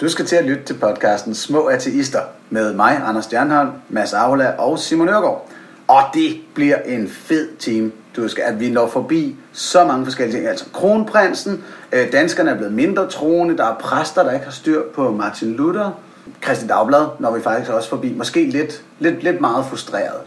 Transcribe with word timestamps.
Du 0.00 0.08
skal 0.08 0.26
til 0.26 0.36
at 0.36 0.44
lytte 0.44 0.64
til 0.64 0.74
podcasten 0.74 1.34
Små 1.34 1.66
Ateister 1.66 2.20
med 2.50 2.74
mig, 2.74 3.02
Anders 3.06 3.24
Stjernholm, 3.24 3.70
Mads 3.88 4.12
Aula 4.12 4.50
og 4.58 4.78
Simon 4.78 5.08
Ørgaard. 5.08 5.48
Og 5.88 6.02
det 6.14 6.40
bliver 6.54 6.76
en 6.76 7.08
fed 7.08 7.48
team. 7.58 7.92
Du 8.16 8.28
skal, 8.28 8.42
at 8.42 8.60
vi 8.60 8.70
når 8.70 8.86
forbi 8.86 9.36
så 9.52 9.84
mange 9.84 10.04
forskellige 10.04 10.36
ting. 10.36 10.48
Altså 10.48 10.64
kronprinsen, 10.72 11.64
øh, 11.92 12.12
danskerne 12.12 12.50
er 12.50 12.54
blevet 12.54 12.72
mindre 12.72 13.08
troende, 13.08 13.56
der 13.56 13.64
er 13.64 13.74
præster, 13.74 14.22
der 14.22 14.32
ikke 14.32 14.44
har 14.44 14.52
styr 14.52 14.82
på 14.94 15.10
Martin 15.10 15.56
Luther, 15.56 16.00
Kristi 16.40 16.66
Dagblad, 16.66 17.06
når 17.18 17.34
vi 17.36 17.40
faktisk 17.42 17.70
også 17.70 17.88
forbi. 17.88 18.12
Måske 18.16 18.46
lidt, 18.46 18.82
lidt, 18.98 19.22
lidt 19.22 19.40
meget 19.40 19.66
frustreret, 19.66 20.20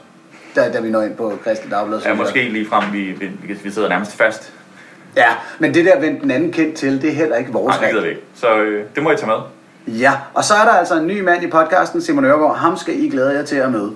da, 0.55 0.71
da 0.71 0.79
vi 0.79 0.89
når 0.89 1.01
ind 1.01 1.15
på 1.15 1.39
Kristi 1.43 1.69
Dagblad. 1.69 2.01
Ja, 2.01 2.13
måske 2.13 2.49
lige 2.49 2.67
frem, 2.67 2.93
vi, 2.93 2.99
vi, 3.01 3.53
vi 3.63 3.71
sidder 3.71 3.89
nærmest 3.89 4.17
fast. 4.17 4.53
Ja, 5.17 5.29
men 5.59 5.73
det 5.73 5.85
der 5.85 5.99
vendt 5.99 6.21
den 6.21 6.31
anden 6.31 6.51
kendt 6.51 6.75
til, 6.75 7.01
det 7.01 7.09
er 7.09 7.13
heller 7.13 7.35
ikke 7.35 7.51
vores 7.51 7.75
Nej, 7.75 7.85
det 7.85 7.89
gider 7.89 8.03
vi 8.03 8.09
ikke. 8.09 8.21
Så 8.35 8.57
øh, 8.57 8.85
det 8.95 9.03
må 9.03 9.11
I 9.11 9.15
tage 9.15 9.27
med. 9.27 9.60
Ja, 9.87 10.13
og 10.33 10.43
så 10.43 10.53
er 10.53 10.65
der 10.65 10.71
altså 10.71 10.99
en 10.99 11.07
ny 11.07 11.21
mand 11.21 11.43
i 11.43 11.47
podcasten, 11.47 12.01
Simon 12.01 12.25
Ørgaard. 12.25 12.57
Ham 12.57 12.77
skal 12.77 13.03
I 13.03 13.09
glæde 13.09 13.33
jer 13.33 13.45
til 13.45 13.55
at 13.55 13.71
møde. 13.71 13.91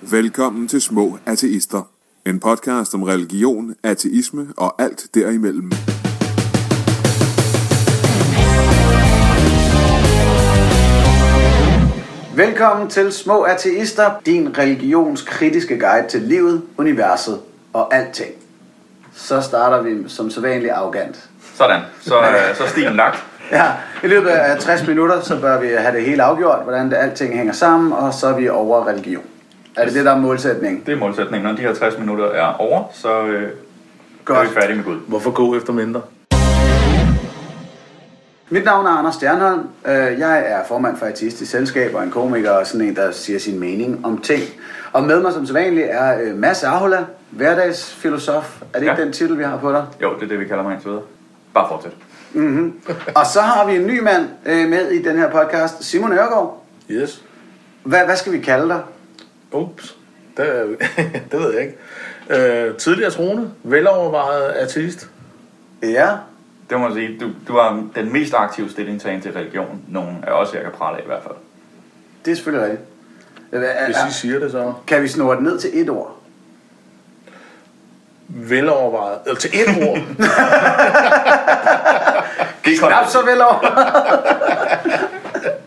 Velkommen 0.00 0.68
til 0.68 0.82
Små 0.82 1.18
Ateister. 1.26 1.88
En 2.26 2.40
podcast 2.40 2.94
om 2.94 3.02
religion, 3.02 3.74
ateisme 3.82 4.46
og 4.56 4.82
alt 4.82 5.06
derimellem. 5.14 5.72
Velkommen 12.36 12.88
til 12.88 13.12
Små 13.12 13.42
Ateister, 13.42 14.10
din 14.26 14.58
religionskritiske 14.58 15.78
guide 15.78 16.08
til 16.08 16.22
livet, 16.22 16.62
universet 16.78 17.40
og 17.72 17.94
alting. 17.94 18.32
Så 19.14 19.40
starter 19.40 19.82
vi 19.82 20.08
som 20.08 20.30
sædvanligt 20.30 20.72
arrogant. 20.72 21.28
Sådan, 21.54 21.80
så, 22.00 22.20
øh, 22.20 22.56
så 22.56 22.64
er 22.64 22.68
stilen 22.68 22.96
lagt. 22.96 23.35
Ja, 23.52 23.64
i 24.04 24.06
løbet 24.06 24.28
af 24.28 24.58
60 24.58 24.86
minutter, 24.86 25.20
så 25.20 25.40
bør 25.40 25.60
vi 25.60 25.66
have 25.78 25.96
det 25.96 26.04
hele 26.04 26.22
afgjort, 26.22 26.58
hvordan 26.64 26.90
det 26.90 26.96
alting 26.96 27.36
hænger 27.36 27.52
sammen, 27.52 27.92
og 27.92 28.14
så 28.14 28.26
er 28.26 28.36
vi 28.36 28.48
over 28.48 28.86
religion. 28.88 29.22
Er 29.76 29.84
det 29.84 29.94
det, 29.94 30.04
der 30.04 30.12
er 30.12 30.18
målsætningen? 30.18 30.82
Det 30.86 30.92
er 30.94 30.98
målsætningen. 30.98 31.42
Når 31.50 31.56
de 31.56 31.62
her 31.62 31.74
60 31.74 31.98
minutter 31.98 32.24
er 32.30 32.54
over, 32.60 32.84
så 32.92 33.22
øh, 33.22 33.42
er 33.42 33.48
Godt. 34.24 34.48
vi 34.50 34.54
færdige 34.60 34.76
med 34.76 34.84
Gud. 34.84 34.96
Hvorfor 35.06 35.30
gå 35.30 35.56
efter 35.56 35.72
mindre? 35.72 36.00
Mit 38.50 38.64
navn 38.64 38.86
er 38.86 38.90
Anders 38.90 39.14
Stjernholm. 39.14 39.60
Øh, 39.86 39.92
Jeg 40.18 40.44
er 40.46 40.64
formand 40.68 40.96
for 40.96 41.06
Ateistisk 41.06 41.50
Selskab 41.50 41.94
og 41.94 42.02
en 42.02 42.10
komiker 42.10 42.50
og 42.50 42.66
sådan 42.66 42.86
en, 42.86 42.96
der 42.96 43.10
siger 43.10 43.38
sin 43.38 43.60
mening 43.60 44.06
om 44.06 44.18
ting. 44.18 44.42
Og 44.92 45.02
med 45.04 45.20
mig 45.22 45.32
som 45.32 45.46
sædvanligt 45.46 45.86
er 45.90 46.20
øh, 46.22 46.36
Mads 46.36 46.64
Ahola, 46.64 46.98
hverdagsfilosof. 47.30 48.60
Er 48.60 48.78
det 48.78 48.82
ikke 48.86 48.94
Ja. 48.98 49.04
den 49.04 49.12
titel, 49.12 49.38
vi 49.38 49.42
har 49.44 49.56
på 49.56 49.72
dig? 49.72 49.84
Jo, 50.02 50.14
det 50.14 50.22
er 50.22 50.28
det, 50.28 50.40
vi 50.40 50.44
kalder 50.44 50.62
mig 50.62 50.72
indtil 50.72 50.88
videre. 50.90 51.02
Bare 51.54 51.68
fortsæt. 51.68 51.92
Og 53.14 53.26
så 53.26 53.40
har 53.40 53.66
vi 53.66 53.76
en 53.76 53.86
ny 53.86 54.00
mand 54.00 54.28
øh, 54.46 54.68
med 54.68 54.90
i 54.90 55.02
den 55.02 55.18
her 55.18 55.30
podcast, 55.30 55.84
Simon 55.84 56.12
Ørgaard. 56.12 56.62
Yes. 56.90 57.22
Hvad, 57.82 58.04
hvad 58.04 58.16
skal 58.16 58.32
vi 58.32 58.38
kalde 58.38 58.68
dig? 58.68 58.82
Ups. 59.52 59.96
Det, 60.36 60.76
det 61.32 61.40
ved 61.40 61.52
jeg 61.54 61.62
ikke. 61.62 62.68
Øh, 62.68 62.76
tidligere 62.76 63.10
troende, 63.10 63.50
velovervejet 63.62 64.42
ateist. 64.50 65.08
Ja, 65.82 66.10
Det 66.70 66.78
må 66.80 66.88
man 66.88 66.94
sige. 66.96 67.18
Du, 67.20 67.30
du 67.48 67.52
har 67.52 67.84
den 67.94 68.12
mest 68.12 68.34
aktive 68.34 68.70
stillingtagen 68.70 69.20
til 69.20 69.32
religion. 69.32 69.80
Nogen 69.88 70.24
af 70.26 70.32
os, 70.32 70.54
jeg 70.54 70.62
kan 70.62 70.72
prale 70.72 70.98
af 70.98 71.02
i 71.02 71.06
hvert 71.06 71.22
fald. 71.22 71.34
det 72.24 72.30
er 72.30 72.34
selvfølgelig 72.34 72.70
rigtigt. 72.70 72.88
Hvis 73.86 74.16
I 74.16 74.20
siger 74.20 74.38
det 74.38 74.50
så. 74.50 74.72
Kan 74.86 75.02
vi 75.02 75.08
snurre 75.08 75.34
det 75.36 75.42
ned 75.44 75.58
til 75.58 75.70
et 75.80 75.90
ord? 75.90 76.16
Velovervejet. 78.28 79.18
Eller 79.26 79.40
til 79.40 79.50
et 79.54 79.88
ord. 79.88 79.98
Det 82.64 82.74
er, 82.74 82.78
Knap 82.86 83.06
så 83.08 83.18
vel 83.22 83.40
over. 83.42 83.60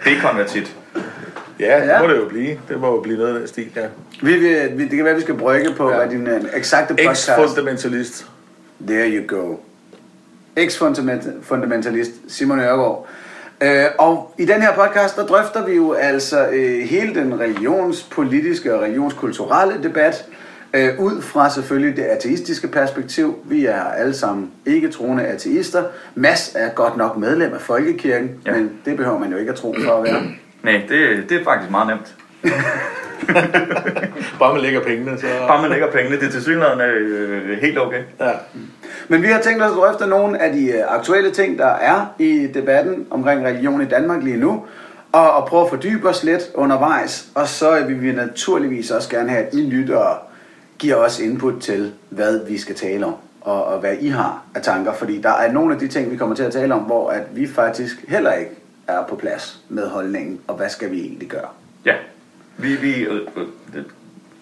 det 0.04 0.18
er 0.18 0.22
konvertit. 0.22 0.76
Ja, 1.60 1.80
det 1.82 1.88
Ja. 1.88 2.02
må 2.02 2.08
det 2.08 2.18
jo 2.18 2.26
blive. 2.30 2.60
Det 2.70 2.80
må 2.80 2.96
jo 2.96 3.02
blive 3.02 3.18
noget 3.18 3.34
af 3.34 3.40
den 3.40 3.48
stil, 3.48 3.68
ja. 3.76 3.86
vi, 4.22 4.34
vi, 4.76 4.84
det 4.84 4.90
kan 4.96 5.06
være, 5.06 5.16
vi 5.16 5.22
skal 5.22 5.36
brygge 5.36 5.74
på, 5.74 5.90
ja. 5.92 5.98
Hvad 5.98 6.10
din 6.10 6.28
øh, 6.28 6.42
eksakte 6.54 6.94
podcast... 6.94 7.30
Ex-fundamentalist. 7.30 8.26
There 8.88 9.10
you 9.10 9.38
go. 9.38 9.56
Ex-fundamentalist 10.56 12.12
Simon 12.28 12.60
Ørgaard. 12.60 13.08
Øh, 13.62 13.86
og 13.98 14.34
i 14.38 14.46
den 14.46 14.62
her 14.62 14.74
podcast, 14.74 15.16
der 15.16 15.26
drøfter 15.26 15.66
vi 15.66 15.74
jo 15.74 15.94
altså 15.94 16.48
øh, 16.48 16.88
hele 16.88 17.16
den 17.16 17.40
religionspolitiske 17.40 18.76
og 18.76 18.82
religionskulturelle 18.82 19.84
debat, 19.84 20.26
øh, 20.74 21.00
ud 21.00 21.22
fra 21.22 21.50
selvfølgelig 21.50 21.98
det 21.98 22.04
ateistiske 22.04 22.68
perspektiv. 22.68 23.40
Vi 23.46 23.66
er 23.66 23.84
alle 23.84 24.14
sammen 24.14 24.52
ikke 24.66 24.92
troende 24.92 25.24
ateister. 25.24 25.84
Mads 26.16 26.56
er 26.56 26.70
godt 26.70 26.98
nok 26.98 27.18
medlem 27.18 27.54
af 27.54 27.62
Folkekirken, 27.62 28.32
ja. 28.46 28.52
Men 28.52 28.72
det 28.86 28.98
behøver 28.98 29.20
man 29.20 29.32
jo 29.32 29.38
ikke 29.38 29.52
at 29.52 29.58
tro 29.58 29.76
for 29.86 29.92
at 29.92 30.04
være. 30.04 30.24
Nej, 30.64 30.82
det, 30.90 31.30
det 31.30 31.40
er 31.40 31.44
faktisk 31.44 31.72
meget 31.72 31.88
nemt. 31.88 32.16
Bare 34.40 34.54
man 34.54 34.62
lægger 34.62 34.82
pengene, 34.82 35.18
så... 35.18 35.26
Bare 35.48 35.62
man 35.62 35.72
lægger 35.72 35.92
pengene. 35.92 36.20
Det 36.20 36.28
er 36.28 36.32
til 36.32 36.42
synligheden 36.42 36.82
øh, 36.82 37.58
helt 37.62 37.80
okay. 37.80 38.02
Ja. 38.20 38.32
Men 39.08 39.22
vi 39.22 39.28
har 39.28 39.42
tænkt 39.42 39.64
os 39.64 39.72
at 39.72 39.78
drøfte 39.78 40.08
nogle 40.08 40.42
af 40.42 40.54
de 40.54 40.66
øh, 40.66 40.84
aktuelle 40.88 41.32
ting, 41.32 41.60
der 41.60 41.68
er 41.68 42.06
i 42.20 42.48
debatten 42.54 43.08
omkring 43.12 43.46
religion 43.46 43.82
i 43.82 43.86
Danmark 43.86 44.24
lige 44.24 44.38
nu, 44.38 44.66
og, 45.12 45.32
og 45.32 45.48
prøve 45.48 45.64
at 45.64 45.70
fordybe 45.70 46.10
os 46.10 46.24
lidt 46.24 46.44
undervejs. 46.54 47.28
Og 47.36 47.48
så 47.48 47.86
vil 47.88 48.02
vi 48.02 48.12
naturligvis 48.12 48.92
også 48.92 49.10
gerne 49.10 49.30
have, 49.30 49.46
at 49.46 49.54
I 49.54 49.62
lyttere 49.62 50.18
giver 50.80 50.96
os 50.96 51.20
input 51.20 51.62
til, 51.62 51.94
hvad 52.10 52.46
vi 52.48 52.58
skal 52.58 52.76
tale 52.76 53.06
om, 53.06 53.16
og, 53.42 53.66
og 53.66 53.80
hvad 53.80 53.96
I 54.02 54.08
har 54.08 54.44
af 54.56 54.62
tanker. 54.62 54.94
Fordi 54.94 55.22
der 55.22 55.30
er 55.32 55.52
nogle 55.52 55.74
af 55.74 55.80
de 55.80 55.88
ting, 55.88 56.12
vi 56.12 56.18
kommer 56.18 56.36
til 56.36 56.44
at 56.44 56.54
tale 56.54 56.74
om, 56.74 56.80
hvor 56.82 57.10
at 57.10 57.24
vi 57.32 57.48
faktisk 57.48 58.06
heller 58.08 58.34
ikke 58.34 58.52
er 58.88 59.04
på 59.10 59.16
plads 59.16 59.60
med 59.70 59.90
holdningen, 59.90 60.40
og 60.48 60.56
hvad 60.56 60.70
skal 60.70 60.92
vi 60.92 61.02
egentlig 61.02 61.28
gøre? 61.28 61.48
Ja. 61.86 61.94
Vi, 62.58 62.76
vi 62.76 62.96
øh, 62.96 63.22
øh, 63.76 63.84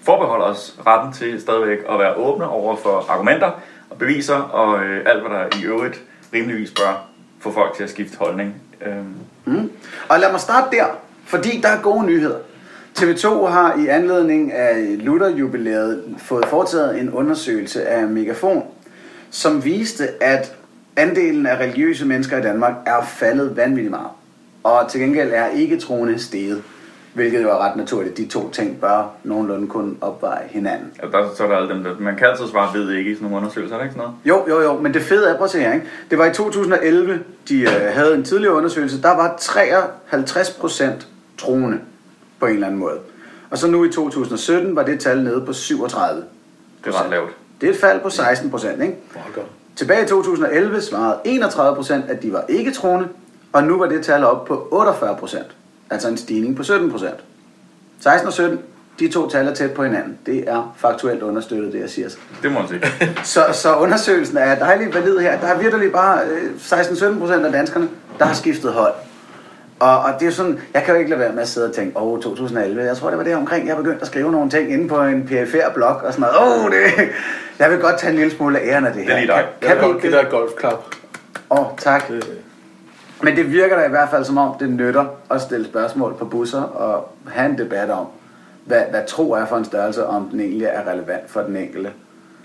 forbeholder 0.03 0.45
os 0.45 0.79
retten 0.87 1.13
til 1.13 1.41
stadigvæk 1.41 1.77
at 1.89 1.99
være 1.99 2.13
åbne 2.15 2.49
over 2.49 2.75
for 2.75 3.05
argumenter 3.09 3.51
og 3.89 3.97
beviser 3.97 4.35
og 4.35 4.83
øh, 4.83 5.05
alt, 5.05 5.21
hvad 5.27 5.37
der 5.37 5.57
i 5.61 5.65
øvrigt 5.65 6.01
rimeligvis 6.33 6.71
bør 6.71 7.09
få 7.39 7.51
folk 7.51 7.75
til 7.75 7.83
at 7.83 7.89
skifte 7.89 8.17
holdning. 8.17 8.55
Øhm, 8.85 9.15
Mm. 9.47 9.71
Og 10.09 10.19
lad 10.19 10.31
mig 10.31 10.39
starte 10.39 10.77
der, 10.77 10.85
fordi 11.25 11.59
der 11.63 11.69
er 11.69 11.81
gode 11.81 12.05
nyheder. 12.05 12.37
TV2 12.97 13.45
har 13.45 13.79
i 13.79 13.87
anledning 13.87 14.53
af 14.53 14.97
Luther-jubilæet 14.99 16.03
fået 16.17 16.45
foretaget 16.45 16.99
en 16.99 17.09
undersøgelse 17.09 17.87
af 17.87 18.07
Megafon, 18.07 18.63
som 19.29 19.65
viste, 19.65 20.23
at 20.23 20.55
andelen 20.95 21.45
af 21.45 21.59
religiøse 21.59 22.05
mennesker 22.05 22.37
i 22.37 22.41
Danmark 22.41 22.73
er 22.85 23.03
faldet 23.03 23.57
vanvittigt 23.57 23.91
meget. 23.91 24.09
Og 24.63 24.87
til 24.89 25.01
gengæld 25.01 25.31
er 25.33 25.47
ikke 25.47 25.79
troende 25.79 26.19
steget, 26.19 26.63
hvilket 27.13 27.43
jo 27.43 27.49
er 27.49 27.57
ret 27.57 27.75
naturligt. 27.75 28.17
De 28.17 28.25
to 28.25 28.49
ting 28.49 28.81
bør 28.81 29.11
nogenlunde 29.23 29.67
kunne 29.67 29.95
opveje 30.01 30.43
hinanden. 30.49 30.91
og 31.03 31.11
der, 31.11 31.29
så 31.35 31.43
er 31.43 31.47
der 31.47 31.55
alle 31.55 31.69
dem, 31.69 31.83
der, 31.83 31.95
man 31.99 32.15
kan 32.15 32.27
altid 32.27 32.47
svare 32.47 32.73
ved 32.73 32.91
ikke 32.91 33.11
i 33.11 33.13
sådan 33.13 33.23
nogle 33.23 33.37
undersøgelser, 33.37 33.75
er 33.75 33.79
det 33.79 33.85
ikke 33.85 33.99
sådan 33.99 34.11
noget? 34.25 34.47
Jo, 34.49 34.55
jo, 34.55 34.63
jo, 34.63 34.81
men 34.81 34.93
det 34.93 35.01
fede 35.01 35.29
er, 35.29 35.35
prøv 35.35 35.45
at 35.45 35.51
se 35.51 35.59
her, 35.59 35.73
ikke? 35.73 35.85
Det 36.09 36.17
var 36.17 36.25
i 36.25 36.33
2011, 36.33 37.19
de 37.49 37.61
øh, 37.61 37.93
havde 37.93 38.15
en 38.15 38.23
tidligere 38.23 38.53
undersøgelse, 38.53 39.01
der 39.01 39.15
var 39.15 39.35
53% 39.39 41.05
troende 41.37 41.79
på 42.39 42.45
en 42.45 42.53
eller 42.53 42.67
anden 42.67 42.79
måde. 42.79 42.99
Og 43.49 43.57
så 43.57 43.67
nu 43.67 43.83
i 43.83 43.91
2017 43.91 44.75
var 44.75 44.83
det 44.83 44.99
tal 44.99 45.23
nede 45.23 45.41
på 45.41 45.53
37. 45.53 46.23
Det 46.85 46.93
er 46.95 47.03
ret 47.03 47.09
lavt. 47.09 47.29
Det 47.61 47.69
er 47.69 47.73
et 47.73 47.79
fald 47.79 48.01
på 48.01 48.09
16 48.09 48.49
procent, 48.49 48.81
ikke? 48.81 48.95
Op. 49.15 49.49
Tilbage 49.75 50.03
i 50.03 50.07
2011 50.07 50.81
svarede 50.81 51.19
31 51.25 51.75
procent, 51.75 52.09
at 52.09 52.23
de 52.23 52.33
var 52.33 52.45
ikke 52.49 52.71
troende, 52.71 53.07
og 53.53 53.63
nu 53.63 53.77
var 53.77 53.85
det 53.85 54.05
tal 54.05 54.23
op 54.23 54.45
på 54.45 54.67
48 54.71 55.15
procent. 55.15 55.47
Altså 55.89 56.07
en 56.07 56.17
stigning 56.17 56.55
på 56.55 56.63
17 56.63 56.91
procent. 56.91 57.15
16 57.99 58.27
og 58.27 58.33
17, 58.33 58.59
de 58.99 59.09
to 59.09 59.29
tal 59.29 59.47
er 59.47 59.53
tæt 59.53 59.71
på 59.71 59.83
hinanden. 59.83 60.17
Det 60.25 60.49
er 60.49 60.75
faktuelt 60.77 61.23
understøttet, 61.23 61.73
det 61.73 61.79
jeg 61.79 61.89
siger. 61.89 62.09
Det 62.43 62.51
må 62.51 62.59
man 62.59 62.69
sige. 62.69 62.81
Så, 63.23 63.45
så 63.53 63.75
undersøgelsen 63.75 64.37
er 64.37 64.59
dejligt 64.59 64.95
valid 64.95 65.17
her. 65.17 65.39
Der 65.39 65.47
er 65.47 65.59
virkelig 65.59 65.91
bare 65.91 66.21
øh, 66.25 66.51
16-17 66.55 67.19
procent 67.19 67.45
af 67.45 67.51
danskerne, 67.51 67.89
der 68.19 68.25
har 68.25 68.33
skiftet 68.33 68.73
hold. 68.73 68.93
Og, 69.79 69.99
og 69.99 70.09
det 70.19 70.27
er 70.27 70.31
sådan, 70.31 70.59
jeg 70.73 70.83
kan 70.83 70.93
jo 70.93 70.99
ikke 70.99 71.09
lade 71.09 71.19
være 71.21 71.33
med 71.33 71.41
at 71.41 71.47
sidde 71.47 71.67
og 71.69 71.73
tænke, 71.75 71.97
åh, 71.97 72.13
oh, 72.13 72.19
2011, 72.21 72.81
jeg 72.83 72.97
tror 72.97 73.09
det 73.09 73.17
var 73.17 73.23
det 73.23 73.35
omkring, 73.35 73.67
jeg 73.67 73.77
begyndte 73.77 74.01
at 74.01 74.07
skrive 74.07 74.31
nogle 74.31 74.49
ting 74.49 74.71
inde 74.73 74.87
på 74.87 75.01
en 75.01 75.27
perifær 75.27 75.69
blog 75.73 75.95
og 75.95 76.13
sådan 76.13 76.21
noget. 76.21 76.35
Åh, 76.59 76.65
oh, 76.65 76.71
det, 76.71 77.09
jeg 77.59 77.69
vil 77.71 77.79
godt 77.79 77.97
tage 77.99 78.11
en 78.11 78.17
lille 78.17 78.31
smule 78.31 78.59
af 78.59 78.67
æren 78.73 78.85
af 78.85 78.93
det 78.93 79.03
her. 79.03 79.11
er 79.13 79.17
lige 79.19 79.27
dig. 79.27 79.45
Kan, 79.61 79.77
Kan 79.77 79.87
ikke 79.89 80.01
give 80.01 80.11
det? 80.13 80.21
et 80.21 80.29
golfklap? 80.29 80.83
Åh, 81.49 81.59
oh, 81.59 81.65
tak. 81.77 82.07
Det, 82.07 82.27
Men 83.21 83.35
det 83.35 83.51
virker 83.51 83.75
da 83.79 83.85
i 83.85 83.89
hvert 83.89 84.09
fald 84.09 84.23
som 84.25 84.37
om, 84.37 84.55
det 84.59 84.69
nytter 84.69 85.05
at 85.31 85.41
stille 85.41 85.65
spørgsmål 85.65 86.15
på 86.19 86.25
busser 86.25 86.61
og 86.61 87.15
have 87.27 87.49
en 87.49 87.57
debat 87.57 87.89
om, 87.89 88.05
hvad, 88.65 88.81
hvad 88.89 89.01
tro 89.07 89.31
er 89.31 89.45
for 89.45 89.57
en 89.57 89.65
størrelse, 89.65 90.05
om 90.05 90.29
den 90.31 90.39
egentlig 90.39 90.65
er 90.65 90.91
relevant 90.91 91.29
for 91.29 91.41
den 91.41 91.55
enkelte. 91.55 91.91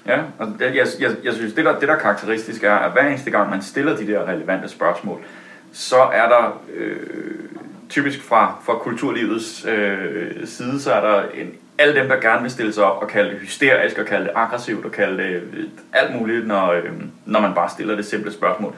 Ja, 0.07 0.19
og 0.39 0.47
det- 0.59 0.75
jeg, 0.77 0.87
jeg, 1.01 1.11
jeg 1.25 1.33
synes, 1.33 1.53
det 1.53 1.65
der, 1.65 1.79
det 1.79 1.89
der 1.89 1.95
er 1.95 1.99
karakteristisk 1.99 2.65
er, 2.65 2.75
at 2.75 2.93
hver 2.93 3.03
eneste 3.09 3.31
gang 3.31 3.51
man 3.51 3.63
stiller 3.63 3.97
de 3.97 4.07
der 4.07 4.29
relevante 4.29 4.69
spørgsmål, 4.69 5.21
så 5.73 5.97
er 5.97 6.29
der 6.29 6.63
øh, 6.75 6.97
typisk 7.89 8.23
fra, 8.23 8.63
fra 8.67 8.75
kulturlivets 8.79 9.67
øh, 9.69 10.47
side, 10.47 10.81
så 10.81 10.93
er 10.93 11.01
der 11.01 11.23
en, 11.35 11.51
alle 11.79 12.01
dem, 12.01 12.09
der 12.09 12.17
gerne 12.21 12.43
vil 12.43 12.51
stille 12.51 12.73
sig 12.73 12.85
op 12.85 13.03
og 13.03 13.09
kalde 13.09 13.31
det 13.31 13.39
hysterisk, 13.39 13.99
og 13.99 14.07
kalde 14.07 14.25
det 14.25 14.33
aggressivt, 14.35 14.85
og 14.85 14.93
kalde 14.93 15.23
det 15.23 15.31
øh, 15.31 15.65
alt 15.93 16.15
muligt, 16.21 16.47
når, 16.47 16.73
øh, 16.73 16.85
når 17.27 17.41
man 17.41 17.55
bare 17.55 17.71
stiller 17.71 17.97
det 17.97 18.05
simple 18.05 18.33
spørgsmål. 18.33 18.75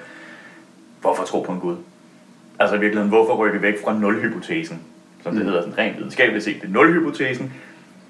Hvorfor 1.01 1.25
tro 1.25 1.41
på 1.43 1.53
en 1.53 1.61
Gud? 1.61 1.77
Altså 2.59 2.77
i 2.77 2.81
virkeligheden, 2.81 3.09
hvorfor 3.11 3.35
rykke 3.37 3.63
væk 3.63 3.75
fra 3.85 3.99
nulhypotesen, 3.99 4.81
som 5.23 5.33
det 5.33 5.41
Mm. 5.43 5.47
hedder 5.49 5.63
sådan 5.63 5.79
rent 5.79 5.97
videnskabeligt 5.99 6.45
set. 6.45 6.57
Det 6.63 6.69
er 6.69 6.73
nulhypotesen. 6.73 7.53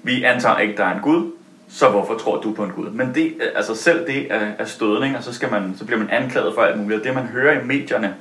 Vi 0.03 0.23
antager 0.23 0.57
ikke, 0.59 0.77
der 0.77 0.85
er 0.85 0.95
en 0.95 1.01
Gud, 1.01 1.31
så 1.69 1.89
hvorfor 1.89 2.17
tror 2.17 2.41
du 2.41 2.53
på 2.53 2.63
en 2.63 2.71
Gud? 2.71 2.89
Men 2.89 3.15
det, 3.15 3.33
altså 3.55 3.75
selv 3.75 4.07
det 4.07 4.33
er, 4.33 4.51
er 4.59 4.65
stødning, 4.65 5.17
og 5.17 5.23
så, 5.23 5.33
skal 5.33 5.51
man, 5.51 5.75
så 5.77 5.85
bliver 5.85 5.99
man 5.99 6.09
anklaget 6.09 6.53
for 6.55 6.61
alt 6.61 6.79
muligt. 6.79 6.99
Og 6.99 7.05
det 7.05 7.13
man 7.15 7.23
hører 7.23 7.61
i 7.61 7.65
medierne, 7.65 8.15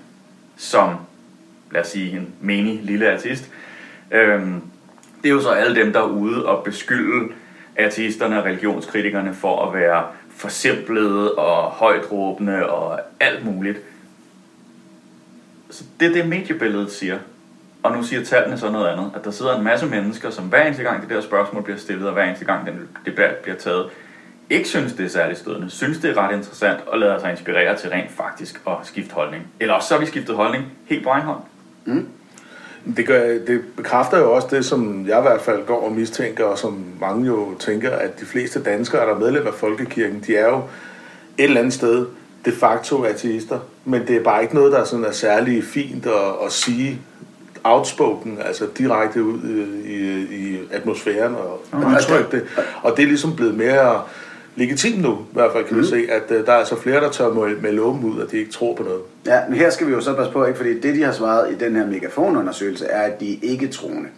som 0.57 0.97
lad 1.71 1.81
os 1.81 1.89
sige 1.89 2.17
en 2.17 2.35
menig 2.41 2.81
lille 2.83 3.13
artist, 3.13 3.51
øhm, 4.11 4.63
det 5.23 5.29
er 5.29 5.35
jo 5.35 5.41
så 5.41 5.51
alle 5.51 5.83
dem, 5.85 5.93
der 5.93 6.01
er 6.01 6.09
ude 6.09 6.47
og 6.47 6.65
beskylde 6.65 7.33
artisterne 7.79 8.39
og 8.39 8.45
religionskritikerne 8.45 9.35
for 9.35 9.67
at 9.67 9.75
være 9.75 10.05
forsimplede 10.31 11.35
og 11.35 11.71
højtråbende 11.71 12.71
og 12.71 13.01
alt 13.21 13.45
muligt. 13.45 13.79
Så 15.71 15.85
det 16.01 16.09
er 16.09 16.13
det 16.13 16.29
mediebilledet 16.29 16.93
siger. 16.93 17.19
Og 17.83 17.93
nu 17.97 18.03
siger 18.03 18.25
tallene 18.25 18.59
så 18.59 18.71
noget 18.71 18.89
andet, 18.89 19.11
at 19.15 19.25
der 19.25 19.31
sidder 19.31 19.57
en 19.57 19.65
masse 19.65 19.87
mennesker, 19.87 20.31
som 20.31 20.45
hver 20.45 20.65
eneste 20.65 20.83
gang 20.83 21.03
det 21.03 21.11
der 21.11 21.21
spørgsmål 21.21 21.63
bliver 21.63 21.79
stillet, 21.79 22.07
og 22.07 22.13
hver 22.13 22.25
eneste 22.25 22.45
gang 22.45 22.67
den 22.67 22.89
debat 23.07 23.37
bliver 23.37 23.57
taget, 23.57 23.91
ikke 24.51 24.69
synes, 24.69 24.93
det 24.93 25.05
er 25.05 25.09
særlig 25.09 25.37
stødende, 25.37 25.71
synes, 25.71 25.99
det 25.99 26.11
er 26.11 26.19
ret 26.19 26.37
interessant, 26.37 26.81
og 26.87 26.99
lader 26.99 27.19
sig 27.19 27.31
inspirere 27.31 27.77
til 27.77 27.91
rent 27.91 28.11
faktisk 28.11 28.61
at 28.67 28.75
skifte 28.83 29.15
holdning. 29.15 29.47
Eller 29.61 29.75
også 29.75 29.89
så 29.89 29.95
har 29.95 30.01
vi 30.01 30.07
skiftet 30.07 30.37
holdning 30.37 30.65
helt 30.87 31.05
på 31.05 31.09
egen 31.09 31.23
hånd. 31.23 31.41
Det, 32.97 33.07
gør, 33.07 33.39
det 33.47 33.61
bekræfter 33.77 34.19
jo 34.19 34.33
også 34.33 34.49
det, 34.51 34.65
som 34.65 35.07
jeg 35.09 35.19
i 35.19 35.23
hvert 35.23 35.41
fald 35.41 35.67
går 35.67 35.85
og 35.85 35.93
mistænker, 35.93 36.45
og 36.45 36.59
som 36.59 36.85
mange 37.01 37.27
jo 37.27 37.55
tænker, 37.59 37.91
at 37.91 38.21
de 38.21 38.25
fleste 38.27 38.63
danskere, 38.63 39.07
der 39.07 39.15
er 39.15 39.19
medlem 39.19 39.47
af 39.47 39.55
Folkekirken, 39.55 40.25
de 40.27 40.37
er 40.37 40.49
jo 40.49 40.57
et 41.39 41.45
eller 41.45 41.61
andet 41.61 41.73
sted 41.73 42.07
de 42.45 42.53
facto 42.53 43.03
ateister. 43.03 43.59
Men 43.85 44.07
det 44.07 44.17
er 44.17 44.23
bare 44.23 44.43
ikke 44.43 44.55
noget, 44.55 44.73
der 44.73 44.85
sådan 44.85 45.05
er 45.05 45.13
særlig 45.13 45.65
fint 45.65 46.07
at, 46.07 46.47
at 46.47 46.53
sige 46.53 47.01
outspoken, 47.65 48.39
altså 48.45 48.67
direkte 48.79 49.25
ud 49.25 49.39
i, 49.85 49.95
i, 49.95 50.55
i 50.55 50.59
atmosfæren 50.71 51.35
og, 51.35 51.63
og 51.73 51.79
udtrykke 51.79 52.37
det. 52.37 52.47
Og 52.83 52.97
det 52.97 53.03
er 53.03 53.07
ligesom 53.07 53.37
blevet 53.37 53.55
mere 53.55 54.03
legitimt 54.57 55.03
nu, 55.03 55.13
i 55.13 55.33
hvert 55.33 55.53
fald 55.53 55.65
kan 55.65 55.79
vi 55.79 55.85
se, 55.85 56.07
at 56.11 56.23
uh, 56.31 56.47
der 56.47 56.53
er 56.53 56.57
altså 56.57 56.77
flere, 56.77 57.01
der 57.01 57.11
tør 57.11 57.33
melde 57.33 57.61
melde 57.61 57.83
åben 57.83 58.05
ud, 58.05 58.23
at 58.23 58.31
de 58.31 58.39
ikke 58.39 58.53
tror 58.53 58.75
på 58.75 58.83
noget. 58.83 59.01
Ja, 59.27 59.41
men 59.49 59.59
her 59.59 59.71
skal 59.71 59.87
vi 59.87 59.93
jo 59.93 60.01
så 60.01 60.15
passe 60.15 60.33
på, 60.33 60.45
ikke? 60.45 60.57
fordi 60.57 60.81
det, 60.81 60.95
de 60.95 61.03
har 61.03 61.13
svaret 61.13 61.53
i 61.53 61.55
den 61.55 61.77
her 61.77 61.87
megafonundersøgelse, 61.87 62.87
er, 62.87 63.03
at 63.03 63.21
de 63.21 63.33
er 63.33 63.39
ikke 63.43 63.69
troende. 63.69 64.09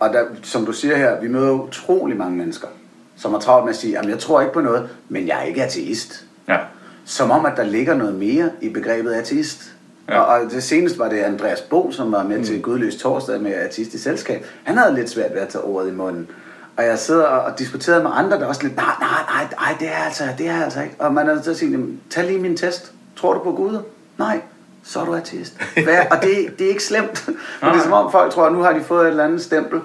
Og 0.00 0.12
der, 0.12 0.24
som 0.42 0.66
du 0.66 0.72
siger 0.72 0.96
her, 0.96 1.20
vi 1.20 1.28
møder 1.28 1.50
utrolig 1.50 2.16
mange 2.16 2.36
mennesker, 2.36 2.68
som 3.16 3.32
har 3.32 3.40
travlt 3.40 3.64
med 3.64 3.72
at 3.72 3.76
sige, 3.76 3.98
at 3.98 4.08
jeg 4.08 4.18
tror 4.18 4.40
ikke 4.40 4.52
på 4.52 4.60
noget, 4.60 4.88
men 5.08 5.26
jeg 5.26 5.40
er 5.40 5.44
ikke 5.44 5.64
ateist. 5.64 6.24
Ja. 6.48 6.58
Som 7.04 7.30
om, 7.30 7.46
at 7.46 7.52
der 7.56 7.64
ligger 7.64 7.94
noget 7.94 8.14
mere 8.14 8.50
i 8.60 8.68
begrebet 8.68 9.12
ateist. 9.12 9.74
Ja. 10.08 10.14
Ja. 10.14 10.20
Og, 10.20 10.26
og 10.26 10.50
det 10.50 10.62
seneste 10.62 10.98
var 10.98 11.08
det 11.08 11.18
Andreas 11.18 11.60
Bo, 11.60 11.90
som 11.90 12.12
var 12.12 12.22
med 12.22 12.38
mm. 12.38 12.44
til 12.44 12.62
Gudløs 12.62 12.96
Torsdag 12.96 13.40
med 13.40 13.52
ateist 13.52 13.94
i 13.94 13.98
selskab. 13.98 14.46
Han 14.64 14.76
havde 14.76 14.94
lidt 14.94 15.10
svært 15.10 15.34
ved 15.34 15.40
at 15.40 15.48
tage 15.48 15.64
ordet 15.64 15.88
i 15.88 15.94
munden. 15.94 16.30
Og 16.78 16.84
jeg 16.84 16.98
sidder 16.98 17.24
og, 17.24 17.58
diskuterede 17.58 18.02
med 18.02 18.10
andre, 18.14 18.38
der 18.40 18.46
også 18.46 18.62
lidt, 18.62 18.76
nej, 18.76 18.84
nej, 19.00 19.08
nej, 19.34 19.46
nej, 19.60 19.76
det 19.80 19.88
er 19.88 20.04
altså, 20.04 20.24
det 20.38 20.48
er 20.48 20.64
altså 20.64 20.82
ikke. 20.82 20.94
Og 20.98 21.14
man 21.14 21.28
er 21.28 21.32
nødt 21.32 21.44
til 21.44 21.50
at 21.50 21.56
sige, 21.56 21.70
"Jamen, 21.70 22.00
tag 22.10 22.24
lige 22.24 22.38
min 22.38 22.56
test. 22.56 22.92
Tror 23.16 23.32
du 23.32 23.38
på 23.38 23.52
Gud? 23.52 23.78
Nej, 24.18 24.40
så 24.84 25.00
er 25.00 25.04
du 25.04 25.14
ateist. 25.14 25.56
Hvad? 25.74 25.98
og 26.10 26.22
det, 26.22 26.58
det 26.58 26.64
er 26.64 26.68
ikke 26.68 26.84
slemt. 26.84 27.28
Men 27.62 27.70
det 27.70 27.78
er 27.78 27.82
som 27.82 27.92
om 27.92 28.12
folk 28.12 28.32
tror, 28.32 28.46
at 28.46 28.52
nu 28.52 28.62
har 28.62 28.72
de 28.72 28.80
fået 28.80 29.02
et 29.02 29.08
eller 29.08 29.24
andet 29.24 29.42
stempel, 29.42 29.80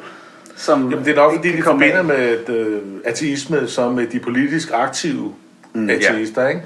som 0.56 0.90
Jamen, 0.92 1.06
det 1.06 1.12
er 1.12 1.16
nok 1.16 1.36
fordi, 1.36 1.58
de 1.58 1.64
forbinder 1.64 1.98
af. 1.98 2.06
med 2.06 2.50
øh, 2.50 2.82
ateisme 3.06 3.68
som 3.68 3.94
med 3.94 4.08
de 4.08 4.20
politisk 4.20 4.72
aktive 4.74 5.34
mm, 5.74 5.90
ja. 5.90 5.96
ateister, 5.96 6.48
ikke? 6.48 6.62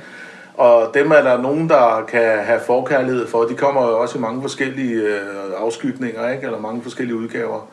Og 0.53 0.91
dem 0.94 1.12
er 1.12 1.21
der 1.21 1.41
nogen, 1.41 1.69
der 1.69 2.06
kan 2.12 2.39
have 2.45 2.59
forkærlighed 2.65 3.27
for. 3.27 3.44
De 3.44 3.56
kommer 3.56 3.81
jo 3.88 4.00
også 4.00 4.18
i 4.18 4.21
mange 4.21 4.41
forskellige 4.41 4.94
øh, 5.01 5.21
afskygninger, 5.57 6.29
ikke? 6.31 6.45
Eller 6.45 6.59
mange 6.59 6.81
forskellige 6.81 7.15
udgaver. 7.18 7.68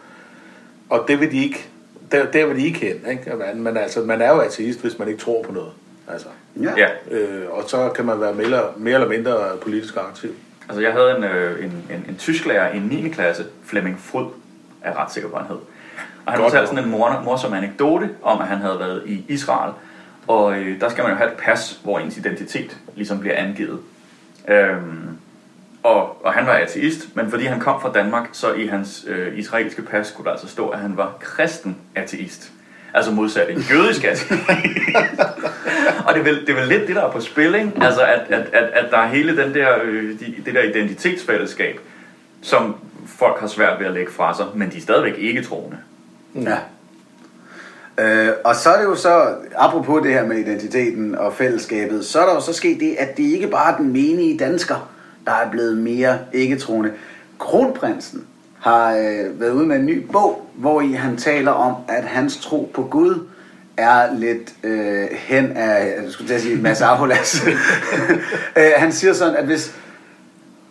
Og 0.90 1.04
det 1.08 1.20
vil 1.20 1.30
de 1.30 1.44
ikke, 1.44 1.68
der, 2.12 2.26
der 2.30 2.46
vil 2.46 2.56
de 2.56 2.66
ikke 2.66 2.78
hen, 2.78 3.10
ikke? 3.10 3.32
Men, 3.54 3.76
altså, 3.76 4.00
man 4.00 4.22
er 4.22 4.28
jo 4.30 4.38
ateist, 4.40 4.80
hvis 4.80 4.98
man 4.98 5.08
ikke 5.08 5.20
tror 5.20 5.42
på 5.42 5.52
noget. 5.52 5.70
Altså, 6.08 6.26
Ja. 6.76 6.88
øh, 7.10 7.50
og 7.50 7.64
så 7.66 7.88
kan 7.88 8.04
man 8.04 8.20
være 8.20 8.34
mere, 8.34 8.62
mere 8.76 8.94
eller 8.94 9.08
mindre 9.08 9.36
politisk 9.62 9.96
aktiv. 9.96 10.30
Altså 10.68 10.82
jeg 10.82 10.92
havde 10.92 11.16
en, 11.16 11.24
øh, 11.24 11.64
en, 11.64 11.70
en, 11.90 12.04
en 12.08 12.16
tysklærer 12.18 12.72
i 12.74 12.78
9. 12.78 13.08
klasse, 13.08 13.44
Flemming 13.64 13.98
Frud, 14.00 14.26
er 14.82 15.02
ret 15.04 15.12
sikker 15.12 15.30
på, 15.30 15.36
han 15.36 15.46
hed. 15.46 15.56
Og 16.26 16.32
han 16.32 16.40
Godt 16.40 16.50
fortalte 16.50 16.68
sådan 16.70 16.84
en 16.84 16.90
mor, 16.90 17.22
morsom 17.24 17.52
anekdote 17.52 18.10
om, 18.22 18.40
at 18.40 18.46
han 18.46 18.58
havde 18.58 18.78
været 18.78 19.02
i 19.06 19.24
Israel. 19.28 19.72
Og 20.26 20.58
øh, 20.58 20.80
der 20.80 20.88
skal 20.88 21.02
man 21.02 21.10
jo 21.12 21.16
have 21.16 21.30
et 21.30 21.36
pas, 21.36 21.80
hvor 21.84 21.98
ens 21.98 22.16
identitet 22.16 22.76
ligesom 22.94 23.20
bliver 23.20 23.36
angivet. 23.36 23.78
Øhm, 24.48 25.13
og, 25.84 26.25
og 26.25 26.32
han 26.32 26.46
var 26.46 26.52
ateist, 26.52 27.16
men 27.16 27.31
fordi 27.31 27.44
han 27.44 27.60
kom 27.60 27.81
fra 27.81 27.92
Danmark, 27.92 28.28
så 28.32 28.52
i 28.52 28.66
hans 28.66 29.04
øh, 29.08 29.38
israelske 29.38 29.82
pas 29.82 30.06
skulle 30.06 30.25
der 30.25 30.31
altså 30.31 30.48
stå, 30.48 30.69
at 30.69 30.78
han 30.78 30.96
var 30.96 31.16
kristen 31.20 31.76
ateist. 31.94 32.52
Altså 32.94 33.10
modsat 33.10 33.50
en 33.50 33.58
jødisk 33.70 34.04
ateist. 34.10 34.31
og 36.06 36.14
det 36.14 36.20
er, 36.20 36.25
vel, 36.25 36.40
det 36.40 36.48
er 36.48 36.60
vel 36.60 36.69
lidt 36.69 36.86
det, 36.86 36.96
der 36.96 37.02
er 37.02 37.10
på 37.10 37.20
spil, 37.20 37.54
ikke? 37.54 37.72
Altså, 37.81 38.02
at, 38.02 38.20
at, 38.28 38.46
at, 38.52 38.64
at 38.64 38.90
der 38.90 38.98
er 38.98 39.08
hele 39.08 39.36
den 39.36 39.54
der, 39.54 39.69
øh, 39.84 40.20
de, 40.20 40.34
det 40.44 40.54
der 40.54 40.62
identitetsfællesskab, 40.62 41.81
som 42.42 42.76
folk 43.06 43.40
har 43.40 43.46
svært 43.46 43.80
ved 43.80 43.87
at 43.87 43.92
lægge 43.92 44.12
fra 44.12 44.37
sig, 44.37 44.46
men 44.54 44.70
de 44.70 44.76
er 44.76 44.80
stadigvæk 44.80 45.19
ikke 45.19 45.42
troende. 45.42 45.76
Ja. 46.34 46.58
Øh, 47.98 48.32
og 48.44 48.56
så 48.56 48.70
er 48.70 48.78
det 48.78 48.84
jo 48.84 48.94
så, 48.94 49.34
apropos 49.56 50.02
det 50.02 50.12
her 50.12 50.26
med 50.26 50.37
identiteten 50.37 51.14
og 51.14 51.32
fællesskabet, 51.32 52.04
så 52.04 52.20
er 52.20 52.26
der 52.26 52.34
jo 52.34 52.40
så 52.40 52.52
sket 52.52 52.80
det, 52.80 52.96
at 52.98 53.16
det 53.16 53.22
ikke 53.22 53.48
bare 53.48 53.72
er 53.72 53.76
den 53.76 53.92
menige 53.92 54.38
dansker, 54.38 54.94
der 55.26 55.32
er 55.32 55.50
blevet 55.50 55.79
mere 55.79 56.19
ikke-troende. 56.32 56.93
Kronprinsen 57.38 58.25
har 58.61 58.94
øh, 58.97 59.41
været 59.41 59.50
ude 59.50 59.67
med 59.67 59.76
en 59.76 59.87
ny 59.87 60.06
bog, 60.12 60.50
hvor 60.55 60.81
i 60.81 60.93
han 60.93 61.17
taler 61.17 61.50
om, 61.50 61.75
at 61.88 62.05
hans 62.05 62.37
tro 62.37 62.71
på 62.75 62.82
Gud 62.82 63.26
er 63.76 64.15
lidt 64.15 64.55
øh, 64.62 65.06
hen 65.12 65.53
af, 65.56 66.03
jeg 66.03 66.12
skulle 66.12 66.29
til 66.29 66.35
at 66.35 66.41
sige, 66.41 66.56
Mads 66.56 66.81
Arhulas. 66.81 67.47
øh, 68.59 68.71
han 68.76 68.93
siger 68.93 69.12
sådan, 69.12 69.37
at 69.37 69.44
hvis, 69.44 69.75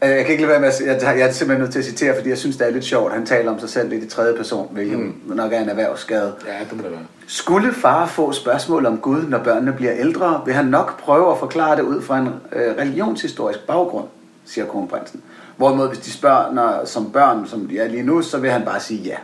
Øh, 0.03 0.09
Jeg 0.09 0.25
kan 0.25 0.31
ikke 0.31 0.41
lade 0.41 0.51
være 0.51 0.59
med 0.59 0.67
at 0.67 1.03
jeg, 1.03 1.17
jeg 1.19 1.27
er 1.27 1.31
simpelthen 1.31 1.61
nødt 1.61 1.71
til 1.71 1.79
at 1.79 1.85
citere, 1.85 2.15
fordi 2.15 2.29
jeg 2.29 2.37
synes, 2.37 2.57
det 2.57 2.67
er 2.67 2.71
lidt 2.71 2.85
sjovt. 2.85 3.13
Han 3.13 3.25
taler 3.25 3.51
om 3.51 3.59
sig 3.59 3.69
selv 3.69 3.89
lidt 3.89 4.03
i 4.03 4.07
tredje 4.07 4.37
person, 4.37 4.67
hvilket 4.71 4.99
mm. 4.99 5.13
nok 5.25 5.53
er 5.53 5.59
en 5.59 5.69
erhvervsskade. 5.69 6.33
Ja, 6.47 6.65
det 6.69 6.77
må 6.77 6.83
det 6.83 6.91
være. 6.91 6.99
Skulle 7.27 7.73
far 7.73 8.05
få 8.05 8.31
spørgsmål 8.31 8.85
om 8.85 8.97
Gud, 8.97 9.23
når 9.27 9.37
børnene 9.37 9.73
bliver 9.73 9.93
ældre, 9.95 10.41
vil 10.45 10.53
han 10.53 10.65
nok 10.65 10.99
prøve 10.99 11.31
at 11.31 11.37
forklare 11.39 11.75
det 11.75 11.81
ud 11.81 12.01
fra 12.01 12.19
en 12.19 12.29
øh, 12.51 12.77
religionshistorisk 12.77 13.59
baggrund, 13.67 14.05
siger 14.45 14.67
kronprinsen. 14.67 15.21
Hvorimod, 15.57 15.87
hvis 15.87 15.99
de 15.99 16.11
spørger 16.11 16.53
når, 16.53 16.85
som 16.85 17.11
børn, 17.11 17.47
som 17.47 17.67
de 17.67 17.79
er 17.79 17.87
lige 17.87 18.03
nu, 18.03 18.21
så 18.21 18.37
vil 18.37 18.51
han 18.51 18.65
bare 18.65 18.79
sige 18.79 19.01
ja, 19.01 19.15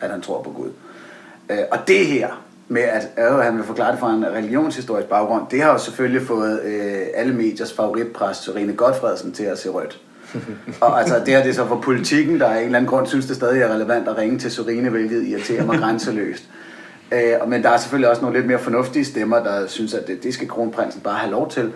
at 0.00 0.10
han 0.10 0.22
tror 0.22 0.42
på 0.42 0.50
Gud. 0.50 0.70
Øh, 1.50 1.58
og 1.70 1.78
det 1.88 2.06
her 2.06 2.28
med, 2.68 2.82
at 2.82 3.08
øh, 3.18 3.38
han 3.38 3.56
vil 3.56 3.64
forklare 3.64 3.92
det 3.92 4.00
fra 4.00 4.12
en 4.12 4.26
religionshistorisk 4.26 5.08
baggrund, 5.08 5.42
det 5.50 5.62
har 5.62 5.72
jo 5.72 5.78
selvfølgelig 5.78 6.26
fået 6.26 6.62
øh, 6.62 7.06
alle 7.14 7.34
mediers 7.34 7.72
favoritpræst, 7.72 8.44
Serine 8.44 8.72
Godfredsen, 8.72 9.32
til 9.32 9.44
at 9.44 9.58
se 9.58 9.68
rødt. 9.68 10.00
og 10.80 11.00
altså, 11.00 11.18
det 11.18 11.28
her 11.28 11.42
det 11.42 11.50
er 11.50 11.54
så 11.54 11.66
for 11.66 11.80
politikken, 11.80 12.40
der 12.40 12.46
af 12.46 12.58
en 12.58 12.64
eller 12.64 12.78
anden 12.78 12.90
grund 12.90 13.06
synes, 13.06 13.26
det 13.26 13.36
stadig 13.36 13.62
er 13.62 13.74
relevant 13.74 14.08
at 14.08 14.18
ringe 14.18 14.38
til 14.38 14.50
Serine, 14.50 14.88
hvilket 14.88 15.26
irriterer 15.26 15.66
mig 15.66 15.78
grænseløst. 15.82 16.44
Øh, 17.12 17.48
men 17.48 17.62
der 17.62 17.70
er 17.70 17.76
selvfølgelig 17.76 18.10
også 18.10 18.22
nogle 18.22 18.38
lidt 18.38 18.46
mere 18.46 18.58
fornuftige 18.58 19.04
stemmer, 19.04 19.42
der 19.42 19.66
synes, 19.66 19.94
at 19.94 20.06
det, 20.06 20.22
det 20.22 20.34
skal 20.34 20.48
kronprinsen 20.48 21.00
bare 21.00 21.18
have 21.18 21.30
lov 21.30 21.50
til. 21.50 21.72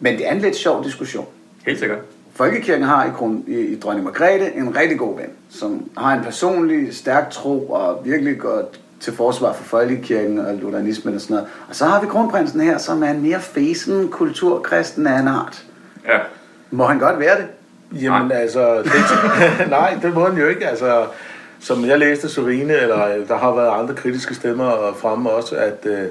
Men 0.00 0.18
det 0.18 0.28
er 0.28 0.32
en 0.32 0.40
lidt 0.40 0.56
sjov 0.56 0.84
diskussion. 0.84 1.26
Helt 1.66 1.78
sikkert. 1.78 1.98
Folkekirken 2.34 2.84
har 2.84 3.04
i, 3.04 3.10
kron, 3.16 3.44
i, 3.46 3.58
i 3.58 3.78
dronning 3.78 4.04
Margrethe 4.04 4.54
en 4.54 4.76
rigtig 4.76 4.98
god 4.98 5.16
ven, 5.16 5.30
som 5.50 5.90
har 5.96 6.12
en 6.12 6.24
personlig, 6.24 6.94
stærk 6.94 7.30
tro 7.30 7.70
og 7.70 8.00
virkelig 8.04 8.38
går 8.38 8.72
til 9.00 9.12
forsvar 9.12 9.52
for 9.52 9.64
folkekirken 9.64 10.38
og 10.38 10.54
lutheranismen 10.54 11.14
og 11.14 11.20
sådan 11.20 11.34
noget. 11.34 11.48
Og 11.68 11.74
så 11.74 11.84
har 11.84 12.00
vi 12.00 12.06
kronprinsen 12.06 12.60
her, 12.60 12.78
som 12.78 13.02
er 13.02 13.10
en 13.10 13.22
mere 13.22 13.40
fesen 13.40 14.08
kulturkristen 14.08 15.06
af 15.06 15.20
en 15.20 15.28
art. 15.28 15.64
Ja. 16.08 16.18
Må 16.70 16.84
han 16.86 16.98
godt 16.98 17.18
være 17.18 17.36
det? 17.36 17.46
Jamen 18.02 18.28
Nej. 18.28 18.36
altså, 18.36 18.82
det, 18.82 18.90
nej, 19.70 19.98
det 20.02 20.14
må 20.14 20.28
han 20.28 20.38
jo 20.38 20.48
ikke. 20.48 20.68
Altså, 20.68 21.06
som 21.60 21.84
jeg 21.84 21.98
læste 21.98 22.28
Sorine, 22.28 22.72
eller 22.72 23.26
der 23.28 23.36
har 23.36 23.54
været 23.54 23.82
andre 23.82 23.94
kritiske 23.94 24.34
stemmer 24.34 24.96
fremme 25.00 25.30
også, 25.30 25.56
at 25.56 25.86
øh, 25.86 26.06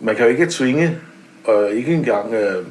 man 0.00 0.16
kan 0.16 0.24
jo 0.24 0.30
ikke 0.30 0.46
tvinge, 0.46 0.98
og 1.44 1.70
ikke 1.70 1.94
engang 1.94 2.34
øh, 2.34 2.66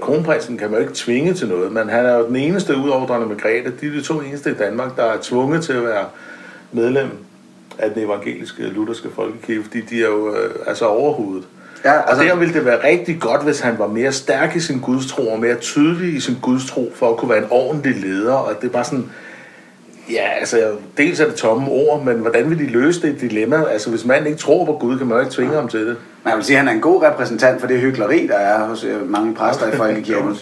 kronprinsen 0.00 0.58
kan 0.58 0.70
man 0.70 0.80
jo 0.80 0.86
ikke 0.86 0.94
tvinge 0.96 1.34
til 1.34 1.48
noget, 1.48 1.72
men 1.72 1.88
han 1.88 2.06
er 2.06 2.18
jo 2.18 2.26
den 2.26 2.36
eneste 2.36 2.76
ud 2.76 2.88
over 2.88 3.06
dronning 3.06 3.30
Margrethe, 3.30 3.72
de 3.80 3.86
er 3.86 3.90
de 3.90 4.02
to 4.02 4.20
eneste 4.20 4.50
i 4.50 4.54
Danmark, 4.54 4.96
der 4.96 5.04
er 5.04 5.18
tvunget 5.22 5.64
til 5.64 5.72
at 5.72 5.84
være 5.84 6.04
medlem 6.72 7.08
af 7.78 7.90
den 7.90 8.04
evangeliske 8.04 8.62
lutherske 8.62 9.08
folkekirke, 9.14 9.62
fordi 9.62 9.80
de 9.80 10.02
er 10.02 10.06
jo 10.06 10.34
øh, 10.36 10.50
altså 10.66 10.86
overhovedet. 10.86 11.44
Ja, 11.84 11.98
Og 11.98 12.10
altså, 12.10 12.24
der 12.24 12.36
ville 12.36 12.54
det 12.54 12.64
være 12.64 12.84
rigtig 12.84 13.20
godt, 13.20 13.42
hvis 13.44 13.60
han 13.60 13.78
var 13.78 13.86
mere 13.86 14.12
stærk 14.12 14.56
i 14.56 14.60
sin 14.60 14.80
gudstro, 14.80 15.28
og 15.28 15.40
mere 15.40 15.54
tydelig 15.54 16.14
i 16.14 16.20
sin 16.20 16.36
gudstro, 16.42 16.92
for 16.94 17.10
at 17.10 17.16
kunne 17.16 17.28
være 17.28 17.38
en 17.38 17.50
ordentlig 17.50 17.96
leder. 17.96 18.32
Og 18.32 18.54
det 18.60 18.66
er 18.66 18.72
bare 18.72 18.84
sådan, 18.84 19.10
ja, 20.10 20.28
altså, 20.38 20.72
dels 20.96 21.20
er 21.20 21.26
det 21.26 21.34
tomme 21.34 21.70
ord, 21.70 22.04
men 22.04 22.16
hvordan 22.16 22.50
vil 22.50 22.58
de 22.58 22.66
løse 22.66 23.02
det 23.02 23.20
dilemma? 23.20 23.64
Altså, 23.70 23.90
hvis 23.90 24.04
manden 24.04 24.26
ikke 24.26 24.38
tror 24.38 24.64
på 24.64 24.72
Gud, 24.72 24.98
kan 24.98 25.06
man 25.06 25.16
jo 25.16 25.20
ikke 25.20 25.34
tvinge 25.34 25.54
ham 25.54 25.68
til 25.68 25.86
det. 25.86 25.96
Man 26.24 26.36
vil 26.36 26.44
sige, 26.44 26.56
at 26.56 26.58
han 26.58 26.68
er 26.68 26.72
en 26.72 26.80
god 26.80 27.02
repræsentant 27.02 27.60
for 27.60 27.68
det 27.68 27.80
hykleri, 27.80 28.26
der 28.26 28.36
er 28.36 28.68
hos 28.68 28.84
øh, 28.84 29.10
mange 29.10 29.34
præster 29.34 29.72
i 29.72 29.76
folkekirken. 29.76 30.36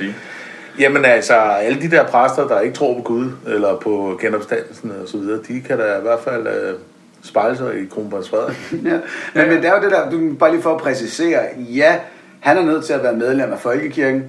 Jamen 0.78 1.04
altså, 1.04 1.34
alle 1.34 1.82
de 1.82 1.90
der 1.90 2.06
præster, 2.06 2.48
der 2.48 2.60
ikke 2.60 2.74
tror 2.74 2.94
på 2.94 3.02
Gud, 3.02 3.30
eller 3.46 3.76
på 3.76 4.18
genopstandelsen 4.20 4.92
og 5.02 5.08
så 5.08 5.18
videre, 5.18 5.40
de 5.48 5.60
kan 5.60 5.78
da 5.78 5.98
i 5.98 6.02
hvert 6.02 6.20
fald 6.24 6.46
øh, 6.46 6.74
spejle 7.22 7.56
sig 7.56 7.82
i 7.82 7.86
kronprins 7.86 8.30
Frederik. 8.30 8.56
Ja. 8.90 8.98
Men, 9.34 9.48
men 9.48 9.56
det 9.56 9.64
er 9.64 9.76
jo 9.76 9.82
det 9.82 9.90
der, 9.90 10.10
du 10.10 10.34
bare 10.34 10.50
lige 10.50 10.62
for 10.62 10.74
at 10.74 10.80
præcisere, 10.80 11.40
ja, 11.58 11.98
han 12.40 12.56
er 12.58 12.62
nødt 12.62 12.84
til 12.84 12.92
at 12.92 13.02
være 13.02 13.16
medlem 13.16 13.52
af 13.52 13.58
Folkekirken, 13.58 14.24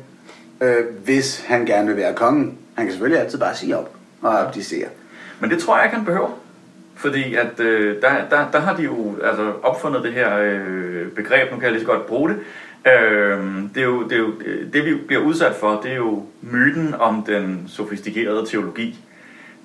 øh, 0.62 0.76
hvis 1.04 1.44
han 1.48 1.66
gerne 1.66 1.88
vil 1.88 1.98
være 1.98 2.14
kongen. 2.14 2.58
Han 2.74 2.86
kan 2.86 2.92
selvfølgelig 2.92 3.24
altid 3.24 3.40
bare 3.40 3.56
sige 3.56 3.78
op 3.78 3.90
og 4.22 4.42
abdicere. 4.42 4.88
Men 5.40 5.50
det 5.50 5.60
tror 5.60 5.76
jeg 5.76 5.86
ikke, 5.86 5.96
han 5.96 6.06
behøver. 6.06 6.30
Fordi 7.02 7.36
at 7.36 7.60
øh, 7.60 8.02
der, 8.02 8.10
der, 8.30 8.52
der 8.52 8.60
har 8.60 8.76
de 8.76 8.84
jo 8.84 9.16
altså, 9.24 9.52
opfundet 9.64 10.04
det 10.04 10.14
her 10.14 10.38
øh, 10.38 11.08
begreb, 11.08 11.52
nu 11.52 11.58
kan 11.58 11.64
jeg 11.64 11.72
lige 11.72 11.82
så 11.82 11.88
godt 11.88 12.06
bruge 12.06 12.30
det. 12.30 12.38
Øh, 12.92 13.40
det, 13.76 13.82
er 13.82 13.86
jo, 13.86 14.04
det, 14.04 14.12
er 14.12 14.18
jo, 14.18 14.32
det 14.74 14.86
vi 14.86 14.96
bliver 14.96 15.22
udsat 15.22 15.56
for, 15.56 15.80
det 15.84 15.92
er 15.92 15.96
jo 15.96 16.26
myten 16.42 16.96
om 17.00 17.24
den 17.24 17.66
sofistikerede 17.68 18.46
teologi. 18.46 19.00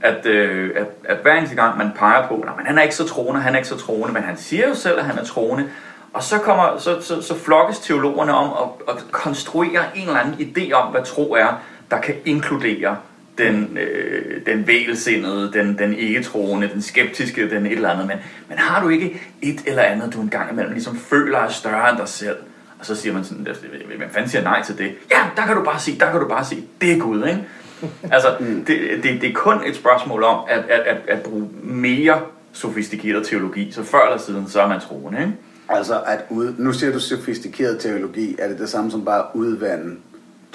At, 0.01 0.27
øh, 0.27 0.71
at, 0.77 0.87
at 1.05 1.17
hver 1.23 1.35
eneste 1.35 1.57
gang 1.57 1.79
man 1.79 1.91
peger 1.97 2.29
på, 2.29 2.35
at 2.35 2.67
han 2.67 2.79
er 2.79 2.83
ikke 2.83 2.95
så 2.95 3.09
troende, 3.09 3.41
han 3.41 3.55
er 3.55 3.59
ikke 3.59 3.69
så 3.69 3.79
troende, 3.79 4.13
men 4.13 4.23
han 4.23 4.37
siger 4.37 4.69
jo 4.69 4.75
selv, 4.75 4.99
at 4.99 5.05
han 5.05 5.19
er 5.19 5.25
troende. 5.25 5.65
Og 6.13 6.23
så, 6.23 6.39
kommer, 6.39 6.79
så, 6.79 7.01
så, 7.01 7.23
så 7.23 7.35
flokkes 7.35 7.79
teologerne 7.79 8.35
om 8.35 8.73
at, 8.89 8.95
at 8.95 9.05
konstruere 9.13 9.83
en 9.95 10.09
eller 10.09 10.21
anden 10.21 10.35
idé 10.35 10.73
om, 10.73 10.91
hvad 10.91 11.03
tro 11.03 11.33
er, 11.33 11.63
der 11.91 12.01
kan 12.01 12.15
inkludere 12.25 12.97
den, 13.39 13.79
øh, 13.81 14.47
den 14.47 14.67
vælsindede, 14.67 15.53
den, 15.53 15.79
den 15.79 15.95
ikke-troende, 15.95 16.71
den 16.75 16.83
skeptiske, 16.83 17.51
den 17.51 17.67
et 17.67 17.73
eller 17.73 17.91
andet. 17.91 18.07
Men, 18.07 18.17
men 18.49 18.59
har 18.59 18.83
du 18.83 18.89
ikke 18.89 19.23
et 19.43 19.63
eller 19.67 19.83
andet, 19.83 20.15
du 20.15 20.21
en 20.21 20.29
gang 20.29 20.53
imellem 20.53 20.73
ligesom 20.73 20.97
føler 20.97 21.39
er 21.39 21.49
større 21.49 21.91
end 21.91 21.99
dig 21.99 22.09
selv? 22.09 22.37
Og 22.79 22.87
så 22.87 22.95
siger 22.95 23.13
man 23.13 23.25
sådan, 23.25 23.47
hvem 23.87 24.11
fanden 24.11 24.31
siger 24.31 24.43
nej 24.43 24.63
til 24.63 24.79
det? 24.79 24.95
Ja, 25.11 25.19
der 25.37 25.47
kan 25.47 25.57
du 25.57 25.65
bare 25.65 25.81
sige, 25.81 26.01
der 26.01 26.11
kan 26.11 26.21
du 26.21 26.29
bare 26.29 26.45
sige, 26.45 26.65
det 26.81 26.93
er 26.93 26.99
Gud, 26.99 27.27
ikke? 27.27 27.45
Altså, 28.15 28.37
det, 28.67 29.03
det, 29.03 29.21
det 29.21 29.31
er 29.31 29.35
kun 29.35 29.61
et 29.67 29.77
spørgsmål 29.77 30.23
om 30.23 30.45
at, 30.49 30.59
at, 30.59 30.81
at, 30.81 30.97
at 31.09 31.23
bruge 31.23 31.49
mere 31.63 32.21
sofistikeret 32.53 33.27
teologi, 33.27 33.73
så 33.73 33.83
før 33.83 34.01
eller 34.07 34.19
siden, 34.19 34.49
så 34.49 34.61
er 34.61 34.69
man 34.69 34.81
troende, 34.81 35.21
ikke? 35.21 35.33
Altså, 35.69 36.01
at 36.07 36.25
ud, 36.31 36.55
nu 36.59 36.73
siger 36.73 36.93
du 36.93 37.01
sofistikeret 37.01 37.81
teologi, 37.81 38.37
er 38.39 38.49
det 38.49 38.59
det 38.59 38.69
samme 38.69 38.91
som 38.91 39.05
bare 39.05 39.25
udvande 39.35 39.97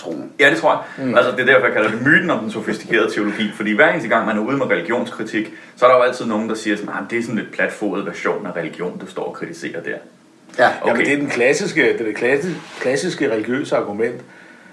troen? 0.02 0.32
Ja, 0.40 0.50
det 0.50 0.58
tror 0.58 0.72
jeg. 0.72 1.06
Mm. 1.06 1.16
Altså, 1.16 1.32
det 1.32 1.40
er 1.40 1.46
derfor, 1.46 1.66
jeg 1.66 1.74
kalder 1.74 1.92
det 1.92 2.02
myten 2.02 2.30
om 2.30 2.40
den 2.40 2.52
sofistikerede 2.52 3.14
teologi. 3.14 3.52
Fordi 3.56 3.72
hver 3.76 3.90
eneste 3.90 4.10
gang, 4.10 4.26
man 4.26 4.38
er 4.38 4.42
ude 4.42 4.58
med 4.58 4.66
religionskritik, 4.66 5.54
så 5.76 5.86
er 5.86 5.90
der 5.90 5.98
jo 5.98 6.04
altid 6.04 6.26
nogen, 6.26 6.50
der 6.50 6.56
siger, 6.56 6.76
at 6.76 7.10
det 7.10 7.20
er 7.20 7.22
sådan 7.22 7.36
lidt 7.36 7.52
platfodet 7.52 8.06
version 8.06 8.46
af 8.48 8.52
religion, 8.56 8.98
du 8.98 9.08
står 9.08 9.24
og 9.24 9.34
kritiserer 9.34 9.84
der. 9.84 9.98
Ja, 10.58 10.68
okay. 10.82 10.88
Jamen, 10.88 11.06
det 11.06 11.14
er 11.14 11.18
den 11.18 11.30
klassiske, 11.30 11.82
det 11.82 12.02
er 12.02 12.06
det 12.06 12.16
klassiske, 12.16 12.60
klassiske 12.80 13.32
religiøse 13.32 13.76
argument, 13.76 14.22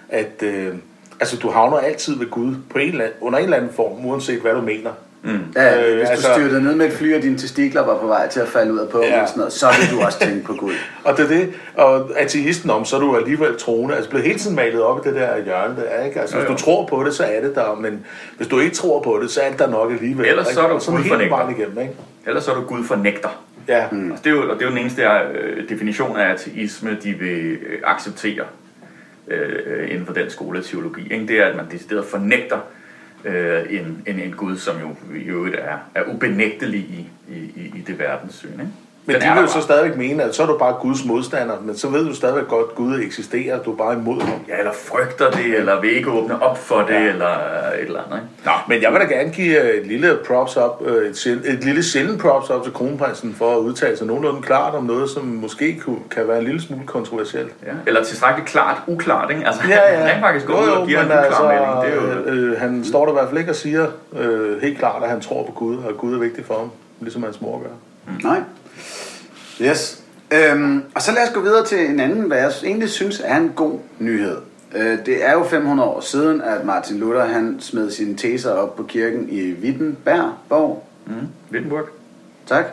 at 0.08 0.42
øh, 0.42 0.74
altså, 1.20 1.36
du 1.36 1.50
havner 1.50 1.78
altid 1.78 2.18
ved 2.18 2.30
Gud 2.30 2.54
på 2.70 2.78
en 2.78 2.88
eller 2.88 3.04
anden, 3.04 3.18
under 3.20 3.38
en 3.38 3.44
eller 3.44 3.56
anden 3.56 3.72
form, 3.72 4.06
uanset 4.06 4.40
hvad 4.40 4.52
du 4.52 4.60
mener. 4.60 4.90
Mm. 5.22 5.40
Ja, 5.56 5.90
øh, 5.90 5.98
hvis 5.98 6.08
altså, 6.08 6.28
du 6.28 6.34
styrte 6.34 6.60
ned 6.60 6.74
med 6.74 6.86
et 6.86 6.92
fly, 6.92 7.16
og 7.16 7.22
dine 7.22 7.38
testikler 7.38 7.84
var 7.84 7.98
på 7.98 8.06
vej 8.06 8.28
til 8.28 8.40
at 8.40 8.48
falde 8.48 8.72
ud 8.72 8.78
af 8.78 8.88
på, 8.88 9.02
ja. 9.02 9.22
og 9.22 9.28
sådan 9.28 9.38
noget, 9.38 9.52
så 9.52 9.66
vil 9.80 9.98
du 9.98 10.04
også 10.04 10.18
tænke 10.18 10.46
på 10.46 10.54
Gud. 10.54 10.72
og 11.04 11.16
det 11.16 11.24
er 11.24 11.28
det, 11.28 11.52
og 11.74 12.10
ateisten 12.16 12.70
om, 12.70 12.84
så 12.84 12.96
er 12.96 13.00
du 13.00 13.16
alligevel 13.16 13.58
troende, 13.58 13.94
altså 13.94 14.10
blevet 14.10 14.26
hele 14.26 14.38
tiden 14.38 14.56
malet 14.56 14.82
op 14.82 15.06
i 15.06 15.08
det 15.08 15.16
der 15.16 15.44
hjørne, 15.44 15.76
der, 15.76 16.04
ikke? 16.04 16.20
Altså, 16.20 16.36
hvis 16.36 16.48
du 16.48 16.56
tror 16.56 16.86
på 16.86 17.04
det, 17.04 17.14
så 17.14 17.24
er 17.24 17.40
det 17.40 17.54
der, 17.54 17.74
men 17.74 18.06
hvis 18.36 18.48
du 18.48 18.60
ikke 18.60 18.76
tror 18.76 19.00
på 19.02 19.18
det, 19.22 19.30
så 19.30 19.40
er 19.40 19.50
det 19.50 19.58
der 19.58 19.70
nok 19.70 19.92
alligevel. 19.92 20.26
Ellers 20.26 20.46
så 20.46 20.60
er 20.60 20.68
du 20.68 20.74
Gud 20.74 20.80
fornægter. 20.80 21.48
Igennem, 21.48 21.78
ikke? 21.78 21.94
Ellers 22.26 22.44
så 22.44 22.50
er 22.50 22.54
du 22.54 22.62
Gud 22.62 22.84
fornægter. 22.84 23.44
Ja. 23.68 23.84
Mm. 23.92 24.10
Altså, 24.10 24.24
det, 24.24 24.30
er 24.30 24.34
jo, 24.34 24.50
og 24.50 24.54
det 24.54 24.62
er 24.62 24.66
jo 24.66 24.70
den 24.70 24.78
eneste 24.78 25.02
der, 25.02 25.20
øh, 25.34 25.68
definition 25.68 26.16
af 26.16 26.32
ateisme, 26.32 26.96
de 27.02 27.12
vil 27.12 27.58
øh, 27.66 27.78
acceptere 27.84 28.44
øh, 29.28 29.90
inden 29.90 30.06
for 30.06 30.12
den 30.12 30.30
skole 30.30 30.58
af 30.58 30.64
teologi. 30.64 31.12
Ikke? 31.12 31.26
Det 31.26 31.40
er, 31.40 31.46
at 31.46 31.56
man 31.56 31.64
decideret 31.70 32.04
fornægter 32.04 32.58
øh, 33.24 33.66
en, 33.70 34.02
en, 34.06 34.20
en 34.20 34.32
Gud, 34.32 34.56
som 34.56 34.80
jo 34.80 34.96
i 35.16 35.22
øvrigt 35.22 35.56
er, 35.56 35.78
er 35.94 36.02
ubenægtelig 36.04 36.80
i, 36.80 37.08
i, 37.28 37.72
i 37.76 37.84
det 37.86 37.98
verdenssyn. 37.98 38.52
Ikke? 38.52 38.72
Men 39.08 39.20
Den 39.20 39.28
de 39.28 39.34
vil 39.34 39.42
jo 39.42 39.46
så 39.46 39.60
stadigvæk 39.60 39.96
mene, 39.96 40.22
at 40.22 40.34
så 40.34 40.42
er 40.42 40.46
du 40.46 40.58
bare 40.58 40.74
Guds 40.80 41.04
modstander, 41.04 41.54
men 41.62 41.76
så 41.76 41.88
ved 41.88 42.04
du 42.04 42.14
stadigvæk 42.14 42.48
godt, 42.48 42.66
at 42.70 42.74
Gud 42.74 43.00
eksisterer, 43.00 43.58
du 43.58 43.72
er 43.72 43.76
bare 43.76 43.94
imod 43.94 44.20
ham. 44.20 44.40
Ja, 44.48 44.58
eller 44.58 44.72
frygter 44.72 45.30
det, 45.30 45.58
eller 45.58 45.80
vil 45.80 45.96
ikke 45.96 46.10
åbne 46.10 46.42
op 46.42 46.58
for 46.58 46.78
det, 46.78 46.94
ja. 46.94 47.00
eller 47.00 47.28
et 47.74 47.86
eller 47.86 48.00
andet. 48.02 48.16
Ikke? 48.16 48.28
Nå, 48.44 48.50
men 48.68 48.82
jeg 48.82 48.92
vil 48.92 49.00
da 49.00 49.04
gerne 49.04 49.30
give 49.30 49.78
et 49.80 49.86
lille 49.86 50.18
props 50.26 50.56
op, 50.56 50.82
et, 50.86 51.26
et 51.44 51.64
lille 51.64 51.82
sjældent 51.82 52.20
props 52.20 52.50
op 52.50 52.62
til 52.62 52.72
kronprinsen 52.72 53.34
for 53.34 53.56
at 53.56 53.58
udtale 53.58 53.96
sig 53.96 54.06
nogenlunde 54.06 54.42
klart 54.42 54.74
om 54.74 54.84
noget, 54.84 55.10
som 55.10 55.24
måske 55.24 55.80
kunne, 55.80 55.98
kan 56.10 56.28
være 56.28 56.38
en 56.38 56.44
lille 56.44 56.60
smule 56.60 56.86
kontroversielt. 56.86 57.52
Ja. 57.66 57.72
Eller 57.86 58.04
tilstrækkeligt 58.04 58.50
klart, 58.50 58.76
uklart, 58.86 59.30
ikke? 59.30 59.46
Altså, 59.46 59.62
ja, 59.68 59.92
ja. 59.92 59.98
han 60.06 60.16
er 60.16 60.20
faktisk 60.20 60.46
gået 60.46 60.62
ud 60.62 60.68
og 60.68 60.86
giver 60.86 61.00
en 61.00 61.06
uklar 61.06 61.22
altså, 61.22 61.42
melding. 61.42 61.84
Det 61.84 61.92
er 61.92 62.32
jo... 62.32 62.36
øh, 62.36 62.60
han 62.60 62.84
står 62.84 63.04
der 63.04 63.12
i 63.12 63.14
hvert 63.14 63.28
fald 63.28 63.38
ikke 63.38 63.50
og 63.52 63.56
siger 63.56 63.86
øh, 64.18 64.62
helt 64.62 64.78
klart, 64.78 65.02
at 65.02 65.10
han 65.10 65.20
tror 65.20 65.44
på 65.46 65.52
Gud, 65.52 65.76
og 65.76 65.98
Gud 65.98 66.14
er 66.14 66.18
vigtig 66.18 66.44
for 66.44 66.54
ham, 66.54 66.70
ligesom 67.00 67.22
hans 67.22 67.40
mor 67.40 67.62
gør. 67.62 67.68
Mm. 68.06 68.20
Nej. 68.24 68.40
Yes. 69.62 70.02
Øhm, 70.30 70.82
og 70.94 71.02
så 71.02 71.12
lad 71.12 71.28
os 71.28 71.34
gå 71.34 71.40
videre 71.40 71.64
til 71.64 71.90
en 71.90 72.00
anden, 72.00 72.22
hvad 72.22 72.38
jeg 72.38 72.52
egentlig 72.64 72.88
synes 72.88 73.22
er 73.24 73.36
en 73.36 73.52
god 73.56 73.78
nyhed. 73.98 74.36
Øh, 74.76 74.98
det 75.06 75.26
er 75.26 75.32
jo 75.32 75.44
500 75.44 75.88
år 75.88 76.00
siden, 76.00 76.40
at 76.40 76.64
Martin 76.64 76.98
Luther 76.98 77.24
han 77.24 77.56
smed 77.60 77.90
sine 77.90 78.16
teser 78.16 78.52
op 78.52 78.76
på 78.76 78.82
kirken 78.82 79.28
i 79.30 79.52
Wittenberg. 79.52 80.32
Mm. 81.06 81.12
Wittenberg. 81.52 81.84
Tak. 82.46 82.64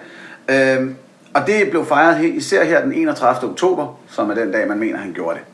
Øhm, 0.49 0.95
og 1.33 1.47
det 1.47 1.69
blev 1.69 1.85
fejret 1.85 2.17
her, 2.17 2.33
især 2.33 2.63
her 2.63 2.81
den 2.81 2.93
31. 2.93 3.49
oktober, 3.49 3.99
som 4.09 4.29
er 4.29 4.33
den 4.33 4.51
dag, 4.51 4.67
man 4.67 4.79
mener, 4.79 4.97
han 4.97 5.13
gjorde 5.13 5.39
det. 5.39 5.45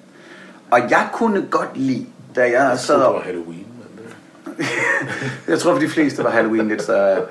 Og 0.71 0.79
jeg 0.89 1.07
kunne 1.13 1.47
godt 1.51 1.69
lide, 1.77 2.05
da 2.35 2.41
jeg, 2.41 2.51
jeg 2.51 2.79
sad 2.79 3.01
op... 3.01 3.23
Halloween. 3.23 3.67
Men 4.45 4.65
jeg 5.47 5.59
tror 5.59 5.73
for 5.73 5.79
de 5.79 5.89
fleste 5.89 6.23
var 6.23 6.29
Halloween 6.29 6.67
lidt, 6.67 6.81
så... 6.81 7.21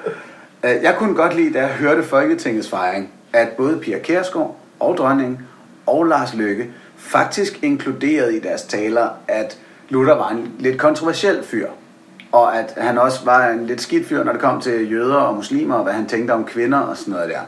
Øh, 0.65 0.83
jeg 0.83 0.95
kunne 0.99 1.15
godt 1.15 1.37
lide, 1.37 1.53
da 1.53 1.61
jeg 1.61 1.69
hørte 1.69 2.03
Folketingets 2.03 2.69
fejring, 2.69 3.13
at 3.33 3.49
både 3.49 3.79
Pia 3.79 3.99
Kærsgaard 3.99 4.57
og 4.81 4.97
dronningen 4.97 5.39
og 5.87 6.05
Lars 6.05 6.35
Løkke 6.35 6.71
faktisk 6.97 7.63
inkluderede 7.63 8.37
i 8.37 8.41
deres 8.41 8.63
taler, 8.63 9.09
at 9.29 9.59
Luther 9.89 10.15
var 10.15 10.31
en 10.31 10.55
lidt 10.59 10.79
kontroversiel 10.79 11.43
fyr. 11.45 11.69
Og 12.33 12.59
at 12.59 12.75
han 12.77 12.99
også 12.99 13.25
var 13.25 13.49
en 13.49 13.67
lidt 13.67 13.81
skidt 13.81 14.07
fyr, 14.07 14.25
når 14.25 14.33
det 14.33 14.41
kom 14.41 14.61
til 14.61 14.91
jøder 14.93 15.15
og 15.15 15.35
muslimer, 15.35 15.75
og 15.75 15.83
hvad 15.83 15.93
han 15.93 16.07
tænkte 16.07 16.33
om 16.33 16.45
kvinder 16.45 16.79
og 16.79 16.97
sådan 16.97 17.15
noget 17.15 17.31
der. 17.31 17.41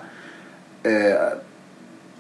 Øh, 0.85 1.15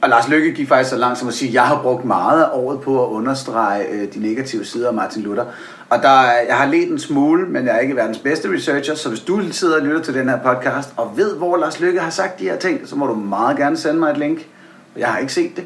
og 0.03 0.09
Lars 0.09 0.29
Lykke 0.29 0.53
gik 0.53 0.69
faktisk 0.69 0.91
så 0.91 0.97
langt 0.97 1.19
som 1.19 1.29
at 1.29 1.35
sige, 1.35 1.49
at 1.49 1.55
jeg 1.55 1.63
har 1.63 1.83
brugt 1.83 2.05
meget 2.05 2.43
af 2.43 2.49
året 2.53 2.81
på 2.81 3.05
at 3.05 3.09
understrege 3.09 3.87
øh, 3.89 4.15
de 4.15 4.21
negative 4.21 4.65
sider 4.65 4.89
af 4.89 4.95
Martin 4.95 5.23
Luther. 5.23 5.45
Og 5.91 6.03
der, 6.03 6.23
jeg 6.49 6.57
har 6.57 6.67
let 6.67 6.91
en 6.91 6.99
smule, 6.99 7.47
men 7.47 7.67
jeg 7.67 7.77
er 7.77 7.79
ikke 7.79 7.97
verdens 7.97 8.19
bedste 8.19 8.53
researcher, 8.55 8.95
så 8.95 9.09
hvis 9.09 9.21
du 9.21 9.43
sidder 9.51 9.77
og 9.77 9.87
lytter 9.87 10.03
til 10.03 10.15
den 10.15 10.29
her 10.29 10.39
podcast 10.39 10.89
og 10.97 11.13
ved, 11.17 11.37
hvor 11.37 11.57
Lars 11.57 11.81
Lykke 11.81 12.01
har 12.01 12.11
sagt 12.11 12.39
de 12.39 12.45
her 12.45 12.57
ting, 12.57 12.89
så 12.89 12.97
må 12.97 13.07
du 13.07 13.15
meget 13.15 13.57
gerne 13.57 13.77
sende 13.77 13.99
mig 14.01 14.11
et 14.11 14.19
link. 14.19 14.47
Jeg 14.97 15.09
har 15.09 15.19
ikke 15.19 15.33
set 15.33 15.57
det. 15.57 15.65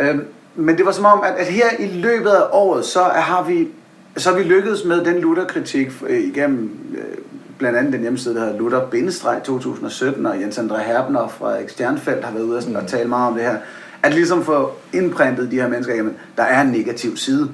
Øh, 0.00 0.16
men 0.54 0.76
det 0.76 0.86
var 0.86 0.92
som 0.92 1.04
om, 1.04 1.22
at, 1.24 1.34
at 1.34 1.46
her 1.46 1.68
i 1.78 1.86
løbet 1.86 2.30
af 2.30 2.42
året, 2.52 2.84
så 2.84 3.02
har 3.02 3.42
vi, 3.42 3.68
så 4.16 4.30
har 4.30 4.36
vi 4.36 4.42
lykkedes 4.42 4.84
med 4.84 5.04
den 5.04 5.20
Luther-kritik 5.20 5.88
øh, 6.06 6.20
igennem 6.20 6.78
øh, 6.98 7.18
blandt 7.58 7.78
andet 7.78 7.92
den 7.92 8.00
hjemmeside, 8.00 8.34
der 8.34 8.40
hedder 8.40 8.58
Luther 8.58 9.40
2017, 9.44 10.26
og 10.26 10.40
Jens 10.40 10.58
André 10.58 10.82
Herbner 10.82 11.20
og 11.20 11.30
Frederik 11.30 11.68
Stjernfeldt 11.68 12.24
har 12.24 12.32
været 12.32 12.44
ude 12.44 12.56
og, 12.56 12.62
sådan, 12.62 12.76
og 12.76 12.86
tale 12.86 13.08
meget 13.08 13.28
om 13.28 13.34
det 13.34 13.42
her. 13.42 13.56
At 14.02 14.14
ligesom 14.14 14.44
få 14.44 14.72
indprintet 14.92 15.50
de 15.50 15.56
her 15.56 15.68
mennesker, 15.68 15.94
jamen, 15.94 16.16
der 16.36 16.42
er 16.42 16.60
en 16.60 16.68
negativ 16.68 17.16
side, 17.16 17.50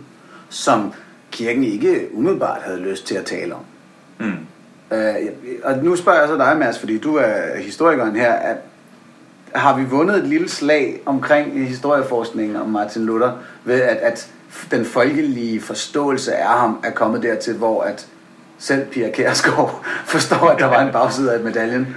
som 0.48 0.92
kirken 1.30 1.64
ikke 1.64 2.08
umiddelbart 2.12 2.62
havde 2.62 2.80
lyst 2.80 3.06
til 3.06 3.14
at 3.14 3.24
tale 3.24 3.54
om. 3.54 3.60
Mm. 4.18 4.32
Øh, 4.96 5.14
og 5.64 5.78
nu 5.84 5.96
spørger 5.96 6.18
jeg 6.18 6.28
så 6.28 6.36
dig, 6.36 6.56
Mads, 6.58 6.78
fordi 6.78 6.98
du 6.98 7.16
er 7.16 7.56
historikeren 7.56 8.16
her, 8.16 8.32
at 8.32 8.56
har 9.54 9.78
vi 9.78 9.84
vundet 9.84 10.16
et 10.16 10.24
lille 10.24 10.48
slag 10.48 11.00
omkring 11.06 11.68
historieforskningen 11.68 12.56
om 12.56 12.68
Martin 12.68 13.04
Luther, 13.04 13.32
ved 13.64 13.80
at, 13.80 13.96
at 13.96 14.30
den 14.70 14.84
folkelige 14.84 15.60
forståelse 15.60 16.34
af 16.34 16.58
ham 16.58 16.80
er 16.84 16.90
kommet 16.90 17.22
dertil, 17.22 17.54
hvor 17.54 17.82
at 17.82 18.06
selv 18.62 18.86
Pia 18.86 19.10
Kærsgaard 19.10 19.84
forstår, 20.14 20.48
at 20.48 20.58
der 20.58 20.66
var 20.66 20.80
en 20.82 20.92
bagside 20.92 21.34
af 21.34 21.40
medaljen. 21.40 21.96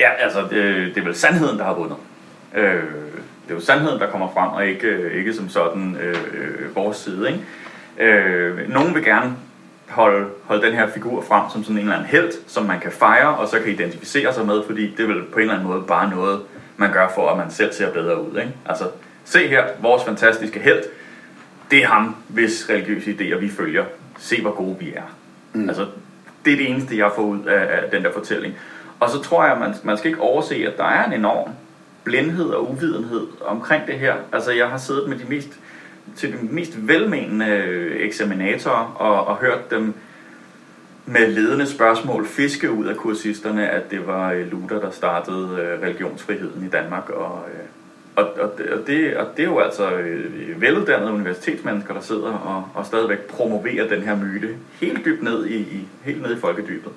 Ja, 0.00 0.08
altså, 0.18 0.40
det, 0.40 0.94
det 0.94 1.00
er 1.00 1.04
vel 1.04 1.14
sandheden, 1.14 1.58
der 1.58 1.64
har 1.64 1.74
vundet. 1.74 1.96
Øh, 2.54 2.82
det 3.44 3.50
er 3.50 3.54
jo 3.54 3.60
sandheden, 3.60 4.00
der 4.00 4.10
kommer 4.10 4.28
frem, 4.34 4.48
og 4.48 4.66
ikke, 4.66 5.12
ikke 5.12 5.34
som 5.34 5.48
sådan 5.48 5.96
øh, 5.96 6.76
vores 6.76 6.96
side. 6.96 7.28
Ikke? 7.28 8.12
Øh, 8.12 8.68
nogen 8.68 8.94
vil 8.94 9.04
gerne 9.04 9.36
holde, 9.88 10.26
holde 10.44 10.66
den 10.66 10.74
her 10.74 10.88
figur 10.90 11.24
frem 11.28 11.42
som 11.52 11.62
sådan 11.62 11.76
en 11.76 11.82
eller 11.82 11.94
anden 11.94 12.08
held, 12.08 12.32
som 12.46 12.64
man 12.64 12.80
kan 12.80 12.92
fejre, 12.92 13.36
og 13.36 13.48
så 13.48 13.60
kan 13.60 13.72
identificere 13.72 14.34
sig 14.34 14.46
med, 14.46 14.62
fordi 14.66 14.90
det 14.96 15.00
er 15.00 15.06
vel 15.06 15.22
på 15.22 15.36
en 15.36 15.40
eller 15.40 15.54
anden 15.54 15.68
måde 15.68 15.82
bare 15.82 16.10
noget, 16.10 16.40
man 16.76 16.92
gør 16.92 17.08
for, 17.14 17.30
at 17.30 17.36
man 17.36 17.50
selv 17.50 17.72
ser 17.72 17.92
bedre 17.92 18.22
ud. 18.22 18.38
Ikke? 18.38 18.52
Altså, 18.66 18.84
se 19.24 19.48
her, 19.48 19.64
vores 19.80 20.04
fantastiske 20.04 20.60
held, 20.60 20.82
det 21.70 21.82
er 21.82 21.86
ham, 21.86 22.16
hvis 22.28 22.66
religiøse 22.70 23.10
idéer 23.10 23.38
vi 23.38 23.48
følger. 23.48 23.84
Se, 24.18 24.42
hvor 24.42 24.54
gode 24.54 24.76
vi 24.78 24.92
er. 24.92 25.02
Mm. 25.52 25.68
Altså, 25.68 25.86
det 26.46 26.52
er 26.52 26.56
det 26.56 26.70
eneste, 26.70 26.98
jeg 26.98 27.10
får 27.14 27.22
ud 27.22 27.44
af, 27.44 27.82
af 27.82 27.90
den 27.90 28.04
der 28.04 28.12
fortælling. 28.12 28.54
Og 29.00 29.10
så 29.10 29.22
tror 29.22 29.44
jeg, 29.44 29.52
at 29.52 29.60
man, 29.60 29.74
man 29.84 29.96
skal 29.98 30.10
ikke 30.10 30.22
overse, 30.22 30.54
at 30.54 30.76
der 30.76 30.84
er 30.84 31.06
en 31.06 31.12
enorm 31.12 31.50
blindhed 32.04 32.50
og 32.50 32.70
uvidenhed 32.70 33.26
omkring 33.46 33.86
det 33.86 33.98
her. 33.98 34.14
Altså, 34.32 34.52
jeg 34.52 34.68
har 34.68 34.78
siddet 34.78 35.08
med 35.08 35.18
de 35.18 35.24
mest 35.28 35.48
til 36.16 36.32
de 36.32 36.38
mest 36.40 36.88
velmenende 36.88 37.46
øh, 37.46 38.06
eksaminatorer 38.06 38.94
og, 38.98 39.26
og 39.26 39.36
hørt 39.36 39.70
dem 39.70 39.94
med 41.06 41.28
ledende 41.28 41.66
spørgsmål 41.66 42.26
fiske 42.26 42.70
ud 42.70 42.86
af 42.86 42.96
kursisterne, 42.96 43.70
at 43.70 43.90
det 43.90 44.06
var 44.06 44.32
øh, 44.32 44.50
Luther, 44.50 44.80
der 44.80 44.90
startede 44.90 45.48
øh, 45.60 45.82
religionsfriheden 45.82 46.66
i 46.66 46.68
Danmark. 46.68 47.10
Og, 47.10 47.44
øh, 47.54 47.64
og, 48.16 48.24
og, 48.24 48.50
og, 48.72 48.86
det, 48.86 49.16
og 49.16 49.26
det 49.36 49.42
er 49.42 49.46
jo 49.46 49.58
altså 49.58 49.90
øh, 49.90 50.60
veluddannede 50.60 51.12
universitetsmennesker, 51.12 51.94
der 51.94 52.00
sidder 52.00 52.32
og, 52.32 52.64
og 52.74 52.86
stadigvæk 52.86 53.18
promoverer 53.18 53.88
den 53.88 54.02
her 54.02 54.16
myte 54.16 54.48
helt 54.80 55.04
dybt 55.04 55.22
ned 55.22 55.46
i, 55.46 55.56
i, 55.56 55.88
helt 56.04 56.22
ned 56.22 56.36
i 56.36 56.40
folkedybet. 56.40 56.92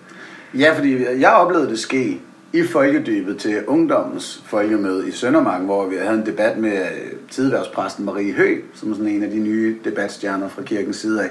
Ja, 0.54 0.74
fordi 0.78 1.04
jeg 1.20 1.32
oplevede 1.32 1.70
det 1.70 1.80
ske 1.80 2.22
i 2.54 2.64
folkedybet 2.64 3.38
til 3.38 3.66
ungdommens 3.68 4.44
folkemøde 4.46 5.08
i 5.08 5.12
Søndermarken, 5.12 5.66
hvor 5.66 5.88
vi 5.88 5.96
havde 5.96 6.18
en 6.18 6.26
debat 6.26 6.58
med 6.58 6.72
øh, 6.72 7.12
tidværspræsten 7.32 8.06
Marie 8.06 8.34
Hø, 8.34 8.62
som 8.74 8.92
er 8.92 8.96
sådan 8.96 9.12
en 9.12 9.24
af 9.24 9.30
de 9.30 9.40
nye 9.40 9.78
debatstjerner 9.84 10.50
fra 10.50 10.62
kirkens 10.62 10.96
side 10.96 11.24
af, 11.24 11.30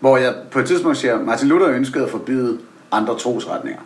hvor 0.00 0.16
jeg 0.16 0.34
på 0.50 0.58
et 0.58 0.66
tidspunkt 0.66 0.98
siger, 0.98 1.24
Martin 1.24 1.48
Luther 1.48 1.68
ønskede 1.68 2.04
at 2.04 2.10
forbyde 2.10 2.58
andre 2.92 3.18
trosretninger. 3.18 3.80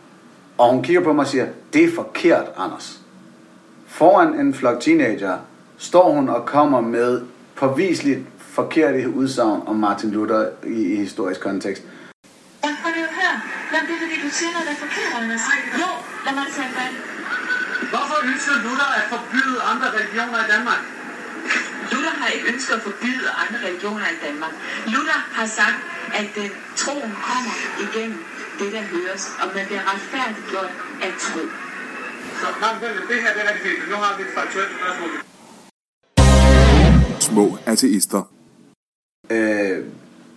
Og 0.59 0.71
hun 0.71 0.83
kigger 0.83 1.03
på 1.03 1.13
mig 1.13 1.23
og 1.23 1.29
siger, 1.29 1.47
det 1.73 1.85
er 1.85 1.89
forkert, 1.95 2.45
Anders. 2.57 3.01
Foran 3.97 4.31
en 4.41 4.55
flok 4.55 4.79
teenager 4.81 5.37
står 5.79 6.07
hun 6.17 6.29
og 6.29 6.41
kommer 6.47 6.81
med 6.81 7.23
påviseligt 7.61 8.21
forkerte 8.59 9.01
udsagn 9.21 9.61
om 9.71 9.77
Martin 9.77 10.11
Luther 10.17 10.43
i, 10.77 10.79
i 10.93 10.97
historisk 11.05 11.41
kontekst. 11.41 11.83
Ja, 12.65 12.71
prøv 12.83 12.91
lige 12.97 13.09
at 13.11 13.15
høre. 13.21 13.37
Jamen, 13.73 13.87
det 13.89 13.95
er 13.97 14.01
fordi, 14.05 14.17
du 14.27 14.31
siger 14.39 14.51
noget, 14.55 14.67
der 14.69 14.75
er 14.77 14.83
forkert, 14.87 15.11
Anders. 15.19 15.45
Jo, 15.83 15.91
lad 16.25 16.33
mig 16.39 16.47
tage 16.57 16.71
fat. 16.79 16.95
Hvorfor 17.93 18.17
ønsker 18.31 18.55
Luther 18.67 18.89
at 19.01 19.05
forbyde 19.15 19.57
andre 19.71 19.89
religioner 19.97 20.39
i 20.47 20.49
Danmark? 20.55 20.83
Luther 21.93 22.15
har 22.21 22.29
ikke 22.35 22.47
ønsket 22.53 22.75
at 22.79 22.83
forbyde 22.89 23.27
andre 23.43 23.59
religioner 23.67 24.07
i 24.17 24.19
Danmark. 24.27 24.55
Luther 24.93 25.21
har 25.39 25.47
sagt, 25.59 25.79
at 26.21 26.33
øh, 26.43 26.49
troen 26.83 27.13
kommer 27.29 27.55
igennem 27.85 28.19
det, 28.61 28.69
der 28.77 28.83
høres, 28.95 29.25
og 29.41 29.47
man 29.57 29.65
bliver 29.69 29.85
retfærdiggjort 29.91 30.73
af 31.07 31.13
tro. 31.27 31.45
Så 32.41 32.47
men 32.81 33.09
det 33.09 33.23
her 33.23 33.33
det 33.35 33.43
er 33.43 33.49
rigtig 33.53 33.71
fint. 33.71 33.91
Nu 33.91 33.97
har 33.97 34.17
vi 34.17 34.23
et 34.23 34.29
faktuelt 34.35 34.71
spørgsmål. 34.79 35.11
Små 37.21 37.59
ateister. 37.67 38.23
Øh, 39.31 39.79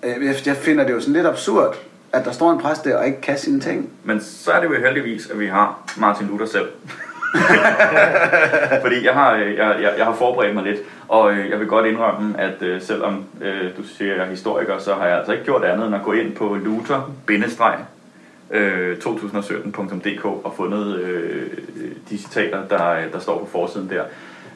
øh, 0.04 0.26
jeg, 0.26 0.36
jeg 0.46 0.56
finder 0.58 0.84
det 0.84 0.94
jo 0.94 1.00
sådan 1.00 1.14
lidt 1.14 1.28
absurd, 1.28 1.76
at 2.14 2.26
der 2.26 2.32
står 2.32 2.52
en 2.52 2.60
præst 2.60 2.84
der 2.84 2.98
og 2.98 3.06
ikke 3.06 3.22
kan 3.22 3.38
sine 3.38 3.60
ting. 3.60 3.90
Men 4.04 4.22
så 4.22 4.52
er 4.52 4.60
det 4.60 4.70
jo 4.70 4.76
heldigvis, 4.86 5.30
at 5.30 5.40
vi 5.40 5.48
har 5.48 5.94
Martin 5.98 6.28
Luther 6.28 6.46
selv. 6.46 6.68
Fordi 8.84 9.06
jeg 9.06 9.14
har, 9.14 9.34
øh, 9.34 9.56
jeg, 9.56 9.78
jeg, 9.82 9.94
jeg 9.98 10.06
har 10.06 10.14
forberedt 10.14 10.54
mig 10.54 10.64
lidt, 10.64 10.80
og 11.08 11.34
øh, 11.34 11.50
jeg 11.50 11.60
vil 11.60 11.68
godt 11.68 11.86
indrømme, 11.86 12.40
at 12.40 12.84
selvom 12.84 13.26
øh, 13.42 13.78
du 13.78 13.84
siger, 13.84 14.12
at 14.12 14.18
jeg 14.18 14.26
er 14.26 14.30
historiker, 14.30 14.80
så 14.80 14.94
har 14.94 15.08
jeg 15.08 15.18
altså 15.18 15.32
ikke 15.32 15.44
gjort 15.44 15.64
andet 15.64 15.88
end 15.88 15.96
at 15.96 16.04
gå 16.04 16.12
ind 16.12 16.36
på 16.36 16.58
Øh, 18.52 18.98
luther-2017.dk 19.06 20.26
og 20.26 20.54
fundet 20.58 21.00
øh, 21.00 21.48
de 22.10 22.18
citater, 22.18 22.68
der, 22.68 23.08
der 23.14 23.20
står 23.20 23.40
på 23.40 23.46
forsiden 23.46 23.90
der. 23.90 24.04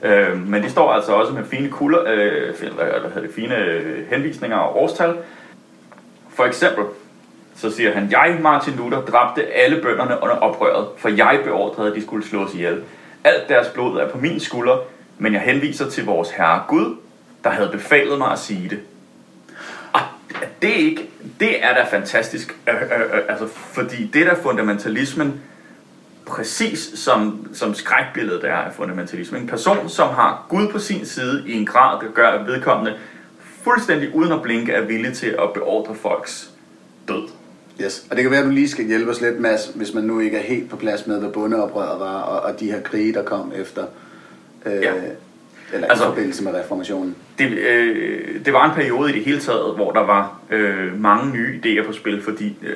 Øh, 0.04 0.48
men 0.48 0.64
de 0.64 0.70
står 0.70 0.92
altså 0.92 1.12
også 1.12 1.34
med 1.34 1.46
fine, 1.46 1.70
kulder, 1.70 2.00
øh, 2.08 2.74
hvad 2.76 2.86
hedder 2.86 3.22
det, 3.22 3.32
fine 3.36 3.58
øh, 3.58 4.10
henvisninger 4.10 4.58
og 4.58 4.84
årstal. 4.84 5.16
For 6.30 6.44
eksempel, 6.44 6.84
så 7.56 7.72
siger 7.72 7.94
han, 7.94 8.12
jeg, 8.12 8.40
Martin 8.42 8.74
Luther, 8.78 9.02
dræbte 9.02 9.46
alle 9.46 9.82
bønderne 9.82 10.18
under 10.22 10.36
oprøret, 10.36 10.88
for 10.98 11.10
jeg 11.10 11.42
beordrede, 11.44 11.90
at 11.90 11.96
de 11.96 12.02
skulle 12.02 12.28
slås 12.28 12.54
ihjel. 12.54 12.84
Alt 13.24 13.50
deres 13.50 13.68
blod 13.68 14.00
er 14.00 14.10
på 14.10 14.18
min 14.18 14.40
skulder, 14.40 14.78
men 15.18 15.34
jeg 15.34 15.42
henviser 15.42 15.90
til 15.90 16.06
vores 16.06 16.30
Herre 16.30 16.62
Gud, 16.68 16.96
der 17.44 17.50
havde 17.50 17.70
befalet 17.72 18.18
mig 18.18 18.32
at 18.32 18.40
sige 18.40 18.70
det. 18.70 18.80
Det 20.62 20.70
er, 20.70 20.76
ikke, 20.76 21.10
det 21.40 21.64
er 21.64 21.74
da 21.74 21.98
fantastisk, 21.98 22.58
øh, 22.70 22.76
øh, 22.76 22.82
øh, 22.82 23.22
altså, 23.30 23.48
fordi 23.48 24.10
det 24.14 24.26
der 24.26 24.36
fundamentalismen, 24.36 25.42
præcis 26.26 26.92
som, 26.96 27.48
som 27.54 27.74
skrækbilledet 27.74 28.44
er 28.44 28.56
af 28.56 28.74
fundamentalismen. 28.74 29.42
En 29.42 29.48
person, 29.48 29.90
som 29.90 30.10
har 30.10 30.46
Gud 30.50 30.68
på 30.68 30.80
sin 30.80 31.06
side 31.06 31.44
i 31.48 31.54
en 31.54 31.66
grad, 31.66 32.06
der 32.06 32.12
gør 32.12 32.28
at 32.28 32.48
vedkommende 32.48 32.98
fuldstændig 33.64 34.16
uden 34.16 34.32
at 34.32 34.42
blinke 34.42 34.72
er 34.72 34.82
villig 34.86 35.14
til 35.14 35.28
at 35.28 35.54
beordre 35.54 35.96
folks 35.96 36.50
død. 37.08 37.24
Yes. 37.82 38.06
Og 38.10 38.16
det 38.16 38.24
kan 38.24 38.32
være, 38.32 38.40
at 38.40 38.46
du 38.46 38.52
lige 38.52 38.70
skal 38.70 38.86
hjælpe 38.86 39.12
os 39.12 39.22
lidt, 39.22 39.40
Mads, 39.40 39.72
hvis 39.76 39.94
man 39.94 40.04
nu 40.04 40.20
ikke 40.20 40.38
er 40.38 40.42
helt 40.42 40.70
på 40.70 40.76
plads 40.76 41.08
med, 41.08 41.20
hvad 41.20 41.30
bundeoprøret 41.30 42.00
var, 42.00 42.22
og, 42.22 42.42
og 42.42 42.60
de 42.60 42.72
her 42.72 42.82
krige, 42.82 43.14
der 43.14 43.24
kom 43.24 43.52
efter, 43.56 43.86
øh, 44.66 44.82
Ja. 44.82 44.94
Eller 45.74 45.88
Altså- 45.88 46.06
i 46.06 46.08
forbindelse 46.08 46.44
med 46.44 46.54
reformationen. 46.54 47.16
Det, 47.40 47.50
øh, 47.52 48.46
det 48.46 48.54
var 48.54 48.66
en 48.70 48.76
periode 48.76 49.10
i 49.12 49.14
det 49.14 49.24
hele 49.26 49.40
taget, 49.40 49.76
hvor 49.76 49.92
der 49.92 50.02
var 50.06 50.40
øh, 50.50 51.02
mange 51.02 51.32
nye 51.34 51.60
idéer 51.64 51.86
på 51.88 51.94
spil, 51.94 52.22
fordi 52.24 52.58
øh, 52.62 52.76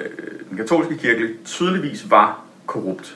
den 0.49 0.57
katolske 0.57 0.97
kirke 0.97 1.29
tydeligvis 1.45 2.11
var 2.11 2.39
korrupt. 2.65 3.15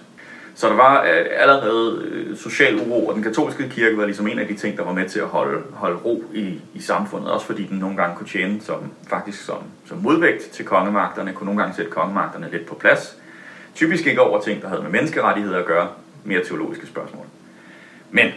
Så 0.55 0.67
der 0.69 0.75
var 0.75 1.01
øh, 1.03 1.25
allerede 1.37 2.01
øh, 2.11 2.37
social 2.37 2.79
uro, 2.79 3.07
og 3.07 3.15
den 3.15 3.23
katolske 3.23 3.69
kirke 3.69 3.97
var 3.97 4.05
ligesom 4.05 4.27
en 4.27 4.39
af 4.39 4.47
de 4.47 4.53
ting, 4.53 4.77
der 4.77 4.83
var 4.83 4.93
med 4.93 5.09
til 5.09 5.19
at 5.19 5.25
holde, 5.27 5.61
holde 5.73 5.97
ro 5.97 6.23
i, 6.33 6.59
i 6.73 6.81
samfundet, 6.81 7.31
også 7.31 7.45
fordi 7.45 7.63
den 7.63 7.77
nogle 7.77 7.97
gange 7.97 8.15
kunne 8.15 8.27
tjene 8.27 8.61
som, 8.61 8.75
faktisk 9.07 9.45
som, 9.45 9.57
som 9.85 9.97
modvægt 9.97 10.41
til 10.41 10.65
kongemagterne, 10.65 11.33
kunne 11.33 11.45
nogle 11.45 11.61
gange 11.61 11.75
sætte 11.75 11.91
kongemagterne 11.91 12.47
lidt 12.51 12.65
på 12.65 12.75
plads. 12.75 13.17
Typisk 13.75 14.07
ikke 14.07 14.21
over 14.21 14.41
ting, 14.41 14.61
der 14.61 14.67
havde 14.69 14.81
med 14.81 14.91
menneskerettigheder 14.91 15.57
at 15.59 15.65
gøre, 15.65 15.87
mere 16.23 16.43
teologiske 16.43 16.87
spørgsmål. 16.87 17.25
Men 18.11 18.27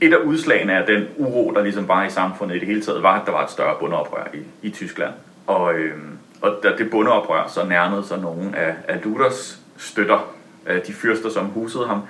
et 0.00 0.12
af 0.12 0.16
udslagene 0.16 0.78
af 0.78 0.86
den 0.86 1.08
uro, 1.16 1.52
der 1.54 1.62
ligesom 1.62 1.88
var 1.88 2.04
i 2.04 2.10
samfundet 2.10 2.56
i 2.56 2.58
det 2.58 2.68
hele 2.68 2.82
taget, 2.82 3.02
var, 3.02 3.20
at 3.20 3.26
der 3.26 3.32
var 3.32 3.44
et 3.44 3.50
større 3.50 3.76
bundeoprør 3.80 4.28
i, 4.34 4.66
i 4.66 4.70
Tyskland. 4.70 5.12
Og, 5.46 5.74
øh, 5.74 5.94
og 6.40 6.60
da 6.62 6.76
det 6.78 6.90
bundeoprør 6.90 7.48
så 7.48 7.64
nærmede 7.64 8.04
sig 8.04 8.18
nogle 8.18 8.56
af, 8.56 8.74
af 8.88 9.04
Luthers 9.04 9.60
støtter, 9.76 10.34
af 10.66 10.80
de 10.80 10.92
fyrster, 10.92 11.30
som 11.30 11.46
husede 11.46 11.86
ham, 11.86 12.02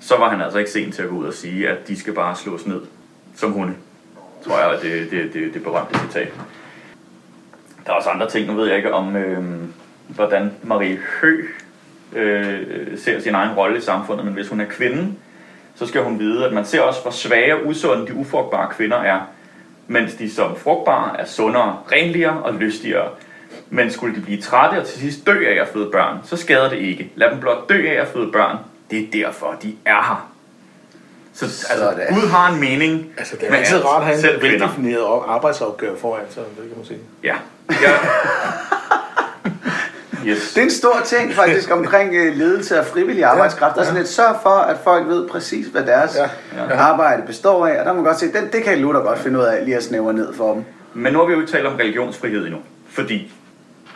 så 0.00 0.16
var 0.16 0.30
han 0.30 0.40
altså 0.40 0.58
ikke 0.58 0.70
sent 0.70 0.94
til 0.94 1.02
at 1.02 1.08
gå 1.08 1.14
ud 1.14 1.26
og 1.26 1.34
sige, 1.34 1.68
at 1.68 1.88
de 1.88 2.00
skal 2.00 2.12
bare 2.12 2.36
slås 2.36 2.66
ned 2.66 2.80
som 3.36 3.52
hunde. 3.52 3.74
Tror 4.44 4.58
jeg, 4.58 4.70
at 4.70 4.82
det, 4.82 5.10
det, 5.10 5.34
det, 5.34 5.54
det 5.54 5.62
berømte 5.62 5.98
citat. 5.98 6.32
Der 7.86 7.92
er 7.92 7.96
også 7.96 8.10
andre 8.10 8.28
ting, 8.30 8.46
nu 8.46 8.54
ved 8.54 8.68
jeg 8.68 8.76
ikke 8.76 8.92
om, 8.92 9.16
øh, 9.16 9.44
hvordan 10.08 10.52
Marie 10.62 10.98
Hø 11.20 11.44
øh, 12.16 12.98
ser 12.98 13.20
sin 13.20 13.34
egen 13.34 13.56
rolle 13.56 13.78
i 13.78 13.80
samfundet, 13.80 14.24
men 14.24 14.34
hvis 14.34 14.48
hun 14.48 14.60
er 14.60 14.64
kvinde, 14.64 15.14
så 15.74 15.86
skal 15.86 16.02
hun 16.02 16.18
vide, 16.18 16.44
at 16.46 16.52
man 16.52 16.64
ser 16.64 16.80
også, 16.80 17.02
hvor 17.02 17.10
svage 17.10 17.54
og 17.54 17.66
usunde 17.66 18.06
de 18.06 18.14
ufrugtbare 18.14 18.68
kvinder 18.72 18.96
er, 18.96 19.20
mens 19.86 20.14
de 20.14 20.34
som 20.34 20.56
frugtbare 20.56 21.20
er 21.20 21.24
sundere, 21.26 21.78
renligere 21.92 22.42
og 22.42 22.54
lystigere. 22.54 23.08
Men 23.70 23.90
skulle 23.90 24.16
de 24.16 24.20
blive 24.20 24.40
trætte 24.40 24.80
og 24.80 24.86
til 24.86 25.00
sidst 25.00 25.26
dø 25.26 25.44
af 25.46 25.62
at 25.62 25.68
føde 25.68 25.90
børn, 25.92 26.18
så 26.24 26.36
skader 26.36 26.68
det 26.68 26.78
ikke. 26.78 27.12
Lad 27.16 27.30
dem 27.30 27.40
blot 27.40 27.68
dø 27.68 27.88
af 27.88 28.00
at 28.00 28.08
føde 28.08 28.32
børn. 28.32 28.56
Det 28.90 28.98
er 28.98 29.06
derfor, 29.12 29.56
de 29.62 29.74
er 29.84 30.02
her. 30.02 30.30
Så 31.32 31.44
altså, 31.44 31.76
Sådan. 31.76 32.14
Gud 32.14 32.28
har 32.28 32.52
en 32.52 32.60
mening. 32.60 33.06
Altså, 33.18 33.36
det 33.36 33.50
er 33.50 33.54
altid 33.56 33.76
alt, 33.76 33.84
rart 33.84 34.02
at 34.02 34.18
have 34.18 34.34
en 34.36 34.42
veldefineret 34.42 35.02
op- 35.04 35.24
arbejdsopgave 35.28 35.96
foran 35.98 36.22
sig, 36.30 36.42
det 36.56 36.68
kan 36.68 36.76
man 36.76 36.86
sige. 36.86 36.98
Ja. 37.22 37.36
ja. 37.70 37.92
Yes. 40.26 40.52
Det 40.54 40.60
er 40.60 40.64
en 40.64 40.70
stor 40.70 41.00
ting 41.04 41.32
faktisk 41.34 41.70
omkring 41.78 42.14
øh, 42.14 42.36
ledelse 42.36 42.78
af 42.78 42.86
frivillig 42.86 43.24
arbejdskraft. 43.24 43.74
Der 43.74 43.80
er 43.80 43.84
sådan 43.84 43.98
lidt 43.98 44.08
sørg 44.08 44.36
for, 44.42 44.50
at 44.50 44.76
folk 44.84 45.08
ved 45.08 45.28
præcis, 45.28 45.66
hvad 45.66 45.82
deres 45.82 46.16
Ja, 46.16 46.22
ja. 46.64 46.76
arbejde 46.76 47.22
består 47.26 47.66
af. 47.66 47.80
Og 47.80 47.84
der 47.86 47.92
må 47.92 47.96
man 47.96 48.04
godt 48.04 48.18
se, 48.18 48.32
den, 48.32 48.48
det 48.52 48.62
kan 48.64 48.78
Luther 48.78 49.00
godt 49.02 49.18
finde 49.18 49.38
ud 49.38 49.44
af 49.44 49.64
lige 49.64 49.76
at 49.76 49.82
snævre 49.82 50.12
ned 50.12 50.34
for 50.34 50.54
dem. 50.54 50.64
Men 50.94 51.12
nu 51.12 51.18
har 51.18 51.26
vi 51.26 51.32
jo 51.32 51.40
ikke 51.40 51.52
talt 51.52 51.66
om 51.66 51.74
religionsfrihed 51.74 52.44
endnu. 52.46 52.58
Fordi 52.90 53.32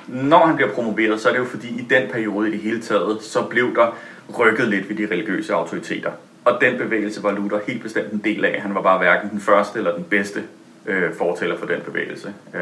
når 0.07 0.47
han 0.47 0.57
bliver 0.57 0.71
promoveret, 0.73 1.21
så 1.21 1.29
er 1.29 1.33
det 1.33 1.41
jo 1.41 1.45
fordi 1.45 1.69
i 1.69 1.87
den 1.91 2.03
periode 2.13 2.49
i 2.49 2.53
det 2.53 2.61
hele 2.61 2.81
taget, 2.81 3.19
så 3.23 3.43
blev 3.43 3.75
der 3.75 3.97
rykket 4.39 4.69
lidt 4.69 4.89
ved 4.89 4.97
de 4.97 5.15
religiøse 5.15 5.55
autoriteter. 5.55 6.11
Og 6.45 6.59
den 6.61 6.79
bevægelse 6.79 7.23
var 7.23 7.33
Luther 7.33 7.59
helt 7.67 7.83
bestemt 7.83 8.13
en 8.13 8.21
del 8.25 8.45
af. 8.45 8.61
Han 8.63 8.75
var 8.75 8.83
bare 8.83 8.99
hverken 8.99 9.31
den 9.31 9.41
første 9.41 9.79
eller 9.79 9.95
den 9.95 10.05
bedste 10.05 10.43
øh, 10.87 11.15
fortæller 11.19 11.59
for 11.59 11.67
den 11.67 11.81
bevægelse. 11.81 12.35
Øh, 12.55 12.61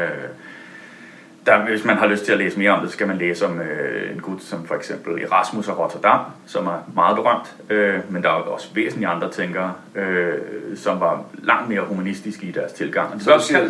der, 1.45 1.65
hvis 1.65 1.85
man 1.85 1.97
har 1.97 2.07
lyst 2.07 2.25
til 2.25 2.31
at 2.31 2.37
læse 2.37 2.59
mere 2.59 2.71
om 2.71 2.81
det, 2.81 2.89
så 2.89 2.93
skal 2.93 3.07
man 3.07 3.17
læse 3.17 3.45
om 3.45 3.59
øh, 3.59 4.11
en 4.11 4.21
gut 4.21 4.43
som 4.43 4.65
for 4.65 4.75
eksempel 4.75 5.23
Erasmus 5.23 5.67
af 5.67 5.77
Rotterdam, 5.77 6.19
som 6.45 6.67
er 6.67 6.91
meget 6.95 7.15
berømt. 7.15 7.55
Øh, 7.69 7.99
men 8.09 8.23
der 8.23 8.29
er 8.29 8.33
også 8.33 8.67
væsentlige 8.75 9.07
andre 9.07 9.31
tænkere, 9.31 9.73
øh, 9.95 10.33
som 10.75 10.99
var 10.99 11.23
langt 11.43 11.69
mere 11.69 11.81
humanistiske 11.81 12.45
i 12.45 12.51
deres 12.51 12.71
tilgang. 12.71 13.13
Og 13.13 13.21
Så 13.21 13.29
var 13.29 13.37
du 13.37 13.43
siger, 13.43 13.69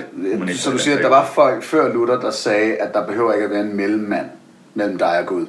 så 0.56 0.72
du 0.72 0.78
siger, 0.78 0.98
at 0.98 1.04
der 1.04 1.10
var 1.10 1.26
folk 1.26 1.64
før 1.64 1.94
Luther, 1.94 2.20
der 2.20 2.32
sagde, 2.32 2.76
at 2.76 2.94
der 2.94 3.08
behøver 3.08 3.34
ikke 3.34 3.46
at 3.46 3.52
være 3.52 3.62
en 3.62 3.76
mellemmand 3.76 4.26
mellem 4.74 4.98
dig 4.98 5.20
og 5.20 5.26
Gud. 5.26 5.46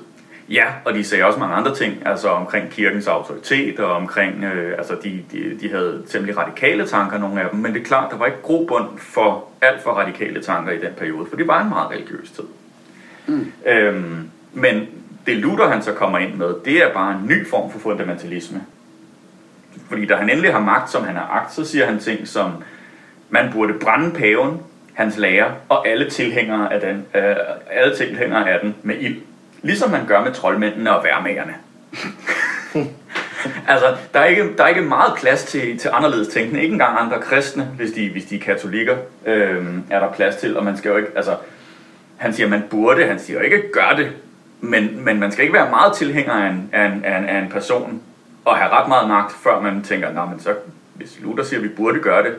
Ja, 0.48 0.64
og 0.84 0.94
de 0.94 1.04
sagde 1.04 1.24
også 1.24 1.38
mange 1.38 1.54
andre 1.54 1.74
ting, 1.74 2.06
altså 2.06 2.28
omkring 2.28 2.70
kirkens 2.70 3.06
autoritet, 3.06 3.80
og 3.80 3.92
omkring, 3.92 4.44
øh, 4.44 4.78
altså 4.78 4.96
de, 5.04 5.24
de, 5.32 5.58
de 5.60 5.70
havde 5.70 6.02
temmelig 6.08 6.36
radikale 6.36 6.86
tanker, 6.86 7.18
nogle 7.18 7.40
af 7.40 7.50
dem, 7.50 7.60
men 7.60 7.74
det 7.74 7.80
er 7.80 7.84
klart, 7.84 8.10
der 8.10 8.16
var 8.16 8.26
ikke 8.26 8.42
grobund 8.42 8.98
for 8.98 9.48
alt 9.60 9.82
for 9.82 9.90
radikale 9.90 10.42
tanker 10.42 10.72
i 10.72 10.78
den 10.78 10.92
periode, 10.96 11.26
for 11.28 11.36
det 11.36 11.48
var 11.48 11.62
en 11.62 11.68
meget 11.68 11.90
religiøs 11.90 12.30
tid. 12.30 12.44
Mm. 13.26 13.52
Øhm, 13.66 14.30
men 14.52 14.88
det 15.26 15.36
Luther 15.36 15.68
han 15.68 15.82
så 15.82 15.92
kommer 15.92 16.18
ind 16.18 16.34
med, 16.34 16.54
det 16.64 16.82
er 16.82 16.92
bare 16.92 17.12
en 17.12 17.26
ny 17.26 17.46
form 17.46 17.70
for 17.70 17.78
fundamentalisme. 17.78 18.62
Fordi 19.88 20.06
da 20.06 20.14
han 20.14 20.30
endelig 20.30 20.52
har 20.52 20.60
magt, 20.60 20.90
som 20.90 21.04
han 21.04 21.14
har 21.14 21.40
agt, 21.42 21.54
så 21.54 21.64
siger 21.64 21.86
han 21.86 21.98
ting 21.98 22.28
som, 22.28 22.52
man 23.30 23.52
burde 23.52 23.72
brænde 23.72 24.10
paven, 24.10 24.60
hans 24.94 25.16
lærer 25.16 25.52
og 25.68 25.88
alle 25.88 26.10
tilhængere 26.10 26.72
af 26.74 26.80
den, 26.80 27.06
øh, 27.14 27.36
alle 27.70 27.96
tilhængere 27.96 28.50
af 28.50 28.60
den 28.60 28.74
med 28.82 28.94
ild. 29.00 29.16
Ligesom 29.64 29.90
man 29.90 30.06
gør 30.06 30.24
med 30.24 30.32
troldmændene 30.32 30.96
og 30.96 31.04
værmagerne. 31.04 31.54
altså, 33.72 33.96
der 34.14 34.20
er, 34.20 34.24
ikke, 34.24 34.56
der 34.56 34.64
er 34.64 34.68
ikke 34.68 34.80
meget 34.80 35.12
plads 35.16 35.44
til, 35.44 35.78
til 35.78 35.90
anderledes 35.92 36.28
tænkende. 36.28 36.62
Ikke 36.62 36.72
engang 36.72 36.98
andre 36.98 37.20
kristne, 37.20 37.64
hvis 37.64 37.92
de, 37.92 38.10
hvis 38.10 38.24
de 38.24 38.36
er 38.36 38.40
katolikker, 38.40 38.96
øh, 39.26 39.66
er 39.90 40.00
der 40.00 40.12
plads 40.12 40.36
til. 40.36 40.56
Og 40.56 40.64
man 40.64 40.76
skal 40.76 40.88
jo 40.88 40.96
ikke, 40.96 41.08
altså, 41.16 41.36
han 42.16 42.32
siger, 42.32 42.48
man 42.48 42.62
burde, 42.70 43.06
han 43.06 43.18
siger 43.18 43.40
ikke, 43.40 43.72
gør 43.72 43.94
det. 43.96 44.12
Men, 44.60 45.04
men 45.04 45.20
man 45.20 45.32
skal 45.32 45.42
ikke 45.42 45.54
være 45.54 45.70
meget 45.70 45.92
tilhænger 45.92 46.32
af 46.32 46.50
en, 46.50 46.70
af 46.72 46.86
en, 46.86 47.04
af 47.04 47.18
en, 47.18 47.24
af 47.24 47.38
en 47.38 47.48
person 47.48 48.02
og 48.44 48.56
have 48.56 48.70
ret 48.70 48.88
meget 48.88 49.08
magt, 49.08 49.32
før 49.32 49.60
man 49.60 49.82
tænker, 49.82 50.12
nej, 50.12 50.26
men 50.26 50.40
så, 50.40 50.54
hvis 50.94 51.18
Luther 51.22 51.44
siger, 51.44 51.60
at 51.60 51.64
vi 51.64 51.68
burde 51.68 51.98
gøre 51.98 52.22
det, 52.22 52.34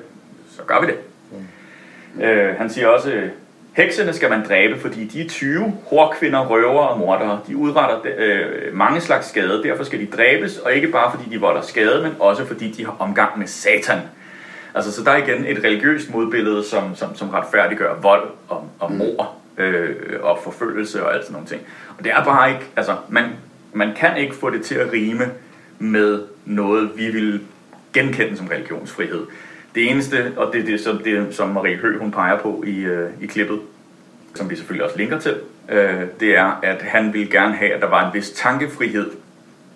så 0.49 0.61
gør 0.67 0.81
vi 0.81 0.87
det. 0.87 0.97
Mm. 1.31 2.21
Øh, 2.21 2.57
han 2.57 2.69
siger 2.69 2.87
også, 2.87 3.29
heksene 3.75 4.13
skal 4.13 4.29
man 4.29 4.45
dræbe, 4.49 4.79
fordi 4.79 5.05
de 5.05 5.21
er 5.21 5.27
20 5.27 5.77
hårkvinder, 5.89 6.47
røver 6.47 6.81
og 6.81 6.99
mordere. 6.99 7.39
De 7.47 7.57
udretter 7.57 7.99
øh, 8.17 8.73
mange 8.73 9.01
slags 9.01 9.29
skade, 9.29 9.63
derfor 9.63 9.83
skal 9.83 9.99
de 9.99 10.05
dræbes, 10.05 10.57
og 10.57 10.73
ikke 10.73 10.87
bare 10.87 11.11
fordi 11.11 11.29
de 11.29 11.39
volder 11.39 11.61
skade, 11.61 12.03
men 12.03 12.11
også 12.19 12.45
fordi 12.45 12.71
de 12.71 12.85
har 12.85 12.95
omgang 12.99 13.39
med 13.39 13.47
satan. 13.47 13.99
Altså, 14.75 14.91
så 14.91 15.03
der 15.03 15.11
er 15.11 15.17
igen 15.17 15.45
et 15.45 15.63
religiøst 15.63 16.09
modbillede, 16.09 16.63
som, 16.63 16.95
som, 16.95 17.15
som 17.15 17.29
retfærdiggør 17.29 17.95
vold 18.01 18.29
og, 18.49 18.69
og 18.79 18.91
mor 18.91 19.35
øh, 19.57 19.95
og 20.21 20.39
forfølgelse 20.43 21.05
og 21.05 21.13
alt 21.13 21.23
sådan 21.23 21.33
nogle 21.33 21.47
ting. 21.47 21.61
Og 21.97 22.03
det 22.03 22.11
er 22.11 22.23
bare 22.23 22.49
ikke, 22.49 22.65
altså, 22.75 22.95
man, 23.09 23.25
man 23.73 23.93
kan 23.95 24.17
ikke 24.17 24.35
få 24.35 24.49
det 24.49 24.65
til 24.65 24.75
at 24.75 24.91
rime 24.93 25.31
med 25.79 26.21
noget, 26.45 26.91
vi 26.95 27.09
vil 27.09 27.41
genkende 27.93 28.37
som 28.37 28.47
religionsfrihed. 28.47 29.25
Det 29.75 29.91
eneste, 29.91 30.33
og 30.37 30.53
det 30.53 30.61
er 30.61 30.65
det, 30.65 30.79
som, 30.79 30.97
det, 30.97 31.35
som 31.35 31.49
Marie 31.49 31.77
Høgh 31.77 31.99
hun 31.99 32.11
peger 32.11 32.39
på 32.39 32.63
i, 32.67 32.79
øh, 32.79 33.09
i 33.21 33.25
klippet, 33.25 33.59
som 34.35 34.49
vi 34.49 34.55
selvfølgelig 34.55 34.85
også 34.85 34.97
linker 34.97 35.19
til, 35.19 35.35
øh, 35.69 36.01
det 36.19 36.37
er, 36.37 36.59
at 36.63 36.81
han 36.81 37.13
ville 37.13 37.31
gerne 37.31 37.55
have, 37.55 37.73
at 37.73 37.81
der 37.81 37.89
var 37.89 38.07
en 38.07 38.13
vis 38.13 38.31
tankefrihed 38.31 39.11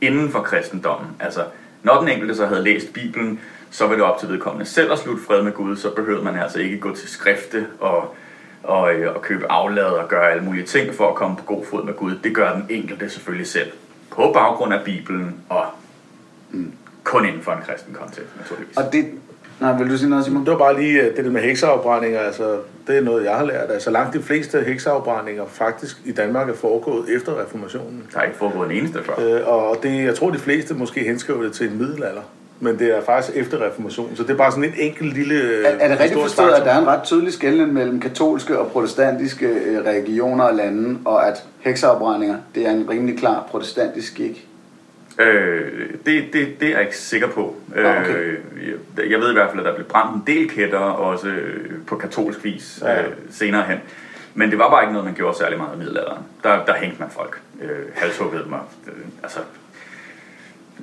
inden 0.01 0.29
for 0.29 0.41
kristendommen. 0.41 1.09
Altså, 1.19 1.43
når 1.83 1.99
den 1.99 2.09
enkelte 2.09 2.35
så 2.35 2.45
havde 2.45 2.63
læst 2.63 2.93
Bibelen, 2.93 3.39
så 3.71 3.87
var 3.87 3.93
det 3.93 4.03
op 4.03 4.19
til 4.19 4.29
vedkommende 4.29 4.65
selv 4.65 4.91
at 4.91 4.99
slutte 4.99 5.23
fred 5.23 5.43
med 5.43 5.51
Gud, 5.51 5.77
så 5.77 5.95
behøvede 5.95 6.23
man 6.23 6.39
altså 6.39 6.59
ikke 6.59 6.79
gå 6.79 6.95
til 6.95 7.09
skrifte 7.09 7.67
og, 7.79 8.15
og, 8.63 8.93
øh, 8.93 9.15
og 9.15 9.21
købe 9.21 9.51
aflad 9.51 9.85
og 9.85 10.07
gøre 10.07 10.31
alle 10.31 10.43
mulige 10.43 10.65
ting 10.65 10.95
for 10.95 11.09
at 11.09 11.15
komme 11.15 11.37
på 11.37 11.43
god 11.43 11.65
fod 11.65 11.85
med 11.85 11.93
Gud. 11.93 12.15
Det 12.23 12.35
gør 12.35 12.53
den 12.53 12.65
enkelte 12.69 13.09
selvfølgelig 13.09 13.47
selv. 13.47 13.71
På 14.09 14.31
baggrund 14.33 14.73
af 14.73 14.83
Bibelen 14.85 15.35
og 15.49 15.65
mm. 16.51 16.73
kun 17.03 17.25
inden 17.25 17.41
for 17.41 17.51
en 17.51 17.61
kristen 17.61 17.93
kontekst, 17.93 18.37
naturligvis. 18.37 18.77
Og 18.77 18.93
det, 18.93 19.05
Nej, 19.61 19.77
vil 19.77 19.89
du 19.89 19.97
sige 19.97 20.09
noget, 20.09 20.25
Simon? 20.25 20.45
Det 20.45 20.51
var 20.51 20.57
bare 20.57 20.81
lige 20.81 21.01
øh, 21.01 21.15
det 21.15 21.25
der 21.25 21.31
med 21.31 21.41
hekseafbrændinger, 21.41 22.19
altså 22.19 22.57
det 22.87 22.97
er 22.97 23.01
noget, 23.01 23.25
jeg 23.25 23.35
har 23.35 23.45
lært. 23.45 23.71
Altså 23.71 23.91
langt 23.91 24.13
de 24.13 24.21
fleste 24.21 24.61
hekseafbrændinger 24.61 25.43
faktisk 25.47 25.97
i 26.05 26.11
Danmark 26.11 26.49
er 26.49 26.53
foregået 26.53 27.15
efter 27.15 27.41
reformationen. 27.41 28.03
Der 28.13 28.19
er 28.19 28.23
ikke 28.23 28.37
foregået 28.37 28.71
en 28.71 28.77
eneste 28.77 28.99
før. 29.03 29.13
Øh, 29.19 29.47
og 29.47 29.77
det, 29.83 30.03
jeg 30.03 30.15
tror, 30.15 30.29
de 30.29 30.39
fleste 30.39 30.73
måske 30.73 31.03
henskriver 31.03 31.43
det 31.43 31.53
til 31.53 31.67
en 31.67 31.77
middelalder. 31.77 32.21
Men 32.61 32.79
det 32.79 32.97
er 32.97 33.01
faktisk 33.01 33.37
efter 33.37 33.65
reformationen, 33.67 34.15
så 34.15 34.23
det 34.23 34.29
er 34.29 34.35
bare 34.35 34.51
sådan 34.51 34.63
en 34.63 34.73
enkelt 34.77 35.13
lille... 35.13 35.65
Er, 35.65 35.69
er 35.79 35.87
det 35.87 35.99
rigtigt 35.99 36.21
forstået, 36.21 36.51
at 36.51 36.65
der 36.65 36.71
er 36.71 36.79
en 36.79 36.87
ret 36.87 37.03
tydelig 37.03 37.33
skældning 37.33 37.73
mellem 37.73 37.99
katolske 37.99 38.59
og 38.59 38.71
protestantiske 38.71 39.45
øh, 39.45 39.85
regioner 39.85 40.43
og 40.43 40.55
lande, 40.55 40.99
og 41.05 41.27
at 41.27 41.43
hekseafbrændinger, 41.59 42.35
det 42.55 42.67
er 42.67 42.71
en 42.71 42.89
rimelig 42.89 43.17
klar 43.17 43.47
protestantisk 43.51 44.11
skik? 44.11 44.48
Øh, 45.19 45.89
det, 46.05 46.33
det, 46.33 46.59
det 46.59 46.67
er 46.67 46.71
jeg 46.71 46.81
ikke 46.81 46.97
sikker 46.97 47.27
på. 47.27 47.55
Ah, 47.75 48.01
okay. 48.01 48.15
øh, 48.15 48.37
jeg, 48.97 49.11
jeg 49.11 49.19
ved 49.19 49.29
i 49.29 49.33
hvert 49.33 49.49
fald, 49.49 49.59
at 49.59 49.65
der 49.65 49.75
blev 49.75 49.87
brændt 49.87 50.15
en 50.15 50.23
del 50.27 50.49
kætter, 50.49 50.79
også 50.79 51.27
øh, 51.27 51.85
på 51.87 51.95
katolsk 51.95 52.43
vis 52.43 52.79
ja. 52.81 53.01
Øh, 53.01 53.11
senere 53.31 53.63
hen. 53.63 53.77
Men 54.33 54.51
det 54.51 54.59
var 54.59 54.69
bare 54.69 54.83
ikke 54.83 54.93
noget, 54.93 55.05
man 55.05 55.15
gjorde 55.15 55.37
særlig 55.37 55.57
meget 55.57 55.75
i 55.75 55.77
middelalderen. 55.77 56.23
Der, 56.43 56.65
der 56.65 56.73
hængte 56.73 56.99
man 56.99 57.09
folk. 57.09 57.39
Øh, 57.61 57.69
halshuggede 57.95 58.43
dem. 58.43 58.53
Øh, 58.53 58.93
altså, 59.23 59.39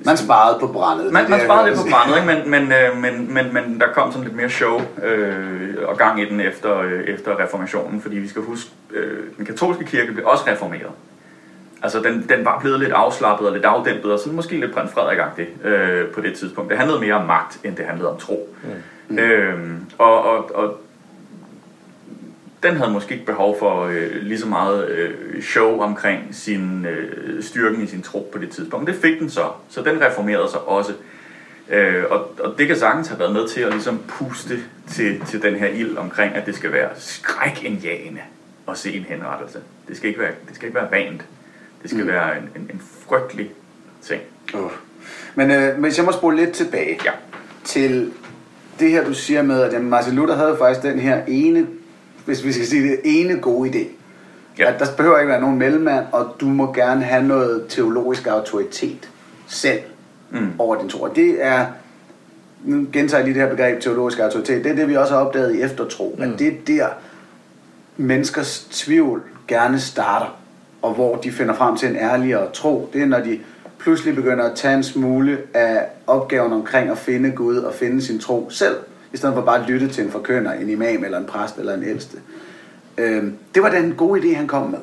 man 0.05 0.17
sparede 0.17 0.59
på 0.59 0.67
brændet. 0.67 1.13
Man, 1.13 1.29
man 1.29 1.39
sparede 1.45 1.69
lidt 1.69 1.79
på 1.79 1.87
brændet, 1.91 2.17
ikke? 2.17 2.49
Men, 2.51 2.69
men, 2.69 2.71
øh, 2.71 2.97
men, 2.97 3.33
men, 3.33 3.53
men 3.53 3.79
der 3.79 3.87
kom 3.93 4.11
sådan 4.11 4.23
lidt 4.23 4.35
mere 4.35 4.49
show 4.49 4.81
øh, 5.03 5.75
og 5.87 5.97
gang 5.97 6.21
i 6.21 6.29
den 6.29 6.39
efter, 6.39 6.79
øh, 6.79 7.03
efter 7.03 7.39
reformationen, 7.39 8.01
fordi 8.01 8.15
vi 8.15 8.27
skal 8.27 8.41
huske, 8.41 8.69
øh, 8.91 9.23
den 9.37 9.45
katolske 9.45 9.85
kirke 9.85 10.11
blev 10.11 10.25
også 10.27 10.43
reformeret. 10.47 10.91
Altså, 11.83 12.01
den, 12.01 12.25
den 12.29 12.45
var 12.45 12.59
blevet 12.59 12.79
lidt 12.79 12.91
afslappet 12.91 13.47
og 13.47 13.53
lidt 13.53 13.65
afdæmpet, 13.65 14.11
og 14.11 14.19
sådan 14.19 14.35
måske 14.35 14.59
lidt 14.59 14.73
prins 14.73 14.91
frederik 14.91 15.49
øh, 15.63 16.07
på 16.07 16.21
det 16.21 16.33
tidspunkt. 16.33 16.69
Det 16.69 16.77
handlede 16.77 16.99
mere 16.99 17.13
om 17.13 17.25
magt, 17.25 17.59
end 17.63 17.75
det 17.75 17.85
handlede 17.85 18.11
om 18.11 18.19
tro. 18.19 18.55
Mm. 19.09 19.19
Øh, 19.19 19.59
og, 19.97 20.23
og, 20.23 20.55
og 20.55 20.79
den 22.63 22.75
havde 22.75 22.91
måske 22.91 23.13
ikke 23.13 23.25
behov 23.25 23.59
for 23.59 23.85
øh, 23.85 24.21
lige 24.21 24.39
så 24.39 24.47
meget 24.47 24.89
øh, 24.89 25.41
show 25.41 25.81
omkring 25.81 26.27
sin 26.31 26.85
øh, 26.85 27.43
styrken 27.43 27.83
i 27.83 27.87
sin 27.87 28.01
tro 28.01 28.29
på 28.33 28.39
det 28.39 28.49
tidspunkt. 28.49 28.87
Det 28.87 28.95
fik 28.95 29.19
den 29.19 29.29
så, 29.29 29.49
så 29.69 29.81
den 29.81 30.01
reformerede 30.01 30.49
sig 30.51 30.61
også. 30.61 30.93
Øh, 31.69 32.03
og, 32.09 32.31
og 32.39 32.55
det 32.57 32.67
kan 32.67 32.75
sagtens 32.75 33.07
have 33.07 33.19
været 33.19 33.33
med 33.33 33.47
til 33.47 33.61
at 33.61 33.71
ligesom 33.71 33.99
puste 34.07 34.59
til, 34.89 35.25
til 35.25 35.41
den 35.41 35.55
her 35.55 35.67
ild 35.67 35.97
omkring, 35.97 36.35
at 36.35 36.45
det 36.45 36.55
skal 36.55 36.71
være 36.71 36.89
skrækindjagende 36.95 38.21
at 38.67 38.77
se 38.77 38.93
en 38.93 39.05
henrettelse. 39.09 39.59
Det 39.87 39.97
skal 39.97 40.07
ikke 40.09 40.21
være, 40.21 40.31
det 40.47 40.55
skal 40.55 40.67
ikke 40.67 40.79
være 40.79 40.91
vant. 40.91 41.25
Det 41.81 41.89
skal 41.89 42.03
mm. 42.03 42.07
være 42.07 42.37
en, 42.37 42.43
en, 42.43 42.69
en 42.73 42.81
frygtelig 43.07 43.51
ting. 44.01 44.21
Uh. 44.53 44.71
Men 45.35 45.51
øh, 45.51 45.79
hvis 45.79 45.97
jeg 45.97 46.05
må 46.05 46.11
spole 46.11 46.37
lidt 46.37 46.51
tilbage 46.51 46.99
ja. 47.05 47.11
til 47.63 48.11
det 48.79 48.91
her, 48.91 49.05
du 49.05 49.13
siger 49.13 49.41
med, 49.41 49.61
at 49.61 49.81
Martin 49.81 50.15
Luther 50.15 50.35
havde 50.35 50.55
faktisk 50.57 50.83
den 50.83 50.99
her 50.99 51.21
ene, 51.27 51.67
hvis 52.25 52.43
vi 52.43 52.51
skal 52.51 52.67
sige 52.67 52.83
det, 52.83 52.99
ene 53.03 53.39
gode 53.39 53.69
idé. 53.69 53.87
Ja. 54.57 54.73
At 54.73 54.79
der 54.79 54.85
behøver 54.97 55.17
ikke 55.17 55.29
være 55.29 55.41
nogen 55.41 55.57
mellemmand, 55.57 56.05
og 56.11 56.35
du 56.39 56.45
må 56.45 56.73
gerne 56.73 57.03
have 57.03 57.23
noget 57.23 57.65
teologisk 57.69 58.27
autoritet 58.27 59.09
selv 59.47 59.79
mm. 60.31 60.51
over 60.59 60.75
din 60.75 60.89
tro. 60.89 61.01
Og 61.01 61.15
det 61.15 61.45
er, 61.45 61.65
nu 62.63 62.87
gentager 62.93 63.19
jeg 63.19 63.25
lige 63.25 63.39
det 63.39 63.43
her 63.43 63.55
begreb 63.55 63.81
teologisk 63.81 64.19
autoritet, 64.19 64.63
det 64.63 64.71
er 64.71 64.75
det, 64.75 64.89
vi 64.89 64.95
også 64.95 65.13
har 65.13 65.21
opdaget 65.21 65.55
i 65.55 65.61
eftertro, 65.61 66.15
mm. 66.17 66.23
at 66.23 66.39
det 66.39 66.47
er 66.47 66.53
der, 66.67 66.87
menneskers 67.97 68.67
tvivl 68.71 69.21
gerne 69.47 69.79
starter 69.79 70.36
og 70.81 70.93
hvor 70.93 71.15
de 71.15 71.31
finder 71.31 71.53
frem 71.53 71.77
til 71.77 71.89
en 71.89 71.95
ærligere 71.95 72.51
tro, 72.53 72.89
det 72.93 73.01
er, 73.01 73.05
når 73.05 73.19
de 73.19 73.39
pludselig 73.79 74.15
begynder 74.15 74.43
at 74.43 74.55
tage 74.55 74.73
en 74.73 74.83
smule 74.83 75.37
af 75.53 75.85
opgaven 76.07 76.53
omkring 76.53 76.89
at 76.89 76.97
finde 76.97 77.31
Gud 77.31 77.57
og 77.57 77.73
finde 77.73 78.01
sin 78.01 78.19
tro 78.19 78.49
selv, 78.49 78.75
i 79.13 79.17
stedet 79.17 79.35
for 79.35 79.41
bare 79.41 79.59
at 79.63 79.69
lytte 79.69 79.87
til 79.87 80.03
en 80.03 80.11
forkønner, 80.11 80.53
en 80.53 80.69
imam 80.69 81.03
eller 81.03 81.17
en 81.17 81.25
præst 81.25 81.57
eller 81.57 81.73
en 81.73 81.83
ældste. 81.83 82.17
Øhm, 82.97 83.33
det 83.55 83.63
var 83.63 83.69
den 83.69 83.93
gode 83.97 84.21
idé, 84.21 84.35
han 84.35 84.47
kom 84.47 84.69
med. 84.69 84.79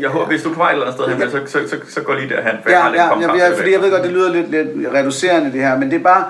Jeg 0.00 0.10
håber, 0.10 0.26
hvis 0.26 0.42
du 0.42 0.50
er 0.50 0.54
på 0.54 0.58
vej 0.58 0.70
et 0.70 0.72
eller 0.72 0.86
andet 0.86 1.28
sted 1.30 1.40
hen, 1.40 1.48
så, 1.48 1.58
så, 1.58 1.68
så, 1.68 1.76
så 1.88 2.00
gå 2.00 2.14
lige 2.14 2.28
derhen. 2.28 2.56
For 2.62 2.70
ja, 2.70 2.84
jeg 2.84 2.94
ja, 2.94 3.20
ja, 3.20 3.46
ja, 3.46 3.58
fordi 3.58 3.72
jeg 3.72 3.80
ved 3.80 3.90
godt, 3.90 4.02
det 4.02 4.12
lyder 4.12 4.32
lidt, 4.32 4.50
lidt 4.50 4.68
reducerende 4.94 5.52
det 5.52 5.60
her, 5.60 5.78
men 5.78 5.90
det 5.90 5.98
er 5.98 6.02
bare, 6.02 6.24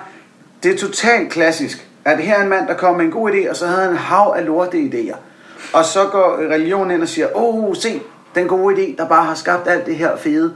det 0.62 0.74
er 0.74 0.79
totalt 0.79 1.31
klassisk, 1.31 1.88
at 2.05 2.18
her 2.18 2.35
er 2.35 2.42
en 2.42 2.48
mand, 2.48 2.68
der 2.68 2.74
kom 2.74 2.96
med 2.96 3.05
en 3.05 3.11
god 3.11 3.31
idé, 3.31 3.50
og 3.50 3.57
så 3.57 3.66
havde 3.66 3.83
han 3.83 3.90
en 3.90 3.96
hav 3.96 4.35
af 4.37 4.46
lorte 4.46 4.76
idéer. 4.79 5.16
Og 5.73 5.85
så 5.85 6.05
går 6.12 6.38
religionen 6.51 6.90
ind 6.90 7.03
og 7.03 7.09
siger, 7.09 7.37
åh, 7.37 7.64
oh, 7.64 7.75
se, 7.77 8.01
den 8.35 8.49
gode 8.49 8.77
idé, 8.77 8.97
der 8.97 9.09
bare 9.09 9.25
har 9.25 9.35
skabt 9.35 9.69
alt 9.69 9.87
det 9.87 9.97
her 9.97 10.16
fede. 10.16 10.53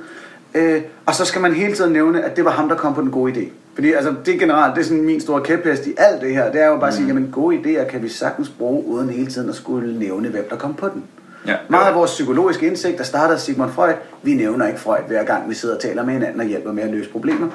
Øh, 0.54 0.82
og 1.06 1.14
så 1.14 1.24
skal 1.24 1.40
man 1.40 1.52
hele 1.52 1.74
tiden 1.74 1.92
nævne, 1.92 2.24
at 2.24 2.36
det 2.36 2.44
var 2.44 2.50
ham, 2.50 2.68
der 2.68 2.76
kom 2.76 2.94
på 2.94 3.00
den 3.00 3.10
gode 3.10 3.32
idé. 3.32 3.48
Fordi 3.74 3.92
altså, 3.92 4.14
det 4.26 4.34
er 4.34 4.38
generelt, 4.38 4.74
det 4.74 4.80
er 4.80 4.84
sådan 4.84 5.02
min 5.02 5.20
store 5.20 5.42
kæphest 5.42 5.86
i 5.86 5.94
alt 5.98 6.20
det 6.20 6.34
her, 6.34 6.52
det 6.52 6.62
er 6.62 6.66
jo 6.66 6.76
bare 6.76 6.88
at 6.88 6.94
sige, 6.94 7.02
mm. 7.02 7.08
jamen 7.08 7.30
gode 7.32 7.56
idéer 7.56 7.90
kan 7.90 8.02
vi 8.02 8.08
sagtens 8.08 8.48
bruge, 8.48 8.86
uden 8.86 9.10
hele 9.10 9.26
tiden 9.26 9.48
at 9.48 9.54
skulle 9.54 9.98
nævne, 9.98 10.28
hvem 10.28 10.46
der 10.50 10.56
kom 10.56 10.74
på 10.74 10.88
den. 10.88 11.04
Ja. 11.46 11.56
Meget 11.68 11.86
af 11.86 11.94
vores 11.94 12.10
psykologiske 12.10 12.66
indsigt, 12.66 12.98
der 12.98 13.04
starter 13.04 13.36
Sigmund 13.36 13.70
Freud, 13.70 13.92
vi 14.22 14.34
nævner 14.34 14.66
ikke 14.66 14.80
Freud 14.80 14.98
hver 15.06 15.24
gang, 15.24 15.48
vi 15.48 15.54
sidder 15.54 15.74
og 15.74 15.80
taler 15.80 16.04
med 16.04 16.12
hinanden 16.12 16.40
og 16.40 16.46
hjælper 16.46 16.72
med 16.72 16.82
at 16.82 16.90
løse 16.90 17.10
problemer. 17.10 17.48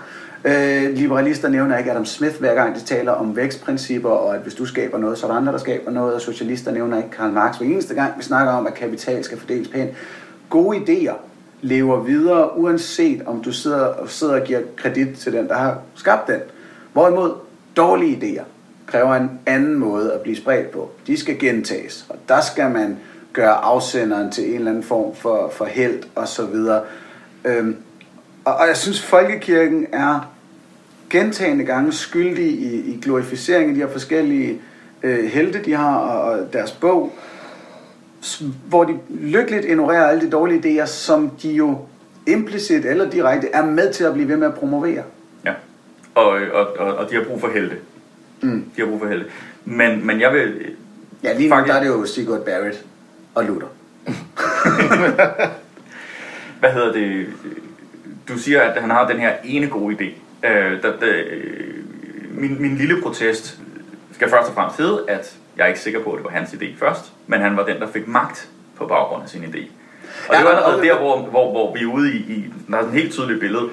Øh, 0.45 0.93
liberalister 0.93 1.49
nævner 1.49 1.77
ikke 1.77 1.91
Adam 1.91 2.05
Smith 2.05 2.39
hver 2.39 2.55
gang 2.55 2.75
de 2.75 2.79
taler 2.79 3.11
om 3.11 3.35
vækstprincipper, 3.35 4.09
og 4.09 4.35
at 4.35 4.41
hvis 4.41 4.53
du 4.53 4.65
skaber 4.65 4.97
noget, 4.97 5.17
så 5.17 5.25
er 5.27 5.31
der 5.31 5.37
andre, 5.37 5.51
der 5.51 5.57
skaber 5.57 5.91
noget, 5.91 6.15
og 6.15 6.21
socialister 6.21 6.71
nævner 6.71 6.97
ikke 6.97 7.09
Karl 7.09 7.31
Marx 7.31 7.57
hver 7.57 7.67
eneste 7.67 7.93
gang, 7.93 8.13
vi 8.17 8.23
snakker 8.23 8.53
om, 8.53 8.67
at 8.67 8.73
kapital 8.73 9.23
skal 9.23 9.37
fordeles 9.39 9.67
pænt. 9.67 9.91
Gode 10.49 10.77
idéer 10.77 11.15
lever 11.61 11.99
videre, 11.99 12.57
uanset 12.57 13.21
om 13.25 13.43
du 13.43 13.51
sidder, 13.51 13.85
og, 13.85 14.09
sidder 14.09 14.41
og 14.41 14.47
giver 14.47 14.61
kredit 14.75 15.17
til 15.17 15.33
den, 15.33 15.47
der 15.47 15.57
har 15.57 15.79
skabt 15.95 16.27
den. 16.27 16.39
Hvorimod 16.93 17.33
dårlige 17.77 18.17
idéer 18.17 18.43
kræver 18.87 19.15
en 19.15 19.39
anden 19.45 19.75
måde 19.75 20.13
at 20.13 20.21
blive 20.21 20.37
spredt 20.37 20.71
på. 20.71 20.91
De 21.07 21.17
skal 21.17 21.39
gentages, 21.39 22.05
og 22.09 22.15
der 22.29 22.41
skal 22.41 22.71
man 22.71 22.97
gøre 23.33 23.53
afsenderen 23.53 24.31
til 24.31 24.49
en 24.49 24.55
eller 24.55 24.71
anden 24.71 24.83
form 24.83 25.15
for, 25.15 25.49
for 25.53 25.65
held 25.65 26.03
og 26.15 26.27
så 26.27 26.45
videre. 26.45 26.81
Øhm, 27.45 27.75
og, 28.45 28.55
og 28.55 28.67
jeg 28.67 28.77
synes, 28.77 29.01
folkekirken 29.01 29.87
er 29.91 30.31
gentagende 31.09 31.65
gange 31.65 31.93
skyldige 31.93 32.49
i, 32.49 32.93
i 32.93 32.99
glorificering 33.01 33.69
af 33.69 33.75
de 33.75 33.81
her 33.81 33.91
forskellige 33.91 34.61
øh, 35.03 35.25
helte, 35.25 35.63
de 35.65 35.73
har, 35.73 35.95
og, 35.97 36.21
og 36.31 36.53
deres 36.53 36.71
bog, 36.71 37.13
hvor 38.67 38.83
de 38.83 38.97
lykkeligt 39.09 39.65
ignorerer 39.65 40.07
alle 40.07 40.25
de 40.25 40.31
dårlige 40.31 40.81
idéer, 40.83 40.85
som 40.85 41.29
de 41.29 41.51
jo 41.51 41.77
implicit 42.27 42.85
eller 42.85 43.09
direkte 43.09 43.47
er 43.53 43.65
med 43.65 43.93
til 43.93 44.03
at 44.03 44.13
blive 44.13 44.27
ved 44.27 44.37
med 44.37 44.47
at 44.47 44.53
promovere. 44.53 45.03
Ja, 45.45 45.53
og, 46.15 46.25
og, 46.53 46.77
og, 46.79 46.95
og 46.95 47.09
de 47.09 47.15
har 47.15 47.23
brug 47.23 47.41
for 47.41 47.49
helte. 47.53 47.75
Mm. 48.41 48.65
De 48.75 48.81
har 48.81 48.87
brug 48.87 48.99
for 48.99 49.07
helte. 49.07 49.25
Men, 49.65 50.07
men 50.07 50.21
jeg 50.21 50.33
vil... 50.33 50.75
Ja, 51.23 51.33
lige 51.33 51.49
nu 51.49 51.55
Faktisk- 51.55 51.73
der 51.73 51.79
er 51.79 51.83
det 51.83 51.89
jo 51.89 52.05
Sigurd 52.05 52.45
Barrett 52.45 52.85
og 53.35 53.45
Luther. 53.45 53.67
Hvad 56.59 56.69
hedder 56.73 56.91
det? 56.93 57.27
Du 58.27 58.37
siger, 58.37 58.61
at 58.61 58.81
han 58.81 58.89
har 58.91 59.07
den 59.07 59.19
her 59.19 59.33
ene 59.43 59.67
gode 59.67 59.95
idé. 59.95 60.09
Øh, 60.47 60.81
der, 60.81 60.99
der, 60.99 61.13
øh, 61.31 61.73
min, 62.31 62.61
min 62.61 62.75
lille 62.77 63.01
protest 63.01 63.57
skal 64.13 64.29
først 64.29 64.49
og 64.49 64.55
fremmest 64.55 64.77
hedde, 64.77 65.03
at 65.07 65.35
jeg 65.57 65.63
er 65.63 65.67
ikke 65.67 65.79
sikker 65.79 66.03
på, 66.03 66.11
at 66.11 66.17
det 66.17 66.23
var 66.25 66.31
hans 66.31 66.49
idé 66.49 66.65
først, 66.79 67.11
men 67.27 67.41
han 67.41 67.57
var 67.57 67.65
den, 67.65 67.79
der 67.79 67.87
fik 67.93 68.07
magt 68.07 68.49
på 68.77 68.85
baggrund 68.87 69.23
af 69.23 69.29
sin 69.29 69.41
idé. 69.43 69.59
Og 70.29 70.33
Ja, 70.33 70.37
det 70.39 70.45
var 70.45 70.51
allerede 70.51 70.81
der, 70.87 70.97
hvor, 70.97 71.17
hvor, 71.19 71.51
hvor 71.51 71.73
vi 71.73 71.79
er 71.81 71.85
ude 71.93 72.13
i, 72.13 72.17
i, 72.17 72.45
der 72.71 72.77
er 72.77 72.81
et 72.83 72.91
helt 72.91 73.13
tydeligt 73.13 73.39
billede, 73.39 73.69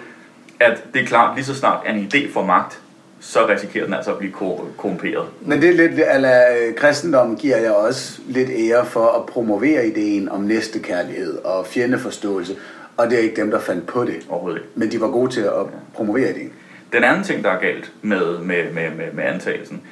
at 0.60 0.84
det 0.94 1.02
er 1.02 1.06
klart, 1.06 1.34
lige 1.36 1.44
så 1.44 1.54
snart 1.54 1.86
en 1.88 2.08
idé 2.14 2.32
får 2.32 2.44
magt, 2.44 2.78
så 3.20 3.48
risikerer 3.48 3.84
den 3.84 3.94
altså 3.94 4.10
at 4.12 4.18
blive 4.18 4.32
ko- 4.32 4.68
korrumperet. 4.76 5.24
Men 5.40 5.62
det 5.62 5.68
er 5.68 5.74
lidt, 5.74 6.00
eller 6.14 6.44
kristendommen 6.76 7.36
giver 7.36 7.56
jeg 7.56 7.72
også 7.72 8.20
lidt 8.26 8.50
ære 8.50 8.86
for 8.86 9.06
at 9.08 9.26
promovere 9.26 9.86
ideen 9.86 10.28
om 10.28 10.40
næstekærlighed 10.40 11.38
og 11.38 11.66
fjendeforståelse, 11.66 12.56
og 13.02 13.10
det 13.10 13.18
er 13.18 13.22
ikke 13.22 13.36
dem, 13.36 13.50
der 13.50 13.60
fandt 13.60 13.86
på 13.86 14.04
det. 14.04 14.26
Overhovedet 14.28 14.58
ikke. 14.58 14.68
Men 14.74 14.92
de 14.92 15.00
var 15.00 15.08
gode 15.08 15.30
til 15.30 15.40
at 15.40 15.66
promovere 15.94 16.30
ideen. 16.30 16.52
Den 16.92 17.04
anden 17.04 17.24
ting, 17.24 17.44
der 17.44 17.50
er 17.50 17.60
galt 17.60 17.92
med, 18.02 18.38
med, 18.38 18.72
med, 18.72 18.90
med, 18.90 19.12
med 19.12 19.24
antagelsen, 19.24 19.82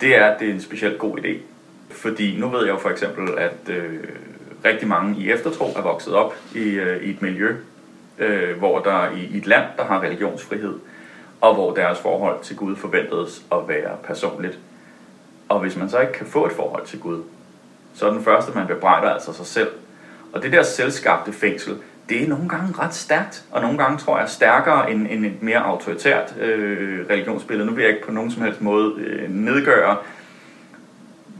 det 0.00 0.16
er, 0.16 0.26
at 0.26 0.40
det 0.40 0.48
er 0.48 0.52
en 0.52 0.60
specielt 0.60 0.98
god 0.98 1.18
idé. 1.18 1.36
Fordi 1.90 2.36
nu 2.40 2.48
ved 2.48 2.60
jeg 2.60 2.68
jo 2.68 2.78
for 2.78 2.90
eksempel, 2.90 3.38
at 3.38 3.68
øh, 3.68 3.98
rigtig 4.64 4.88
mange 4.88 5.20
i 5.20 5.30
eftertro 5.30 5.64
er 5.76 5.82
vokset 5.82 6.14
op 6.14 6.34
i, 6.54 6.68
øh, 6.68 7.02
i 7.02 7.10
et 7.10 7.22
miljø, 7.22 7.56
øh, 8.18 8.58
hvor 8.58 8.78
der 8.78 9.10
i, 9.10 9.24
i 9.34 9.38
et 9.38 9.46
land, 9.46 9.64
der 9.76 9.84
har 9.84 10.00
religionsfrihed, 10.00 10.74
og 11.40 11.54
hvor 11.54 11.74
deres 11.74 11.98
forhold 11.98 12.42
til 12.42 12.56
Gud 12.56 12.76
forventedes 12.76 13.42
at 13.52 13.58
være 13.68 13.96
personligt. 14.04 14.58
Og 15.48 15.60
hvis 15.60 15.76
man 15.76 15.90
så 15.90 16.00
ikke 16.00 16.12
kan 16.12 16.26
få 16.26 16.46
et 16.46 16.52
forhold 16.52 16.86
til 16.86 17.00
Gud, 17.00 17.22
så 17.94 18.06
er 18.06 18.12
den 18.12 18.24
første, 18.24 18.52
man 18.54 18.66
bebrejder 18.66 19.10
altså 19.10 19.32
sig 19.32 19.46
selv. 19.46 19.70
Og 20.32 20.42
det 20.42 20.52
der 20.52 20.62
selvskabte 20.62 21.32
fængsel, 21.32 21.76
det 22.08 22.22
er 22.22 22.28
nogle 22.28 22.48
gange 22.48 22.74
ret 22.78 22.94
stærkt, 22.94 23.44
og 23.50 23.62
nogle 23.62 23.78
gange 23.78 23.98
tror 23.98 24.18
jeg 24.18 24.28
stærkere 24.28 24.90
end, 24.90 25.06
end 25.10 25.26
et 25.26 25.42
mere 25.42 25.58
autoritært 25.58 26.34
øh, 26.40 27.06
religionsbillede. 27.10 27.66
Nu 27.66 27.74
vil 27.74 27.82
jeg 27.82 27.94
ikke 27.94 28.06
på 28.06 28.12
nogen 28.12 28.30
som 28.30 28.42
helst 28.42 28.60
måde 28.60 28.94
øh, 28.96 29.30
nedgøre 29.30 29.96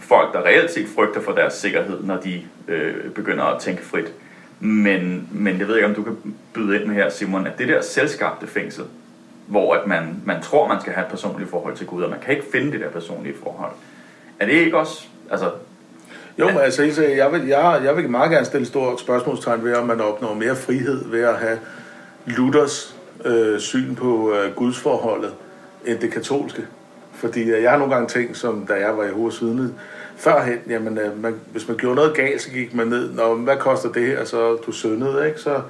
folk, 0.01 0.33
der 0.33 0.43
reelt 0.43 0.71
set 0.71 0.87
frygter 0.95 1.21
for 1.21 1.33
deres 1.33 1.55
sikkerhed, 1.55 2.03
når 2.03 2.17
de 2.17 2.43
øh, 2.69 3.11
begynder 3.11 3.45
at 3.45 3.61
tænke 3.61 3.83
frit. 3.83 4.13
Men, 4.61 5.29
men 5.33 5.59
jeg 5.59 5.69
ved 5.69 5.77
ikke, 5.77 5.89
om 5.89 5.95
du 5.95 6.03
kan 6.03 6.17
byde 6.55 6.77
ind 6.77 6.85
med 6.85 6.95
her, 6.95 7.11
Simon, 7.11 7.47
at 7.47 7.59
det 7.59 7.69
der 7.69 7.83
selskabte 7.83 8.47
fængsel, 8.47 8.85
hvor 9.47 9.75
at 9.75 9.87
man, 9.87 10.23
man 10.25 10.43
tror, 10.43 10.69
man 10.69 10.81
skal 10.81 10.93
have 10.93 11.05
et 11.05 11.11
personligt 11.11 11.51
forhold 11.51 11.77
til 11.77 11.87
Gud, 11.87 12.03
og 12.03 12.11
man 12.11 12.21
kan 12.21 12.35
ikke 12.35 12.47
finde 12.53 12.73
det 12.73 12.81
der 12.81 12.89
personlige 12.89 13.35
forhold. 13.43 13.73
Er 14.41 14.47
det 14.47 14.53
ikke 14.53 14.79
også, 14.79 15.07
altså, 15.31 15.51
jo, 16.39 16.47
men 16.47 16.59
altså, 16.59 16.83
jeg 17.03 17.33
vil, 17.33 17.47
jeg, 17.47 17.81
jeg 17.85 17.97
vil 17.97 18.11
meget 18.11 18.31
gerne 18.31 18.47
stille 18.47 18.67
store 18.67 18.99
spørgsmålstegn 18.99 19.65
ved, 19.65 19.75
om 19.75 19.87
man 19.87 20.01
opnår 20.01 20.35
mere 20.35 20.57
frihed 20.57 21.05
ved 21.11 21.21
at 21.21 21.35
have 21.35 21.59
Luthers 22.27 22.97
øh, 23.25 23.61
syn 23.61 23.95
på 23.95 24.35
øh, 24.35 24.55
gudsforholdet 24.55 25.35
end 25.87 25.99
det 25.99 26.13
katolske. 26.13 26.67
Fordi 27.15 27.43
øh, 27.43 27.63
jeg 27.63 27.71
har 27.71 27.79
nogle 27.79 27.95
gange 27.95 28.09
tænkt, 28.09 28.37
som 28.37 28.67
da 28.67 28.75
jeg 28.75 28.97
var 28.97 29.05
i 29.05 29.07
Jehovas 29.07 29.43
vidne, 29.43 29.75
førhen, 30.17 30.59
jamen, 30.69 30.99
øh, 30.99 31.23
man, 31.23 31.35
hvis 31.53 31.69
man 31.69 31.77
gjorde 31.77 31.97
noget 31.97 32.15
galt, 32.15 32.43
så 32.43 32.51
gik 32.51 32.75
man 32.75 32.87
ned, 32.87 33.13
Nå, 33.13 33.35
hvad 33.35 33.57
koster 33.57 33.93
det 33.93 34.07
her, 34.07 34.25
så 34.25 34.57
du 34.67 34.73
syndede, 34.73 35.27
ikke? 35.27 35.41
Så 35.41 35.61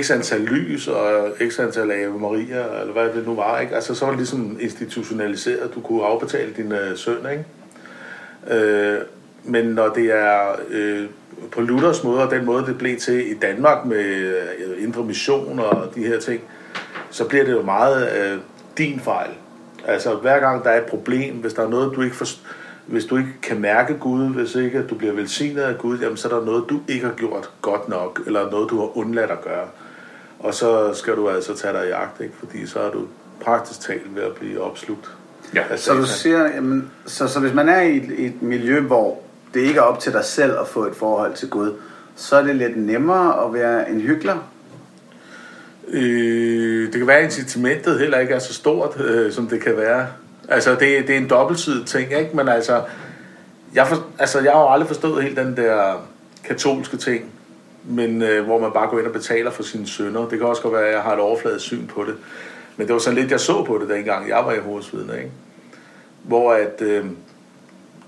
x 0.00 0.10
antal 0.10 0.40
lys 0.40 0.88
og 0.88 1.32
x 1.48 1.60
antal 1.60 1.90
Ave 1.90 2.18
Maria, 2.20 2.80
eller 2.80 2.92
hvad 2.92 3.08
det 3.08 3.26
nu 3.26 3.34
var, 3.34 3.60
ikke? 3.60 3.74
Altså, 3.74 3.94
så 3.94 4.04
var 4.04 4.12
det 4.12 4.18
ligesom 4.18 4.58
institutionaliseret, 4.60 5.74
du 5.74 5.80
kunne 5.80 6.04
afbetale 6.04 6.52
din 6.56 6.72
øh, 6.72 6.96
søn, 6.96 7.26
ikke? 7.32 7.44
Øh, 8.64 9.00
men 9.44 9.64
når 9.64 9.88
det 9.88 10.04
er 10.12 10.56
øh, 10.70 11.06
på 11.52 11.60
Luthers 11.60 12.04
måde, 12.04 12.22
og 12.26 12.30
den 12.30 12.44
måde, 12.44 12.66
det 12.66 12.78
blev 12.78 12.96
til 12.98 13.30
i 13.30 13.34
Danmark 13.34 13.86
med 13.86 14.04
øh, 14.04 14.82
indre 14.84 15.04
mission 15.04 15.58
og 15.58 15.88
de 15.94 16.06
her 16.06 16.20
ting, 16.20 16.40
så 17.10 17.28
bliver 17.28 17.44
det 17.44 17.52
jo 17.52 17.62
meget 17.62 18.08
øh, 18.18 18.38
din 18.78 19.00
fejl. 19.00 19.30
Altså 19.86 20.14
hver 20.14 20.40
gang 20.40 20.64
der 20.64 20.70
er 20.70 20.78
et 20.80 20.86
problem, 20.86 21.34
hvis 21.34 21.52
der 21.52 21.62
er 21.62 21.68
noget, 21.68 21.96
du 21.96 22.02
ikke 22.02 22.16
forst- 22.16 22.40
hvis 22.86 23.04
du 23.04 23.16
ikke 23.16 23.30
kan 23.42 23.60
mærke 23.60 23.94
Gud, 23.94 24.28
hvis 24.28 24.54
ikke 24.54 24.82
du 24.82 24.94
bliver 24.94 25.12
velsignet 25.12 25.62
af 25.62 25.78
Gud, 25.78 25.98
jamen 25.98 26.16
så 26.16 26.28
er 26.28 26.38
der 26.38 26.44
noget, 26.44 26.64
du 26.68 26.80
ikke 26.88 27.06
har 27.06 27.12
gjort 27.12 27.50
godt 27.62 27.88
nok, 27.88 28.20
eller 28.26 28.50
noget, 28.50 28.70
du 28.70 28.80
har 28.80 28.96
undladt 28.98 29.30
at 29.30 29.40
gøre. 29.44 29.66
Og 30.38 30.54
så 30.54 30.94
skal 30.94 31.16
du 31.16 31.28
altså 31.28 31.56
tage 31.56 31.74
dig 31.74 31.88
i 31.88 31.90
agt, 31.90 32.20
ikke? 32.20 32.34
fordi 32.38 32.66
så 32.66 32.80
er 32.80 32.90
du 32.90 33.06
praktisk 33.40 33.80
talt 33.80 34.16
ved 34.16 34.22
at 34.22 34.32
blive 34.32 34.60
opslugt. 34.60 35.10
Ja, 35.54 35.76
Så 35.76 35.94
du 35.94 36.06
siger, 36.06 36.54
jamen, 36.54 36.90
så, 37.06 37.28
så 37.28 37.40
hvis 37.40 37.54
man 37.54 37.68
er 37.68 37.80
i 37.80 37.96
et, 37.96 38.10
i 38.18 38.26
et 38.26 38.42
miljø, 38.42 38.80
hvor 38.80 39.18
det 39.54 39.60
ikke 39.60 39.78
er 39.78 39.82
op 39.82 39.98
til 39.98 40.12
dig 40.12 40.24
selv 40.24 40.52
at 40.60 40.68
få 40.68 40.86
et 40.86 40.96
forhold 40.96 41.34
til 41.34 41.50
Gud, 41.50 41.72
så 42.16 42.36
er 42.36 42.42
det 42.42 42.56
lidt 42.56 42.76
nemmere 42.76 43.44
at 43.44 43.54
være 43.54 43.90
en 43.90 44.00
hyggelig. 44.00 44.34
Øh, 45.88 46.86
det 46.86 46.98
kan 46.98 47.06
være, 47.06 47.18
at 47.18 47.24
incitamentet 47.24 47.98
heller 47.98 48.18
ikke 48.18 48.34
er 48.34 48.38
så 48.38 48.54
stort, 48.54 49.00
øh, 49.00 49.32
som 49.32 49.46
det 49.46 49.60
kan 49.60 49.76
være. 49.76 50.06
Altså, 50.48 50.70
det, 50.70 50.80
det 50.80 51.10
er 51.10 51.16
en 51.16 51.30
dobbeltsidig 51.30 51.86
ting, 51.86 52.12
ikke? 52.12 52.36
Men 52.36 52.48
altså 52.48 52.82
jeg, 53.74 53.86
for, 53.86 54.06
altså, 54.18 54.40
jeg 54.40 54.52
har 54.52 54.60
jo 54.60 54.72
aldrig 54.72 54.88
forstået 54.88 55.22
helt 55.22 55.36
den 55.36 55.56
der 55.56 56.06
katolske 56.44 56.96
ting, 56.96 57.24
men 57.84 58.22
øh, 58.22 58.44
hvor 58.44 58.58
man 58.60 58.72
bare 58.72 58.88
går 58.88 58.98
ind 58.98 59.06
og 59.06 59.12
betaler 59.12 59.50
for 59.50 59.62
sine 59.62 59.86
sønner. 59.86 60.28
Det 60.28 60.38
kan 60.38 60.48
også 60.48 60.62
godt 60.62 60.74
være, 60.74 60.86
at 60.86 60.94
jeg 60.94 61.02
har 61.02 61.12
et 61.12 61.20
overfladisk 61.20 61.64
syn 61.64 61.86
på 61.86 62.04
det. 62.04 62.14
Men 62.76 62.86
det 62.86 62.92
var 62.92 63.00
sådan 63.00 63.18
lidt, 63.18 63.30
jeg 63.30 63.40
så 63.40 63.64
på 63.64 63.78
det, 63.78 63.88
dengang 63.88 64.28
jeg 64.28 64.42
var 64.44 64.52
i 64.52 64.58
hovedsvidne, 64.58 65.16
ikke? 65.16 65.30
Hvor 66.22 66.52
at... 66.52 66.82
Øh, 66.82 67.04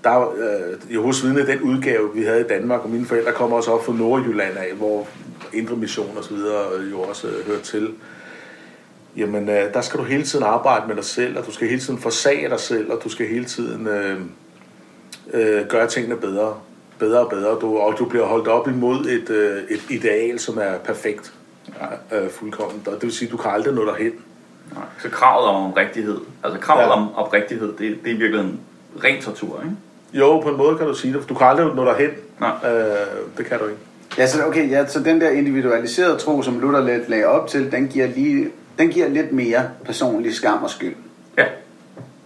der 0.05 0.33
øh, 0.37 0.93
Jehovas 0.93 1.23
vidne, 1.23 1.47
den 1.47 1.61
udgave, 1.61 2.09
vi 2.13 2.23
havde 2.23 2.41
i 2.41 2.47
Danmark, 2.47 2.83
og 2.83 2.89
mine 2.89 3.05
forældre 3.05 3.31
kom 3.31 3.53
også 3.53 3.71
op 3.71 3.85
fra 3.85 3.93
Nordjylland 3.93 4.57
af, 4.57 4.73
hvor 4.73 5.07
Indre 5.53 5.75
Mission 5.75 6.17
og 6.17 6.23
så 6.23 6.33
videre 6.33 6.81
jo 6.91 6.99
også 6.99 7.27
øh, 7.27 7.47
hørte 7.47 7.61
til. 7.63 7.93
Jamen, 9.17 9.49
øh, 9.49 9.73
der 9.73 9.81
skal 9.81 9.99
du 9.99 10.03
hele 10.03 10.23
tiden 10.23 10.45
arbejde 10.45 10.87
med 10.87 10.95
dig 10.95 11.05
selv, 11.05 11.37
og 11.37 11.45
du 11.45 11.51
skal 11.51 11.67
hele 11.67 11.81
tiden 11.81 11.99
forsage 11.99 12.49
dig 12.49 12.59
selv, 12.59 12.91
og 12.91 13.01
du 13.03 13.09
skal 13.09 13.27
hele 13.27 13.45
tiden 13.45 13.87
øh, 13.87 14.19
øh, 15.33 15.67
gøre 15.67 15.87
tingene 15.87 16.15
bedre, 16.15 16.53
bedre 16.99 17.19
og 17.19 17.29
bedre. 17.29 17.59
Du, 17.61 17.77
og 17.77 17.99
du 17.99 18.05
bliver 18.05 18.25
holdt 18.25 18.47
op 18.47 18.67
imod 18.67 19.05
et, 19.05 19.29
øh, 19.29 19.57
et 19.69 19.81
ideal, 19.89 20.39
som 20.39 20.57
er 20.57 20.77
perfekt, 20.77 21.33
øh, 22.13 22.29
fuldkommen. 22.29 22.81
Og 22.87 22.93
det 22.93 23.03
vil 23.03 23.13
sige, 23.13 23.31
du 23.31 23.37
kan 23.37 23.51
aldrig 23.51 23.73
nå 23.73 23.85
derhen. 23.85 24.11
Nej. 24.73 24.83
Så 25.01 25.09
kravet 25.09 25.47
om 25.47 25.73
rigtighed, 25.73 26.17
altså 26.43 26.59
kravet 26.59 26.81
Ja. 26.81 26.89
om 26.89 27.15
oprigtighed, 27.15 27.67
det, 27.67 27.97
det 28.03 28.11
er 28.13 28.17
virkelig 28.17 28.39
en 28.41 28.59
ren 29.03 29.21
tortur, 29.21 29.61
ikke? 29.63 29.75
Jo, 30.19 30.39
på 30.39 30.49
en 30.49 30.57
måde 30.57 30.77
kan 30.77 30.87
du 30.87 30.93
sige 30.93 31.13
det. 31.13 31.29
Du 31.29 31.33
kan 31.33 31.47
aldrig 31.47 31.75
nå 31.75 31.85
derhen. 31.85 32.09
Nej. 32.39 32.51
Øh, 32.65 33.07
det 33.37 33.45
kan 33.45 33.59
du 33.59 33.65
ikke. 33.65 33.79
Ja, 34.17 34.27
så, 34.27 34.45
okay, 34.45 34.71
ja, 34.71 34.87
så 34.87 34.99
den 34.99 35.21
der 35.21 35.29
individualiserede 35.29 36.17
tro, 36.17 36.41
som 36.41 36.59
Luther 36.59 36.83
lidt 36.83 37.09
lagde 37.09 37.25
op 37.25 37.47
til, 37.47 37.71
den 37.71 37.87
giver, 37.87 38.07
lige, 38.07 38.49
den 38.79 38.89
giver 38.89 39.07
lidt 39.07 39.31
mere 39.31 39.69
personlig 39.85 40.33
skam 40.33 40.63
og 40.63 40.69
skyld. 40.69 40.95
Ja. 41.37 41.45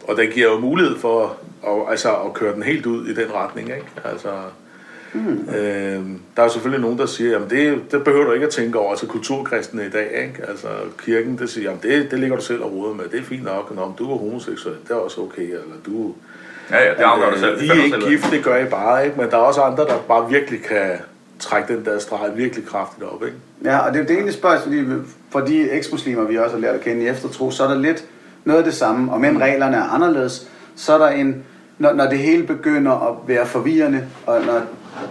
Og 0.08 0.18
den 0.18 0.30
giver 0.32 0.52
jo 0.52 0.60
mulighed 0.60 0.98
for 0.98 1.38
at, 1.68 1.92
altså, 1.92 2.16
at 2.16 2.34
køre 2.34 2.56
den 2.56 2.64
helt 2.64 2.86
ud 2.86 3.08
i 3.08 3.14
den 3.14 3.34
retning. 3.34 3.70
Ikke? 3.70 3.86
Altså, 4.06 4.30
mm. 5.14 5.50
øh, 5.56 6.04
der 6.36 6.42
er 6.42 6.44
jo 6.44 6.50
selvfølgelig 6.50 6.82
nogen, 6.82 6.98
der 6.98 7.06
siger, 7.06 7.40
at 7.40 7.50
det, 7.50 7.92
det 7.92 8.04
behøver 8.04 8.26
du 8.26 8.32
ikke 8.32 8.46
at 8.46 8.52
tænke 8.52 8.80
over. 8.80 8.90
Altså 8.90 9.08
kulturkristne 9.08 9.86
i 9.86 9.90
dag, 9.90 10.24
ikke? 10.28 10.50
Altså 10.50 10.68
kirken, 11.06 11.38
det 11.38 11.50
siger, 11.50 11.72
at 11.72 11.84
det, 11.84 12.12
det 12.12 12.20
ligger 12.20 12.36
du 12.36 12.44
selv 12.44 12.64
og 12.64 12.74
roder 12.74 12.94
med. 12.94 13.06
Det 13.12 13.20
er 13.20 13.24
fint 13.24 13.44
nok. 13.44 13.76
Nå, 13.76 13.82
om 13.82 13.94
du 14.00 14.12
er 14.14 14.18
homoseksuel, 14.18 14.76
det 14.84 14.92
er 14.92 14.96
også 14.96 15.22
okay. 15.22 15.44
Eller 15.44 15.76
du 15.86 16.14
Ja, 16.72 16.84
ja, 16.84 16.90
det 16.90 17.04
afgør 17.04 17.32
du 17.32 17.40
selv. 17.40 17.60
Det 17.60 17.66
I 17.66 17.70
er 17.70 17.84
ikke 17.84 18.10
gift, 18.10 18.32
det 18.32 18.44
gør 18.44 18.58
I 18.58 18.66
bare. 18.66 19.06
Ikke? 19.06 19.20
Men 19.22 19.30
der 19.30 19.38
er 19.38 19.42
også 19.42 19.62
andre, 19.62 19.84
der 19.84 19.98
bare 20.08 20.30
virkelig 20.30 20.64
kan 20.64 20.92
trække 21.40 21.76
den 21.76 21.86
der 21.86 22.00
streg 22.00 22.32
virkelig 22.36 22.66
kraftigt 22.68 23.04
op. 23.04 23.24
Ikke? 23.24 23.38
Ja, 23.64 23.78
og 23.78 23.94
det 23.94 24.00
er 24.00 24.04
jo 24.04 24.08
det 24.08 24.14
egentlig 24.16 24.34
spørgsmål, 24.34 24.76
fordi 24.76 24.88
for 25.30 25.40
de 25.40 25.72
eksmuslimer, 25.72 26.24
vi 26.24 26.38
også 26.38 26.56
har 26.56 26.62
lært 26.62 26.76
at 26.76 26.82
kende 26.82 27.04
i 27.04 27.08
eftertro, 27.08 27.52
så 27.52 27.64
er 27.64 27.68
der 27.68 27.78
lidt 27.78 28.06
noget 28.46 28.60
af 28.60 28.64
det 28.66 28.74
samme, 28.74 29.12
og 29.12 29.22
men 29.22 29.42
reglerne 29.42 29.78
er 29.78 29.84
anderledes, 29.84 30.48
så 30.76 30.94
er 30.94 30.98
der 30.98 31.08
en, 31.10 31.44
når, 31.78 31.94
når 31.94 32.10
det 32.10 32.18
hele 32.20 32.44
begynder 32.44 33.08
at 33.10 33.16
være 33.28 33.46
forvirrende, 33.46 34.04
og 34.26 34.42
når 34.46 34.62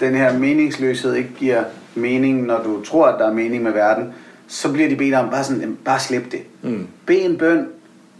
den 0.01 0.14
her 0.14 0.38
meningsløshed 0.38 1.14
ikke 1.14 1.31
giver 1.38 1.62
mening, 1.94 2.47
når 2.47 2.62
du 2.62 2.85
tror, 2.85 3.07
at 3.07 3.14
der 3.18 3.29
er 3.29 3.33
mening 3.33 3.62
med 3.62 3.73
verden, 3.73 4.14
så 4.49 4.73
bliver 4.73 4.88
de 4.88 4.97
bedt 4.97 5.14
om, 5.14 5.31
bare, 5.31 5.44
sådan, 5.44 5.61
"Jamen, 5.61 5.79
bare 5.85 6.01
slip 6.01 6.33
det. 6.33 6.40
Mm. 6.62 6.87
Bed 7.07 7.16
en 7.31 7.38
bøn, 7.38 7.66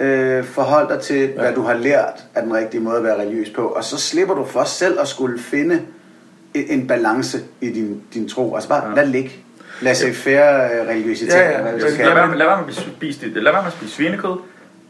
øh, 0.01 0.45
forhold 0.45 0.89
dig 0.89 1.01
til, 1.01 1.33
hvad 1.39 1.55
du 1.55 1.63
har 1.63 1.75
lært 1.75 2.25
af 2.35 2.43
den 2.43 2.55
rigtige 2.55 2.81
måde 2.81 2.97
at 2.97 3.05
være 3.05 3.21
religiøs 3.21 3.51
på, 3.51 3.63
og 3.63 3.85
så 3.85 3.99
slipper 3.99 4.35
du 4.35 4.45
for 4.45 4.65
selv 4.65 5.01
at 5.01 5.09
skulle 5.09 5.39
finde 5.39 5.83
en, 6.55 6.81
en 6.81 6.87
balance 6.87 7.39
i 7.61 7.71
din, 7.71 8.03
din 8.15 8.29
tro. 8.29 8.55
Altså 8.55 8.69
bare, 8.69 8.89
ja. 8.89 8.95
lad 8.95 9.07
ligge. 9.07 9.31
Lad 9.81 9.95
se 9.95 10.13
færre 10.13 10.89
religiøsitet. 10.91 11.35
Ja, 11.35 11.51
ja, 11.51 11.71
Lad 11.71 11.81
lad 11.99 12.15
være 12.47 12.61
med 12.61 12.69
at 12.69 12.75
spise, 12.75 13.21
det. 13.35 13.43
lad 13.43 13.53
være 13.53 13.63
med 13.63 13.67
at 13.67 13.73
spise 13.73 13.95
svinekød, 13.95 14.37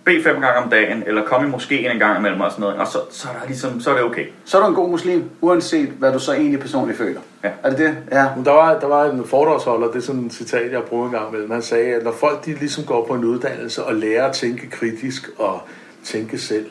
bed 0.08 0.22
fem 0.22 0.40
gange 0.40 0.62
om 0.62 0.70
dagen, 0.70 1.02
eller 1.06 1.24
kom 1.24 1.44
i 1.44 1.48
moskeen 1.48 1.90
en 1.90 1.98
gang 1.98 2.18
imellem 2.18 2.40
og 2.40 2.50
sådan 2.50 2.62
noget, 2.62 2.76
og 2.76 2.86
så, 2.86 2.98
så, 3.10 3.28
er, 3.28 3.40
der 3.40 3.46
ligesom, 3.46 3.80
så 3.80 3.90
er 3.90 3.94
det 3.94 4.04
okay. 4.04 4.26
Så 4.44 4.58
er 4.58 4.62
du 4.62 4.68
en 4.68 4.74
god 4.74 4.90
muslim, 4.90 5.30
uanset 5.40 5.88
hvad 5.88 6.12
du 6.12 6.18
så 6.18 6.32
egentlig 6.32 6.60
personligt 6.60 6.98
føler. 6.98 7.20
Ja. 7.44 7.50
Er 7.62 7.70
det 7.70 7.78
det? 7.78 7.96
Ja. 8.12 8.26
Men 8.36 8.44
der 8.44 8.52
var, 8.52 8.78
der 8.78 8.86
var 8.86 9.10
en 9.10 9.24
foredragsholder, 9.24 9.86
det 9.86 9.96
er 9.96 10.00
sådan 10.00 10.26
et 10.26 10.32
citat, 10.32 10.72
jeg 10.72 10.82
bruger 10.82 11.06
en 11.06 11.12
gang 11.12 11.28
imellem. 11.28 11.50
Han 11.50 11.62
sagde, 11.62 11.94
at 11.94 12.04
når 12.04 12.12
folk 12.12 12.44
de 12.44 12.54
ligesom 12.54 12.84
går 12.84 13.06
på 13.06 13.14
en 13.14 13.24
uddannelse 13.24 13.84
og 13.84 13.94
lærer 13.94 14.26
at 14.26 14.32
tænke 14.32 14.70
kritisk 14.70 15.30
og 15.38 15.60
tænke 16.04 16.38
selv, 16.38 16.66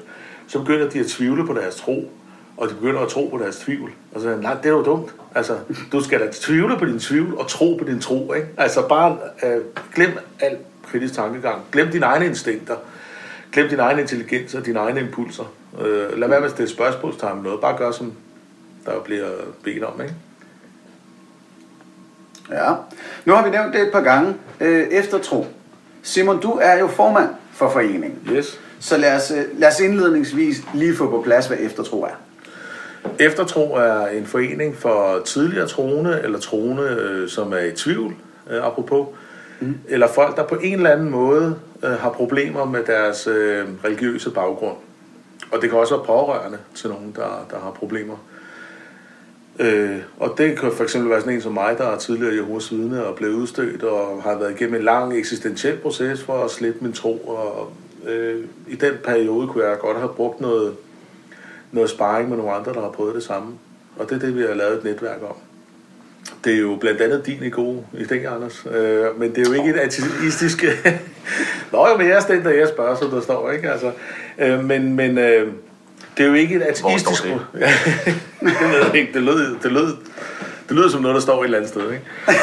så 0.48 0.60
begynder 0.60 0.90
de 0.90 1.00
at 1.00 1.06
tvivle 1.06 1.48
på 1.48 1.54
deres 1.54 1.76
tro, 1.76 2.12
og 2.58 2.70
de 2.70 2.74
begynder 2.74 3.02
at 3.02 3.08
tro 3.08 3.30
på 3.32 3.38
deres 3.44 3.56
tvivl. 3.56 3.92
Og 4.16 4.22
så 4.22 4.36
nej, 4.42 4.54
det 4.54 4.66
er 4.66 4.74
jo 4.74 4.84
dumt. 4.84 5.14
Altså, 5.36 5.54
du 5.92 6.04
skal 6.04 6.20
da 6.20 6.28
tvivle 6.32 6.78
på 6.78 6.86
din 6.86 7.00
tvivl 7.00 7.38
og 7.38 7.48
tro 7.48 7.76
på 7.80 7.86
din 7.86 8.02
tro, 8.02 8.34
ikke? 8.34 8.48
Altså 8.58 8.88
bare 8.88 9.18
øh, 9.44 9.62
glem 9.96 10.12
al 10.40 10.58
kritisk 10.92 11.14
tankegang. 11.14 11.62
Glem 11.72 11.92
dine 11.92 12.06
egne 12.06 12.26
instinkter. 12.26 12.76
Glem 13.52 13.70
din 13.70 13.80
egen 13.80 14.00
intelligens 14.00 14.54
og 14.54 14.66
dine 14.66 14.80
egne 14.80 15.00
impulser. 15.00 15.54
Øh, 15.82 16.20
lad 16.20 16.28
være 16.28 16.40
med 16.40 16.48
at 16.48 16.52
stille 16.52 16.70
spørgsmålstegn 16.70 17.36
med 17.36 17.44
noget. 17.44 17.62
Bare 17.62 17.78
gør, 17.78 17.92
som 17.92 18.14
der 18.86 19.00
bliver 19.00 19.28
bedt 19.64 19.84
om, 19.84 20.02
ikke? 20.02 20.14
Ja. 22.52 22.74
Nu 23.26 23.34
har 23.34 23.44
vi 23.44 23.50
nævnt 23.50 23.74
det 23.74 23.82
et 23.82 23.92
par 23.92 24.02
gange. 24.02 24.36
Øh, 24.60 24.88
eftertro. 24.88 25.46
Simon, 26.04 26.42
du 26.42 26.52
er 26.62 26.80
jo 26.80 26.88
formand 26.88 27.30
for 27.52 27.70
foreningen. 27.70 28.20
Yes. 28.32 28.60
Så 28.80 28.98
lad 28.98 29.16
os, 29.16 29.32
øh, 29.32 29.60
lad 29.60 29.68
os 29.68 29.80
indledningsvis 29.80 30.64
lige 30.74 30.96
få 30.96 31.10
på 31.10 31.22
plads, 31.22 31.48
hvad 31.48 31.58
eftertro 31.60 32.04
er. 32.04 32.16
Eftertro 33.20 33.74
er 33.74 34.08
en 34.08 34.26
forening 34.26 34.78
for 34.78 35.22
tidligere 35.26 35.68
troende, 35.68 36.22
eller 36.24 36.40
troende, 36.40 36.84
øh, 36.84 37.30
som 37.30 37.54
er 37.54 37.58
i 37.58 37.72
tvivl, 37.72 38.16
øh, 38.50 38.66
apropos, 38.66 39.08
mm. 39.60 39.80
eller 39.88 40.08
folk, 40.08 40.36
der 40.36 40.44
på 40.44 40.56
en 40.56 40.74
eller 40.74 40.90
anden 40.90 41.10
måde 41.10 41.60
øh, 41.84 41.92
har 41.92 42.10
problemer 42.10 42.66
med 42.66 42.84
deres 42.84 43.28
øh, 43.28 43.66
religiøse 43.84 44.32
baggrund. 44.32 44.78
Og 45.52 45.62
det 45.62 45.70
kan 45.70 45.80
også 45.80 45.96
være 45.96 46.06
pårørende 46.06 46.58
til 46.76 46.90
nogen, 46.90 47.14
der, 47.16 47.48
der 47.52 47.60
har 47.60 47.72
problemer. 47.72 48.18
Øh, 49.60 49.98
og 50.20 50.36
det 50.38 50.60
kan 50.60 50.72
for 50.72 50.84
eksempel 50.84 51.10
være 51.10 51.20
sådan 51.20 51.34
en 51.34 51.42
som 51.42 51.54
mig, 51.54 51.78
der 51.78 51.84
er 51.84 51.98
tidligere 51.98 52.36
Jehovas 52.36 52.72
vidne 52.72 53.06
og 53.06 53.16
blev 53.16 53.32
udstødt 53.32 53.84
og 53.84 54.24
har 54.24 54.36
været 54.36 54.52
igennem 54.52 54.76
en 54.76 54.84
lang 54.84 55.18
eksistentiel 55.18 55.78
proces 55.78 56.24
for 56.24 56.44
at 56.44 56.52
slippe 56.52 56.80
min 56.82 56.94
tro. 56.94 57.18
Og 57.18 57.72
øh, 58.08 58.46
i 58.68 58.76
den 58.76 58.94
periode 59.04 59.48
kunne 59.48 59.66
jeg 59.66 59.80
godt 59.80 59.98
have 59.98 60.14
brugt 60.14 60.42
noget, 60.42 60.76
noget 61.72 61.90
sparring 61.90 62.30
med 62.30 62.38
nogle 62.38 62.54
andre, 62.54 62.74
der 62.74 62.82
har 62.82 62.90
prøvet 62.90 63.16
det 63.16 63.24
samme. 63.24 63.54
Og 64.00 64.10
det 64.10 64.16
er 64.16 64.20
det, 64.20 64.36
vi 64.36 64.42
har 64.42 64.54
lavet 64.54 64.78
et 64.78 64.84
netværk 64.84 65.22
om. 65.24 65.36
Det 66.44 66.54
er 66.54 66.60
jo 66.60 66.78
blandt 66.82 67.02
andet 67.02 67.26
din 67.26 67.52
gode 67.52 67.84
idé, 67.94 68.16
Anders. 68.16 68.66
Øh, 68.76 69.20
men 69.20 69.36
det 69.36 69.38
er 69.38 69.50
jo 69.50 69.54
ikke 69.54 69.70
et 69.70 69.80
ateistisk... 69.80 70.64
Nå 71.72 71.88
jo, 71.88 71.98
men 71.98 72.08
jeg 72.08 72.18
er 72.18 72.22
den, 72.22 72.44
der 72.44 72.50
jeg 72.50 72.68
spørger, 72.68 72.96
som 72.96 73.10
der 73.10 73.22
står, 73.22 73.52
ikke? 73.52 73.72
Altså, 73.72 73.92
øh, 74.40 74.64
men 74.64 74.94
men 74.94 75.18
øh, 75.18 75.48
det 76.18 76.24
er 76.24 76.28
jo 76.28 76.34
ikke 76.34 76.56
et 76.56 76.62
ateistisk... 76.62 77.24
det? 77.24 77.42
det 78.40 78.70
ved 78.72 78.86
jeg 78.86 78.96
ikke. 78.96 79.14
Det 79.14 79.22
lød, 79.22 79.56
det 79.64 79.72
lød, 79.72 79.96
det 80.70 80.78
lyder 80.78 80.90
som 80.90 81.02
noget, 81.02 81.16
der 81.16 81.22
står 81.22 81.40
et 81.40 81.46
eller 81.46 81.58
andet 81.58 81.72
sted, 81.72 81.92
ikke? 81.92 82.04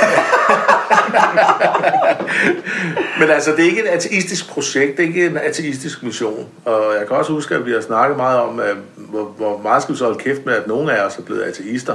Men 3.21 3.31
altså, 3.31 3.51
det 3.51 3.61
er 3.61 3.65
ikke 3.65 3.83
et 3.83 3.89
ateistisk 3.89 4.49
projekt, 4.49 4.97
det 4.97 5.03
er 5.03 5.07
ikke 5.09 5.27
en 5.27 5.37
ateistisk 5.37 6.03
mission. 6.03 6.49
Og 6.65 6.95
jeg 6.99 7.09
kan 7.09 7.17
også 7.17 7.33
huske, 7.33 7.55
at 7.55 7.67
vi 7.67 7.73
har 7.73 7.81
snakket 7.81 8.17
meget 8.17 8.41
om, 8.41 8.61
at 8.61 8.77
hvor, 8.97 9.25
hvor 9.25 9.59
meget 9.59 9.83
skal 9.83 9.93
vi 9.93 9.99
så 9.99 10.05
holde 10.05 10.19
kæft 10.19 10.47
med, 10.47 10.55
at 10.55 10.67
nogle 10.67 10.93
af 10.93 11.07
os 11.07 11.19
er 11.19 11.23
blevet 11.23 11.43
ateister. 11.43 11.95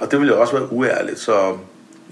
Og 0.00 0.10
det 0.10 0.18
ville 0.18 0.34
jo 0.34 0.40
også 0.40 0.52
være 0.58 0.72
uærligt, 0.72 1.18
så 1.18 1.56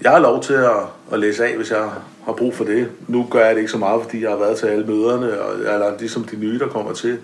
jeg 0.01 0.11
har 0.11 0.19
lov 0.19 0.43
til 0.43 0.53
at, 0.53 0.77
at 1.11 1.19
læse 1.19 1.45
af, 1.45 1.55
hvis 1.55 1.71
jeg 1.71 1.89
har 2.25 2.33
brug 2.33 2.55
for 2.55 2.63
det. 2.63 2.87
Nu 3.07 3.27
gør 3.31 3.45
jeg 3.45 3.55
det 3.55 3.61
ikke 3.61 3.71
så 3.71 3.77
meget, 3.77 4.03
fordi 4.03 4.21
jeg 4.21 4.29
har 4.29 4.37
været 4.37 4.57
til 4.57 4.65
alle 4.67 4.85
møderne, 4.85 5.41
og, 5.41 5.59
eller 5.59 5.99
ligesom 5.99 6.23
de 6.23 6.35
nye, 6.35 6.59
der 6.59 6.67
kommer 6.67 6.93
til, 6.93 7.17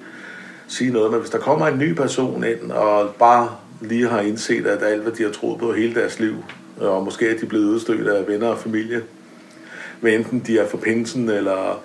sige 0.67 0.91
noget. 0.91 1.12
Men 1.12 1.19
hvis 1.19 1.30
der 1.30 1.38
kommer 1.38 1.67
en 1.67 1.80
ny 1.80 1.93
person 1.93 2.43
ind, 2.43 2.71
og 2.71 3.10
bare 3.19 3.49
lige 3.82 4.08
har 4.08 4.19
indset, 4.19 4.65
at 4.67 4.84
alt, 4.84 5.02
hvad 5.02 5.12
de 5.12 5.23
har 5.23 5.32
troet 5.32 5.60
på 5.60 5.73
hele 5.73 5.95
deres 5.95 6.19
liv, 6.19 6.36
og 6.78 7.04
måske 7.04 7.30
er 7.30 7.38
de 7.39 7.45
blevet 7.45 7.65
udstødt 7.65 8.08
af 8.08 8.28
venner 8.28 8.47
og 8.47 8.58
familie, 8.58 9.04
med 10.02 10.15
enten 10.15 10.43
de 10.47 10.60
er 10.60 10.67
for 10.67 10.78
pinsen, 10.78 11.30
eller 11.30 11.82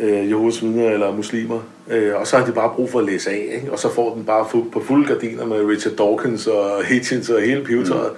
øh, 0.00 0.30
Jehovas 0.30 0.62
vidner, 0.62 0.90
eller 0.90 1.12
muslimer, 1.12 1.58
øh, 1.90 2.14
og 2.16 2.26
så 2.26 2.36
har 2.36 2.46
de 2.46 2.52
bare 2.52 2.70
brug 2.76 2.90
for 2.90 2.98
at 2.98 3.04
læse 3.04 3.30
af, 3.30 3.48
ikke? 3.54 3.72
og 3.72 3.78
så 3.78 3.94
får 3.94 4.14
den 4.14 4.24
bare 4.24 4.44
fu- 4.44 4.70
på 4.72 4.82
fulde 4.86 5.08
gardiner 5.08 5.46
med 5.46 5.64
Richard 5.64 5.94
Dawkins 5.94 6.46
og 6.46 6.84
Hitchens 6.84 7.30
og 7.30 7.40
hele 7.40 7.64
pivetøjet. 7.64 8.10
Mm. 8.10 8.16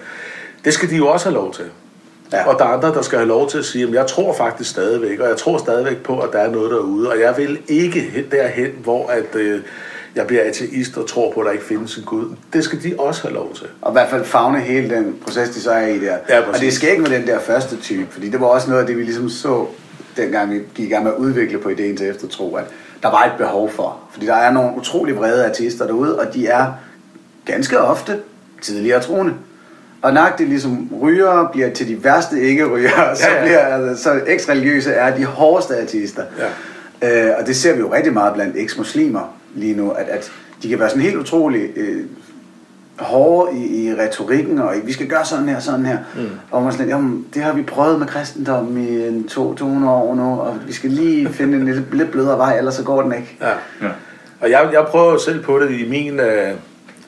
Det 0.65 0.73
skal 0.73 0.91
de 0.91 0.97
jo 0.97 1.07
også 1.07 1.27
have 1.27 1.35
lov 1.35 1.53
til. 1.55 1.65
Ja. 2.33 2.49
Og 2.49 2.59
der 2.59 2.65
er 2.65 2.69
andre, 2.69 2.89
der 2.89 3.03
skal 3.03 3.19
have 3.19 3.29
lov 3.29 3.51
til 3.51 3.59
at 3.59 3.65
sige, 3.65 3.85
at 3.89 3.93
jeg 3.95 4.07
tror 4.07 4.35
faktisk 4.35 4.71
stadigvæk, 4.71 5.21
og 5.21 5.29
jeg 5.29 5.37
tror 5.37 5.59
stadigvæk 5.59 5.97
på, 6.03 6.19
at 6.21 6.29
der 6.33 6.39
er 6.39 6.51
noget 6.51 6.71
derude, 6.71 7.11
og 7.11 7.21
jeg 7.21 7.35
vil 7.37 7.59
ikke 7.69 8.01
hen 8.01 8.25
derhen, 8.31 8.71
hvor 8.83 9.07
at, 9.09 9.37
øh, 9.37 9.61
jeg 10.15 10.27
bliver 10.27 10.43
ateist 10.43 10.97
og 10.97 11.09
tror 11.09 11.33
på, 11.33 11.41
at 11.41 11.47
der 11.47 11.53
ikke 11.53 11.65
findes 11.65 11.97
en 11.97 12.05
Gud. 12.05 12.25
Det 12.53 12.65
skal 12.65 12.83
de 12.83 12.95
også 12.99 13.23
have 13.23 13.35
lov 13.35 13.55
til. 13.55 13.67
Og 13.83 13.93
i 13.93 13.95
hvert 13.95 14.11
fald 14.11 14.25
fagne 14.25 14.61
hele 14.61 14.97
den 14.97 15.17
proces, 15.25 15.49
de 15.49 15.61
så 15.61 15.71
er 15.71 15.87
i 15.87 15.99
der. 15.99 16.17
Ja, 16.29 16.41
og 16.41 16.61
det 16.61 16.73
skal 16.73 16.91
ikke 16.91 17.03
med 17.03 17.11
den 17.11 17.27
der 17.27 17.39
første 17.41 17.77
type, 17.77 18.07
fordi 18.11 18.29
det 18.29 18.41
var 18.41 18.47
også 18.47 18.69
noget 18.69 18.81
af 18.81 18.87
det, 18.87 18.97
vi 18.97 19.03
ligesom 19.03 19.29
så, 19.29 19.67
dengang 20.17 20.51
vi 20.51 20.59
gik 20.75 20.87
i 20.87 20.89
gang 20.89 21.05
med 21.05 21.13
at 21.13 21.19
udvikle 21.19 21.59
på 21.59 21.69
ideen 21.69 21.97
til 21.97 22.09
eftertro, 22.09 22.55
at 22.55 22.65
der 23.03 23.11
var 23.11 23.25
et 23.25 23.33
behov 23.39 23.71
for. 23.71 24.01
Fordi 24.13 24.27
der 24.27 24.35
er 24.35 24.53
nogle 24.53 24.77
utrolig 24.77 25.17
vrede 25.17 25.47
ateister 25.47 25.87
derude, 25.87 26.19
og 26.21 26.35
de 26.35 26.47
er 26.47 26.67
ganske 27.45 27.81
ofte 27.81 28.19
tidligere 28.63 29.01
troende. 29.03 29.35
Og 30.03 30.15
nøjagtigt 30.15 30.49
ligesom 30.49 30.89
ryger 31.03 31.49
bliver 31.53 31.71
til 31.71 31.89
de 31.89 32.05
værste 32.05 32.41
ikke-ryger, 32.41 33.15
så, 33.15 33.29
Ja, 33.29 33.35
ja. 33.35 33.43
bliver, 33.45 33.59
altså, 33.67 34.03
så 34.03 34.21
eks-religiøse 34.27 34.91
er 34.93 35.17
de 35.17 35.25
hårdeste 35.25 35.77
ateister. 35.77 36.23
Ja. 37.03 37.29
Øh, 37.29 37.35
og 37.41 37.47
det 37.47 37.57
ser 37.57 37.73
vi 37.73 37.79
jo 37.79 37.93
rigtig 37.93 38.13
meget 38.13 38.35
blandt 38.35 38.57
eks-muslimer 38.57 39.35
lige 39.55 39.75
nu, 39.77 39.91
at, 39.91 40.09
at 40.09 40.33
de 40.63 40.69
kan 40.69 40.79
være 40.79 40.89
sådan 40.89 41.03
helt 41.03 41.17
utrolig 41.17 41.71
øh, 41.77 42.03
hårde 43.01 43.57
i, 43.57 43.87
i 43.87 43.95
retorikken, 43.95 44.59
og 44.59 44.77
i, 44.77 44.81
vi 44.85 44.93
skal 44.93 45.07
gøre 45.07 45.25
sådan 45.25 45.49
her, 45.49 45.61
sådan 45.61 45.87
her. 45.87 45.99
Mm. 46.17 46.29
Og 46.51 46.63
man 46.63 46.73
sådan, 46.73 46.89
jamen, 46.89 47.27
det 47.35 47.43
har 47.43 47.53
vi 47.53 47.63
prøvet 47.63 47.99
med 47.99 48.07
kristendom 48.07 48.77
i 48.77 49.07
en 49.07 49.29
to, 49.29 49.55
200 49.55 49.93
år 49.93 50.15
nu, 50.15 50.41
og 50.41 50.57
vi 50.67 50.73
skal 50.73 50.91
lige 50.91 51.29
finde 51.39 51.57
en 51.57 51.65
lidt, 51.65 51.95
lidt 51.95 52.11
blødere 52.11 52.39
vej, 52.39 52.59
ellers 52.59 52.75
så 52.75 52.85
går 52.85 53.03
den 53.03 53.13
ikke. 53.13 53.37
Ja. 53.41 53.51
Ja. 53.87 53.91
Og 54.41 54.51
jeg, 54.51 54.69
jeg 54.73 54.87
prøver 54.89 55.19
selv 55.19 55.43
på 55.43 55.59
det 55.59 55.71
i 55.71 55.89
min 55.89 56.21
øh, 56.21 56.53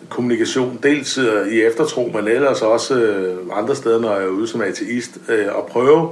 kommunikation, 0.09 0.79
dels 0.83 1.19
øh, 1.19 1.49
i 1.49 1.63
eftertro, 1.63 2.11
men 2.15 2.29
ellers 2.29 2.63
også 2.63 2.95
øh, 2.95 3.37
andre 3.53 3.77
steder, 3.77 4.01
når 4.01 4.15
jeg 4.15 4.25
er 4.25 4.29
ude 4.29 4.49
som 4.49 4.61
ateist, 4.63 5.19
øh, 5.29 5.47
at 5.47 5.67
prøve 5.71 6.09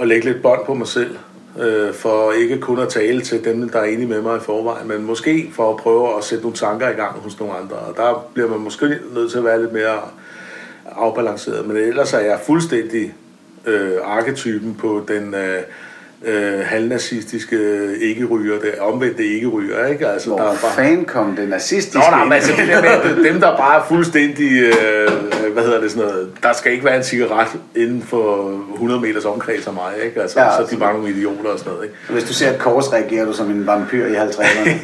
at 0.00 0.08
lægge 0.08 0.24
lidt 0.24 0.42
bånd 0.42 0.60
på 0.66 0.74
mig 0.74 0.86
selv, 0.86 1.16
øh, 1.60 1.94
for 1.94 2.32
ikke 2.32 2.58
kun 2.58 2.78
at 2.78 2.88
tale 2.88 3.20
til 3.20 3.44
dem, 3.44 3.68
der 3.68 3.78
er 3.78 3.84
enige 3.84 4.08
med 4.08 4.22
mig 4.22 4.36
i 4.36 4.40
forvejen, 4.40 4.88
men 4.88 5.04
måske 5.04 5.50
for 5.52 5.70
at 5.70 5.76
prøve 5.76 6.16
at 6.18 6.24
sætte 6.24 6.44
nogle 6.44 6.56
tanker 6.56 6.88
i 6.88 6.92
gang 6.92 7.18
hos 7.18 7.40
nogle 7.40 7.54
andre. 7.54 7.76
Og 7.76 7.96
der 7.96 8.28
bliver 8.34 8.48
man 8.48 8.60
måske 8.60 8.98
nødt 9.14 9.30
til 9.30 9.38
at 9.38 9.44
være 9.44 9.60
lidt 9.60 9.72
mere 9.72 10.00
afbalanceret, 10.86 11.66
men 11.66 11.76
ellers 11.76 12.12
er 12.12 12.20
jeg 12.20 12.40
fuldstændig 12.46 13.14
øh, 13.66 13.92
arketypen 14.04 14.74
på 14.74 15.04
den 15.08 15.34
øh, 15.34 15.62
øh, 16.24 16.58
halvnazistiske 16.64 17.58
ikke-ryger, 18.00 18.58
der 18.60 18.82
omvendte 18.82 19.24
ikke-ryger, 19.26 19.86
ikke? 19.86 20.08
Altså, 20.08 20.28
Hvor 20.28 20.38
der 20.38 20.44
er 20.44 20.56
bare... 20.62 20.74
fan 20.76 21.04
kom 21.04 21.36
det 21.36 21.48
nazistiske 21.48 21.98
Nå, 21.98 22.04
nej, 22.10 22.24
men 22.24 22.32
altså 22.32 22.52
det 22.58 22.68
der 22.68 22.80
med, 22.82 23.24
dem 23.32 23.40
der 23.40 23.56
bare 23.56 23.80
er 23.80 23.84
fuldstændig, 23.88 24.62
øh, 24.62 25.08
hvad 25.52 25.62
hedder 25.62 25.80
det 25.80 25.90
sådan 25.90 26.08
noget, 26.08 26.30
der 26.42 26.52
skal 26.52 26.72
ikke 26.72 26.84
være 26.84 26.96
en 26.96 27.02
cigaret 27.02 27.48
inden 27.76 28.02
for 28.02 28.52
100 28.72 29.00
meters 29.00 29.24
omkreds 29.24 29.66
af 29.66 29.72
mig, 29.72 29.92
ikke? 30.04 30.22
Altså, 30.22 30.40
Ja, 30.40 30.46
så 30.46 30.50
er 30.52 30.58
altså. 30.58 30.74
de 30.74 30.80
bare 30.80 30.94
nogle 30.94 31.10
idioter 31.10 31.50
og 31.50 31.58
sådan 31.58 31.72
noget, 31.72 31.84
ikke? 31.84 31.96
Hvis 32.08 32.24
du 32.24 32.34
ser 32.34 32.50
et 32.50 32.58
kors, 32.58 32.92
reagerer 32.92 33.24
du 33.24 33.32
som 33.32 33.50
en 33.50 33.66
vampyr 33.66 34.06
i 34.06 34.14
50'erne. 34.14 34.70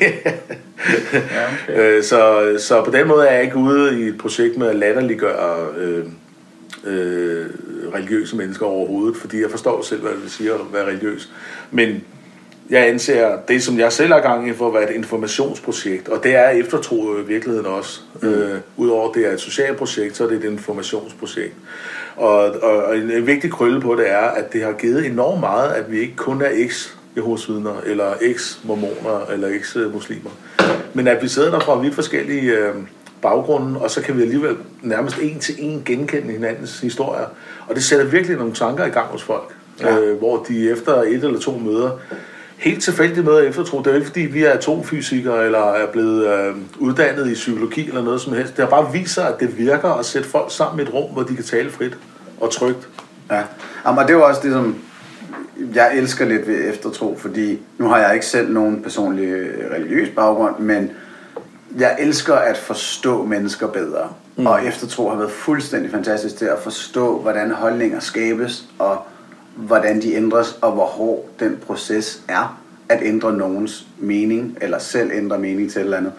Ja, 1.13 1.75
okay. 1.75 1.97
Øh, 1.97 2.03
så, 2.03 2.45
så 2.59 2.85
på 2.85 2.91
den 2.91 3.09
måde 3.09 3.27
er 3.27 3.35
jeg 3.35 3.43
ikke 3.43 3.57
ude 3.57 4.01
i 4.01 4.09
et 4.09 4.19
projekt 4.19 4.57
med 4.59 4.67
at 4.69 4.77
latterliggøre 4.77 5.67
øh, 5.79 6.05
øh, 6.85 7.47
religiøse 7.95 8.37
mennesker 8.37 8.67
overhovedet, 8.67 9.17
fordi 9.17 9.43
jeg 9.43 9.51
forstår 9.51 9.83
selv, 9.83 10.01
hvad 10.01 10.11
det 10.11 10.23
vil 10.23 10.31
sige 10.31 10.53
at 10.53 10.61
være 10.73 10.87
religiøs. 10.87 11.33
Men 11.71 12.05
jeg 12.71 12.89
anser 12.89 13.39
det, 13.49 13.63
som 13.63 13.79
jeg 13.79 13.93
selv 13.93 14.13
er 14.13 14.21
gang 14.21 14.49
i, 14.49 14.53
for 14.53 14.69
at 14.69 14.75
være 14.75 14.91
et 14.91 14.97
informationsprojekt, 14.97 16.09
og 16.09 16.25
det 16.25 16.35
er 16.35 16.49
eftertro 16.49 16.97
jo 16.97 17.19
i 17.19 17.27
virkeligheden 17.27 17.67
også. 17.67 18.01
Mm. 18.23 18.29
Øh, 18.29 18.61
Udover 18.77 19.09
at 19.09 19.15
det 19.15 19.27
er 19.27 19.33
et 19.33 19.41
socialt 19.41 19.77
projekt, 19.77 20.17
så 20.17 20.25
er 20.25 20.29
det 20.29 20.45
et 20.45 20.51
informationsprojekt. 20.51 21.55
Og, 22.17 22.37
og, 22.37 22.85
og 22.85 22.97
en, 22.97 23.11
en 23.11 23.27
vigtig 23.27 23.53
krølle 23.53 23.81
på 23.81 23.95
det 23.95 24.11
er, 24.11 24.19
at 24.19 24.53
det 24.53 24.63
har 24.63 24.73
givet 24.73 25.07
enormt 25.07 25.41
meget, 25.41 25.71
at 25.71 25.93
vi 25.93 26.01
ikke 26.01 26.17
kun 26.17 26.43
er 26.43 26.51
eks 26.53 26.97
Jehovas 27.17 27.49
vidner, 27.49 27.81
eller 27.87 28.15
eks-mormoner, 28.21 29.27
eller 29.33 29.49
eks-muslimer. 29.49 30.31
Men 30.95 31.09
at 31.09 31.23
vi 31.23 31.29
sidder 31.29 31.51
der 31.51 31.61
fra 31.61 31.81
vidt 31.81 31.95
forskellige 31.95 32.53
øh, 32.53 32.75
baggrunde, 33.25 33.81
og 33.81 33.91
så 33.91 34.03
kan 34.03 34.17
vi 34.17 34.23
alligevel 34.23 34.57
nærmest 34.83 35.19
en 35.23 35.39
til 35.39 35.55
en 35.59 35.83
genkende 35.85 36.33
hinandens 36.33 36.81
historier. 36.81 37.27
Og 37.69 37.75
det 37.75 37.85
sætter 37.85 38.07
virkelig 38.07 38.37
nogle 38.37 38.53
tanker 38.53 38.85
i 38.87 38.89
gang 38.91 39.07
hos 39.07 39.23
folk, 39.23 39.55
Ja. 39.81 39.99
øh, 39.99 40.19
hvor 40.19 40.45
de 40.49 40.71
efter 40.71 40.93
et 41.03 41.25
eller 41.25 41.39
to 41.41 41.59
møder, 41.59 41.91
helt 42.57 42.83
tilfældige 42.83 43.23
møder 43.23 43.41
eftertro, 43.41 43.79
det 43.79 43.87
er 43.87 43.91
jo 43.91 43.97
ikke 43.97 44.07
fordi, 44.07 44.21
vi 44.21 44.45
er 44.45 44.51
atomfysikere, 44.51 45.45
eller 45.45 45.73
er 45.73 45.87
blevet 45.93 46.27
øh, 46.29 46.55
uddannet 46.79 47.31
i 47.31 47.35
psykologi, 47.35 47.89
eller 47.89 48.03
noget 48.03 48.21
som 48.21 48.33
helst. 48.33 48.57
Det 48.57 48.65
har 48.65 48.71
bare 48.71 48.93
vist 48.93 49.15
sig, 49.15 49.29
at 49.29 49.35
det 49.41 49.59
virker 49.59 49.89
at 49.99 50.05
sætte 50.07 50.29
folk 50.29 50.47
sammen 50.53 50.81
i 50.81 50.83
et 50.89 50.95
rum, 50.95 51.13
hvor 51.13 51.23
de 51.23 51.35
kan 51.35 51.45
tale 51.45 51.71
frit 51.71 51.99
og 52.41 52.51
trygt. 52.51 52.89
Ja, 53.31 53.43
Jamen, 53.87 53.99
og 53.99 54.05
det 54.09 54.15
er 54.15 54.19
jo 54.19 54.25
også 54.25 54.41
det, 54.45 54.53
som 54.53 54.77
jeg 55.75 55.97
elsker 55.97 56.25
lidt 56.25 56.47
ved 56.49 56.71
eftertro, 56.73 57.17
fordi 57.19 57.59
nu 57.79 57.89
har 57.89 57.99
jeg 57.99 58.15
ikke 58.15 58.27
selv 58.27 58.53
nogen 58.53 58.83
personlig 58.83 59.25
øh, 59.29 59.71
religiøs 59.75 60.09
baggrund, 60.17 60.59
men 60.59 60.91
jeg 61.79 61.97
elsker 61.99 62.35
at 62.35 62.57
forstå 62.57 63.25
mennesker 63.25 63.67
bedre. 63.67 64.09
Mm. 64.37 64.47
Og 64.47 64.67
eftertro 64.67 65.09
har 65.09 65.17
været 65.17 65.31
fuldstændig 65.31 65.91
fantastisk 65.91 66.37
til 66.37 66.45
at 66.45 66.59
forstå, 66.59 67.19
hvordan 67.19 67.51
holdninger 67.51 68.01
skabes, 68.01 68.65
og 68.79 68.99
hvordan 69.57 70.03
de 70.03 70.15
ændres, 70.15 70.59
og 70.63 70.73
hvor 70.73 70.87
hård 70.87 71.25
den 71.41 71.59
proces 71.67 72.23
er. 72.29 72.61
at 72.89 73.01
ændre 73.03 73.33
nogens 73.33 73.87
mening, 73.99 74.59
eller 74.61 74.79
selv 74.79 75.11
ændre 75.13 75.39
mening 75.39 75.71
til 75.71 75.81
et 75.81 75.85
eller 75.85 75.97
andet. 75.97 76.13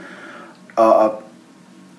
Og, 0.76 0.96
og 0.96 1.24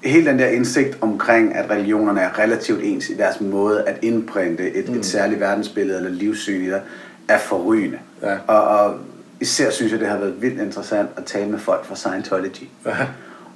hele 0.04 0.30
den 0.30 0.38
der 0.38 0.46
indsigt 0.46 0.98
omkring, 1.00 1.54
at 1.54 1.70
religionerne 1.70 2.20
er 2.20 2.38
relativt 2.38 2.80
ens 2.82 3.08
i 3.08 3.14
deres 3.14 3.40
måde 3.40 3.82
at 3.82 3.98
indprinte 4.02 4.74
et, 4.74 4.88
mm. 4.88 4.98
et 4.98 5.06
særligt 5.06 5.40
verdensbillede 5.40 5.98
eller 5.98 6.10
livssyn 6.10 6.62
i 6.62 6.66
dig, 6.66 6.82
er 7.28 7.38
forrygende. 7.38 7.98
Ja. 8.22 8.36
Og, 8.46 8.62
og 8.62 8.94
især 9.40 9.70
synes 9.70 9.92
jeg, 9.92 10.00
det 10.00 10.08
har 10.08 10.18
været 10.18 10.42
vildt 10.42 10.60
interessant 10.60 11.08
at 11.16 11.24
tale 11.24 11.50
med 11.50 11.58
folk 11.58 11.84
fra 11.84 11.96
Scientology. 11.96 12.68
Ja. 12.86 13.06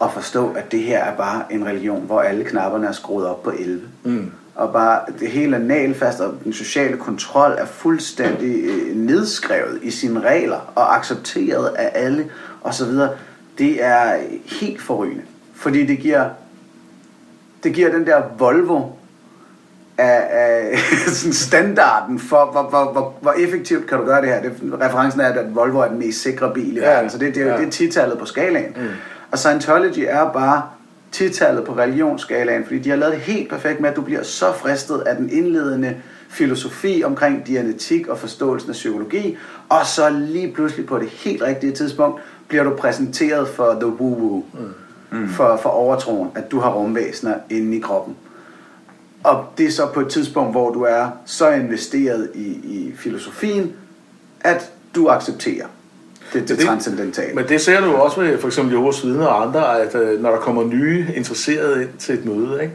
Og 0.00 0.12
forstå, 0.12 0.52
at 0.52 0.72
det 0.72 0.82
her 0.82 0.98
er 0.98 1.16
bare 1.16 1.42
en 1.50 1.66
religion, 1.66 2.02
hvor 2.06 2.20
alle 2.20 2.44
knapperne 2.44 2.86
er 2.86 2.92
skruet 2.92 3.26
op 3.26 3.42
på 3.42 3.50
11. 3.50 3.80
Mm. 4.04 4.30
Og 4.54 4.72
bare 4.72 5.00
det 5.20 5.28
hele 5.28 5.56
er 5.56 5.60
nagelfast, 5.60 6.20
og 6.20 6.34
den 6.44 6.52
sociale 6.52 6.96
kontrol 6.96 7.50
er 7.58 7.66
fuldstændig 7.66 8.64
øh, 8.64 8.96
nedskrevet 8.96 9.78
i 9.82 9.90
sine 9.90 10.20
regler 10.20 10.72
og 10.74 10.96
accepteret 10.96 11.66
af 11.66 11.90
alle 11.94 12.30
osv. 12.62 12.88
Det 13.58 13.84
er 13.84 14.16
helt 14.44 14.82
forrygende. 14.82 15.22
Fordi 15.54 15.86
det 15.86 15.98
giver, 15.98 16.28
det 17.64 17.74
giver 17.74 17.90
den 17.90 18.06
der 18.06 18.22
Volvo 18.38 18.82
af, 19.98 20.22
af 20.30 20.78
sådan 21.16 21.32
standarden 21.32 22.18
for, 22.18 22.48
hvor, 22.52 22.62
hvor, 22.62 22.92
hvor, 22.92 23.14
hvor 23.20 23.32
effektivt 23.32 23.86
kan 23.86 23.98
du 23.98 24.04
gøre 24.04 24.20
det 24.20 24.28
her. 24.28 24.42
Det, 24.42 24.52
referencen 24.80 25.20
er, 25.20 25.26
at 25.26 25.54
Volvo 25.54 25.78
er 25.78 25.88
den 25.88 25.98
mest 25.98 26.22
sikre 26.22 26.54
bil 26.54 26.76
i 26.76 26.80
Ja, 26.80 26.90
verden, 26.90 27.10
så 27.10 27.18
det, 27.18 27.34
det, 27.34 27.42
er 27.42 27.46
ja. 27.46 27.56
det 27.56 27.66
er 27.66 27.70
titallet 27.70 28.18
på 28.18 28.26
skalaen. 28.26 28.76
Mm. 28.76 28.88
Og 29.32 29.38
Scientology 29.38 30.04
er 30.08 30.32
bare 30.32 30.62
titallet 31.12 31.64
på 31.64 31.72
religionsskalaen, 31.72 32.64
fordi 32.64 32.78
de 32.78 32.90
har 32.90 32.96
lavet 32.96 33.14
det 33.14 33.22
helt 33.22 33.50
perfekt 33.50 33.80
med, 33.80 33.90
at 33.90 33.96
du 33.96 34.02
bliver 34.02 34.22
så 34.22 34.52
fristet 34.52 35.00
af 35.00 35.16
den 35.16 35.30
indledende 35.30 35.96
filosofi 36.28 37.02
omkring 37.04 37.46
dianetik 37.46 38.06
og 38.08 38.18
forståelsen 38.18 38.70
af 38.70 38.74
psykologi, 38.74 39.36
og 39.68 39.86
så 39.86 40.10
lige 40.10 40.52
pludselig 40.52 40.86
på 40.86 40.98
det 40.98 41.08
helt 41.08 41.42
rigtige 41.42 41.72
tidspunkt 41.72 42.22
bliver 42.48 42.64
du 42.64 42.76
præsenteret 42.76 43.48
for 43.48 43.76
the 43.80 43.88
woo-woo, 43.88 44.42
mm. 45.10 45.28
for, 45.28 45.58
for 45.62 45.68
overtroen, 45.68 46.30
at 46.34 46.50
du 46.50 46.60
har 46.60 46.70
rumvæsener 46.70 47.34
inde 47.50 47.76
i 47.76 47.80
kroppen. 47.80 48.16
Og 49.24 49.44
det 49.58 49.66
er 49.66 49.70
så 49.70 49.86
på 49.86 50.00
et 50.00 50.08
tidspunkt, 50.08 50.52
hvor 50.52 50.72
du 50.72 50.82
er 50.82 51.08
så 51.26 51.50
investeret 51.50 52.30
i, 52.34 52.46
i 52.46 52.92
filosofien, 52.96 53.72
at 54.40 54.72
du 54.94 55.08
accepterer 55.08 55.66
det, 56.32 56.48
det, 56.48 56.58
det- 56.58 56.66
transcendentale. 56.66 57.34
Men 57.34 57.48
det 57.48 57.60
ser 57.60 57.80
du 57.80 57.86
jo 57.86 58.00
også 58.02 58.20
ved 58.20 58.38
for 58.38 58.46
eksempel 58.48 58.72
Jehovas 58.74 59.04
vidner 59.04 59.26
og 59.26 59.42
andre, 59.46 59.80
at 59.80 59.94
øh, 59.94 60.22
når 60.22 60.30
der 60.30 60.38
kommer 60.38 60.64
nye 60.64 61.06
interesserede 61.16 61.82
ind 61.82 61.90
til 61.98 62.14
et 62.14 62.24
møde, 62.24 62.58
ikke? 62.62 62.74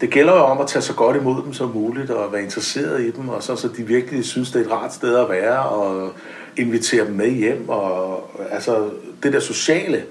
det 0.00 0.10
gælder 0.10 0.32
jo 0.32 0.38
om 0.40 0.60
at 0.60 0.66
tage 0.66 0.82
så 0.82 0.94
godt 0.94 1.16
imod 1.16 1.42
dem 1.44 1.52
som 1.52 1.70
muligt 1.74 2.10
og 2.10 2.32
være 2.32 2.42
interesseret 2.42 3.00
i 3.00 3.10
dem, 3.10 3.28
og 3.28 3.42
så, 3.42 3.56
så 3.56 3.68
de 3.76 3.82
virkelig 3.82 4.24
synes, 4.24 4.50
det 4.50 4.60
er 4.60 4.64
et 4.64 4.72
rart 4.72 4.94
sted 4.94 5.16
at 5.16 5.28
være, 5.30 5.58
og 5.58 6.12
invitere 6.56 7.06
dem 7.06 7.14
med 7.14 7.30
hjem, 7.30 7.68
og 7.68 8.30
altså 8.50 8.84
det 9.22 9.32
der 9.32 9.40
sociale. 9.40 10.02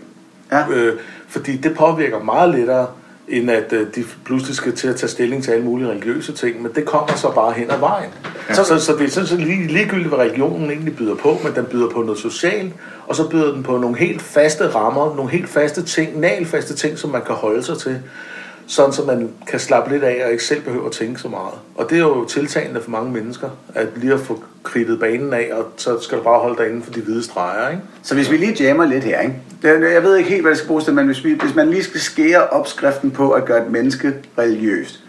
Ja. 0.52 0.70
Øh, 0.70 1.00
fordi 1.28 1.58
det 1.58 1.76
påvirker 1.78 2.20
meget 2.24 2.56
lettere, 2.56 2.88
end 3.28 3.52
at 3.52 3.74
øh, 3.74 3.88
de 3.96 4.04
pludselig 4.26 4.56
skal 4.56 4.76
til 4.76 4.88
at 4.88 4.96
tage 4.96 5.10
stilling 5.10 5.44
til 5.44 5.52
alle 5.52 5.66
mulige 5.66 5.90
religiøse 5.90 6.34
ting, 6.34 6.62
men 6.62 6.72
det 6.76 6.86
kommer 6.86 7.16
så 7.16 7.32
bare 7.32 7.54
hen 7.54 7.72
ad 7.72 7.80
vejen. 7.80 8.10
Ja. 8.50 8.54
Så, 8.54 8.64
så, 8.64 8.80
så 8.80 8.96
det 8.96 9.06
er 9.06 9.10
sådan 9.10 9.28
set 9.28 9.40
lige, 9.40 9.68
ligegyldigt, 9.68 10.08
hvad 10.08 10.20
religionen 10.20 10.72
egentlig 10.72 10.96
byder 10.96 11.16
på, 11.16 11.38
men 11.44 11.56
den 11.56 11.66
byder 11.66 11.90
på 11.90 12.02
noget 12.02 12.20
socialt, 12.20 12.74
og 13.08 13.16
så 13.16 13.30
byder 13.30 13.54
den 13.54 13.64
på 13.64 13.78
nogle 13.78 13.98
helt 13.98 14.22
faste 14.22 14.68
rammer, 14.68 15.16
nogle 15.16 15.32
helt 15.32 15.50
faste 15.50 15.84
ting, 15.84 16.20
nalfaste 16.20 16.76
ting, 16.76 16.98
som 16.98 17.10
man 17.10 17.22
kan 17.22 17.36
holde 17.36 17.64
sig 17.64 17.78
til, 17.78 18.00
sådan 18.68 18.94
så 18.94 19.04
man 19.04 19.30
kan 19.48 19.60
slappe 19.60 19.92
lidt 19.92 20.04
af 20.04 20.26
og 20.26 20.32
ikke 20.32 20.44
selv 20.44 20.62
behøver 20.62 20.86
at 20.86 20.92
tænke 20.92 21.20
så 21.20 21.28
meget. 21.28 21.54
Og 21.76 21.90
det 21.90 21.96
er 21.96 22.02
jo 22.02 22.26
tiltagende 22.26 22.82
for 22.82 22.92
mange 22.92 23.12
mennesker, 23.12 23.50
at 23.76 23.88
lige 23.96 24.14
at 24.14 24.20
få 24.20 24.44
kridtet 24.64 25.00
banen 25.00 25.34
af, 25.34 25.50
og 25.54 25.66
så 25.78 26.00
skal 26.02 26.18
du 26.18 26.24
bare 26.24 26.40
holde 26.40 26.58
dig 26.58 26.68
inden 26.68 26.84
for 26.84 26.92
de 26.92 27.02
hvide 27.02 27.24
streger, 27.24 27.70
ikke? 27.70 27.82
Så 28.04 28.16
hvis 28.16 28.32
vi 28.32 28.38
lige 28.38 28.64
jammer 28.64 28.86
lidt 28.86 29.04
her, 29.04 29.20
ikke? 29.20 29.36
Jeg 29.64 30.04
ved 30.04 30.18
ikke 30.18 30.30
helt, 30.30 30.42
hvad 30.42 30.52
det 30.52 30.58
skal 30.58 30.68
bruges 30.68 30.86
til, 30.86 30.94
men 30.94 31.06
hvis, 31.06 31.26
vi, 31.26 31.34
hvis 31.34 31.56
man 31.56 31.70
lige 31.70 31.84
skal 31.84 32.00
skære 32.00 32.48
opskriften 32.48 33.12
på 33.12 33.32
at 33.32 33.46
gøre 33.46 33.66
et 33.66 33.72
menneske 33.72 34.14
religiøst, 34.38 35.00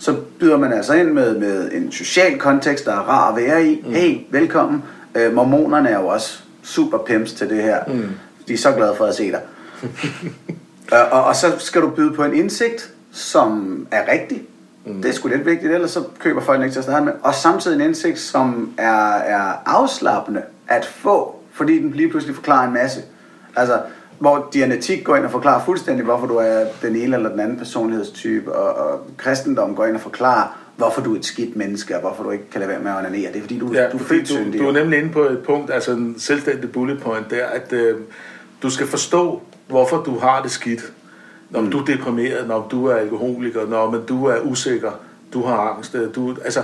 så 0.00 0.16
byder 0.38 0.56
man 0.56 0.72
altså 0.72 0.94
ind 0.94 1.10
med, 1.10 1.38
med 1.38 1.72
en 1.72 1.92
social 1.92 2.38
kontekst, 2.38 2.84
der 2.84 2.92
er 2.92 3.08
rar 3.08 3.30
at 3.30 3.36
være 3.36 3.66
i. 3.66 3.82
Mm. 3.86 3.92
Hey, 3.92 4.18
velkommen. 4.30 4.82
Øh, 5.14 5.34
mormonerne 5.34 5.88
er 5.88 5.98
jo 5.98 6.06
også 6.06 6.42
super 6.62 6.98
pimps 6.98 7.32
til 7.32 7.50
det 7.50 7.62
her. 7.62 7.84
Mm. 7.86 8.08
De 8.48 8.52
er 8.52 8.58
så 8.58 8.72
glade 8.72 8.94
for 8.96 9.04
at 9.04 9.14
se 9.14 9.30
dig. 9.30 9.40
og, 10.92 10.98
og, 11.10 11.24
og 11.24 11.36
så 11.36 11.52
skal 11.58 11.82
du 11.82 11.90
byde 11.90 12.12
på 12.12 12.24
en 12.24 12.34
indsigt, 12.34 12.92
som 13.12 13.86
er 13.90 14.12
rigtig. 14.12 14.42
Mm. 14.84 15.02
Det 15.02 15.08
er 15.08 15.12
sgu 15.12 15.28
lidt 15.28 15.46
vigtigt, 15.46 15.72
ellers 15.72 15.90
så 15.90 16.04
køber 16.18 16.40
folk 16.40 16.62
ikke 16.62 16.72
til 16.72 16.78
at 16.78 16.84
starte 16.84 17.04
med. 17.04 17.12
Og 17.22 17.34
samtidig 17.34 17.74
en 17.74 17.80
indsigt, 17.80 18.18
som 18.18 18.72
er, 18.78 19.12
er 19.14 19.62
afslappende 19.66 20.42
at 20.68 20.86
få, 20.86 21.36
fordi 21.52 21.78
den 21.78 21.90
lige 21.90 22.10
pludselig 22.10 22.34
forklarer 22.34 22.66
en 22.66 22.74
masse. 22.74 23.00
Altså, 23.56 23.80
hvor 24.20 24.48
dianetik 24.52 25.04
går 25.04 25.16
ind 25.16 25.24
og 25.24 25.30
forklarer 25.30 25.64
fuldstændig, 25.64 26.04
hvorfor 26.04 26.26
du 26.26 26.36
er 26.36 26.64
den 26.82 26.96
ene 26.96 27.16
eller 27.16 27.28
den 27.28 27.40
anden 27.40 27.58
personlighedstype, 27.58 28.52
og, 28.52 28.90
og 28.92 29.00
kristendom 29.16 29.74
går 29.74 29.86
ind 29.86 29.94
og 29.94 30.00
forklarer, 30.00 30.58
hvorfor 30.76 31.00
du 31.00 31.14
er 31.14 31.18
et 31.18 31.24
skidt 31.24 31.56
menneske, 31.56 31.94
og 31.94 32.00
hvorfor 32.00 32.22
du 32.22 32.30
ikke 32.30 32.50
kan 32.50 32.60
lade 32.60 32.70
være 32.70 32.80
med 32.80 32.90
at 32.90 32.96
onanere. 32.98 33.32
Det 33.32 33.36
er 33.36 33.40
fordi, 33.40 33.58
du, 33.58 33.72
Ja, 33.72 33.88
du 33.88 33.96
er 33.96 34.00
fordi 34.00 34.24
du, 34.24 34.58
du 34.58 34.68
er 34.68 34.72
nemlig 34.72 34.98
inde 34.98 35.12
på 35.12 35.20
et 35.20 35.38
punkt, 35.46 35.70
altså 35.70 35.92
en 35.92 36.14
selvstændig 36.18 36.72
bullet 36.72 37.00
point 37.02 37.30
der, 37.30 37.46
at 37.46 37.72
øh, 37.72 37.96
du 38.62 38.70
skal 38.70 38.86
forstå, 38.86 39.42
hvorfor 39.68 39.96
du 39.96 40.18
har 40.18 40.42
det 40.42 40.50
skidt. 40.50 40.92
Når 41.50 41.60
mm. 41.60 41.70
du 41.70 41.78
er 41.78 41.84
deprimeret, 41.84 42.48
når 42.48 42.68
du 42.70 42.86
er 42.86 42.94
alkoholiker, 42.94 43.66
når 43.66 43.90
men 43.90 44.00
du 44.08 44.24
er 44.24 44.40
usikker, 44.40 44.90
du 45.32 45.42
har 45.42 45.56
angst. 45.56 45.94
øh, 45.94 46.14
Du, 46.14 46.36
altså, 46.44 46.60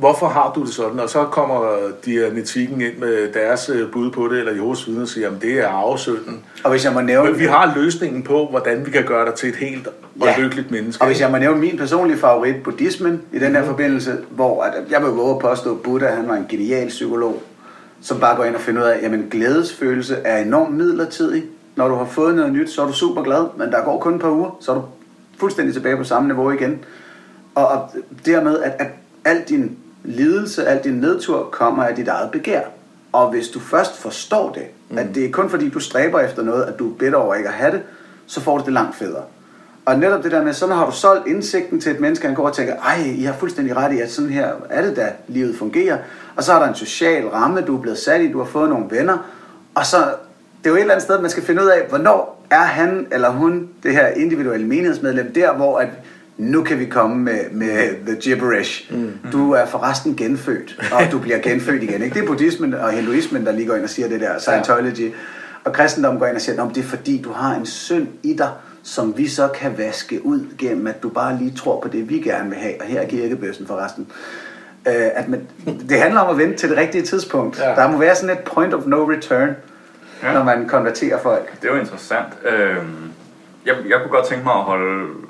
hvorfor 0.00 0.28
har 0.28 0.52
du 0.54 0.64
det 0.64 0.74
sådan? 0.74 1.00
Og 1.00 1.10
så 1.10 1.24
kommer 1.24 1.78
dianetikken 2.04 2.80
ind 2.80 2.96
med 2.98 3.32
deres 3.32 3.68
øh, 3.68 3.90
bud 3.92 4.10
på 4.10 4.28
det, 4.28 4.38
eller 4.38 4.52
Jehovas 4.52 4.86
vidner 4.86 5.02
og 5.02 5.08
siger, 5.08 5.28
at 5.30 5.42
det 5.42 5.58
er 5.58 5.68
arvesynden. 5.68 6.44
Og 6.64 6.70
hvis 6.70 6.84
jeg 6.84 6.92
må 6.92 7.00
nævne... 7.00 7.30
Men 7.30 7.38
vi 7.40 7.44
har 7.44 7.72
løsningen 7.76 8.22
på, 8.22 8.46
hvordan 8.50 8.86
vi 8.86 8.90
kan 8.90 9.04
gøre 9.04 9.26
dig 9.26 9.34
til 9.34 9.48
et 9.48 9.56
helt 9.56 9.86
og 9.86 10.26
Ja. 10.26 10.34
lykkeligt 10.38 10.70
menneske. 10.70 11.02
Og 11.02 11.06
hvis 11.06 11.20
jeg 11.20 11.30
må 11.30 11.38
nævne 11.38 11.60
min 11.60 11.76
personlige 11.78 12.18
favorit, 12.18 12.62
buddhismen, 12.62 13.22
i 13.32 13.38
den 13.38 13.56
her 13.56 13.64
forbindelse, 13.64 14.18
hvor 14.30 14.62
at, 14.62 14.72
jeg 14.90 15.02
vil 15.02 15.10
våge 15.10 15.34
at 15.34 15.38
påstå, 15.38 15.74
at 15.74 15.80
Buddha 15.80 16.08
han 16.08 16.28
var 16.28 16.34
en 16.34 16.46
genial 16.48 16.88
psykolog, 16.88 17.42
som 18.02 18.20
bare 18.20 18.36
går 18.36 18.44
ind 18.44 18.54
og 18.54 18.60
finder 18.60 18.82
ud 18.82 18.86
af, 18.86 18.98
at 19.02 19.10
glædesfølelse 19.30 20.16
er 20.24 20.42
enormt 20.42 20.74
midlertidig. 20.76 21.44
Når 21.76 21.88
du 21.88 21.94
har 21.94 22.04
fået 22.04 22.34
noget 22.34 22.52
nyt, 22.52 22.70
så 22.70 22.82
er 22.82 22.86
du 22.86 22.92
super 22.92 23.22
glad, 23.22 23.44
men 23.56 23.70
der 23.70 23.84
går 23.84 23.98
kun 24.00 24.14
et 24.14 24.20
par 24.20 24.30
uger, 24.30 24.56
så 24.60 24.70
er 24.70 24.74
du 24.74 24.82
fuldstændig 25.40 25.74
tilbage 25.74 25.96
på 25.96 26.04
samme 26.04 26.28
niveau 26.28 26.50
igen. 26.50 26.78
Og, 27.54 27.68
og 27.68 27.88
dermed, 28.26 28.58
at, 28.58 28.72
at 28.78 28.86
al 29.24 29.42
din 29.48 29.76
lidelse, 30.04 30.66
al 30.66 30.84
din 30.84 30.94
nedtur 30.94 31.48
kommer 31.52 31.84
af 31.84 31.94
dit 31.94 32.08
eget 32.08 32.30
begær. 32.30 32.60
Og 33.12 33.30
hvis 33.30 33.48
du 33.48 33.60
først 33.60 33.96
forstår 33.96 34.52
det, 34.52 34.62
mm. 34.88 34.98
at 34.98 35.06
det 35.14 35.24
er 35.24 35.30
kun 35.30 35.50
fordi 35.50 35.68
du 35.68 35.80
stræber 35.80 36.20
efter 36.20 36.42
noget, 36.42 36.64
at 36.64 36.78
du 36.78 36.90
er 36.90 36.94
bitter 36.98 37.18
over 37.18 37.34
ikke 37.34 37.48
at 37.48 37.54
have 37.54 37.72
det, 37.72 37.82
så 38.26 38.40
får 38.40 38.58
du 38.58 38.64
det 38.64 38.72
langt 38.72 38.96
federe. 38.96 39.22
Og 39.84 39.98
netop 39.98 40.22
det 40.22 40.32
der 40.32 40.44
med, 40.44 40.52
så 40.52 40.66
når 40.66 40.74
har 40.74 40.86
du 40.86 40.92
solgt 40.92 41.26
indsigten 41.26 41.80
til 41.80 41.92
et 41.92 42.00
menneske, 42.00 42.26
han 42.26 42.34
går 42.34 42.48
og 42.48 42.54
tænker, 42.54 42.76
ej, 42.76 43.14
I 43.16 43.22
har 43.22 43.32
fuldstændig 43.32 43.76
ret 43.76 43.92
i, 43.92 44.00
at 44.00 44.10
sådan 44.10 44.30
her 44.30 44.52
er 44.70 44.82
det 44.82 44.96
da, 44.96 45.12
livet 45.28 45.56
fungerer. 45.58 45.98
Og 46.36 46.44
så 46.44 46.52
er 46.52 46.58
der 46.58 46.68
en 46.68 46.74
social 46.74 47.26
ramme, 47.28 47.60
du 47.60 47.76
er 47.76 47.80
blevet 47.80 47.98
sat 47.98 48.20
i, 48.20 48.32
du 48.32 48.38
har 48.38 48.44
fået 48.44 48.68
nogle 48.68 48.86
venner. 48.90 49.18
Og 49.74 49.86
så, 49.86 49.96
det 50.58 50.66
er 50.66 50.70
jo 50.70 50.76
et 50.76 50.80
eller 50.80 50.94
andet 50.94 51.04
sted, 51.04 51.20
man 51.20 51.30
skal 51.30 51.42
finde 51.42 51.62
ud 51.62 51.66
af, 51.66 51.86
hvornår 51.88 52.44
er 52.50 52.64
han 52.64 53.06
eller 53.12 53.30
hun, 53.30 53.68
det 53.82 53.92
her 53.92 54.06
individuelle 54.06 54.66
menighedsmedlem, 54.66 55.32
der 55.32 55.52
hvor 55.52 55.78
at 55.78 55.88
nu 56.40 56.62
kan 56.62 56.78
vi 56.78 56.84
komme 56.84 57.16
med, 57.16 57.40
med 57.52 58.06
the 58.06 58.16
gibberish. 58.20 58.92
Mm. 58.94 59.12
Du 59.32 59.52
er 59.52 59.66
forresten 59.66 60.16
genfødt, 60.16 60.80
og 60.92 61.12
du 61.12 61.18
bliver 61.18 61.38
genfødt 61.38 61.82
igen. 61.82 62.02
Ikke? 62.02 62.14
Det 62.14 62.22
er 62.22 62.26
buddhismen 62.26 62.74
og 62.74 62.90
hinduismen, 62.90 63.46
der 63.46 63.52
lige 63.52 63.66
går 63.66 63.74
ind 63.74 63.84
og 63.84 63.90
siger 63.90 64.08
det 64.08 64.20
der, 64.20 64.38
Scientology. 64.38 65.12
Og 65.64 65.72
kristendom 65.72 66.18
går 66.18 66.26
ind 66.26 66.34
og 66.36 66.40
siger, 66.40 66.62
at 66.64 66.74
det 66.74 66.84
er 66.84 66.88
fordi, 66.88 67.22
du 67.24 67.32
har 67.32 67.54
en 67.54 67.66
synd 67.66 68.06
i 68.22 68.32
dig, 68.32 68.50
som 68.82 69.14
vi 69.18 69.28
så 69.28 69.48
kan 69.48 69.78
vaske 69.78 70.26
ud 70.26 70.40
gennem, 70.58 70.86
at 70.86 71.02
du 71.02 71.08
bare 71.08 71.38
lige 71.38 71.52
tror 71.56 71.80
på 71.80 71.88
det, 71.88 72.08
vi 72.08 72.18
gerne 72.18 72.48
vil 72.50 72.58
have. 72.58 72.74
Og 72.80 72.86
her 72.86 73.00
er 73.00 73.06
kirkebøssen 73.08 73.66
forresten. 73.66 74.06
Øh, 74.88 74.94
at 75.14 75.28
man, 75.28 75.46
det 75.88 76.00
handler 76.00 76.20
om 76.20 76.30
at 76.30 76.38
vente 76.38 76.56
til 76.58 76.68
det 76.70 76.76
rigtige 76.78 77.02
tidspunkt. 77.02 77.58
Ja. 77.58 77.70
Ja. 77.70 77.74
Der 77.76 77.90
må 77.90 77.98
være 77.98 78.14
sådan 78.14 78.36
et 78.36 78.44
point 78.44 78.74
of 78.74 78.86
no 78.86 79.10
return, 79.10 79.48
Ja. 80.22 80.28
ja. 80.28 80.34
når 80.34 80.44
man 80.44 80.68
konverterer 80.68 81.18
folk. 81.22 81.60
Det 81.62 81.68
er 81.68 81.74
jo 81.74 81.80
interessant. 81.80 82.26
Øhm, 82.44 82.86
jeg, 83.66 83.74
jeg 83.88 83.98
kunne 84.02 84.10
godt 84.10 84.26
tænke 84.28 84.44
mig 84.44 84.54
at 84.54 84.62
holde, 84.62 85.02
øh, 85.02 85.29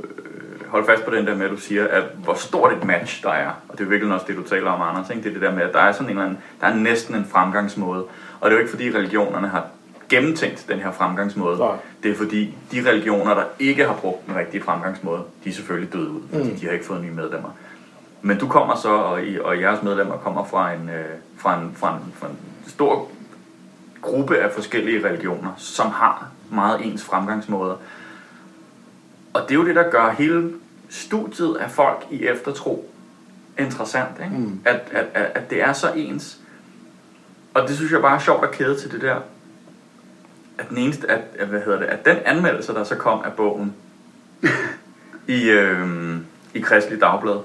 holde 0.71 0.87
fast 0.87 1.05
på 1.05 1.11
den 1.11 1.27
der 1.27 1.35
med, 1.37 1.45
at 1.45 1.51
du 1.51 1.57
siger, 1.57 1.89
at 1.89 2.05
hvor 2.25 2.35
stort 2.35 2.73
et 2.73 2.85
match 2.85 3.23
der 3.23 3.31
er. 3.31 3.51
Og 3.69 3.79
det 3.79 3.85
er 3.85 3.89
virkelig 3.89 4.15
også 4.15 4.27
det, 4.29 4.37
du 4.37 4.43
taler 4.43 4.71
om, 4.71 4.83
Anders. 4.83 5.11
Ikke? 5.11 5.23
Det 5.23 5.29
er 5.29 5.33
det 5.33 5.43
der 5.43 5.55
med, 5.55 5.63
at 5.63 5.73
der 5.73 5.81
er 5.81 5.93
sådan 5.93 6.07
en 6.07 6.11
eller 6.11 6.25
anden, 6.25 6.39
der 6.61 6.67
er 6.67 6.75
næsten 6.75 7.15
en 7.15 7.27
fremgangsmåde. 7.33 8.05
Og 8.41 8.51
det 8.51 8.51
er 8.51 8.53
jo 8.53 8.59
ikke 8.59 8.71
fordi 8.71 8.91
religionerne 8.91 9.49
har 9.49 9.67
gennemtænkt 10.09 10.65
den 10.69 10.79
her 10.79 10.93
fremgangsmåde. 10.93 11.59
Nej. 11.59 11.77
Det 12.03 12.11
er 12.11 12.15
fordi 12.15 12.55
de 12.73 12.89
religioner, 12.89 13.35
der 13.35 13.45
ikke 13.59 13.87
har 13.87 13.95
brugt 13.95 14.27
den 14.27 14.37
rigtige 14.37 14.63
fremgangsmåde, 14.63 15.23
de 15.45 15.49
er 15.49 15.53
selvfølgelig 15.55 15.93
døde 15.93 16.11
ud, 16.11 16.21
fordi 16.33 16.51
mm. 16.51 16.57
de 16.57 16.67
har 16.67 16.73
ikke 16.73 16.85
fået 16.85 17.03
nye 17.03 17.13
medlemmer. 17.13 17.49
Men 18.23 18.39
du 18.39 18.49
kommer 18.49 18.77
så, 18.77 18.89
og, 18.89 19.25
I, 19.25 19.41
og 19.41 19.61
jeres 19.61 19.83
medlemmer 19.83 20.17
kommer 20.17 20.45
fra 20.45 20.73
en, 20.73 20.89
øh, 20.89 21.05
fra 21.39 21.61
en, 21.61 21.77
fra 21.77 21.97
en, 21.97 22.13
fra 22.19 22.27
en 22.27 22.39
stor 22.67 23.09
gruppe 24.03 24.39
af 24.39 24.53
forskellige 24.53 25.09
religioner, 25.09 25.51
som 25.57 25.91
har 25.91 26.29
meget 26.51 26.87
ens 26.87 27.05
fremgangsmåder. 27.05 27.77
Og 29.35 29.43
det 29.43 29.51
er 29.51 29.55
jo 29.55 29.67
det, 29.67 29.77
der 29.77 29.91
gør 29.91 30.11
hele 30.11 30.53
studiet 30.89 31.57
af 31.57 31.71
folk 31.71 32.07
i 32.11 32.27
eftertro 32.27 32.91
interessant. 33.59 34.11
Ikke? 34.25 34.37
Mm. 34.37 34.61
At, 34.65 34.81
at, 34.91 35.07
at, 35.15 35.31
at 35.35 35.51
det 35.51 35.63
er 35.63 35.73
så 35.73 35.93
ens. 35.97 36.39
Og 37.55 37.69
det 37.69 37.77
synes 37.77 37.93
jeg 37.93 38.01
bare 38.01 38.15
er 38.15 38.21
sjovt 38.21 38.45
at 38.45 38.51
kæde 38.51 38.81
til 38.81 38.93
det 38.93 39.01
der 39.01 39.21
den 40.69 40.79
eneste, 40.79 41.11
at, 41.11 41.21
at, 41.39 41.49
hvad 41.49 41.61
hedder 41.61 41.79
det, 41.79 41.87
at 41.87 42.05
den 42.05 42.17
anmeldelse, 42.25 42.75
der 42.75 42.85
så 42.85 42.95
kom 42.95 43.21
af 43.25 43.33
bogen 43.33 43.75
i, 45.27 45.51
øh, 45.51 46.17
i 46.55 46.61
Kristelig 46.61 47.01
Dagblad, 47.01 47.39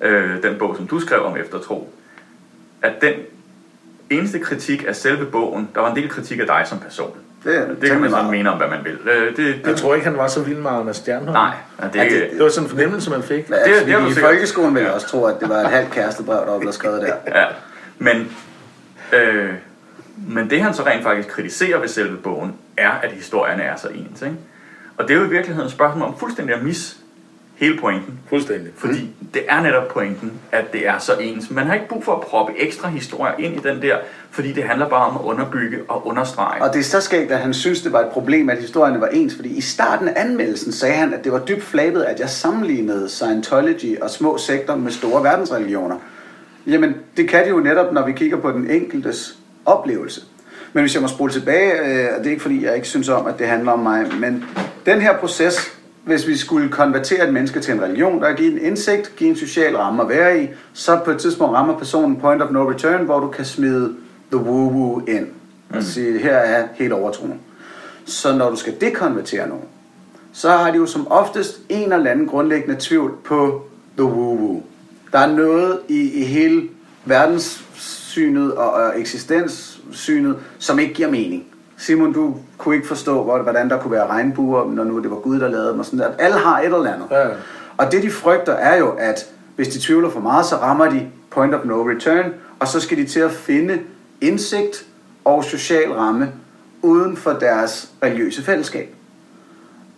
øh, 0.00 0.42
den 0.42 0.58
bog, 0.58 0.76
som 0.76 0.86
du 0.86 1.00
skrev 1.00 1.24
om 1.24 1.36
eftertro, 1.36 1.92
at 2.82 3.00
den 3.00 3.14
eneste 4.10 4.38
kritik 4.38 4.84
af 4.88 4.96
selve 4.96 5.26
bogen, 5.26 5.68
der 5.74 5.80
var 5.80 5.90
en 5.90 5.96
del 5.96 6.08
kritik 6.08 6.38
af 6.38 6.46
dig 6.46 6.64
som 6.66 6.78
person. 6.78 7.16
Det, 7.44 7.56
er 7.58 7.66
Det 7.80 7.90
kan 7.90 8.00
man 8.00 8.10
sådan 8.10 8.30
mene 8.30 8.50
om, 8.50 8.58
hvad 8.58 8.68
man 8.68 8.78
vil. 8.84 8.98
Øh, 9.12 9.36
det, 9.36 9.60
Jeg 9.66 9.76
tror 9.76 9.94
ikke, 9.94 10.06
han 10.06 10.16
var 10.16 10.26
så 10.28 10.42
vild 10.42 10.58
med 10.58 10.70
Anders 10.70 10.96
Stjernholm. 10.96 11.32
Nej, 11.32 11.54
det, 11.92 11.98
Ja, 11.98 12.04
det- 12.04 12.30
Det 12.32 12.42
var 12.42 12.48
sådan 12.48 12.66
en 12.66 12.70
fornemmelse, 12.70 13.10
man 13.10 13.22
fik. 13.22 13.50
Ja, 13.50 13.54
det- 13.56 13.86
det, 13.86 14.00
det 14.04 14.16
I 14.16 14.20
folkeskolen 14.20 14.74
vil 14.74 14.82
jeg 14.82 14.92
også 14.92 15.06
tro, 15.08 15.24
at 15.24 15.40
det 15.40 15.48
var 15.48 15.56
et 15.60 15.66
halvt 15.70 15.90
kærestebrev, 15.90 16.36
der 16.46 16.50
var 16.52 16.58
blevet 16.58 16.74
skrevet 16.74 17.02
der. 17.02 17.40
Ja, 17.40 17.44
men, 17.98 18.36
øh, 19.12 19.50
men 20.28 20.50
det 20.50 20.62
han 20.62 20.74
så 20.74 20.82
rent 20.86 21.02
faktisk 21.02 21.28
kritiserer 21.28 21.78
ved 21.78 21.88
selve 21.88 22.16
bogen, 22.16 22.54
er, 22.76 22.90
at 22.90 23.10
historierne 23.10 23.62
er 23.62 23.76
så 23.76 23.88
ens. 23.88 24.22
Ikke? 24.22 24.36
Og 24.96 25.08
det 25.08 25.14
er 25.16 25.18
jo 25.20 25.26
i 25.26 25.28
virkeligheden 25.30 25.66
et 25.66 25.72
spørgsmål 25.72 26.08
om 26.08 26.18
fuldstændig 26.18 26.54
at 26.56 26.62
mis 26.62 26.96
hele 27.62 27.78
pointen. 27.78 28.18
Fuldstændig. 28.28 28.72
Fordi 28.76 29.10
det 29.34 29.42
er 29.48 29.62
netop 29.62 29.88
pointen, 29.88 30.32
at 30.52 30.72
det 30.72 30.88
er 30.88 30.98
så 30.98 31.12
ens. 31.20 31.50
Man 31.50 31.66
har 31.66 31.74
ikke 31.74 31.88
brug 31.88 32.04
for 32.04 32.12
at 32.12 32.20
proppe 32.20 32.52
ekstra 32.58 32.88
historier 32.88 33.32
ind 33.38 33.54
i 33.54 33.58
den 33.68 33.82
der, 33.82 33.96
fordi 34.30 34.52
det 34.52 34.64
handler 34.64 34.88
bare 34.88 35.06
om 35.06 35.16
at 35.16 35.22
underbygge 35.22 35.78
og 35.88 36.06
understrege. 36.06 36.62
Og 36.62 36.72
det 36.72 36.80
er 36.80 36.84
så 36.84 37.00
skægt, 37.00 37.32
at 37.32 37.38
han 37.38 37.54
synes, 37.54 37.82
det 37.82 37.92
var 37.92 38.00
et 38.00 38.08
problem, 38.08 38.50
at 38.50 38.58
historierne 38.58 39.00
var 39.00 39.06
ens, 39.06 39.34
fordi 39.34 39.48
i 39.48 39.60
starten 39.60 40.08
af 40.08 40.12
anmeldelsen 40.16 40.72
sagde 40.72 40.94
han, 40.94 41.14
at 41.14 41.24
det 41.24 41.32
var 41.32 41.38
dybt 41.38 41.62
flabet, 41.62 42.02
at 42.02 42.20
jeg 42.20 42.28
sammenlignede 42.28 43.08
Scientology 43.08 44.00
og 44.00 44.10
små 44.10 44.38
sekter 44.38 44.76
med 44.76 44.92
store 44.92 45.24
verdensreligioner. 45.24 45.96
Jamen, 46.66 46.94
det 47.16 47.28
kan 47.28 47.44
det 47.44 47.50
jo 47.50 47.60
netop, 47.60 47.92
når 47.92 48.06
vi 48.06 48.12
kigger 48.12 48.36
på 48.36 48.50
den 48.50 48.70
enkeltes 48.70 49.38
oplevelse. 49.66 50.20
Men 50.72 50.82
hvis 50.82 50.94
jeg 50.94 51.02
må 51.02 51.08
spole 51.08 51.32
tilbage, 51.32 51.72
øh, 51.72 52.08
og 52.16 52.18
det 52.18 52.26
er 52.26 52.30
ikke 52.30 52.42
fordi, 52.42 52.64
jeg 52.64 52.76
ikke 52.76 52.88
synes 52.88 53.08
om, 53.08 53.26
at 53.26 53.38
det 53.38 53.46
handler 53.46 53.72
om 53.72 53.78
mig, 53.78 54.06
men 54.20 54.44
den 54.86 55.00
her 55.00 55.16
proces, 55.16 55.81
hvis 56.04 56.26
vi 56.26 56.36
skulle 56.36 56.68
konvertere 56.68 57.26
et 57.26 57.32
menneske 57.32 57.60
til 57.60 57.74
en 57.74 57.82
religion, 57.82 58.20
der 58.20 58.28
er 58.28 58.36
give 58.36 58.52
en 58.52 58.58
indsigt, 58.58 59.16
give 59.16 59.30
en 59.30 59.36
social 59.36 59.76
ramme 59.76 60.02
at 60.02 60.08
være 60.08 60.42
i, 60.42 60.48
så 60.72 61.00
på 61.04 61.10
et 61.10 61.18
tidspunkt 61.18 61.54
rammer 61.54 61.78
personen 61.78 62.16
point 62.16 62.42
of 62.42 62.50
no 62.50 62.70
return, 62.70 63.04
hvor 63.04 63.20
du 63.20 63.28
kan 63.28 63.44
smide 63.44 63.94
the 64.32 64.40
woo-woo 64.40 65.10
ind. 65.10 65.26
Og 65.70 65.82
sige, 65.82 66.18
her 66.18 66.36
er 66.36 66.68
helt 66.74 66.92
overtroen. 66.92 67.40
Så 68.04 68.36
når 68.36 68.50
du 68.50 68.56
skal 68.56 68.74
dekonvertere 68.80 69.48
nogen, 69.48 69.64
så 70.32 70.50
har 70.50 70.70
de 70.70 70.76
jo 70.76 70.86
som 70.86 71.08
oftest 71.10 71.60
en 71.68 71.92
eller 71.92 72.10
anden 72.10 72.26
grundlæggende 72.26 72.76
tvivl 72.78 73.16
på 73.24 73.66
the 73.98 74.06
woo-woo. 74.06 74.62
Der 75.12 75.18
er 75.18 75.32
noget 75.32 75.80
i, 75.88 76.12
i 76.12 76.24
hele 76.24 76.68
verdenssynet 77.04 78.54
og, 78.54 78.72
og 78.72 79.00
eksistenssynet, 79.00 80.36
som 80.58 80.78
ikke 80.78 80.94
giver 80.94 81.10
mening. 81.10 81.46
Simon, 81.82 82.12
du 82.12 82.34
kunne 82.58 82.74
ikke 82.74 82.88
forstå, 82.88 83.22
hvor- 83.22 83.38
hvordan 83.42 83.70
der 83.70 83.78
kunne 83.78 83.90
være 83.92 84.06
regnbuer, 84.06 84.70
når 84.70 84.84
nu 84.84 84.98
det 85.02 85.10
var 85.10 85.16
Gud, 85.16 85.40
der 85.40 85.48
lavede 85.48 85.68
dem 85.70 85.78
og 85.78 85.84
sådan 85.84 85.98
der. 85.98 86.08
Alle 86.18 86.38
har 86.38 86.58
et 86.58 86.64
eller 86.64 86.92
andet. 86.94 87.06
Ja. 87.10 87.24
Og 87.76 87.92
det 87.92 88.02
de 88.02 88.10
frygter 88.10 88.52
er 88.52 88.76
jo, 88.78 88.90
at 88.98 89.26
hvis 89.56 89.68
de 89.68 89.80
tvivler 89.80 90.10
for 90.10 90.20
meget, 90.20 90.46
så 90.46 90.56
rammer 90.56 90.90
de 90.90 91.06
point 91.30 91.54
of 91.54 91.64
no 91.64 91.88
return, 91.88 92.24
og 92.60 92.68
så 92.68 92.80
skal 92.80 92.96
de 92.98 93.04
til 93.06 93.20
at 93.20 93.30
finde 93.30 93.78
indsigt 94.20 94.86
og 95.24 95.44
social 95.44 95.92
ramme 95.92 96.28
uden 96.82 97.16
for 97.16 97.30
deres 97.32 97.88
religiøse 98.02 98.42
fællesskab. 98.42 98.94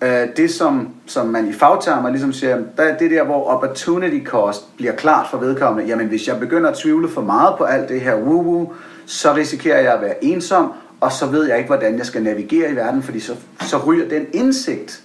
Øh, 0.02 0.26
Det 0.36 0.50
som, 0.50 0.88
som 1.06 1.26
man 1.26 1.48
i 1.48 1.52
fagtermer 1.52 2.10
ligesom 2.10 2.32
siger, 2.32 2.58
der 2.76 2.82
er 2.82 2.98
det 2.98 3.10
der, 3.10 3.24
hvor 3.24 3.48
opportunity 3.50 4.24
cost 4.24 4.76
bliver 4.76 4.92
klart 4.92 5.26
for 5.30 5.38
vedkommende. 5.38 5.88
Jamen 5.88 6.06
hvis 6.06 6.28
jeg 6.28 6.40
begynder 6.40 6.70
at 6.70 6.76
tvivle 6.76 7.08
for 7.08 7.20
meget 7.20 7.54
på 7.58 7.64
alt 7.64 7.88
det 7.88 8.00
her 8.00 8.16
woo-woo, 8.16 8.72
så 9.06 9.34
risikerer 9.34 9.80
jeg 9.80 9.92
at 9.94 10.00
være 10.00 10.24
ensom, 10.24 10.72
og 11.04 11.12
så 11.12 11.26
ved 11.26 11.44
jeg 11.48 11.56
ikke, 11.56 11.66
hvordan 11.66 11.98
jeg 11.98 12.06
skal 12.06 12.22
navigere 12.22 12.70
i 12.70 12.76
verden, 12.76 13.02
fordi 13.02 13.20
så, 13.20 13.36
så 13.60 13.78
ryger 13.86 14.08
den 14.08 14.26
indsigt, 14.32 15.00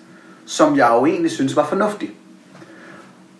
som 0.45 0.77
jeg 0.77 0.89
jo 0.91 1.05
egentlig 1.05 1.31
synes 1.31 1.55
var 1.55 1.65
fornuftig. 1.65 2.11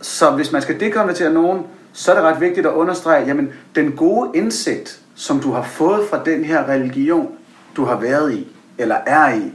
Så 0.01 0.31
hvis 0.31 0.51
man 0.51 0.61
skal 0.61 0.79
dekonvertere 0.79 1.33
nogen, 1.33 1.63
så 1.93 2.11
er 2.11 2.15
det 2.15 2.23
ret 2.23 2.41
vigtigt 2.41 2.67
at 2.67 2.73
understrege, 2.73 3.25
jamen 3.27 3.49
den 3.75 3.91
gode 3.91 4.31
indsigt, 4.33 4.99
som 5.15 5.39
du 5.39 5.51
har 5.51 5.63
fået 5.63 6.07
fra 6.09 6.23
den 6.25 6.43
her 6.43 6.69
religion, 6.69 7.27
du 7.75 7.85
har 7.85 7.99
været 7.99 8.33
i, 8.33 8.47
eller 8.77 8.95
er 9.05 9.35
i, 9.35 9.53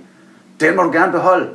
den 0.61 0.77
må 0.77 0.83
du 0.83 0.93
gerne 0.93 1.13
beholde. 1.13 1.49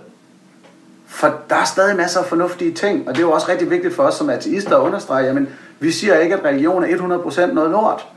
For 1.08 1.40
der 1.50 1.56
er 1.56 1.66
stadig 1.66 1.96
masser 1.96 2.20
af 2.20 2.26
fornuftige 2.26 2.74
ting, 2.74 3.08
og 3.08 3.16
det 3.16 3.22
er 3.22 3.28
jo 3.28 3.32
også 3.32 3.48
rigtig 3.50 3.70
vigtigt 3.70 3.96
for 3.96 4.04
os 4.04 4.16
som 4.16 4.30
ateister 4.30 4.78
at 4.78 4.82
understrege, 4.82 5.26
jamen 5.26 5.48
vi 5.80 5.92
siger 5.92 6.20
ikke, 6.20 6.36
at 6.36 6.46
religion 6.46 6.84
er 6.84 6.88
100% 6.88 7.54
noget 7.54 7.72
lort. 7.72 8.08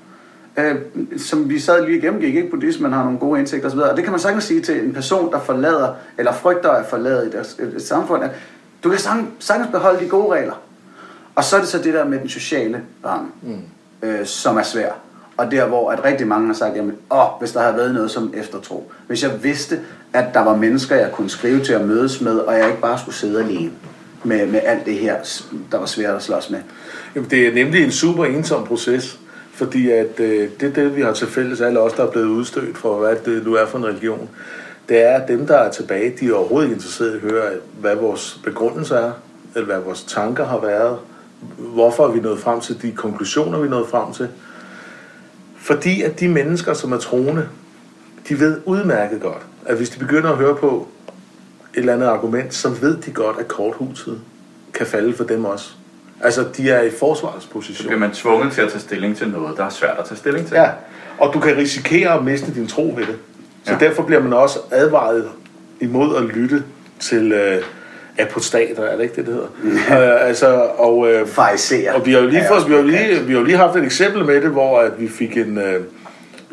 Øh, 0.57 0.77
som 1.19 1.49
vi 1.49 1.59
sad 1.59 1.87
lige 1.87 1.99
igennem, 1.99 2.21
gik 2.21 2.35
ikke 2.35 2.51
buddhismen 2.51 2.93
har 2.93 3.05
nogle 3.05 3.19
gode 3.19 3.41
indsigter 3.41 3.69
osv. 3.69 3.79
Og 3.79 3.97
det 3.97 4.05
kan 4.05 4.11
man 4.11 4.21
sagtens 4.21 4.45
sige 4.45 4.61
til 4.61 4.85
en 4.85 4.93
person, 4.93 5.33
der 5.33 5.41
forlader, 5.41 5.95
eller 6.19 6.33
frygter 6.33 6.71
at 6.71 6.87
forlade 6.87 7.27
et, 7.27 7.35
et, 7.35 7.75
et 7.77 7.83
samfund, 7.83 8.25
at 8.25 8.31
du 8.85 8.91
kan 8.91 8.99
sagtens, 8.99 9.29
sagtens 9.39 9.71
beholde 9.71 10.05
de 10.05 10.09
gode 10.09 10.33
regler. 10.33 10.63
Og 11.35 11.45
så 11.45 11.57
er 11.57 11.61
det 11.61 11.69
så 11.69 11.79
det 11.79 11.95
der 11.95 12.05
med 12.05 12.19
den 12.19 12.29
sociale 12.29 12.81
ramme, 13.05 13.31
mm. 13.43 14.09
øh, 14.09 14.27
som 14.27 14.57
er 14.57 14.63
svær. 14.63 14.93
Og 15.37 15.51
der 15.51 15.67
hvor 15.67 15.91
at 15.91 16.05
rigtig 16.05 16.27
mange 16.27 16.47
har 16.47 16.55
sagt, 16.55 16.77
jamen, 16.77 16.97
åh, 17.11 17.27
hvis 17.39 17.53
der 17.53 17.61
havde 17.61 17.77
været 17.77 17.95
noget 17.95 18.11
som 18.11 18.35
eftertro. 18.37 18.93
Hvis 19.07 19.23
jeg 19.23 19.45
vidste, 19.45 19.81
at 20.13 20.35
der 20.35 20.41
var 20.41 20.57
mennesker, 20.57 20.97
jeg 20.97 21.13
kunne 21.13 21.31
skrive 21.31 21.65
til 21.65 21.73
at 21.73 21.85
mødes 21.87 22.21
med, 22.21 22.39
og 22.39 22.59
jeg 22.59 22.67
ikke 22.67 22.81
bare 22.81 22.99
skulle 22.99 23.15
sidde 23.15 23.45
alene 23.45 23.71
med, 24.25 24.47
med 24.47 24.61
alt 24.65 24.87
det 24.87 24.95
her, 24.95 25.17
der 25.73 25.79
var 25.79 25.87
svært 25.87 26.17
at 26.17 26.23
slås 26.23 26.51
med. 26.51 26.59
Jamen, 27.15 27.31
det 27.31 27.47
er 27.47 27.55
nemlig 27.55 27.85
en 27.85 27.93
super 27.93 28.25
ensom 28.25 28.65
proces, 28.65 29.19
fordi 29.55 29.91
at 29.91 30.21
øh, 30.21 30.51
det 30.61 30.69
er 30.69 30.73
det, 30.73 30.97
vi 30.97 31.03
har 31.03 31.13
til 31.13 31.27
fælles, 31.27 31.61
alle 31.61 31.81
os, 31.81 31.93
der 31.93 32.07
er 32.07 32.11
blevet 32.11 32.27
udstødt 32.27 32.79
for, 32.79 32.99
hvad 32.99 33.17
det 33.17 33.47
nu 33.47 33.55
er 33.55 33.67
for 33.67 33.79
en 33.79 33.87
religion. 33.87 34.29
Det 34.89 35.03
er, 35.03 35.15
at 35.21 35.29
dem, 35.29 35.47
der 35.47 35.57
er 35.57 35.71
tilbage, 35.71 36.15
de 36.21 36.29
er 36.29 36.35
overhovedet 36.35 36.67
ikke 36.69 36.75
interesserede 36.75 37.13
i 37.13 37.17
at 37.17 37.23
høre, 37.23 37.51
hvad 37.81 37.97
vores 37.97 38.41
begrundelse 38.45 38.95
er, 38.95 39.13
eller 39.55 39.67
hvad 39.67 39.79
vores 39.79 40.05
tanker 40.05 40.45
har 40.45 40.61
været, 40.61 40.99
hvorfor 41.59 42.07
er 42.07 42.13
vi 42.13 42.21
nået 42.21 42.39
frem 42.39 42.61
til 42.61 42.83
de 42.83 42.93
konklusioner, 42.93 43.59
vi 43.59 43.67
er 43.67 43.71
nået 43.71 43.89
frem 43.89 44.13
til. 44.13 44.29
Fordi 45.57 46.03
at 46.03 46.21
de 46.21 46.29
mennesker, 46.29 46.75
som 46.75 46.93
er 46.93 46.99
troende, 46.99 47.49
de 48.29 48.41
ved 48.41 48.61
udmærket 48.65 49.21
godt, 49.21 49.43
at 49.67 49.77
hvis 49.77 49.91
de 49.91 49.99
begynder 49.99 50.31
at 50.31 50.37
høre 50.37 50.57
på 50.57 50.89
et 51.75 51.79
eller 51.79 51.93
andet 51.93 52.07
argument, 52.07 52.55
så 52.55 52.69
ved 52.69 52.97
de 52.97 53.11
godt, 53.11 53.37
at 53.39 53.49
korthuset 53.49 54.21
kan 54.75 54.87
falde 54.87 55.15
for 55.15 55.25
dem 55.25 55.45
også. 55.45 55.73
Altså, 56.23 56.45
de 56.57 56.71
er 56.71 56.83
i 56.83 56.91
Så 56.91 56.99
forsvarsposition. 56.99 57.87
bliver 57.87 58.01
man 58.01 58.11
tvunget 58.13 58.53
til 58.53 58.61
at 58.63 58.69
tage 58.71 58.81
stilling 58.81 59.17
til 59.17 59.29
noget, 59.29 59.57
der 59.57 59.65
er 59.65 59.69
svært 59.71 59.97
at 59.99 60.05
tage 60.05 60.19
stilling 60.19 60.47
til. 60.47 60.55
Ja, 60.55 60.69
og 61.19 61.35
du 61.35 61.41
kan 61.41 61.57
risikere 61.57 62.15
at 62.15 62.25
miste 62.25 62.55
din 62.55 62.67
tro 62.67 62.93
ved 62.97 63.07
det. 63.07 63.17
Så 63.65 63.73
Ja. 63.73 63.79
derfor 63.79 64.03
bliver 64.03 64.23
man 64.23 64.33
også 64.33 64.59
advaret 64.71 65.29
imod 65.81 66.17
at 66.17 66.23
lytte 66.23 66.63
til 67.01 67.33
øh, 67.33 67.63
apostater, 68.19 68.83
er 68.83 68.97
det 68.97 69.03
ikke 69.03 69.17
det, 69.17 69.27
det 69.27 69.35
hedder? 69.35 70.13
øh, 70.21 70.29
altså, 70.29 70.47
og, 70.79 71.13
øh, 71.13 71.27
Farisere. 71.27 71.95
og 71.95 72.07
vi 72.07 72.13
har 72.13 72.21
jo 72.21 72.27
lige, 72.29 72.53
også 72.53 72.67
vi 72.69 72.75
har 72.75 72.83
lige, 72.83 73.21
vi 73.21 73.35
har 73.35 73.43
lige 73.43 73.57
haft 73.57 73.77
et 73.77 73.85
eksempel 73.85 74.25
med 74.25 74.41
det, 74.43 74.51
hvor 74.51 74.79
at 74.79 74.93
vi 75.01 75.09
fik 75.09 75.37
en, 75.37 75.59
øh, 75.59 75.81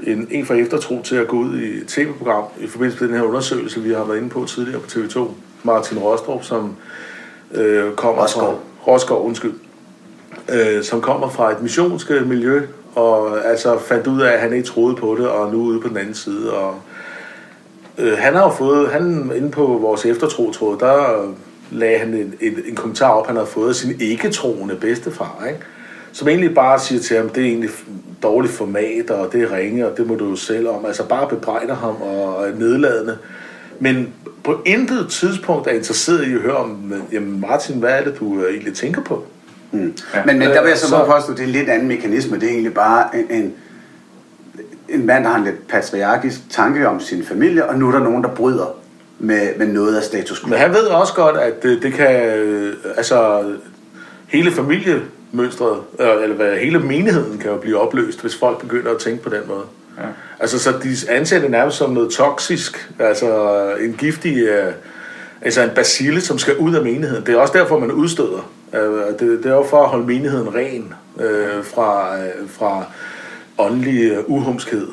en, 0.03 0.28
en 0.32 0.45
fra 0.45 0.53
eftertro 0.53 1.01
til 1.03 1.15
at 1.15 1.28
gå 1.28 1.38
ud 1.38 1.59
i 1.59 1.78
et 1.78 1.88
tv-program 1.88 2.43
i 2.59 2.67
forbindelse 2.67 3.01
med 3.03 3.09
den 3.09 3.17
her 3.20 3.24
undersøgelse, 3.28 3.80
vi 3.82 3.93
har 3.93 4.03
været 4.03 4.17
inde 4.17 4.30
på 4.30 4.45
tidligere 4.45 4.80
på 4.82 4.88
TV2. 4.89 5.20
Martin 5.63 5.97
Rostrup, 5.99 6.43
som 6.43 6.76
øh, 7.51 7.91
kommer 7.93 8.22
Rosgaard 8.22 8.59
fra 8.97 9.21
undskyld, 9.21 9.53
øh, 10.49 10.83
som 10.83 11.01
kommer 11.01 11.29
fra 11.29 11.51
et 11.51 11.61
missionsk 11.61 12.11
miljø, 12.25 12.61
og 12.95 13.45
altså 13.45 13.79
fandt 13.79 14.07
ud 14.07 14.21
af, 14.21 14.31
at 14.33 14.39
han 14.39 14.53
ikke 14.53 14.67
troede 14.67 14.95
på 14.95 15.15
det, 15.19 15.27
og 15.27 15.51
nu 15.51 15.59
er 15.59 15.65
ude 15.65 15.81
på 15.81 15.87
den 15.87 15.97
anden 15.97 16.13
side. 16.13 16.53
Og, 16.53 16.75
øh, 17.97 18.17
han 18.17 18.35
har 18.35 18.43
jo 18.43 18.49
fået, 18.49 18.89
han 18.89 19.31
inde 19.35 19.51
på 19.51 19.65
vores 19.65 20.05
eftertrotråd, 20.05 20.77
der 20.79 21.25
lagde 21.71 21.99
han 21.99 22.13
en, 22.13 22.33
en, 22.41 22.53
en 22.65 22.75
kommentar 22.75 23.09
op, 23.09 23.27
han 23.27 23.35
havde 23.35 23.47
fået 23.47 23.69
af 23.69 23.75
sin 23.75 24.01
ikke-troende 24.01 24.75
bedstefar, 24.75 25.45
ikke? 25.49 25.59
som 26.11 26.27
egentlig 26.27 26.55
bare 26.55 26.79
siger 26.79 27.01
til 27.01 27.17
ham, 27.17 27.29
det 27.29 27.43
er 27.43 27.47
egentlig 27.47 27.69
dårligt 28.23 28.53
format, 28.53 29.09
og 29.09 29.33
det 29.33 29.41
er 29.41 29.55
ringe, 29.55 29.87
og 29.87 29.97
det 29.97 30.07
må 30.07 30.15
du 30.15 30.29
jo 30.29 30.35
selv 30.35 30.67
om. 30.67 30.85
Altså 30.85 31.07
bare 31.07 31.27
bebrejder 31.29 31.75
ham 31.75 31.95
og 32.01 32.47
er 32.47 32.55
nedladende. 32.55 33.17
Men 33.80 34.13
på 34.43 34.61
intet 34.65 35.07
tidspunkt 35.09 35.67
er 35.67 35.71
interesseret 35.71 36.27
i 36.27 36.34
at 36.34 36.39
høre 36.41 36.55
om, 36.55 36.93
jamen 37.11 37.41
Martin, 37.41 37.80
hvad 37.80 37.89
er 37.89 38.03
det, 38.03 38.19
du 38.19 38.41
øh, 38.41 38.53
egentlig 38.53 38.73
tænker 38.73 39.01
på? 39.01 39.23
Mm. 39.71 39.80
Men, 40.25 40.39
men 40.39 40.41
der 40.49 40.61
vil 40.61 40.69
jeg 40.69 40.77
så, 40.77 40.84
Så- 40.88 40.89
så 40.89 41.05
påstå, 41.05 41.32
at 41.32 41.38
det 41.38 41.43
er 41.43 41.47
en 41.47 41.53
lidt 41.53 41.69
anden 41.69 41.88
mekanisme. 41.88 42.36
Det 42.39 42.43
er 42.43 42.51
egentlig 42.51 42.73
bare 42.73 43.07
en, 43.15 43.25
en, 43.41 43.53
en 44.89 45.05
mand, 45.05 45.23
der 45.23 45.30
har 45.30 45.38
en 45.38 45.43
lidt 45.43 45.67
patriarkisk 45.67 46.38
tanke 46.49 46.88
om 46.88 46.99
sin 46.99 47.23
familie, 47.25 47.65
og 47.69 47.77
nu 47.80 47.88
er 47.88 47.91
der 47.91 47.99
nogen, 47.99 48.23
der 48.23 48.30
bryder 48.30 48.75
med, 49.19 49.49
med 49.57 49.67
noget 49.67 49.97
af 49.97 50.03
status 50.03 50.39
quo. 50.39 50.49
Men 50.49 50.59
han 50.59 50.69
ved 50.73 50.84
også 50.86 51.13
godt, 51.13 51.38
at 51.38 51.63
det, 51.63 51.82
det 51.84 51.93
kan, 51.93 52.25
øh, 52.38 52.73
altså 52.97 53.43
hele 54.27 54.51
familiemønstret, 54.51 55.77
øh, 55.99 56.23
eller 56.23 56.36
hvad, 56.36 56.57
hele 56.57 56.80
menigheden 56.80 57.38
kan 57.38 57.51
jo 57.51 57.57
blive 57.57 57.77
opløst, 57.80 58.21
hvis 58.21 58.36
folk 58.36 58.61
begynder 58.61 58.91
at 58.91 58.97
tænke 58.97 59.23
på 59.23 59.30
den 59.30 59.41
måde. 59.47 59.63
Ja. 59.99 60.05
Altså, 60.39 60.59
så 60.59 60.71
de 60.83 60.95
anser 61.09 61.39
det 61.39 61.51
nærmest 61.51 61.77
som 61.77 61.91
noget 61.91 62.11
toksisk, 62.11 62.91
altså 62.99 63.63
en 63.79 63.93
giftig, 63.93 64.37
øh, 64.37 64.73
altså 65.41 65.63
en 65.63 65.69
basile, 65.75 66.21
som 66.21 66.37
skal 66.37 66.57
ud 66.57 66.75
af 66.75 66.83
menigheden. 66.83 67.25
Det 67.25 67.33
er 67.33 67.37
også 67.37 67.53
derfor, 67.57 67.79
man 67.79 67.91
udstøder. 67.91 68.51
Øh, 68.73 69.19
det, 69.19 69.43
det 69.43 69.45
er 69.45 69.55
jo 69.55 69.65
for 69.69 69.83
at 69.83 69.89
holde 69.89 70.05
menigheden 70.05 70.55
ren 70.55 70.93
øh, 71.19 71.63
fra, 71.63 72.17
øh, 72.17 72.49
fra 72.49 72.83
åndelig 73.57 74.11
øh, 74.11 74.23
uhumskhed. 74.27 74.87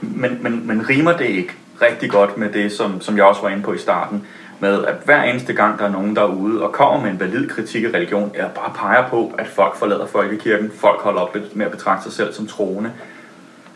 Men, 0.00 0.38
men, 0.40 0.66
men 0.66 0.88
rimer 0.88 1.16
det 1.16 1.26
ikke 1.26 1.52
rigtig 1.82 2.10
godt 2.10 2.38
med 2.38 2.48
det, 2.52 2.72
som, 2.72 3.00
som 3.00 3.16
jeg 3.16 3.24
også 3.24 3.42
var 3.42 3.48
inde 3.48 3.62
på 3.62 3.72
i 3.72 3.78
starten, 3.78 4.26
med 4.60 4.84
at 4.84 4.94
hver 5.04 5.22
eneste 5.22 5.52
gang, 5.52 5.78
der 5.78 5.84
er 5.84 5.90
nogen 5.90 6.16
derude 6.16 6.62
og 6.62 6.72
kommer 6.72 7.00
med 7.00 7.10
en 7.10 7.20
valid 7.20 7.48
kritik 7.48 7.84
af 7.84 7.88
religion, 7.88 8.30
eller 8.34 8.48
bare 8.48 8.72
peger 8.74 9.08
på, 9.08 9.32
at 9.38 9.46
folk 9.46 9.76
forlader 9.76 10.06
folkekirken, 10.06 10.72
folk 10.76 11.00
holder 11.00 11.20
op 11.20 11.36
med 11.52 11.66
at 11.66 11.72
betragte 11.72 12.02
sig 12.02 12.12
selv 12.12 12.32
som 12.32 12.46
troende, 12.46 12.90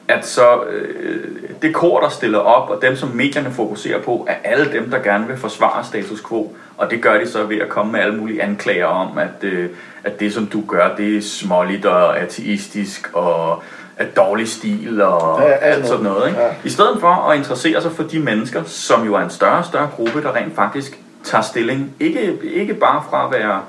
at 0.09 0.27
så 0.27 0.63
øh, 0.71 1.25
det 1.63 1.75
kor, 1.75 2.01
der 2.01 2.09
stiller 2.09 2.39
op, 2.39 2.71
og 2.71 2.83
dem, 2.83 2.97
som 2.97 3.09
medierne 3.09 3.51
fokuserer 3.51 4.03
på, 4.03 4.27
er 4.31 4.35
alle 4.45 4.73
dem, 4.73 4.91
der 4.91 4.99
gerne 4.99 5.27
vil 5.27 5.37
forsvare 5.37 5.85
status 5.85 6.23
quo. 6.29 6.57
Og 6.77 6.91
det 6.91 7.03
gør 7.03 7.19
de 7.19 7.29
så 7.29 7.45
ved 7.45 7.57
at 7.57 7.69
komme 7.69 7.93
med 7.93 8.01
alle 8.01 8.17
mulige 8.17 8.43
anklager 8.43 8.87
om, 8.87 9.19
at, 9.19 9.45
øh, 9.45 9.69
at 10.05 10.21
det, 10.21 10.35
som 10.35 10.47
du 10.47 10.63
gør, 10.69 10.97
det 10.97 11.17
er 11.17 11.23
småligt 11.23 11.87
og 11.87 12.19
ateistisk 12.19 13.11
og 13.13 13.63
er 13.97 14.05
dårlig 14.17 14.49
stil 14.49 15.03
og 15.03 15.43
Ja, 15.43 15.47
alt 15.53 15.87
sådan 15.87 16.03
noget. 16.05 16.19
noget. 16.19 16.29
Ikke? 16.29 16.41
Ja. 16.41 16.49
I 16.65 16.69
stedet 16.69 17.01
for 17.01 17.31
at 17.31 17.39
interessere 17.39 17.83
sig 17.83 17.93
for 17.93 18.03
de 18.03 18.19
mennesker, 18.19 18.63
som 18.65 19.05
jo 19.07 19.15
er 19.15 19.21
en 19.21 19.31
større 19.31 19.59
og 19.59 19.65
større 19.65 19.89
gruppe, 19.97 20.23
der 20.23 20.35
rent 20.35 20.55
faktisk 20.55 20.99
tager 21.25 21.43
stilling. 21.43 21.95
Ikke, 22.01 22.39
ikke 22.43 22.75
bare 22.75 23.03
fra 23.11 23.27
at 23.27 23.41
være 23.41 23.61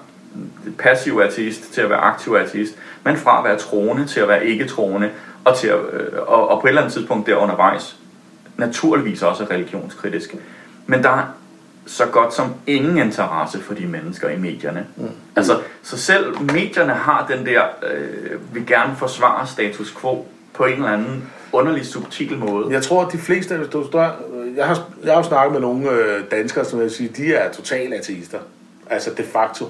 passiv 0.80 1.22
ateist 1.24 1.74
til 1.74 1.82
at 1.82 1.90
være 1.90 2.00
aktiv 2.00 2.34
ateist, 2.34 2.76
men 3.04 3.18
fra 3.18 3.38
at 3.40 3.44
være 3.44 3.58
troende 3.58 4.06
til 4.06 4.20
at 4.20 4.28
være 4.28 4.46
ikke 4.46 4.68
troende, 4.68 5.10
og, 5.48 5.58
til 5.58 5.68
at, 5.68 5.80
øh, 5.94 6.20
og, 6.28 6.50
og 6.50 6.62
på 6.62 6.68
et 6.68 6.70
eller 6.70 6.82
andet 6.82 6.94
tidspunkt 6.94 7.28
der 7.28 7.36
undervejs 7.36 7.98
naturligvis 8.58 9.24
også 9.24 9.44
er 9.44 9.52
religionskritisk. 9.52 10.36
Men 10.86 11.04
der 11.04 11.10
er 11.10 11.24
så 11.86 12.06
godt 12.06 12.34
som 12.34 12.54
ingen 12.68 12.98
interesse 12.98 13.60
for 13.60 13.74
de 13.74 13.86
mennesker 13.86 14.30
i 14.30 14.38
medierne. 14.38 14.86
Mm. 14.96 15.08
Altså, 15.36 15.60
så 15.84 15.98
selv 15.98 16.42
medierne 16.42 16.94
har 16.94 17.28
den 17.30 17.46
der, 17.46 17.62
øh, 17.94 18.56
vil 18.56 18.68
gerne 18.68 18.96
forsvare 18.96 19.48
status 19.48 19.96
quo 20.02 20.26
på 20.54 20.66
en 20.66 20.74
eller 20.74 20.88
anden 20.88 21.30
underlig 21.52 21.86
subtil 21.86 22.38
måde. 22.38 22.74
Jeg 22.74 22.84
tror, 22.84 23.06
at 23.06 23.12
de 23.12 23.18
fleste, 23.18 23.58
hvis 23.58 23.70
du 23.70 23.86
jeg 24.56 24.66
har, 24.66 24.88
jeg 25.04 25.14
har 25.14 25.18
jo 25.18 25.24
snakket 25.24 25.52
med 25.52 25.62
nogle 25.62 25.90
øh, 25.90 26.24
danskere, 26.32 26.66
som 26.66 26.82
jeg 26.82 26.92
sige, 26.92 27.10
de 27.18 27.34
er 27.34 27.52
totale 27.52 27.96
ateister. 27.96 28.40
Altså 28.90 29.12
de 29.18 29.24
facto. 29.24 29.66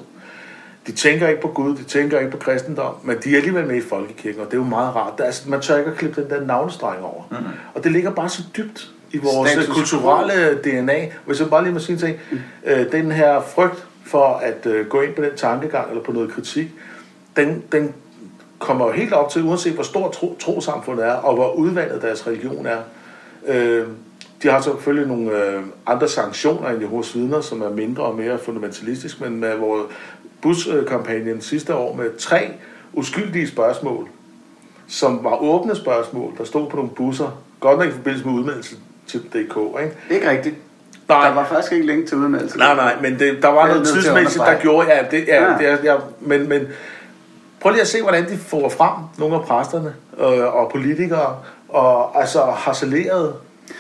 De 0.88 0.92
tænker 0.92 1.28
ikke 1.28 1.42
på 1.42 1.48
Gud, 1.48 1.76
de 1.76 1.84
tænker 1.84 2.20
ikke 2.20 2.32
på 2.32 2.38
kristendom, 2.38 2.94
men 3.04 3.18
de 3.24 3.32
er 3.32 3.38
alligevel 3.38 3.68
med 3.68 3.76
i 3.76 3.82
folkekirken, 3.82 4.42
og 4.42 4.46
det 4.46 4.54
er 4.54 4.58
jo 4.58 4.64
meget 4.64 4.96
rart. 4.96 5.14
Det 5.18 5.22
er, 5.22 5.26
altså, 5.26 5.50
man 5.50 5.62
tør 5.62 5.78
ikke 5.78 5.92
at 5.92 5.98
klippe 5.98 6.22
den 6.22 6.30
der 6.30 6.46
navnestreng 6.46 7.04
over. 7.04 7.24
Mm. 7.32 7.38
Og 7.74 7.84
det 7.84 7.92
ligger 7.92 8.12
bare 8.12 8.30
så 8.30 8.44
dybt 8.58 8.92
i 9.12 9.18
vores 9.18 9.50
Status 9.50 9.66
Status 9.66 9.78
kulturelle 9.78 10.56
DNA. 10.64 11.08
Hvis 11.26 11.40
jeg 11.40 11.50
bare 11.50 11.64
lige 11.64 11.74
må 11.74 11.80
sige 11.80 11.94
en 11.94 12.00
ting. 12.00 12.18
Øh, 12.66 12.92
den 12.92 13.12
her 13.12 13.42
frygt 13.42 13.88
for 14.06 14.34
at 14.44 14.66
øh, 14.66 14.88
gå 14.88 15.02
ind 15.02 15.14
på 15.14 15.22
den 15.22 15.36
tankegang, 15.36 15.90
eller 15.90 16.04
på 16.04 16.12
noget 16.12 16.32
kritik, 16.32 16.68
den, 17.38 17.64
den 17.72 17.94
kommer 18.60 18.86
jo 18.86 18.92
helt 18.92 19.14
op 19.14 19.30
til, 19.30 19.44
uanset 19.44 19.74
hvor 19.74 19.84
stort 19.84 20.12
tro, 20.12 20.36
trosamfundet 20.40 21.06
er, 21.06 21.14
og 21.14 21.36
hvor 21.36 21.54
udvandet 21.54 22.02
deres 22.02 22.28
religion 22.28 22.66
er. 22.66 22.80
Øh, 23.48 23.88
de 24.44 24.48
har 24.48 24.62
selvfølgelig 24.62 25.08
nogle 25.08 25.44
øh, 25.46 25.64
andre 25.86 26.08
sanktioner 26.08 26.70
end 26.70 26.82
Jehovas 26.82 27.16
vidner, 27.16 27.42
som 27.42 27.62
er 27.62 27.70
mindre 27.70 28.04
og 28.04 28.16
mere 28.16 28.38
fundamentalistisk, 28.38 29.22
men 29.22 29.40
med 29.40 29.56
vores 29.56 29.88
buskampagnen 30.42 31.42
sidste 31.42 31.76
år 31.76 31.96
med 31.96 32.18
tre 32.20 32.52
uskyldige 32.94 33.48
spørgsmål, 33.48 34.08
som 34.88 35.24
var 35.24 35.42
åbne 35.42 35.76
spørgsmål, 35.76 36.34
der 36.38 36.44
stod 36.44 36.70
på 36.70 36.76
nogle 36.76 36.92
busser, 36.92 37.42
godt 37.60 37.80
nok 37.80 37.88
i 37.88 37.92
forbindelse 37.92 38.26
med 38.26 38.34
udmeldelse 38.34 38.76
til 39.08 39.20
DK, 39.20 39.34
ikke? 39.34 39.96
Ikke 40.10 40.30
rigtigt. 40.30 40.56
Nej. 41.10 41.28
Der 41.28 41.34
var 41.34 41.46
faktisk 41.46 41.74
ikke 41.74 41.86
længe 41.86 42.08
til 42.08 42.18
udmeldelse. 42.18 42.58
Nej, 42.58 42.76
nej, 42.76 42.96
men 43.02 43.20
det, 43.20 43.42
der 43.42 43.48
var 43.48 43.68
noget 43.68 43.88
tidsmæssigt, 43.88 44.44
der 44.46 44.60
gjorde, 44.60 44.88
ja, 44.96 45.04
det, 45.12 45.28
ja, 45.28 45.44
Ja. 45.44 45.72
Det, 45.72 45.84
ja 45.84 45.96
men, 46.20 46.50
men 46.50 46.68
prøv 47.60 47.72
lige 47.72 47.82
at 47.82 47.88
se, 47.88 48.02
hvordan 48.02 48.30
de 48.30 48.38
får 48.38 48.70
frem, 48.70 48.94
nogle 49.18 49.36
af 49.36 49.42
præsterne 49.44 49.94
øh, 50.20 50.56
og 50.56 50.72
politikere, 50.72 51.40
og 51.70 52.20
altså 52.22 52.42
harceleret, 52.42 53.34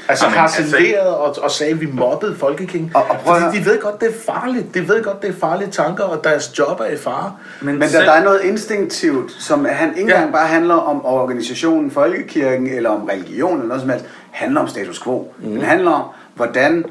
altså 0.09 0.25
Jamen, 0.25 0.39
harceleret 0.39 1.07
og, 1.07 1.35
og 1.41 1.51
sagde, 1.51 1.73
at 1.73 1.81
vi 1.81 1.85
mobbede 1.93 2.35
folkekingen. 2.35 2.91
Og- 2.95 3.03
og 3.09 3.15
prøv 3.17 3.35
at 3.35 3.41
fordi 3.41 3.57
de 3.59 3.65
ved 3.65 3.79
godt, 3.81 4.01
det 4.01 4.09
er 4.09 4.13
farligt. 4.25 4.73
De 4.73 4.88
ved 4.88 5.03
godt, 5.03 5.21
det 5.21 5.29
er 5.29 5.33
farlige 5.39 5.69
tanker, 5.71 6.03
og 6.03 6.23
deres 6.23 6.59
job 6.59 6.79
er 6.79 6.85
i 6.85 6.97
fare. 6.97 7.35
Men 7.61 7.81
der, 7.81 7.88
selv- 7.88 8.05
der 8.05 8.11
er 8.11 8.23
noget 8.23 8.41
instinktivt, 8.43 9.31
som 9.39 9.65
han 9.65 9.89
ikke 9.97 10.11
Ja. 10.11 10.15
engang 10.15 10.33
bare 10.33 10.47
handler 10.47 10.75
om 10.75 11.05
organisationen 11.05 11.91
Folkekirken, 11.91 12.67
eller 12.67 12.89
om 12.89 13.03
religion, 13.03 13.53
eller 13.53 13.67
noget 13.67 13.81
som 13.81 13.89
helst. 13.89 14.05
handler 14.31 14.61
om 14.61 14.67
status 14.67 15.03
quo. 15.03 15.31
Mm. 15.39 15.49
Den 15.51 15.61
handler 15.61 15.91
om, 15.91 16.03
hvordan 16.35 16.85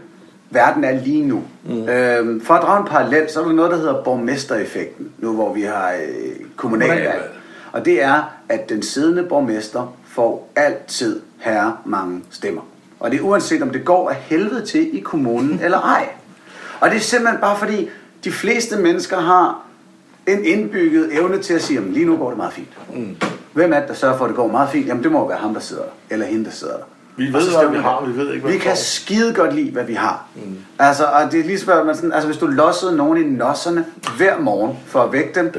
verden 0.51 0.85
er 0.85 0.93
lige 0.93 1.23
nu. 1.27 1.43
Mm. 1.65 1.89
Øhm, 1.89 2.45
for 2.45 2.55
at 2.55 2.63
drage 2.63 2.81
en 2.81 2.87
parallel, 2.87 3.31
så 3.31 3.41
er 3.41 3.45
der 3.45 3.53
noget, 3.53 3.71
der 3.71 3.77
hedder 3.77 4.03
borgmestereffekten, 4.03 5.09
nu 5.19 5.33
hvor 5.35 5.53
vi 5.55 5.63
har 5.63 5.91
øh, 5.93 5.99
kommunalvalg. 6.57 7.01
Kommunalvalg. 7.01 7.31
Og 7.73 7.85
det 7.85 8.03
er, 8.03 8.33
at 8.49 8.69
den 8.69 8.83
siddende 8.83 9.23
borgmester 9.23 9.95
får 10.09 10.49
altid 10.57 11.21
herre 11.39 11.77
mange 11.85 12.23
stemmer. 12.31 12.63
Og 13.07 13.13
det 13.13 13.21
er 13.21 13.25
uanset 13.25 13.63
om 13.63 13.71
det 13.71 13.85
går 13.85 14.11
af 14.11 14.17
helvede 14.17 14.67
til 14.67 14.97
i 14.97 15.01
kommunen 15.01 15.61
eller 15.65 15.81
ej. 15.81 16.09
Og 16.81 16.91
det 16.91 16.97
er 16.97 17.01
simpelthen 17.01 17.41
bare 17.41 17.59
fordi, 17.59 17.89
de 18.25 18.33
fleste 18.33 18.77
mennesker 18.77 19.21
har 19.21 19.63
en 20.27 20.45
indbygget 20.45 21.15
evne 21.19 21.39
til 21.39 21.55
at 21.55 21.63
sige, 21.63 21.79
at 21.79 21.85
lige 21.85 22.07
nu 22.07 22.17
går 22.17 22.29
det 22.29 22.37
meget 22.37 22.53
fint. 22.53 22.69
Mm. 22.95 23.17
Hvem 23.53 23.73
er 23.73 23.81
det, 23.81 23.89
der 23.89 23.95
sørger 23.95 24.19
for, 24.19 24.25
at 24.25 24.29
det 24.29 24.37
går 24.37 24.49
meget 24.49 24.71
fint? 24.71 24.87
Jamen 24.87 25.03
det 25.03 25.13
må 25.13 25.29
være 25.29 25.39
ham, 25.39 25.55
der 25.55 25.61
sidder 25.61 25.83
der, 25.83 25.89
eller 26.11 26.27
hende, 26.27 26.45
der 26.45 26.51
sidder 26.51 26.77
der. 26.77 26.85
Vi 27.17 27.33
ved, 27.33 27.59
hvad 27.59 27.71
vi 27.71 27.79
har, 27.79 28.05
vi 28.07 28.17
ved 28.19 28.33
ikke, 28.33 28.43
hvad 28.43 28.53
Vi 28.53 28.59
kan 28.59 28.77
skide 28.77 29.35
godt 29.35 29.55
lide, 29.55 29.71
hvad 29.71 29.85
vi 29.85 29.95
har. 29.95 30.27
Mm. 30.35 30.57
Altså, 30.79 31.05
og 31.05 31.33
det 31.33 31.41
er 31.41 31.45
lige 31.45 31.59
så, 31.59 31.83
man 31.85 31.95
sådan, 31.95 32.13
altså 32.13 32.27
hvis 32.27 32.39
du 32.39 32.47
lossede 32.47 32.97
nogen 32.97 33.19
i 33.19 33.37
nosserne 33.37 33.85
hver 34.17 34.39
morgen 34.39 34.77
for 34.87 35.03
at 35.03 35.13
vække 35.13 35.31
dem, 35.35 35.53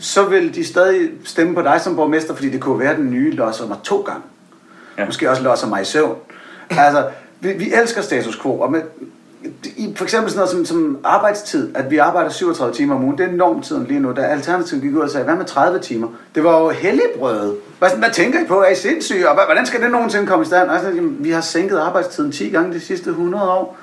så 0.00 0.24
vil 0.24 0.54
de 0.54 0.64
stadig 0.64 1.10
stemme 1.24 1.54
på 1.54 1.62
dig 1.62 1.80
som 1.80 1.96
borgmester, 1.96 2.34
fordi 2.34 2.50
det 2.50 2.60
kunne 2.60 2.78
være, 2.78 2.90
at 2.90 2.96
den 2.96 3.10
nye 3.10 3.30
losser 3.30 3.66
mig 3.66 3.76
to 3.84 4.00
gange. 4.00 4.22
Ja. 4.96 5.02
Ja. 5.02 5.06
Måske 5.06 5.30
også 5.30 5.42
losser 5.42 5.66
mig 5.66 5.82
i 5.82 5.84
søvn. 5.84 6.16
Altså, 6.78 7.04
vi, 7.40 7.52
vi 7.52 7.72
elsker 7.74 8.02
status 8.02 8.38
quo, 8.42 8.60
og 8.60 8.72
med, 8.72 8.80
i, 9.76 9.92
for 9.96 10.04
eksempel 10.04 10.30
sådan 10.30 10.38
noget 10.38 10.50
som, 10.50 10.64
som 10.64 10.98
arbejdstid, 11.04 11.76
at 11.76 11.90
vi 11.90 11.98
arbejder 11.98 12.30
37 12.30 12.74
timer 12.74 12.94
om 12.94 13.04
ugen, 13.04 13.18
det 13.18 13.26
er 13.28 13.32
normtiden 13.32 13.86
lige 13.88 14.00
nu, 14.00 14.12
da 14.16 14.20
Alternativet 14.20 14.82
gik 14.82 14.94
ud 14.94 15.00
og 15.00 15.10
sagde, 15.10 15.24
hvad 15.24 15.34
med 15.34 15.44
30 15.44 15.78
timer? 15.78 16.08
Det 16.34 16.44
var 16.44 16.60
jo 16.60 16.68
helligbrødet. 16.68 17.56
Hvad, 17.78 17.90
hvad 17.98 18.10
tænker 18.10 18.40
I 18.40 18.44
på? 18.44 18.60
Er 18.60 18.68
I 18.70 18.74
sindssyge? 18.74 19.28
Og 19.28 19.44
hvordan 19.46 19.66
skal 19.66 19.82
det 19.82 19.90
nogensinde 19.90 20.26
komme 20.26 20.42
i 20.42 20.46
stand? 20.46 20.70
Altså, 20.70 20.88
jamen, 20.88 21.16
vi 21.20 21.30
har 21.30 21.40
sænket 21.40 21.78
arbejdstiden 21.78 22.32
10 22.32 22.48
gange 22.48 22.74
de 22.74 22.80
sidste 22.80 23.10
100 23.10 23.44
år. 23.44 23.76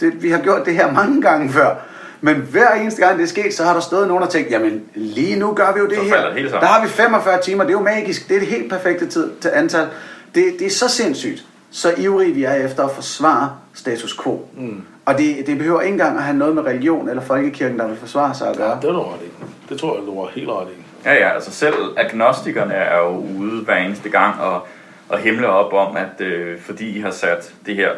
Det, 0.00 0.22
vi 0.22 0.30
har 0.30 0.38
gjort 0.38 0.66
det 0.66 0.74
her 0.74 0.92
mange 0.92 1.22
gange 1.22 1.50
før. 1.52 1.74
Men 2.20 2.36
hver 2.36 2.70
eneste 2.70 3.02
gang 3.06 3.18
det 3.18 3.24
er 3.24 3.28
sket, 3.28 3.54
så 3.54 3.64
har 3.64 3.72
der 3.74 3.80
stået 3.80 4.08
nogen 4.08 4.22
og 4.22 4.30
tænkt, 4.30 4.50
jamen 4.50 4.82
lige 4.94 5.38
nu 5.38 5.52
gør 5.52 5.72
vi 5.72 5.78
jo 5.78 5.86
det 5.86 5.96
Så 5.96 6.04
her. 6.04 6.34
det. 6.34 6.50
Der 6.52 6.66
har 6.66 6.82
vi 6.82 6.88
45 6.88 7.42
timer, 7.42 7.64
det 7.64 7.70
er 7.70 7.78
jo 7.78 7.84
magisk. 7.84 8.28
Det 8.28 8.34
er 8.34 8.38
det 8.38 8.48
helt 8.48 8.70
perfekte 8.72 9.06
tid 9.06 9.30
til 9.40 9.50
antal. 9.54 9.86
Det, 10.34 10.44
det 10.58 10.66
er 10.66 10.70
så 10.70 10.88
sindssygt, 10.88 11.44
så 11.74 11.94
ivrige 11.98 12.32
vi 12.34 12.44
er 12.44 12.54
efter 12.54 12.84
at 12.84 12.90
forsvare 12.90 13.50
status 13.74 14.20
quo. 14.22 14.48
Mm. 14.56 14.82
Og 15.04 15.18
det, 15.18 15.46
det 15.46 15.58
behøver 15.58 15.80
ikke 15.80 15.92
engang 15.92 16.16
at 16.16 16.22
have 16.22 16.36
noget 16.36 16.54
med 16.54 16.62
religion 16.62 17.08
eller 17.08 17.22
folkekirken, 17.22 17.78
der 17.78 17.86
vil 17.88 17.96
forsvare 17.96 18.34
sig 18.34 18.48
at 18.50 18.56
Ja, 18.56 18.62
gøre. 18.62 18.78
det 18.82 18.88
er 18.88 18.92
du 18.92 19.02
ret 19.02 19.20
i. 19.22 19.44
Det 19.68 19.80
tror 19.80 19.96
jeg, 19.96 20.06
du 20.06 20.20
var 20.20 20.28
helt 20.34 20.48
ret 20.48 20.68
i. 20.68 20.80
Ja, 21.04 21.14
ja, 21.14 21.28
altså 21.34 21.50
selv 21.50 21.74
agnostikerne 21.96 22.74
er 22.74 22.98
jo 22.98 23.24
ude 23.38 23.64
hver 23.64 23.76
eneste 23.76 24.08
gang 24.08 24.40
og, 24.40 24.66
og 25.08 25.18
himler 25.18 25.48
op 25.48 25.72
om, 25.72 25.96
at 25.96 26.20
øh, 26.26 26.60
fordi 26.60 26.96
I 26.98 27.00
har 27.00 27.10
sat 27.10 27.52
det 27.66 27.76
her, 27.76 27.90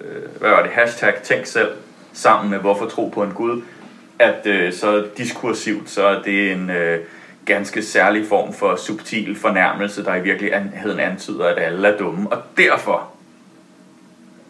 øh, 0.00 0.22
hvad 0.40 0.50
var 0.50 0.62
det, 0.62 0.70
hashtag 0.70 1.14
tænk 1.22 1.46
selv, 1.46 1.68
sammen 2.12 2.50
med 2.50 2.58
hvorfor 2.58 2.86
tro 2.86 3.08
på 3.08 3.22
en 3.22 3.32
Gud, 3.32 3.62
at 4.18 4.46
øh, 4.46 4.72
så 4.72 5.04
diskursivt, 5.16 5.90
så 5.90 6.06
er 6.06 6.22
det 6.22 6.52
en 6.52 6.70
øh, 6.70 6.98
ganske 7.44 7.82
særlig 7.82 8.26
form 8.28 8.52
for 8.52 8.76
subtil 8.76 9.36
fornærmelse, 9.40 10.04
der 10.04 10.14
i 10.14 10.20
virkeligheden 10.22 11.00
antyder, 11.00 11.46
at 11.46 11.62
alle 11.62 11.88
er 11.88 11.96
dumme, 11.98 12.32
og 12.32 12.38
derfor 12.56 13.11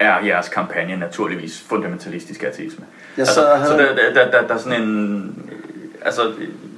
er 0.05 0.25
jeres 0.27 0.49
kampagne 0.49 0.97
naturligvis 0.97 1.65
fundamentalistisk 1.69 2.43
ateisme. 2.43 2.85
Jeg 3.17 3.23
altså, 3.27 3.53
og 3.53 3.67
så 3.67 3.73
havde- 3.73 3.97
der, 4.15 4.25
der, 4.25 4.31
der, 4.31 4.47
der 4.47 4.55
er 4.55 4.59
sådan 4.59 4.83
en... 4.83 5.53
Altså, 6.05 6.33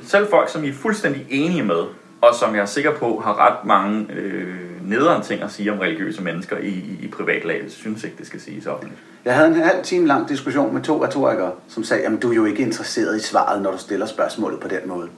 selv 0.07 0.27
folk, 0.31 0.49
som 0.49 0.65
I 0.65 0.69
er 0.69 0.73
fuldstændig 0.73 1.27
enige 1.31 1.63
med, 1.63 1.83
og 2.21 2.35
som 2.41 2.55
jeg 2.55 2.63
er 2.63 2.67
sikker 2.67 2.93
på 2.95 3.23
har 3.25 3.47
ret 3.47 3.65
mange 3.67 4.07
øh, 4.13 4.55
nederen 4.83 5.23
ting 5.23 5.43
at 5.43 5.51
sige 5.53 5.73
om 5.73 5.79
religiøse 5.79 6.23
mennesker 6.23 6.59
i, 6.59 6.69
i, 6.69 6.99
i 7.03 7.09
privatlaget, 7.09 7.73
synes 7.73 8.05
ikke, 8.05 8.17
det 8.19 8.27
skal 8.27 8.41
siges 8.41 8.67
offentligt. 8.67 9.01
Jeg 9.25 9.35
havde 9.35 9.49
en 9.49 9.55
halv 9.55 9.83
time 9.85 10.07
lang 10.07 10.29
diskussion 10.29 10.75
med 10.75 10.83
to 10.83 11.05
retorikere, 11.05 11.53
som 11.69 11.85
sagde, 11.85 12.03
jamen 12.03 12.19
du 12.21 12.31
er 12.31 12.35
jo 12.35 12.45
ikke 12.45 12.63
interesseret 12.63 13.17
i 13.17 13.23
svaret, 13.23 13.63
når 13.63 13.71
du 13.71 13.79
stiller 13.79 14.07
spørgsmålet 14.07 14.61
på 14.61 14.69
den 14.69 14.79
måde. 14.87 15.09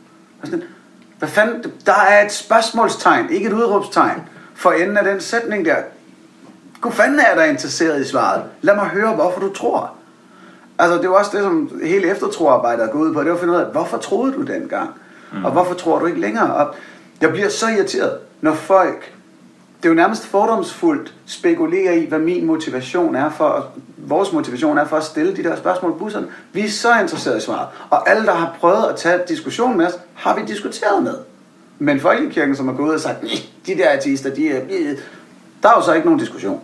Og 0.42 0.46
sådan, 0.46 0.62
Hvad 1.18 1.28
fanden? 1.28 1.72
Der 1.86 1.94
er 2.08 2.24
et 2.26 2.32
spørgsmålstegn, 2.32 3.30
ikke 3.30 3.46
et 3.48 3.52
udråbstegn, 3.52 4.20
for 4.54 4.70
enden 4.72 4.96
af 4.96 5.04
den 5.04 5.20
sætning 5.20 5.64
der. 5.64 5.76
Gud 6.86 6.92
fanden 6.92 7.20
er 7.20 7.34
der 7.34 7.44
interesseret 7.44 8.00
i 8.00 8.04
svaret. 8.04 8.42
Lad 8.62 8.74
mig 8.74 8.84
høre, 8.84 9.14
hvorfor 9.14 9.40
du 9.40 9.52
tror. 9.52 9.92
Altså, 10.78 10.98
det 10.98 11.10
var 11.10 11.16
også 11.16 11.30
det, 11.34 11.42
som 11.42 11.80
hele 11.84 12.10
eftertroarbejdet 12.10 12.90
går 12.90 12.98
ud 12.98 13.14
på. 13.14 13.20
Det 13.20 13.28
var 13.28 13.34
at 13.34 13.40
finde 13.40 13.54
ud 13.54 13.58
af, 13.58 13.66
hvorfor 13.66 13.96
troede 13.96 14.32
du 14.32 14.42
dengang? 14.42 14.90
Mm. 15.32 15.44
Og 15.44 15.52
hvorfor 15.52 15.74
tror 15.74 15.98
du 15.98 16.06
ikke 16.06 16.20
længere? 16.20 16.54
Og 16.54 16.74
jeg 17.20 17.30
bliver 17.30 17.48
så 17.48 17.68
irriteret, 17.68 18.18
når 18.40 18.52
folk, 18.54 19.12
det 19.76 19.84
er 19.84 19.88
jo 19.88 19.94
nærmest 19.94 20.26
fordomsfuldt, 20.26 21.14
spekulerer 21.26 21.92
i, 21.92 22.04
hvad 22.04 22.18
min 22.18 22.46
motivation 22.46 23.14
er 23.14 23.30
for, 23.30 23.66
vores 23.96 24.32
motivation 24.32 24.78
er 24.78 24.84
for 24.84 24.96
at 24.96 25.04
stille 25.04 25.36
de 25.36 25.42
der 25.42 25.56
spørgsmål 25.56 25.92
på 25.92 25.98
busserne. 25.98 26.26
Vi 26.52 26.64
er 26.64 26.70
så 26.70 27.00
interesserede 27.00 27.38
i 27.38 27.42
svaret. 27.42 27.66
Og 27.90 28.10
alle, 28.10 28.26
der 28.26 28.34
har 28.34 28.56
prøvet 28.60 28.84
at 28.84 28.96
tage 28.96 29.20
diskussion 29.28 29.76
med 29.76 29.86
os, 29.86 29.98
har 30.14 30.36
vi 30.36 30.42
diskuteret 30.46 31.02
med. 31.02 31.14
Men 31.78 32.00
Folkekirken, 32.00 32.56
som 32.56 32.68
er 32.68 32.72
gået 32.72 32.88
ud 32.88 32.94
og 32.94 33.00
sagt, 33.00 33.22
"Næh, 33.22 33.38
de 33.66 33.74
der 33.76 33.88
ateister, 33.88 34.34
de 34.34 34.50
er... 34.50 34.60
Der 35.62 35.68
er 35.68 35.74
jo 35.76 35.82
så 35.82 35.92
ikke 35.92 36.06
nogen 36.06 36.20
diskussion. 36.20 36.60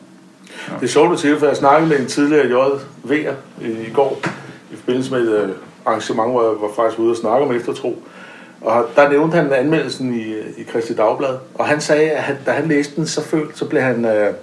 Det 0.81 0.87
er 0.87 0.91
sjovt, 0.91 1.13
at 1.13 1.19
sige, 1.19 1.39
for 1.39 1.47
jeg 1.47 1.57
snakkede 1.57 1.89
med 1.89 1.99
en 1.99 2.07
tidligere 2.07 2.45
JV'er 2.45 3.35
i 3.65 3.91
går, 3.95 4.21
i 4.73 4.77
forbindelse 4.77 5.11
med 5.11 5.21
et 5.21 5.43
øh, 5.43 5.49
arrangement, 5.87 6.31
hvor 6.31 6.43
jeg 6.43 6.61
var 6.61 6.71
faktisk 6.77 6.99
ude 6.99 7.11
og 7.11 7.17
snakke 7.17 7.47
om 7.47 7.55
eftertro. 7.55 8.03
Og 8.61 8.87
der 8.97 9.11
nævnte 9.11 9.37
han 9.37 9.53
anmeldelsen 9.53 10.15
i, 10.15 10.33
øh, 10.33 10.47
i 10.57 10.65
Christi 10.65 10.95
Dagblad, 10.95 11.39
og 11.55 11.67
han 11.67 11.81
sagde, 11.81 12.11
at 12.11 12.23
han, 12.23 12.37
da 12.47 12.51
han 12.51 12.69
læste 12.69 12.97
den, 12.97 13.07
så, 13.07 13.23
følte, 13.23 13.59
så 13.59 13.65
blev 13.65 13.83
han, 13.83 14.05
øh, 14.05 14.35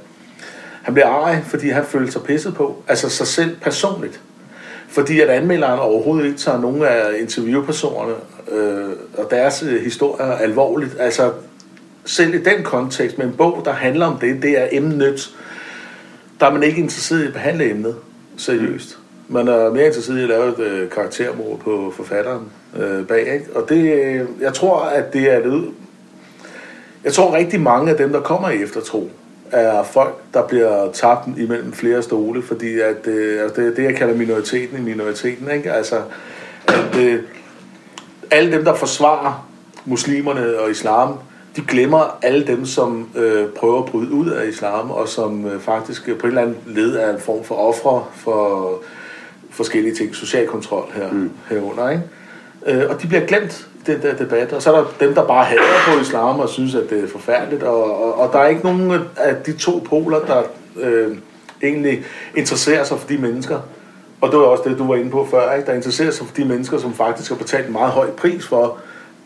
han 0.82 0.93
blev 0.93 1.03
arg, 1.07 1.43
fordi 1.45 1.70
han 1.70 1.86
følte 1.86 2.12
sig 2.12 2.24
pisset 2.24 2.55
på, 2.55 2.84
altså 2.88 3.10
sig 3.10 3.28
selv 3.28 3.57
personligt. 3.62 4.22
Fordi 4.89 5.20
at 5.20 5.30
anmelderen 5.30 5.80
overhovedet 5.80 6.26
ikke 6.26 6.38
tager 6.38 6.62
nogen 6.62 6.84
af 6.84 7.20
interviewpersonerne 7.20 8.14
øh, 8.51 8.89
og 9.18 9.32
deres 9.32 9.64
øh, 9.64 9.84
historier 9.84 10.32
alvorligt. 10.32 10.95
Altså 10.99 11.32
selv 12.05 12.34
i 12.34 12.43
den 12.43 12.64
kontekst 12.64 13.18
med 13.18 13.26
en 13.26 13.34
bog, 13.34 13.62
der 13.66 13.72
handler 13.72 14.05
om 14.05 14.18
det, 14.20 14.41
det 14.41 14.62
er 14.62 14.68
emnet, 14.72 15.30
der 16.40 16.46
er 16.46 16.54
man 16.54 16.64
ikke 16.64 16.82
interesseret 16.82 17.24
i 17.24 17.28
at 17.28 17.34
behandle 17.34 17.70
emnet 17.70 17.96
seriøst. 18.38 18.98
Man 19.28 19.48
er 19.48 19.70
mere 19.70 19.86
interesseret 19.86 20.20
i 20.20 20.22
at 20.22 20.30
lave 20.30 20.48
et 20.48 20.60
øh, 20.60 20.90
karaktermord 20.90 21.60
på 21.60 21.94
forfatteren 21.96 22.46
øh, 22.78 23.08
bag. 23.08 23.34
Ikke? 23.34 23.46
Og 23.56 23.70
det, 23.70 23.94
øh, 23.94 24.28
jeg 24.42 24.54
tror, 24.54 24.80
at 24.80 25.14
det 25.14 25.34
er 25.34 25.40
det. 25.40 25.72
Jeg 27.04 27.14
tror 27.14 27.36
rigtig 27.36 27.62
mange 27.62 27.92
af 27.92 27.98
dem, 27.98 28.12
der 28.12 28.22
kommer 28.22 28.50
i 28.50 28.64
eftertro, 28.64 29.10
er 29.52 29.84
folk, 29.84 30.16
der 30.34 30.48
bliver 30.48 30.92
tabt 30.92 31.28
imellem 31.38 31.74
flere 31.74 32.02
stole, 32.02 32.42
fordi 32.42 32.80
at, 32.80 33.08
øh, 33.08 33.44
altså, 33.44 33.62
det 33.62 33.78
det, 33.78 33.84
jeg 33.84 33.96
kalder 33.96 34.16
minoriteten 34.16 34.78
i 34.78 34.82
minoriteten. 34.82 35.52
Ikke? 35.52 35.74
Altså, 35.74 36.02
at 36.68 36.96
øh, 37.00 37.24
alle 38.32 38.52
dem, 38.52 38.64
der 38.64 38.76
forsvarer 38.76 39.50
muslimerne 39.86 40.60
og 40.60 40.72
islam, 40.72 41.20
de 41.56 41.62
glemmer 41.62 42.18
alle 42.22 42.47
dem, 42.47 42.66
som 42.66 43.10
øh, 43.16 43.47
prøver 43.47 43.80
at 43.80 43.86
bryde 43.86 44.12
ud 44.12 44.30
af 44.30 44.47
islam, 44.47 44.91
og 44.91 45.08
som 45.08 45.45
øh, 45.45 45.62
faktisk 45.62 46.06
på 46.06 46.12
en 46.12 46.28
eller 46.28 46.41
anden 46.41 46.58
led 46.66 46.95
er 46.95 47.14
en 47.14 47.20
form 47.20 47.43
for 47.43 47.56
ofre 47.56 48.06
for 48.14 48.74
forskellige 49.50 49.95
ting, 49.95 50.16
social 50.16 50.47
kontrol 50.47 50.86
her, 50.93 51.12
mm. 51.12 51.32
herunder. 51.50 51.89
Ikke? 51.89 52.04
Øh, 52.66 52.89
og 52.89 53.02
de 53.02 53.08
bliver 53.08 53.26
glemt 53.26 53.68
i 53.76 53.91
den 53.91 54.02
der 54.02 54.16
debat, 54.16 54.54
og 54.54 54.62
så 54.62 54.74
er 54.74 54.78
der 54.78 54.86
dem, 55.00 55.14
der 55.14 55.28
bare 55.28 55.45
hader 55.45 55.62
på 55.88 56.00
islam 56.02 56.39
og 56.39 56.50
synes, 56.50 56.76
at 56.76 56.89
det 56.89 57.04
er 57.04 57.08
forfærdeligt, 57.08 57.64
og, 57.64 58.04
og, 58.04 58.20
og 58.20 58.34
der 58.34 58.39
er 58.39 58.47
ikke 58.47 58.64
nogen 58.64 58.91
af 59.18 59.36
de 59.45 59.54
to 59.54 59.84
poler, 59.89 60.20
der 60.20 60.43
øh, 60.80 61.18
egentlig 61.64 62.04
interesserer 62.36 62.84
sig 62.84 63.00
for 63.00 63.08
de 63.08 63.18
mennesker. 63.18 63.60
Og 64.22 64.32
det 64.32 64.39
var 64.39 64.45
også 64.45 64.70
det, 64.70 64.78
du 64.78 64.88
var 64.88 64.95
inde 64.95 65.12
på 65.12 65.28
før, 65.32 65.54
ikke? 65.54 65.68
der 65.68 65.74
interesserer 65.74 66.12
sig 66.12 66.28
for 66.28 66.36
de 66.36 66.45
mennesker, 66.45 66.78
som 66.78 66.93
faktisk 66.93 67.30
har 67.30 67.38
betalt 67.38 67.68
en 67.68 67.74
meget 67.74 67.91
høj 67.91 68.10
pris 68.10 68.47
for, 68.47 68.78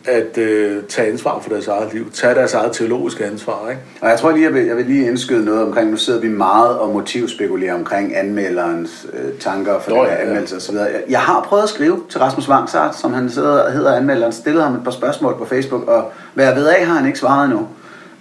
at 0.05 0.37
øh, 0.37 0.83
tage 0.83 1.11
ansvar 1.11 1.39
for 1.39 1.49
deres 1.49 1.67
eget 1.67 1.93
liv, 1.93 2.11
tage 2.11 2.35
deres 2.35 2.53
eget 2.53 2.71
teologiske 2.71 3.25
ansvar. 3.25 3.69
Ikke? 3.69 3.81
Og 4.01 4.09
jeg 4.09 4.19
tror 4.19 4.31
lige, 4.31 4.43
jeg 4.43 4.53
vil, 4.53 4.65
jeg 4.65 4.77
vil 4.77 4.85
lige 4.85 5.07
indskyde 5.07 5.45
noget 5.45 5.61
omkring, 5.61 5.91
nu 5.91 5.97
sidder 5.97 6.19
vi 6.19 6.27
meget 6.27 6.77
og 6.77 6.93
motivspekulerer 6.93 7.73
omkring 7.73 8.15
anmelderens 8.15 9.07
øh, 9.13 9.39
tanker 9.39 9.79
for 9.79 9.91
den 9.91 10.05
her 10.05 10.11
ja. 10.11 10.21
anmeldelse 10.21 10.55
osv. 10.55 10.75
Jeg, 10.75 11.03
jeg 11.09 11.19
har 11.19 11.43
prøvet 11.43 11.63
at 11.63 11.69
skrive 11.69 12.01
til 12.09 12.19
Rasmus 12.19 12.49
Vangsart, 12.49 12.95
som 12.95 13.13
han 13.13 13.29
sidder, 13.29 13.71
hedder 13.71 13.95
anmelderen, 13.95 14.31
stillet 14.33 14.63
ham 14.63 14.75
et 14.75 14.83
par 14.83 14.91
spørgsmål 14.91 15.35
på 15.37 15.45
Facebook, 15.45 15.87
og 15.87 16.11
hvad 16.33 16.45
jeg 16.45 16.55
ved 16.55 16.67
af, 16.67 16.85
har 16.85 16.93
han 16.93 17.07
ikke 17.07 17.19
svaret 17.19 17.45
endnu. 17.45 17.67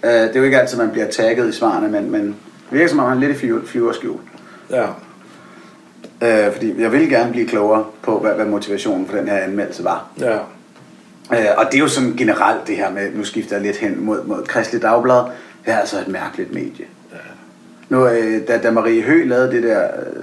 Øh, 0.04 0.10
det 0.10 0.36
er 0.36 0.38
jo 0.38 0.44
ikke 0.44 0.60
altid, 0.60 0.78
man 0.78 0.90
bliver 0.90 1.10
tagget 1.10 1.48
i 1.48 1.52
svarene, 1.52 1.88
men, 1.88 2.10
men 2.10 2.26
det 2.70 2.78
virker 2.78 2.88
som 2.88 2.98
om, 2.98 3.08
han 3.08 3.22
er 3.22 3.28
lidt 3.28 3.42
i 3.42 3.50
flyverskjul. 3.66 4.18
Ja. 4.70 4.86
Øh, 6.22 6.52
fordi 6.52 6.80
jeg 6.80 6.92
vil 6.92 7.10
gerne 7.10 7.32
blive 7.32 7.46
klogere 7.46 7.84
på, 8.02 8.18
hvad, 8.18 8.32
hvad 8.32 8.46
motivationen 8.46 9.06
for 9.06 9.16
den 9.16 9.28
her 9.28 9.36
anmeldelse 9.36 9.84
var. 9.84 10.06
Ja. 10.20 10.38
Øh, 11.32 11.46
og 11.56 11.64
det 11.66 11.74
er 11.74 11.78
jo 11.78 11.88
sådan 11.88 12.12
generelt 12.16 12.66
det 12.66 12.76
her 12.76 12.90
med, 12.90 13.10
nu 13.14 13.24
skifter 13.24 13.56
jeg 13.56 13.64
lidt 13.64 13.76
hen 13.76 14.04
mod, 14.04 14.24
mod 14.24 14.44
Kristelig 14.46 14.82
Dagblad, 14.82 15.22
det 15.64 15.72
er 15.72 15.78
altså 15.78 15.98
et 15.98 16.08
mærkeligt 16.08 16.54
medie. 16.54 16.84
Ja. 17.12 17.16
Nu, 17.88 18.08
øh, 18.08 18.48
da, 18.48 18.58
da 18.58 18.70
Marie 18.70 19.02
Hø 19.02 19.24
lavede 19.24 19.52
det 19.52 19.62
der, 19.62 19.82
øh, 19.82 20.22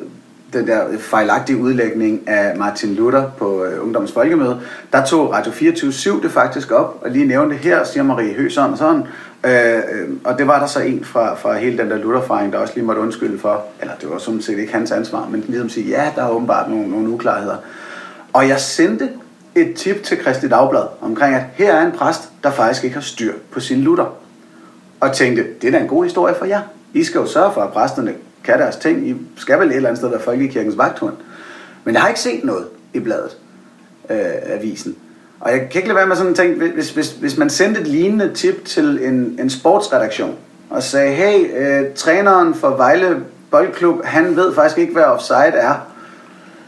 den 0.53 0.67
der 0.67 0.97
fejlagtige 0.99 1.57
udlægning 1.57 2.29
af 2.29 2.57
Martin 2.57 2.95
Luther 2.95 3.31
på 3.37 3.63
øh, 3.63 3.83
Ungdommens 3.83 4.11
Folkemøde, 4.11 4.61
der 4.93 5.05
tog 5.05 5.33
Radio 5.33 5.51
24 5.51 6.21
det 6.21 6.31
faktisk 6.31 6.71
op, 6.71 6.99
og 7.01 7.09
lige 7.09 7.25
nævnte 7.25 7.55
her, 7.55 7.83
siger 7.83 8.03
Marie 8.03 8.33
Hø 8.33 8.49
sådan 8.49 8.71
og 8.71 8.77
sådan, 8.77 9.03
øh, 9.45 9.77
øh, 9.77 10.09
og 10.23 10.37
det 10.37 10.47
var 10.47 10.59
der 10.59 10.67
så 10.67 10.79
en 10.79 11.05
fra, 11.05 11.35
fra 11.35 11.57
hele 11.57 11.77
den 11.77 11.89
der 11.89 11.97
Luther-fejring, 11.97 12.53
der 12.53 12.59
også 12.59 12.73
lige 12.75 12.85
måtte 12.85 13.01
undskylde 13.01 13.39
for, 13.39 13.63
eller 13.81 13.93
det 14.01 14.09
var 14.09 14.17
sådan 14.17 14.41
set 14.41 14.59
ikke 14.59 14.73
hans 14.73 14.91
ansvar, 14.91 15.27
men 15.31 15.45
ligesom 15.47 15.69
sige, 15.69 15.89
ja, 15.89 16.11
der 16.15 16.23
er 16.23 16.29
åbenbart 16.29 16.69
nogle, 16.69 16.89
nogle 16.89 17.09
uklarheder. 17.09 17.55
Og 18.33 18.47
jeg 18.47 18.59
sendte 18.59 19.09
et 19.55 19.75
tip 19.75 20.03
til 20.03 20.17
Kristi 20.17 20.47
Dagblad 20.47 20.83
omkring, 21.01 21.35
at 21.35 21.43
her 21.53 21.73
er 21.73 21.85
en 21.85 21.91
præst, 21.91 22.29
der 22.43 22.51
faktisk 22.51 22.83
ikke 22.83 22.93
har 22.93 23.01
styr 23.01 23.33
på 23.51 23.59
sin 23.59 23.81
lutter. 23.81 24.15
Og 24.99 25.13
tænkte, 25.13 25.45
det 25.61 25.67
er 25.67 25.71
da 25.71 25.77
en 25.77 25.87
god 25.87 26.03
historie 26.03 26.35
for 26.35 26.45
jer. 26.45 26.61
I 26.93 27.03
skal 27.03 27.19
jo 27.19 27.27
sørge 27.27 27.53
for, 27.53 27.61
at 27.61 27.73
præsterne 27.73 28.13
kan 28.43 28.59
deres 28.59 28.75
ting. 28.75 29.09
I 29.09 29.15
skal 29.37 29.59
vel 29.59 29.69
et 29.69 29.75
eller 29.75 29.89
andet 29.89 29.99
sted 29.99 30.09
være 30.09 30.19
Folkekirkens 30.19 30.77
vagthund. 30.77 31.13
Men 31.83 31.93
jeg 31.93 32.01
har 32.01 32.07
ikke 32.07 32.19
set 32.19 32.43
noget 32.43 32.65
i 32.93 32.99
bladet, 32.99 33.37
øh, 34.09 34.17
avisen. 34.45 34.95
Og 35.39 35.51
jeg 35.51 35.59
kan 35.59 35.79
ikke 35.79 35.87
lade 35.87 35.95
være 35.95 36.07
med 36.07 36.15
sådan 36.15 36.31
en 36.31 36.35
ting, 36.35 36.73
hvis, 36.73 36.89
hvis, 36.91 37.11
hvis 37.11 37.37
man 37.37 37.49
sendte 37.49 37.81
et 37.81 37.87
lignende 37.87 38.33
tip 38.33 38.65
til 38.65 38.99
en, 39.03 39.39
en 39.39 39.49
sportsredaktion, 39.49 40.35
og 40.69 40.83
sagde, 40.83 41.13
hey, 41.13 41.57
øh, 41.57 41.93
træneren 41.95 42.55
for 42.55 42.69
Vejle 42.69 43.23
Boldklub, 43.51 44.05
han 44.05 44.35
ved 44.35 44.55
faktisk 44.55 44.77
ikke, 44.77 44.93
hvad 44.93 45.03
offside 45.03 45.53
er 45.53 45.73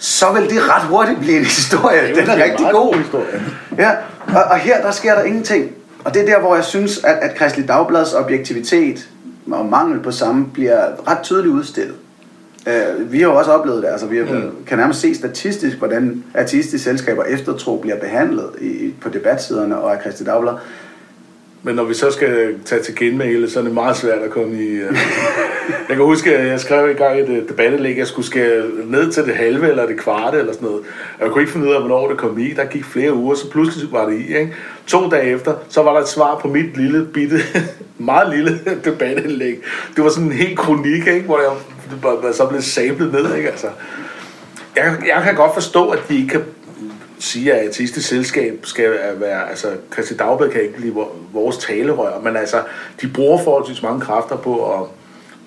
så 0.02 0.32
vil 0.34 0.49
det 0.49 0.70
ret 0.76 0.84
hurtigt 0.84 1.20
blive 1.20 1.38
en 1.38 1.45
historie. 1.45 2.16
Den 2.16 2.30
er 2.30 2.43
rigtig 2.43 2.68
god. 2.72 2.95
Historie. 2.95 3.41
Ja, 3.78 3.91
og, 4.28 4.43
og 4.43 4.58
her 4.58 4.82
der 4.82 4.91
sker 4.91 5.16
der 5.16 5.24
ingenting. 5.24 5.72
Og 6.04 6.14
det 6.14 6.22
er 6.22 6.26
der, 6.26 6.39
hvor 6.39 6.56
jeg 6.56 6.64
synes, 6.64 7.04
at, 7.04 7.18
at 7.22 7.36
Kristelig 7.36 7.68
Dagblads 7.68 8.14
objektivitet 8.14 9.10
og 9.52 9.66
mangel 9.66 9.99
på 9.99 10.12
samme 10.12 10.45
bliver 10.54 11.10
ret 11.12 11.18
tydeligt 11.24 11.54
udstillet. 11.54 11.95
Uh, 12.68 13.12
vi 13.12 13.20
har 13.20 13.28
jo 13.28 13.36
også 13.36 13.52
oplevet 13.52 13.84
det, 13.84 13.89
altså 13.89 14.06
vi 14.06 14.18
har, 14.18 14.26
mm. 14.26 14.52
kan 14.68 14.78
nærmest 14.78 14.99
se 14.99 15.16
statistisk, 15.16 15.78
hvordan 15.78 16.24
artistiske 16.36 16.89
selskaber 16.89 17.24
eftertro 17.24 17.78
bliver 17.78 17.99
behandlet 17.99 18.49
i, 18.62 18.93
på 19.02 19.10
debatsiderne 19.10 19.78
og 19.78 19.93
af 19.93 19.99
Kristelig 19.99 20.28
Dagblad. 20.28 20.54
Men 21.64 21.76
når 21.76 21.84
vi 21.84 21.93
så 21.93 22.12
skal 22.12 22.55
tage 22.66 22.84
til 22.84 22.95
genmæle, 22.95 23.49
så 23.49 23.59
er 23.59 23.64
det 23.64 23.74
meget 23.74 23.97
svært 23.97 24.22
at 24.22 24.30
komme 24.30 24.64
i... 24.64 24.84
Uh... 24.84 24.97
jeg 25.89 25.95
kan 25.95 26.05
huske, 26.05 26.38
at 26.38 26.47
jeg 26.47 26.59
skrev 26.59 26.89
i 26.89 26.93
gang 26.93 27.20
et 27.20 27.28
debattelæg, 27.28 27.49
debatindlæg, 27.49 27.97
jeg 27.97 28.07
skulle 28.07 28.26
skære 28.26 28.64
ned 28.86 29.12
til 29.12 29.24
det 29.26 29.36
halve 29.36 29.70
eller 29.70 29.86
det 29.86 29.99
kvarte 29.99 30.38
eller 30.38 30.53
sådan 30.53 30.68
noget. 30.68 30.84
Jeg 31.20 31.30
kunne 31.30 31.41
ikke 31.41 31.53
finde 31.53 31.68
ud 31.68 31.74
af, 31.74 31.80
hvornår 31.80 32.09
det 32.09 32.18
kom 32.18 32.39
i. 32.39 32.53
Der 32.53 32.66
gik 32.66 32.86
flere 32.86 33.14
uger, 33.14 33.36
så 33.36 33.49
pludselig 33.49 33.91
var 33.91 34.09
det 34.09 34.20
i. 34.20 34.38
Ikke? 34.38 34.53
To 34.88 35.09
dage 35.09 35.26
efter, 35.26 35.53
så 35.70 35.84
var 35.84 35.93
der 35.93 35.99
et 35.99 36.07
svar 36.07 36.39
på 36.39 36.47
mit 36.47 36.78
lille, 36.78 37.05
bitte, 37.05 37.39
meget 37.97 38.36
lille 38.36 38.59
debatindlæg. 38.86 39.59
Det 39.95 40.03
var 40.03 40.09
sådan 40.09 40.26
en 40.26 40.32
helt 40.32 40.57
kronik, 40.57 41.07
ikke? 41.07 41.26
hvor 41.26 41.39
jeg 42.26 42.36
så 42.36 42.45
blev 42.45 42.62
sablet 42.62 43.14
ned. 43.14 43.36
Ikke? 43.36 43.49
Altså, 43.49 43.68
jeg, 44.76 44.95
jeg 45.07 45.22
kan 45.24 45.36
godt 45.36 45.53
forstå, 45.53 45.89
at 45.89 45.99
de 46.09 46.16
ikke 46.16 46.30
kan 46.30 46.41
sige, 47.22 47.53
at 47.53 47.67
artistisk 47.67 48.07
selskab 48.07 48.59
skal 48.63 48.91
være, 49.15 49.49
altså 49.49 49.67
Christi 49.93 50.13
Dagblad 50.15 50.49
kan 50.49 50.61
ikke 50.61 50.76
blive 50.76 51.05
vores 51.34 51.57
talerør, 51.57 52.19
men 52.24 52.36
altså, 52.36 52.63
de 53.01 53.07
bruger 53.07 53.43
forholdsvis 53.43 53.84
mange 53.84 54.01
kræfter 54.01 54.36
på 54.38 54.74
at, 54.74 54.88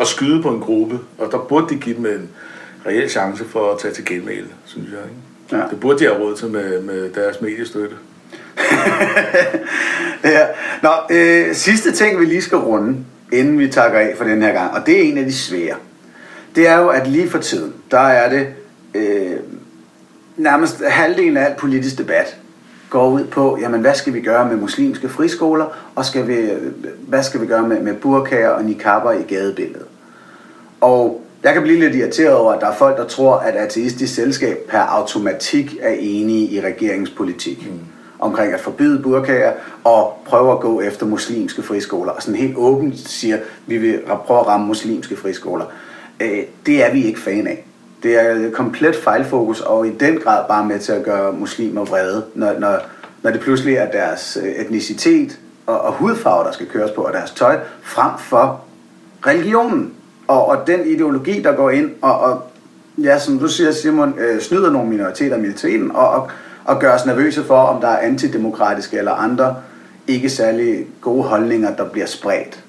at 0.00 0.06
skyde 0.06 0.42
på 0.42 0.48
en 0.48 0.60
gruppe, 0.60 0.98
og 1.18 1.32
der 1.32 1.38
burde 1.38 1.74
de 1.74 1.80
give 1.80 1.96
dem 1.96 2.06
en 2.06 2.28
reel 2.86 3.10
chance 3.10 3.44
for 3.44 3.72
at 3.72 3.78
tage 3.78 3.94
til 3.94 4.04
genmæle, 4.04 4.46
synes 4.64 4.88
jeg. 4.90 4.98
Ikke? 4.98 5.64
Ja. 5.64 5.70
Det 5.70 5.80
burde 5.80 5.98
de 5.98 6.04
have 6.04 6.18
råd 6.18 6.36
til 6.36 6.48
med, 6.48 6.82
med 6.82 7.10
deres 7.10 7.40
mediestøtte. 7.40 7.96
ja. 10.24 10.46
Nå, 10.82 10.90
øh, 11.10 11.54
sidste 11.54 11.92
ting, 11.92 12.20
vi 12.20 12.24
lige 12.24 12.42
skal 12.42 12.58
runde, 12.58 12.96
inden 13.32 13.58
vi 13.58 13.68
takker 13.68 13.98
af 13.98 14.14
for 14.16 14.24
den 14.24 14.42
her 14.42 14.52
gang, 14.52 14.72
og 14.72 14.86
det 14.86 14.98
er 14.98 15.02
en 15.02 15.18
af 15.18 15.24
de 15.24 15.32
svære. 15.32 15.76
Det 16.54 16.68
er 16.68 16.78
jo, 16.78 16.88
at 16.88 17.06
lige 17.06 17.30
for 17.30 17.38
tiden, 17.38 17.74
der 17.90 17.98
er 17.98 18.28
det 18.30 18.46
øh, 18.94 19.36
nærmest 20.36 20.82
halvdelen 20.88 21.36
af 21.36 21.44
al 21.44 21.54
politisk 21.58 21.98
debat 21.98 22.36
går 22.90 23.08
ud 23.08 23.24
på, 23.24 23.58
jamen 23.60 23.80
hvad 23.80 23.94
skal 23.94 24.14
vi 24.14 24.20
gøre 24.20 24.48
med 24.48 24.56
muslimske 24.56 25.08
friskoler, 25.08 25.66
og 25.94 26.04
skal 26.04 26.28
vi, 26.28 26.50
hvad 27.08 27.22
skal 27.22 27.40
vi 27.40 27.46
gøre 27.46 27.68
med, 27.68 27.80
med 27.80 27.94
burkager 27.94 28.48
og 28.48 28.64
niqabber 28.64 29.12
i 29.12 29.22
gadebilledet. 29.22 29.86
Og 30.80 31.24
jeg 31.42 31.52
kan 31.52 31.62
blive 31.62 31.80
lidt 31.80 31.94
irriteret 31.94 32.34
over, 32.34 32.52
at 32.52 32.60
der 32.60 32.66
er 32.66 32.74
folk, 32.74 32.96
der 32.96 33.04
tror, 33.04 33.36
at 33.36 33.54
ateistisk 33.54 34.14
selskab 34.14 34.58
per 34.68 34.78
automatik 34.78 35.76
er 35.80 35.94
enige 35.98 36.50
i 36.50 36.60
regeringens 36.60 37.10
politik. 37.10 37.70
Mm. 37.70 37.78
Omkring 38.18 38.52
at 38.52 38.60
forbyde 38.60 39.02
burkager 39.02 39.52
og 39.84 40.22
prøve 40.24 40.52
at 40.52 40.60
gå 40.60 40.80
efter 40.80 41.06
muslimske 41.06 41.62
friskoler. 41.62 42.12
Og 42.12 42.22
sådan 42.22 42.40
helt 42.40 42.56
åbent 42.56 42.98
siger, 42.98 43.38
vi 43.66 43.78
vil 43.78 44.00
prøve 44.26 44.40
at 44.40 44.46
ramme 44.46 44.66
muslimske 44.66 45.16
friskoler. 45.16 45.64
Øh, 46.20 46.38
det 46.66 46.84
er 46.84 46.92
vi 46.92 47.04
ikke 47.04 47.20
fan 47.20 47.46
af. 47.46 47.64
Det 48.04 48.14
er 48.14 48.50
komplet 48.50 48.96
fejlfokus, 48.96 49.60
og 49.60 49.86
i 49.86 49.90
den 49.90 50.18
grad 50.18 50.44
bare 50.48 50.66
med 50.66 50.78
til 50.78 50.92
at 50.92 51.02
gøre 51.02 51.32
muslimer 51.32 51.84
vrede, 51.84 52.24
når, 52.34 52.58
når, 52.58 52.78
når 53.22 53.30
det 53.30 53.40
pludselig 53.40 53.74
er 53.74 53.90
deres 53.90 54.38
øh, 54.42 54.48
etnicitet 54.48 55.38
og, 55.66 55.80
og 55.80 55.92
hudfarve, 55.92 56.44
der 56.44 56.52
skal 56.52 56.66
køres 56.66 56.90
på, 56.90 57.00
og 57.00 57.12
deres 57.12 57.30
tøj, 57.30 57.58
frem 57.82 58.10
for 58.18 58.64
religionen 59.26 59.94
og, 60.28 60.46
og 60.46 60.66
den 60.66 60.86
ideologi, 60.86 61.42
der 61.42 61.52
går 61.52 61.70
ind 61.70 61.90
og, 62.02 62.20
og 62.20 62.42
ja, 62.98 63.18
som 63.18 63.38
du 63.38 63.48
siger, 63.48 63.72
Simon, 63.72 64.14
øh, 64.18 64.40
snyder 64.40 64.70
nogle 64.70 64.88
minoriteter 64.88 65.36
i 65.36 65.40
militæren 65.40 65.90
og, 65.90 66.08
og, 66.08 66.30
og 66.64 66.80
gør 66.80 66.94
os 66.94 67.06
nervøse 67.06 67.44
for, 67.44 67.58
om 67.58 67.80
der 67.80 67.88
er 67.88 67.98
antidemokratiske 67.98 68.98
eller 68.98 69.12
andre 69.12 69.56
ikke 70.06 70.30
særlig 70.30 70.86
gode 71.00 71.22
holdninger, 71.22 71.76
der 71.76 71.88
bliver 71.88 72.06
spredt. 72.06 72.64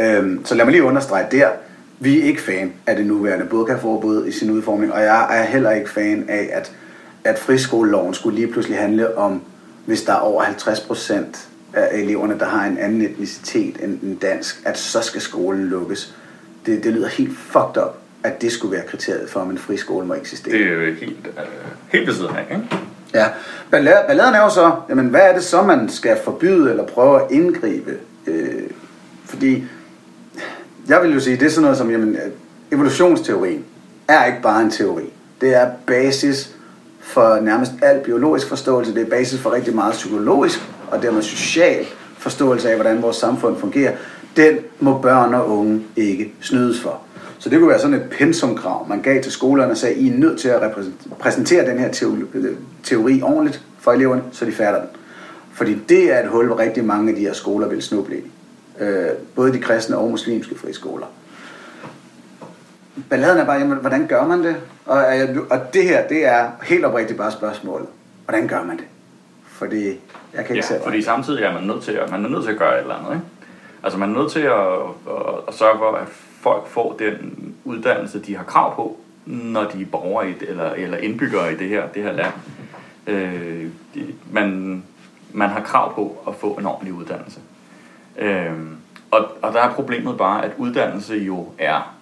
Øhm, 0.00 0.44
så 0.44 0.54
lad 0.54 0.64
mig 0.64 0.72
lige 0.72 0.84
understrege 0.84 1.26
der 1.30 1.48
vi 2.02 2.20
er 2.20 2.24
ikke 2.24 2.40
fan 2.42 2.72
af 2.86 2.96
det 2.96 3.06
nuværende 3.06 3.46
burkaforbud 3.46 4.26
i 4.26 4.32
sin 4.32 4.50
udformning, 4.50 4.92
og 4.92 5.00
jeg 5.02 5.38
er 5.40 5.42
heller 5.44 5.70
ikke 5.70 5.90
fan 5.90 6.24
af, 6.28 6.50
at, 6.52 6.72
at 7.24 7.38
friskoleloven 7.38 8.14
skulle 8.14 8.36
lige 8.36 8.48
pludselig 8.52 8.78
handle 8.78 9.18
om, 9.18 9.42
hvis 9.86 10.02
der 10.02 10.12
er 10.12 10.18
over 10.18 10.42
50 10.42 10.80
procent 10.80 11.48
af 11.72 11.88
eleverne, 11.98 12.38
der 12.38 12.44
har 12.46 12.66
en 12.66 12.78
anden 12.78 13.02
etnicitet 13.02 13.76
end 13.82 14.18
dansk, 14.20 14.62
at 14.64 14.78
så 14.78 15.00
skal 15.00 15.20
skolen 15.20 15.64
lukkes. 15.68 16.14
Det, 16.66 16.84
det 16.84 16.92
lyder 16.92 17.08
helt 17.08 17.38
fucked 17.38 17.82
up, 17.82 17.98
at 18.24 18.42
det 18.42 18.52
skulle 18.52 18.76
være 18.76 18.86
kriteriet 18.86 19.30
for, 19.30 19.40
om 19.40 19.50
en 19.50 19.58
friskole 19.58 20.06
må 20.06 20.14
eksistere. 20.14 20.54
Det 20.58 20.66
er 20.66 20.72
jo 20.72 20.80
helt, 20.94 21.26
øh, 21.26 21.44
helt 21.88 22.06
ved 22.06 22.14
siden 22.14 22.30
af, 22.36 22.46
ikke? 22.50 22.62
Ja, 23.14 23.26
balla- 23.70 24.06
balladen 24.06 24.34
er 24.34 24.42
jo 24.42 24.50
så, 24.50 24.72
jamen 24.88 25.06
hvad 25.06 25.20
er 25.20 25.34
det 25.34 25.44
så, 25.44 25.62
man 25.62 25.88
skal 25.88 26.16
forbyde 26.24 26.70
eller 26.70 26.86
prøve 26.86 27.20
at 27.22 27.26
indgribe? 27.30 27.96
Øh, 28.26 28.62
fordi, 29.26 29.64
jeg 30.88 31.02
vil 31.02 31.12
jo 31.12 31.20
sige, 31.20 31.36
det 31.36 31.46
er 31.46 31.50
sådan 31.50 31.62
noget 31.62 31.78
som, 31.78 31.90
jamen, 31.90 32.14
øh, 32.14 32.32
evolutionsteorien 32.72 33.64
er 34.08 34.24
ikke 34.24 34.42
bare 34.42 34.62
en 34.62 34.70
teori. 34.70 35.02
Det 35.40 35.54
er 35.54 35.70
basis 35.86 36.50
for 37.00 37.40
nærmest 37.40 37.72
al 37.82 38.00
biologisk 38.04 38.48
forståelse, 38.48 38.94
det 38.94 39.02
er 39.02 39.10
basis 39.10 39.40
for 39.40 39.52
rigtig 39.52 39.74
meget 39.74 39.92
psykologisk 39.92 40.60
og 40.90 41.02
dermed 41.02 41.22
social 41.22 41.86
forståelse 42.18 42.70
af, 42.70 42.74
hvordan 42.74 43.02
vores 43.02 43.16
samfund 43.16 43.56
fungerer. 43.58 43.92
Den 44.36 44.58
må 44.80 44.98
børn 44.98 45.34
og 45.34 45.50
unge 45.58 45.82
ikke 45.96 46.34
snydes 46.40 46.80
for. 46.80 47.00
Så 47.38 47.48
det 47.48 47.58
kunne 47.58 47.68
være 47.68 47.80
sådan 47.80 47.96
et 47.96 48.06
pensumkrav, 48.18 48.88
man 48.88 49.02
gav 49.02 49.22
til 49.22 49.32
skolerne 49.32 49.70
og 49.70 49.76
sagde, 49.76 49.94
I 49.94 50.08
er 50.08 50.16
nødt 50.18 50.40
til 50.40 50.48
at 50.48 50.62
præsentere 51.18 51.70
den 51.70 51.78
her 51.78 51.92
teori, 51.92 52.20
øh, 52.34 52.56
teori 52.82 53.22
ordentligt 53.22 53.62
for 53.78 53.92
eleverne, 53.92 54.22
så 54.32 54.44
de 54.44 54.52
fatter 54.52 54.80
den. 54.80 54.88
Fordi 55.52 55.78
det 55.88 56.12
er 56.12 56.22
et 56.22 56.28
hul, 56.28 56.46
hvor 56.46 56.58
rigtig 56.58 56.84
mange 56.84 57.10
af 57.10 57.16
de 57.16 57.20
her 57.20 57.32
skoler 57.32 57.68
vil 57.68 57.82
snuble 57.82 58.16
i. 58.16 58.22
Øh, 58.80 59.08
både 59.34 59.52
de 59.52 59.60
kristne 59.60 59.96
og 59.96 60.10
muslimske 60.10 60.58
friskoler. 60.58 61.06
Balladen 63.10 63.38
er 63.38 63.44
bare, 63.44 63.58
jamen, 63.58 63.78
hvordan 63.78 64.06
gør 64.06 64.26
man 64.26 64.44
det? 64.44 64.56
Og, 64.86 65.04
og 65.50 65.74
det 65.74 65.84
her, 65.84 66.08
det 66.08 66.26
er 66.26 66.50
helt 66.62 66.84
oprigtigt 66.84 67.18
bare 67.18 67.32
spørgsmålet. 67.32 67.88
Hvordan 68.24 68.48
gør 68.48 68.62
man 68.64 68.76
det? 68.76 68.84
Fordi 69.46 69.86
jeg 69.86 70.44
kan 70.46 70.56
ikke 70.56 70.66
Ja, 70.70 70.78
se, 70.78 70.80
fordi 70.84 71.02
samtidig 71.02 71.42
er 71.42 71.52
man 71.52 71.62
nødt 71.62 71.82
til 71.82 71.92
at, 71.92 72.10
man 72.10 72.24
er 72.24 72.28
nødt 72.28 72.44
til 72.44 72.52
at 72.52 72.58
gøre 72.58 72.74
et 72.74 72.80
eller 72.80 72.94
andet. 72.94 73.12
Ikke? 73.12 73.26
Altså 73.82 73.98
man 73.98 74.10
er 74.10 74.18
nødt 74.18 74.32
til 74.32 74.40
at, 74.40 74.72
at, 75.16 75.34
at 75.48 75.54
sørge 75.54 75.78
for, 75.78 75.92
at 75.92 76.08
folk 76.40 76.66
får 76.66 76.96
den 76.98 77.54
uddannelse, 77.64 78.18
de 78.18 78.36
har 78.36 78.44
krav 78.44 78.76
på, 78.76 78.96
når 79.26 79.64
de 79.64 79.82
er 79.82 79.86
borgere 79.86 80.30
i, 80.30 80.34
eller, 80.40 80.70
eller 80.70 80.96
indbyggere 80.96 81.52
i 81.52 81.56
det 81.56 81.68
her, 81.68 81.88
det 81.88 82.02
her 82.02 82.12
land. 82.12 82.32
Øh, 83.06 83.66
man, 84.32 84.82
man 85.32 85.48
har 85.48 85.60
krav 85.60 85.94
på 85.94 86.22
at 86.28 86.34
få 86.34 86.52
en 86.52 86.66
ordentlig 86.66 86.94
uddannelse. 86.94 87.40
Øh, 88.18 88.52
og, 89.10 89.28
og 89.42 89.52
der 89.52 89.60
er 89.60 89.74
problemet 89.74 90.18
bare, 90.18 90.44
at 90.44 90.52
uddannelse 90.58 91.14
jo 91.14 91.48
er 91.58 91.94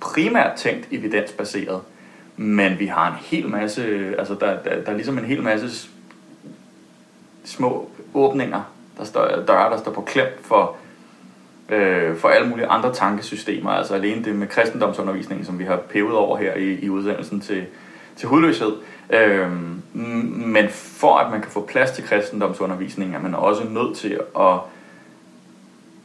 primært 0.00 0.56
tænkt 0.56 0.88
evidensbaseret, 0.90 1.80
men 2.36 2.78
vi 2.78 2.86
har 2.86 3.08
en 3.08 3.16
hel 3.20 3.48
masse, 3.48 4.14
altså 4.18 4.34
der, 4.34 4.62
der, 4.62 4.82
der 4.82 4.90
er 4.92 4.94
ligesom 4.94 5.18
en 5.18 5.24
hel 5.24 5.42
masse 5.42 5.88
små 7.44 7.90
åbninger, 8.14 8.62
der 8.98 9.04
står, 9.04 9.28
døre, 9.48 9.70
der 9.70 9.76
står 9.76 9.92
på 9.92 10.00
klem 10.00 10.26
for, 10.42 10.76
øh, 11.68 12.16
for 12.16 12.28
alle 12.28 12.48
mulige 12.48 12.66
andre 12.66 12.94
tankesystemer. 12.94 13.70
Altså 13.70 13.94
alene 13.94 14.24
det 14.24 14.34
med 14.34 14.46
kristendomsundervisningen, 14.46 15.46
som 15.46 15.58
vi 15.58 15.64
har 15.64 15.76
pevet 15.76 16.14
over 16.14 16.36
her 16.36 16.54
i, 16.54 16.74
i 16.74 16.90
udsendelsen 16.90 17.40
til, 17.40 17.64
til 18.16 18.28
hudløshed. 18.28 18.72
Øh, 19.10 19.50
men 19.92 20.68
for 20.68 21.16
at 21.16 21.30
man 21.30 21.40
kan 21.40 21.50
få 21.50 21.66
plads 21.66 21.90
til 21.90 22.04
kristendomsundervisningen, 22.04 23.14
er 23.14 23.20
man 23.20 23.34
også 23.34 23.64
nødt 23.64 23.96
til 23.96 24.20
at, 24.38 24.58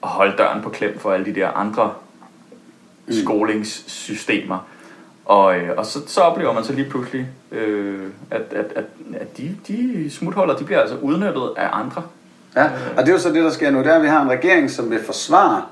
at 0.03 0.09
holde 0.09 0.37
døren 0.37 0.61
på 0.61 0.69
klem 0.69 0.99
for 0.99 1.11
alle 1.11 1.25
de 1.25 1.35
der 1.35 1.49
andre 1.49 1.93
skolingssystemer. 3.09 4.67
Og, 5.25 5.57
øh, 5.57 5.69
og 5.77 5.85
så, 5.85 5.99
så 6.07 6.21
oplever 6.21 6.53
man 6.53 6.63
så 6.63 6.73
lige 6.73 6.89
pludselig, 6.89 7.27
øh, 7.51 8.07
at, 8.31 8.41
at, 8.51 8.65
at, 8.75 8.85
at 9.13 9.37
de, 9.37 9.57
de 9.67 10.11
smuthuller, 10.11 10.55
de 10.55 10.63
bliver 10.63 10.79
altså 10.79 10.97
udnyttet 10.97 11.53
af 11.57 11.69
andre. 11.71 12.03
Ja, 12.55 12.63
og 12.97 13.03
det 13.03 13.07
er 13.07 13.13
jo 13.13 13.19
så 13.19 13.29
det, 13.33 13.43
der 13.43 13.49
sker 13.49 13.71
nu. 13.71 13.79
Er, 13.79 13.93
at 13.93 14.01
vi 14.01 14.07
har 14.07 14.21
en 14.21 14.29
regering, 14.29 14.71
som 14.71 14.89
vil 14.89 15.03
forsvare 15.05 15.63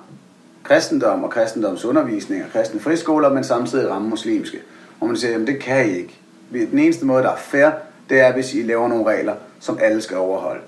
kristendom 0.64 1.24
og 1.24 1.30
kristendomsundervisning 1.30 2.44
og 2.44 2.50
kristne 2.52 2.80
friskoler, 2.80 3.30
men 3.30 3.44
samtidig 3.44 3.90
ramme 3.90 4.10
muslimske. 4.10 4.58
Og 5.00 5.08
man 5.08 5.18
siger, 5.18 5.32
jamen 5.32 5.48
det 5.48 5.60
kan 5.60 5.90
I 5.90 5.92
ikke. 5.92 6.20
Den 6.52 6.80
eneste 6.80 7.06
måde, 7.06 7.24
der 7.24 7.30
er 7.30 7.38
fair, 7.38 7.70
det 8.10 8.20
er, 8.20 8.34
hvis 8.34 8.54
I 8.54 8.62
laver 8.62 8.88
nogle 8.88 9.06
regler, 9.06 9.36
som 9.60 9.78
alle 9.82 10.02
skal 10.02 10.18
overholde. 10.18 10.62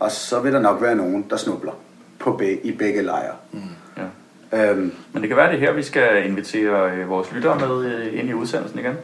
Og 0.00 0.10
så 0.10 0.40
vil 0.40 0.52
der 0.52 0.60
nok 0.60 0.82
være 0.82 0.96
nogen, 0.96 1.26
der 1.30 1.36
snubler 1.36 1.72
på 2.18 2.32
be- 2.32 2.60
i 2.66 2.72
begge 2.72 3.02
lejre. 3.02 3.34
Ja. 4.52 4.70
Øhm, 4.70 4.92
Men 5.12 5.22
det 5.22 5.28
kan 5.28 5.36
være, 5.36 5.48
det 5.52 5.56
er 5.56 5.60
her, 5.60 5.72
vi 5.72 5.82
skal 5.82 6.26
invitere 6.26 6.90
øh, 6.90 7.08
vores 7.08 7.32
lyttere 7.32 7.58
med 7.58 7.84
øh, 7.86 8.18
ind 8.18 8.28
i 8.28 8.32
udsendelsen 8.32 8.78
igen. 8.78 8.94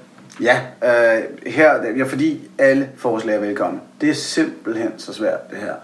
Ja, 0.41 0.61
øh, 0.85 1.23
her, 1.47 1.87
ja, 1.97 2.05
fordi 2.05 2.41
alle 2.59 2.89
forslag 2.97 3.35
er 3.37 3.41
velkomne. 3.41 3.81
Det 4.01 4.09
er 4.11 4.15
simpelthen 4.15 4.93
så 4.97 5.13
svært, 5.15 5.51
det 5.51 5.59
her. 5.59 5.75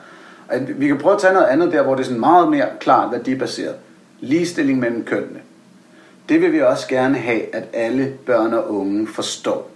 At 0.48 0.80
vi 0.80 0.86
kan 0.86 0.98
prøve 0.98 1.14
at 1.14 1.20
tage 1.20 1.32
noget 1.34 1.46
andet 1.46 1.72
der, 1.72 1.82
hvor 1.82 1.94
det 1.94 2.00
er 2.00 2.04
sådan 2.04 2.20
meget 2.20 2.50
mere 2.50 2.66
klart 2.80 3.12
værdibaseret. 3.12 3.74
Ligestilling 4.20 4.78
mellem 4.78 5.04
kønnene. 5.04 5.40
Det 6.28 6.40
vil 6.40 6.52
vi 6.52 6.62
også 6.62 6.88
gerne 6.88 7.18
have, 7.18 7.54
at 7.54 7.64
alle 7.72 8.12
børn 8.26 8.54
og 8.54 8.74
unge 8.74 9.06
forstår. 9.06 9.70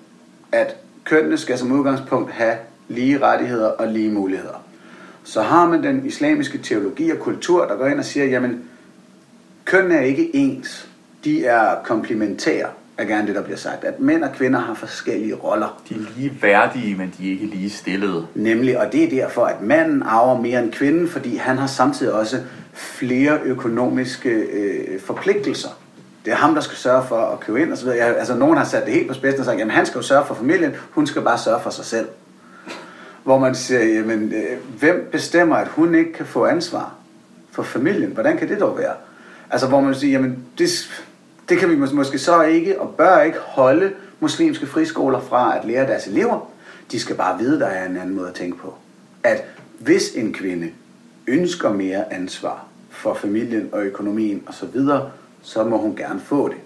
At 0.53 0.77
kønnene 1.05 1.39
skal 1.39 1.59
som 1.59 1.73
udgangspunkt 1.73 2.31
have 2.33 2.55
lige 2.89 3.19
rettigheder 3.19 3.69
og 3.69 3.87
lige 3.87 4.11
muligheder. 4.11 4.62
Så 5.25 5.43
har 5.43 5.69
man 5.69 5.83
den 5.83 6.07
islamiske 6.07 6.59
teologi 6.59 7.11
og 7.11 7.19
kultur, 7.19 7.67
der 7.67 7.77
går 7.77 7.87
ind 7.87 7.99
og 7.99 8.05
siger, 8.05 8.27
jamen, 8.27 8.65
kønnene 9.65 9.95
er 9.95 10.01
ikke 10.01 10.37
ens. 10.37 10.89
De 11.25 11.45
er 11.45 11.75
komplementære, 11.85 12.69
er 12.99 13.05
gerne 13.05 13.27
det, 13.27 13.35
der 13.35 13.43
bliver 13.43 13.57
sagt. 13.57 13.85
At 13.85 14.01
mænd 14.01 14.25
og 14.25 14.33
kvinder 14.33 14.61
har 14.61 14.75
forskellige 14.75 15.35
roller. 15.35 15.83
De 15.89 15.95
er 15.95 15.99
lige 16.17 16.39
værdige, 16.43 16.97
men 16.97 17.15
de 17.19 17.27
er 17.27 17.31
ikke 17.31 17.47
lige 17.47 17.71
stillede. 17.71 18.27
Nemlig, 18.35 18.79
og 18.79 18.93
det 18.93 19.05
er 19.05 19.11
derfor, 19.11 19.45
at 19.45 19.63
manden 19.63 20.03
arver 20.03 20.41
mere 20.41 20.63
end 20.63 20.73
kvinden, 20.73 21.09
fordi 21.09 21.37
han 21.37 21.59
har 21.59 21.67
samtidig 21.67 22.13
også 22.13 22.41
flere 22.73 23.39
økonomiske 23.45 24.31
øh, 24.31 25.01
forpligtelser. 25.01 25.69
Det 26.25 26.33
er 26.33 26.37
ham, 26.37 26.55
der 26.55 26.61
skal 26.61 26.77
sørge 26.77 27.05
for 27.09 27.17
at 27.17 27.41
købe 27.41 27.63
ind 27.63 27.73
og 27.73 27.79
så 27.79 27.85
videre. 27.85 28.07
Jeg, 28.07 28.17
altså, 28.17 28.35
nogen 28.35 28.57
har 28.57 28.65
sat 28.65 28.85
det 28.87 28.95
helt 28.95 29.09
på 29.09 29.15
spidsen 29.15 29.41
og 29.41 29.47
sagt, 29.47 29.59
jamen 29.59 29.71
han 29.71 29.87
skal 29.87 29.99
jo 29.99 30.03
sørge 30.03 30.27
for 30.27 30.35
familien, 30.35 30.73
hun 30.91 31.07
skal 31.07 31.23
bare 31.23 31.39
sørge 31.39 31.63
for 31.63 31.71
sig 31.71 31.85
selv. 31.85 32.07
Hvor 33.25 33.39
man 33.39 33.55
siger, 33.55 33.85
jamen, 33.85 34.33
øh, 34.33 34.79
hvem 34.79 35.09
bestemmer, 35.13 35.57
at 35.57 35.69
hun 35.69 35.95
ikke 35.95 36.13
kan 36.13 36.27
få 36.27 36.47
ansvar 36.47 36.95
for 37.51 37.63
familien? 37.63 38.11
Hvordan 38.11 38.37
kan 38.37 38.49
det 38.49 38.61
dog 38.61 38.79
være? 38.79 38.95
Altså, 39.51 39.69
hvor 39.69 39.81
man 39.81 39.95
siger, 39.95 40.13
jamen, 40.13 40.39
det, 40.59 40.69
det 41.49 41.59
kan 41.59 41.71
vi 41.71 41.77
mås- 41.77 41.95
måske 41.95 42.19
så 42.19 42.43
ikke 42.43 42.81
og 42.81 42.95
bør 42.99 43.21
ikke 43.21 43.39
holde 43.39 43.93
muslimske 44.21 44.67
friskoler 44.67 45.21
fra 45.21 45.59
at 45.59 45.65
lære 45.65 45.87
deres 45.87 46.07
elever. 46.07 46.51
De 46.93 47.01
skal 47.01 47.17
bare 47.17 47.39
vide, 47.39 47.61
der 47.61 47.67
er 47.67 47.89
en 47.89 47.97
anden 47.97 48.15
måde 48.15 48.29
at 48.29 48.35
tænke 48.35 48.59
på. 48.59 48.75
At 49.23 49.45
hvis 49.79 50.15
en 50.15 50.33
kvinde 50.33 50.71
ønsker 51.27 51.73
mere 51.73 52.13
ansvar 52.13 52.65
for 52.91 53.15
familien 53.15 53.69
og 53.73 53.83
økonomien 53.83 54.43
osv., 54.47 54.81
så 55.43 55.65
må 55.65 55.77
hun 55.77 55.97
gerne 55.97 56.21
få 56.21 56.49
det. 56.49 56.57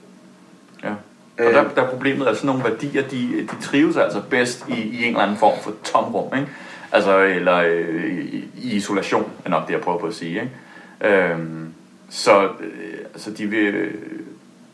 Og 1.38 1.44
der, 1.44 1.68
der 1.74 1.82
er 1.82 1.90
problemet, 1.90 2.26
at 2.26 2.36
sådan 2.36 2.46
nogle 2.46 2.64
værdier, 2.64 3.02
de, 3.02 3.48
de 3.50 3.62
trives 3.62 3.96
altså 3.96 4.22
bedst 4.30 4.64
i, 4.68 4.72
i 4.72 5.02
en 5.02 5.08
eller 5.08 5.20
anden 5.20 5.36
form 5.36 5.58
for 5.62 5.72
tomrum, 5.84 6.34
ikke? 6.36 6.48
Altså, 6.92 7.18
eller 7.18 7.56
øh, 7.56 8.24
i, 8.24 8.48
isolation, 8.54 9.30
er 9.44 9.50
nok 9.50 9.66
det, 9.66 9.72
jeg 9.72 9.80
prøver 9.80 9.98
på 9.98 10.06
at 10.06 10.14
sige, 10.14 10.30
ikke? 10.30 11.14
Øhm, 11.14 11.68
så 12.10 12.44
øh, 12.44 12.98
altså, 13.14 13.30
de 13.30 13.46
vil, 13.46 13.88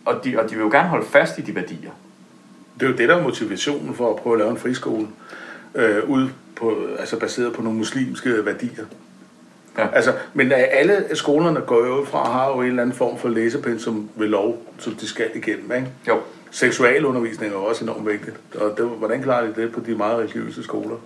og, 0.04 0.20
de, 0.24 0.38
og 0.38 0.50
de 0.50 0.54
vil 0.54 0.62
jo 0.62 0.70
gerne 0.70 0.88
holde 0.88 1.06
fast 1.06 1.38
i 1.38 1.42
de 1.42 1.54
værdier. 1.54 1.90
Det 2.74 2.86
er 2.86 2.90
jo 2.90 2.96
det, 2.96 3.08
der 3.08 3.16
er 3.16 3.22
motivationen 3.22 3.94
for 3.94 4.10
at 4.10 4.16
prøve 4.16 4.34
at 4.34 4.38
lave 4.38 4.50
en 4.50 4.56
friskole. 4.56 5.06
Øh, 5.74 6.10
ud 6.10 6.28
på, 6.56 6.76
altså 6.98 7.18
baseret 7.18 7.52
på 7.52 7.62
nogle 7.62 7.78
muslimske 7.78 8.46
værdier. 8.46 8.84
Ja. 9.78 9.86
Altså, 9.92 10.12
men 10.34 10.52
øh, 10.52 10.58
alle 10.70 11.04
skolerne 11.14 11.60
går 11.60 11.86
jo 11.86 12.00
ud 12.00 12.06
fra 12.06 12.32
har 12.32 12.48
jo 12.48 12.60
en 12.60 12.66
eller 12.66 12.82
anden 12.82 12.96
form 12.96 13.18
for 13.18 13.28
læsepensum 13.28 14.10
ved 14.16 14.28
lov, 14.28 14.72
som 14.78 14.94
de 14.94 15.08
skal 15.08 15.30
igennem. 15.34 15.72
Ikke? 15.72 15.88
Jo. 16.08 16.20
Seksualundervisning 16.52 17.52
er 17.52 17.56
også 17.56 17.84
enormt 17.84 18.06
vigtigt. 18.06 18.36
Og 18.54 18.74
det, 18.76 18.86
hvordan 18.86 19.22
klarer 19.22 19.46
de 19.46 19.62
det 19.62 19.72
på 19.72 19.80
de 19.86 19.94
meget 19.94 20.18
religiøse 20.18 20.62
skoler? 20.62 20.96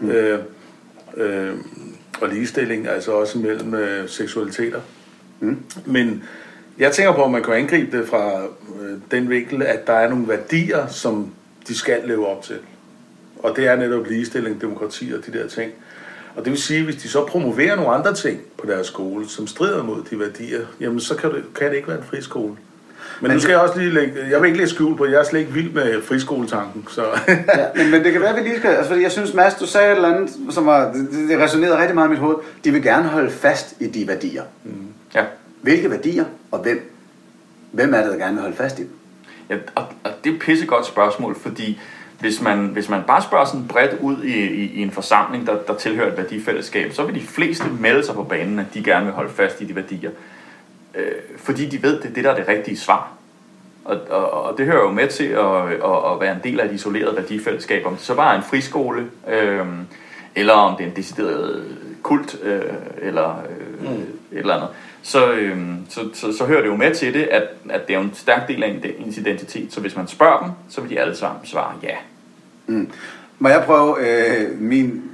Mm. 0.00 0.10
Øh, 0.10 0.38
øh, 1.16 1.54
og 2.20 2.28
ligestilling, 2.28 2.88
altså 2.88 3.12
også 3.12 3.38
mellem 3.38 3.74
øh, 3.74 4.08
seksualiteter. 4.08 4.80
Mm. 5.40 5.58
Men 5.86 6.22
jeg 6.78 6.92
tænker 6.92 7.12
på, 7.12 7.24
at 7.24 7.30
man 7.30 7.42
kan 7.42 7.54
angribe 7.54 7.98
det 7.98 8.08
fra 8.08 8.44
øh, 8.82 8.98
den 9.10 9.30
vinkel, 9.30 9.62
at 9.62 9.86
der 9.86 9.92
er 9.92 10.08
nogle 10.08 10.28
værdier, 10.28 10.86
som 10.86 11.30
de 11.68 11.74
skal 11.74 12.02
leve 12.04 12.26
op 12.26 12.42
til. 12.42 12.58
Og 13.38 13.56
det 13.56 13.66
er 13.66 13.76
netop 13.76 14.06
ligestilling, 14.06 14.60
demokrati 14.60 15.12
og 15.18 15.26
de 15.26 15.38
der 15.38 15.48
ting. 15.48 15.72
Og 16.36 16.44
det 16.44 16.50
vil 16.50 16.62
sige, 16.62 16.78
at 16.78 16.84
hvis 16.84 17.02
de 17.02 17.08
så 17.08 17.26
promoverer 17.26 17.76
nogle 17.76 17.90
andre 17.90 18.14
ting 18.14 18.40
på 18.58 18.66
deres 18.66 18.86
skole, 18.86 19.28
som 19.28 19.46
strider 19.46 19.82
mod 19.82 20.02
de 20.10 20.18
værdier, 20.18 20.66
jamen 20.80 21.00
så 21.00 21.16
kan 21.16 21.30
det, 21.30 21.44
kan 21.54 21.70
det 21.70 21.76
ikke 21.76 21.88
være 21.88 21.98
en 21.98 22.04
friskole. 22.04 22.56
Men, 23.20 23.28
men 23.28 23.36
nu 23.36 23.40
skal 23.40 23.52
jeg 23.52 23.60
også 23.60 23.78
lige 23.78 23.94
lægge, 23.94 24.14
jeg 24.30 24.40
vil 24.40 24.46
ikke 24.46 24.58
lægge 24.58 24.70
skjul 24.74 24.96
på, 24.96 25.06
jeg 25.06 25.20
er 25.20 25.24
slet 25.24 25.40
ikke 25.40 25.52
vild 25.52 25.72
med 25.72 26.02
friskoletanken. 26.02 26.84
Så. 26.90 27.04
Ja, 27.28 27.34
men, 27.76 27.90
men 27.90 28.04
det 28.04 28.12
kan 28.12 28.20
være, 28.20 28.30
at 28.30 28.44
vi 28.44 28.48
lige 28.48 28.58
skal... 28.58 28.70
Altså, 28.70 28.88
fordi 28.88 29.02
jeg 29.02 29.12
synes, 29.12 29.34
Mads, 29.34 29.54
du 29.54 29.66
sagde 29.66 29.90
et 29.90 29.96
eller 29.96 30.14
andet, 30.14 30.30
som 30.50 30.66
var, 30.66 30.92
det, 30.92 31.28
det 31.28 31.38
resonerede 31.38 31.78
rigtig 31.78 31.94
meget 31.94 32.08
i 32.08 32.10
mit 32.10 32.18
hoved. 32.18 32.36
De 32.64 32.70
vil 32.70 32.82
gerne 32.82 33.08
holde 33.08 33.30
fast 33.30 33.74
i 33.80 33.86
de 33.86 34.08
værdier. 34.08 34.42
Ja. 35.14 35.24
Hvilke 35.62 35.90
værdier 35.90 36.24
og 36.50 36.58
hvem? 36.58 36.92
hvem 37.76 37.94
er 37.94 38.02
det, 38.02 38.12
der 38.12 38.18
gerne 38.18 38.32
vil 38.32 38.40
holde 38.40 38.56
fast 38.56 38.78
i 38.78 38.82
dem? 38.82 38.90
Ja, 39.50 39.56
og, 39.74 39.84
og 40.04 40.10
det 40.24 40.30
er 40.30 40.34
et 40.34 40.40
pissegodt 40.40 40.86
spørgsmål, 40.86 41.36
fordi 41.40 41.80
hvis 42.20 42.42
man, 42.42 42.66
hvis 42.66 42.88
man 42.88 43.02
bare 43.06 43.22
spørger 43.22 43.44
sådan 43.44 43.68
bredt 43.68 44.00
ud 44.00 44.22
i, 44.22 44.38
i, 44.38 44.72
i 44.74 44.82
en 44.82 44.90
forsamling, 44.90 45.46
der, 45.46 45.56
der 45.66 45.74
tilhører 45.74 46.10
et 46.12 46.16
værdifællesskab, 46.16 46.92
så 46.92 47.04
vil 47.04 47.14
de 47.14 47.20
fleste 47.26 47.64
melde 47.80 48.04
sig 48.04 48.14
på 48.14 48.22
banen, 48.22 48.58
at 48.58 48.66
de 48.74 48.84
gerne 48.84 49.04
vil 49.04 49.14
holde 49.14 49.30
fast 49.30 49.60
i 49.60 49.64
de 49.64 49.76
værdier. 49.76 50.10
Øh, 50.96 51.12
fordi 51.36 51.66
de 51.68 51.82
ved, 51.82 52.00
det 52.00 52.10
er 52.10 52.14
det, 52.14 52.24
der 52.24 52.30
er 52.30 52.36
det 52.36 52.48
rigtige 52.48 52.76
svar. 52.76 53.12
Og, 53.84 54.00
og, 54.10 54.30
og 54.30 54.58
det 54.58 54.66
hører 54.66 54.82
jo 54.82 54.90
med 54.90 55.08
til 55.08 55.24
at, 55.24 55.68
at, 55.70 56.12
at 56.12 56.20
være 56.20 56.32
en 56.32 56.40
del 56.44 56.60
af 56.60 56.64
et 56.64 56.72
isoleret 56.72 57.16
værdifællesskab. 57.16 57.86
Om 57.86 57.92
det 57.96 58.04
så 58.04 58.14
bare 58.14 58.34
er 58.34 58.38
en 58.38 58.44
friskole, 58.44 59.06
øh, 59.28 59.66
eller 60.34 60.52
om 60.52 60.76
det 60.76 60.84
er 60.84 60.88
en 60.90 60.96
decideret 60.96 61.64
kult, 62.02 62.36
øh, 62.42 62.60
eller 63.02 63.42
øh, 63.50 63.90
mm. 63.90 63.96
et 63.96 64.06
eller 64.32 64.54
andet. 64.54 64.68
Så, 65.02 65.32
øh, 65.32 65.58
så, 65.88 66.00
så, 66.14 66.32
så 66.32 66.44
hører 66.44 66.60
det 66.60 66.68
jo 66.68 66.76
med 66.76 66.94
til 66.94 67.14
det, 67.14 67.22
at, 67.22 67.42
at 67.70 67.86
det 67.86 67.94
er 67.94 67.98
jo 67.98 68.04
en 68.04 68.14
stærk 68.14 68.48
del 68.48 68.62
af 68.62 68.80
ens 68.98 69.18
identitet. 69.18 69.72
Så 69.72 69.80
hvis 69.80 69.96
man 69.96 70.08
spørger 70.08 70.42
dem, 70.42 70.50
så 70.68 70.80
vil 70.80 70.90
de 70.90 71.00
alle 71.00 71.16
sammen 71.16 71.46
svare 71.46 71.72
ja. 71.82 71.96
Mm. 72.66 72.90
Må 73.38 73.48
jeg 73.48 73.62
prøve 73.66 73.96
øh, 74.00 74.60
min, 74.60 75.05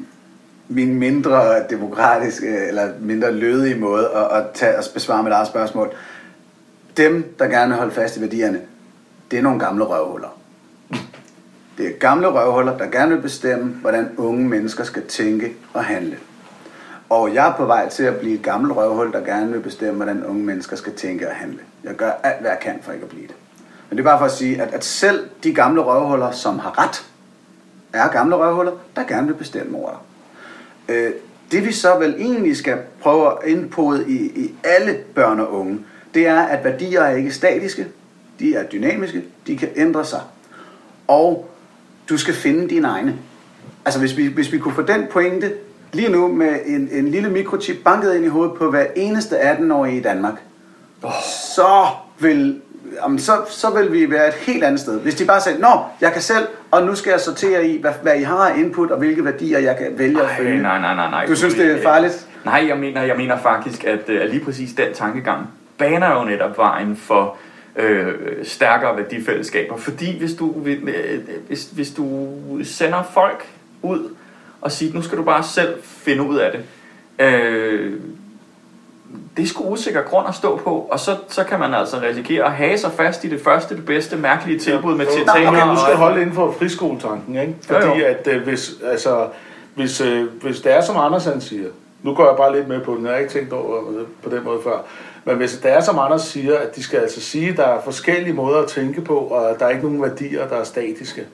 min 0.74 0.94
mindre 0.94 1.68
demokratiske, 1.70 2.46
øh, 2.46 2.68
eller 2.68 2.92
mindre 3.00 3.32
lødige 3.32 3.74
måde 3.74 4.10
at, 4.14 4.38
at, 4.38 4.44
tage, 4.54 4.72
at 4.72 4.90
besvare 4.94 5.22
mit 5.22 5.32
eget 5.32 5.48
spørgsmål? 5.48 5.90
Dem, 6.96 7.34
der 7.38 7.46
gerne 7.46 7.68
vil 7.68 7.78
holde 7.78 7.92
fast 7.92 8.16
i 8.16 8.20
værdierne, 8.20 8.60
det 9.30 9.38
er 9.38 9.42
nogle 9.42 9.58
gamle 9.58 9.84
røvhuller. 9.84 10.38
Det 11.78 11.86
er 11.86 11.98
gamle 11.98 12.28
røvhuller, 12.28 12.78
der 12.78 12.86
gerne 12.86 13.14
vil 13.14 13.22
bestemme, 13.22 13.64
hvordan 13.64 14.10
unge 14.16 14.48
mennesker 14.48 14.84
skal 14.84 15.06
tænke 15.06 15.52
og 15.74 15.84
handle. 15.84 16.16
Og 17.12 17.34
jeg 17.34 17.48
er 17.48 17.54
på 17.54 17.64
vej 17.64 17.88
til 17.88 18.02
at 18.02 18.16
blive 18.16 18.34
et 18.34 18.42
gammelt 18.42 18.76
røvhul, 18.76 19.12
der 19.12 19.20
gerne 19.20 19.52
vil 19.52 19.60
bestemme, 19.60 19.96
hvordan 19.96 20.24
unge 20.24 20.42
mennesker 20.44 20.76
skal 20.76 20.94
tænke 20.94 21.28
og 21.28 21.34
handle. 21.34 21.58
Jeg 21.84 21.94
gør 21.94 22.10
alt, 22.22 22.40
hvad 22.40 22.50
jeg 22.50 22.58
kan 22.60 22.78
for 22.82 22.92
ikke 22.92 23.04
at 23.04 23.08
blive 23.08 23.26
det. 23.26 23.34
Men 23.90 23.98
det 23.98 24.04
er 24.04 24.10
bare 24.10 24.18
for 24.18 24.26
at 24.26 24.32
sige, 24.32 24.62
at, 24.62 24.74
at 24.74 24.84
selv 24.84 25.28
de 25.44 25.54
gamle 25.54 25.80
røvhuller, 25.80 26.30
som 26.30 26.58
har 26.58 26.78
ret, 26.82 27.06
er 27.92 28.08
gamle 28.08 28.36
røvhuller, 28.36 28.72
der 28.96 29.04
gerne 29.04 29.26
vil 29.26 29.34
bestemme 29.34 29.78
over 29.78 29.90
dig. 29.90 29.98
Øh, 30.88 31.10
det 31.52 31.66
vi 31.66 31.72
så 31.72 31.98
vel 31.98 32.14
egentlig 32.18 32.56
skal 32.56 32.78
prøve 33.00 33.30
at 33.30 33.48
indpode 33.48 34.04
i, 34.08 34.14
i 34.16 34.54
alle 34.64 34.98
børn 35.14 35.40
og 35.40 35.52
unge, 35.52 35.78
det 36.14 36.26
er, 36.26 36.40
at 36.40 36.64
værdier 36.64 37.00
er 37.00 37.16
ikke 37.16 37.30
statiske, 37.30 37.86
de 38.38 38.54
er 38.54 38.64
dynamiske, 38.64 39.22
de 39.46 39.56
kan 39.56 39.68
ændre 39.76 40.04
sig. 40.04 40.20
Og 41.08 41.50
du 42.08 42.16
skal 42.16 42.34
finde 42.34 42.68
dine 42.68 42.88
egne. 42.88 43.16
Altså 43.84 44.00
hvis 44.00 44.16
vi, 44.16 44.26
hvis 44.26 44.52
vi 44.52 44.58
kunne 44.58 44.74
få 44.74 44.82
den 44.82 45.06
pointe 45.10 45.52
lige 45.92 46.08
nu 46.08 46.28
med 46.28 46.58
en, 46.66 46.88
en 46.92 47.08
lille 47.08 47.30
mikrochip 47.30 47.76
banket 47.84 48.14
ind 48.14 48.24
i 48.24 48.28
hovedet 48.28 48.54
på 48.54 48.70
hver 48.70 48.86
eneste 48.96 49.52
18-årige 49.52 49.96
i 49.96 50.02
Danmark, 50.02 50.34
oh. 51.02 51.10
så 51.54 51.86
vil 52.18 52.60
jamen, 53.02 53.18
så, 53.18 53.32
så 53.48 53.70
vil 53.70 53.92
vi 53.92 54.10
være 54.10 54.28
et 54.28 54.34
helt 54.34 54.64
andet 54.64 54.80
sted. 54.80 55.00
Hvis 55.00 55.14
de 55.14 55.24
bare 55.24 55.40
sagde, 55.40 55.60
nå, 55.60 55.84
jeg 56.00 56.12
kan 56.12 56.22
selv, 56.22 56.46
og 56.70 56.82
nu 56.82 56.94
skal 56.94 57.10
jeg 57.10 57.20
sortere 57.20 57.66
i, 57.66 57.80
hvad, 57.80 57.92
hvad 58.02 58.20
I 58.20 58.22
har 58.22 58.48
af 58.48 58.58
input, 58.58 58.90
og 58.90 58.98
hvilke 58.98 59.24
værdier 59.24 59.58
jeg 59.58 59.76
kan 59.76 59.98
vælge 59.98 60.18
Ej, 60.18 60.24
at 60.24 60.36
følge. 60.36 60.62
Nej, 60.62 60.80
nej, 60.80 60.94
nej, 60.94 61.10
nej. 61.10 61.26
Du 61.26 61.36
synes, 61.36 61.54
det 61.54 61.70
er 61.70 61.82
farligt? 61.82 62.26
Nej, 62.44 62.64
jeg 62.68 62.78
mener, 62.78 63.02
jeg 63.02 63.16
mener 63.16 63.38
faktisk, 63.38 63.84
at, 63.84 64.10
at 64.10 64.30
lige 64.30 64.44
præcis 64.44 64.72
den 64.72 64.94
tankegang 64.94 65.46
baner 65.78 66.18
jo 66.18 66.24
netop 66.24 66.58
vejen 66.58 66.96
for 66.96 67.36
øh, 67.76 68.14
stærkere 68.42 68.96
værdifællesskaber. 68.96 69.76
Fordi 69.76 70.18
hvis 70.18 70.34
du, 70.34 70.50
hvis, 71.48 71.70
hvis 71.72 71.90
du 71.90 72.28
sender 72.62 73.02
folk 73.14 73.46
ud 73.82 74.14
og 74.60 74.72
siger, 74.72 74.94
nu 74.94 75.02
skal 75.02 75.18
du 75.18 75.22
bare 75.22 75.42
selv 75.42 75.74
finde 75.82 76.22
ud 76.22 76.36
af 76.36 76.52
det, 76.52 76.64
øh, 77.26 77.92
det 79.36 79.42
er 79.42 79.46
sgu 79.46 79.64
usikker 79.68 80.02
grund 80.02 80.28
at 80.28 80.34
stå 80.34 80.56
på, 80.56 80.88
og 80.90 81.00
så, 81.00 81.16
så 81.28 81.44
kan 81.44 81.58
man 81.58 81.74
altså 81.74 82.00
risikere 82.02 82.44
at 82.44 82.52
have 82.52 82.78
sig 82.78 82.92
fast 82.92 83.24
i 83.24 83.28
det 83.28 83.40
første, 83.40 83.76
det 83.76 83.84
bedste, 83.86 84.16
mærkelige 84.16 84.58
tilbud 84.58 84.94
med 84.94 85.06
titaner. 85.06 85.48
Okay, 85.48 85.70
du 85.70 85.76
skal 85.84 85.96
holde 85.96 86.20
inden 86.20 86.34
for 86.34 86.52
friskoletanken, 86.58 87.36
ikke? 87.36 87.54
Fordi 87.66 87.86
jo, 87.86 87.94
jo. 87.94 88.04
at 88.04 88.28
øh, 88.30 88.42
hvis, 88.42 88.70
altså, 88.84 89.26
hvis, 89.74 90.00
øh, 90.00 90.26
hvis 90.42 90.60
det 90.60 90.72
er 90.72 90.80
som 90.80 90.96
Andersen 90.96 91.40
siger, 91.40 91.68
nu 92.02 92.14
går 92.14 92.26
jeg 92.26 92.36
bare 92.36 92.56
lidt 92.56 92.68
med 92.68 92.80
på 92.80 92.94
den, 92.94 93.04
jeg 93.04 93.12
har 93.12 93.18
ikke 93.18 93.32
tænkt 93.32 93.52
over 93.52 93.90
det 93.90 94.06
på 94.22 94.30
den 94.36 94.44
måde 94.44 94.60
før, 94.64 94.78
men 95.24 95.36
hvis 95.36 95.52
det 95.52 95.72
er 95.72 95.80
som 95.80 95.98
Anders 95.98 96.22
siger, 96.22 96.58
at 96.58 96.76
de 96.76 96.82
skal 96.82 96.98
altså 96.98 97.20
sige, 97.20 97.50
at 97.50 97.56
der 97.56 97.64
er 97.64 97.80
forskellige 97.84 98.32
måder 98.32 98.58
at 98.58 98.68
tænke 98.68 99.00
på, 99.00 99.16
og 99.16 99.56
der 99.58 99.66
er 99.66 99.70
ikke 99.70 99.82
nogen 99.82 100.02
værdier, 100.02 100.48
der 100.48 100.56
er 100.56 100.64
statiske, 100.64 101.26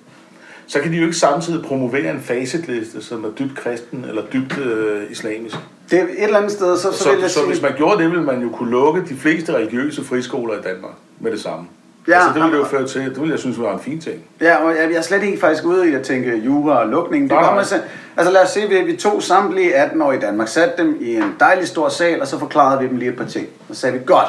så 0.66 0.80
kan 0.80 0.92
de 0.92 0.96
jo 0.96 1.04
ikke 1.04 1.16
samtidig 1.16 1.64
promovere 1.64 2.10
en 2.10 2.20
facitliste, 2.20 3.02
som 3.02 3.24
er 3.24 3.30
dybt 3.30 3.56
kristen 3.56 4.04
eller 4.04 4.22
dybt 4.32 4.58
øh, 4.58 5.10
islamisk. 5.10 5.56
Det 5.90 5.98
er 5.98 6.02
et 6.02 6.22
eller 6.22 6.36
andet 6.36 6.52
sted, 6.52 6.76
så, 6.76 6.92
så, 6.92 6.98
Så, 6.98 7.10
vil 7.10 7.20
jeg 7.20 7.30
så 7.30 7.34
sige... 7.34 7.46
hvis 7.46 7.62
man 7.62 7.72
gjorde 7.76 8.02
det, 8.02 8.10
ville 8.10 8.24
man 8.24 8.42
jo 8.42 8.48
kunne 8.48 8.70
lukke 8.70 9.00
de 9.08 9.16
fleste 9.16 9.54
religiøse 9.54 10.04
friskoler 10.04 10.54
i 10.54 10.62
Danmark 10.62 10.92
med 11.20 11.32
det 11.32 11.40
samme. 11.40 11.66
Ja, 12.08 12.14
altså, 12.14 12.28
det 12.34 12.42
ville 12.42 12.56
det 12.56 12.58
jo 12.58 12.64
føre 12.64 12.86
til, 12.86 13.00
det 13.00 13.20
ville 13.20 13.32
jeg 13.32 13.38
synes 13.38 13.60
var 13.60 13.72
en 13.74 13.80
fin 13.80 14.00
ting. 14.00 14.16
Ja, 14.40 14.56
og 14.56 14.70
jeg, 14.70 14.90
jeg 14.90 14.96
er 14.96 15.02
slet 15.02 15.22
ikke 15.22 15.40
faktisk 15.40 15.64
ude 15.64 15.90
i 15.90 15.94
at 15.94 16.02
tænke 16.02 16.36
jura 16.36 16.80
og 16.80 16.88
lukning. 16.88 17.30
Det 17.30 17.38
kommer 17.38 17.62
til, 17.62 17.80
altså 18.16 18.32
lad 18.32 18.42
os 18.42 18.50
se, 18.50 18.68
vi, 18.68 18.80
vi 18.80 18.96
tog 18.96 19.22
samtlige 19.22 19.74
18 19.74 20.02
år 20.02 20.12
i 20.12 20.18
Danmark, 20.18 20.48
satte 20.48 20.82
dem 20.82 20.96
i 21.00 21.16
en 21.16 21.34
dejlig 21.40 21.68
stor 21.68 21.88
sal, 21.88 22.20
og 22.20 22.26
så 22.26 22.38
forklarede 22.38 22.80
vi 22.80 22.88
dem 22.88 22.96
lige 22.96 23.10
et 23.10 23.16
par 23.16 23.24
ting. 23.24 23.46
Og 23.68 23.74
så 23.74 23.80
sagde 23.80 23.98
vi, 23.98 24.04
godt, 24.06 24.28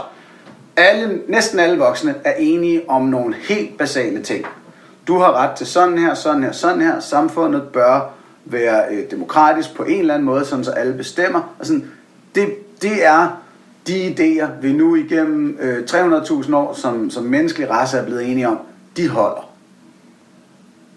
alle, 0.77 1.21
næsten 1.27 1.59
alle 1.59 1.77
voksne 1.77 2.15
er 2.23 2.33
enige 2.37 2.89
om 2.89 3.01
nogle 3.01 3.35
helt 3.49 3.77
basale 3.77 4.23
ting. 4.23 4.45
Du 5.07 5.17
har 5.17 5.33
ret 5.33 5.51
til 5.51 5.67
sådan 5.67 5.97
her, 5.97 6.13
sådan 6.13 6.43
her, 6.43 6.51
sådan 6.51 6.81
her. 6.81 6.99
Samfundet 6.99 7.63
bør 7.73 8.09
være 8.51 8.83
øh, 8.91 9.11
demokratisk 9.11 9.75
på 9.75 9.83
en 9.83 9.99
eller 9.99 10.13
anden 10.13 10.25
måde, 10.25 10.45
sådan 10.45 10.65
så 10.65 10.71
alle 10.71 10.93
bestemmer. 10.93 11.55
Og 11.59 11.65
sådan, 11.65 11.85
det, 12.35 12.47
det 12.81 13.05
er 13.05 13.41
de 13.87 14.07
idéer, 14.07 14.47
vi 14.61 14.73
nu 14.73 14.95
igennem 14.95 15.57
øh, 15.59 15.83
300.000 15.89 16.55
år 16.55 16.73
som, 16.73 17.09
som 17.09 17.23
menneskelig 17.23 17.69
race 17.69 17.97
er 17.97 18.05
blevet 18.05 18.31
enige 18.31 18.47
om, 18.47 18.59
de 18.97 19.07
holder. 19.07 19.51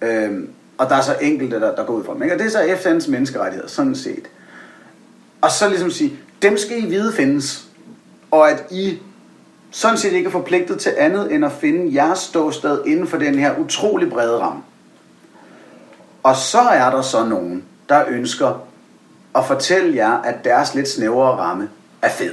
Øhm, 0.03 0.49
og 0.79 0.89
der 0.89 0.97
er 0.97 1.01
så 1.01 1.17
enkelte, 1.21 1.61
der, 1.61 1.75
der 1.75 1.85
går 1.85 1.95
ud 1.95 2.05
fra 2.05 2.15
dem. 2.15 2.23
Ikke? 2.23 2.35
Og 2.35 2.39
det 2.39 2.47
er 2.47 2.51
så 2.51 2.59
FN's 2.59 3.11
menneskerettigheder, 3.11 3.69
sådan 3.69 3.95
set. 3.95 4.25
Og 5.41 5.51
så 5.51 5.69
ligesom 5.69 5.91
sige, 5.91 6.13
dem 6.43 6.57
skal 6.59 6.85
I 6.85 6.87
vide 6.87 7.13
findes. 7.13 7.69
Og 8.31 8.51
at 8.51 8.65
I 8.71 8.99
sådan 9.71 9.99
set 9.99 10.13
ikke 10.13 10.27
er 10.27 10.31
forpligtet 10.31 10.79
til 10.79 10.93
andet, 10.99 11.33
end 11.35 11.45
at 11.45 11.53
finde 11.53 11.95
jeres 11.95 12.19
ståsted 12.19 12.83
inden 12.87 13.07
for 13.07 13.19
den 13.19 13.35
her 13.35 13.59
utrolig 13.59 14.11
brede 14.11 14.39
ramme. 14.39 14.63
Og 16.23 16.37
så 16.37 16.61
er 16.61 16.91
der 16.91 17.03
så 17.03 17.25
nogen, 17.25 17.65
der 17.89 18.05
ønsker 18.09 18.63
at 19.35 19.45
fortælle 19.45 19.97
jer, 19.97 20.13
at 20.13 20.45
deres 20.45 20.75
lidt 20.75 20.89
snævrere 20.89 21.37
ramme 21.37 21.69
er 22.03 22.09
fed. 22.09 22.33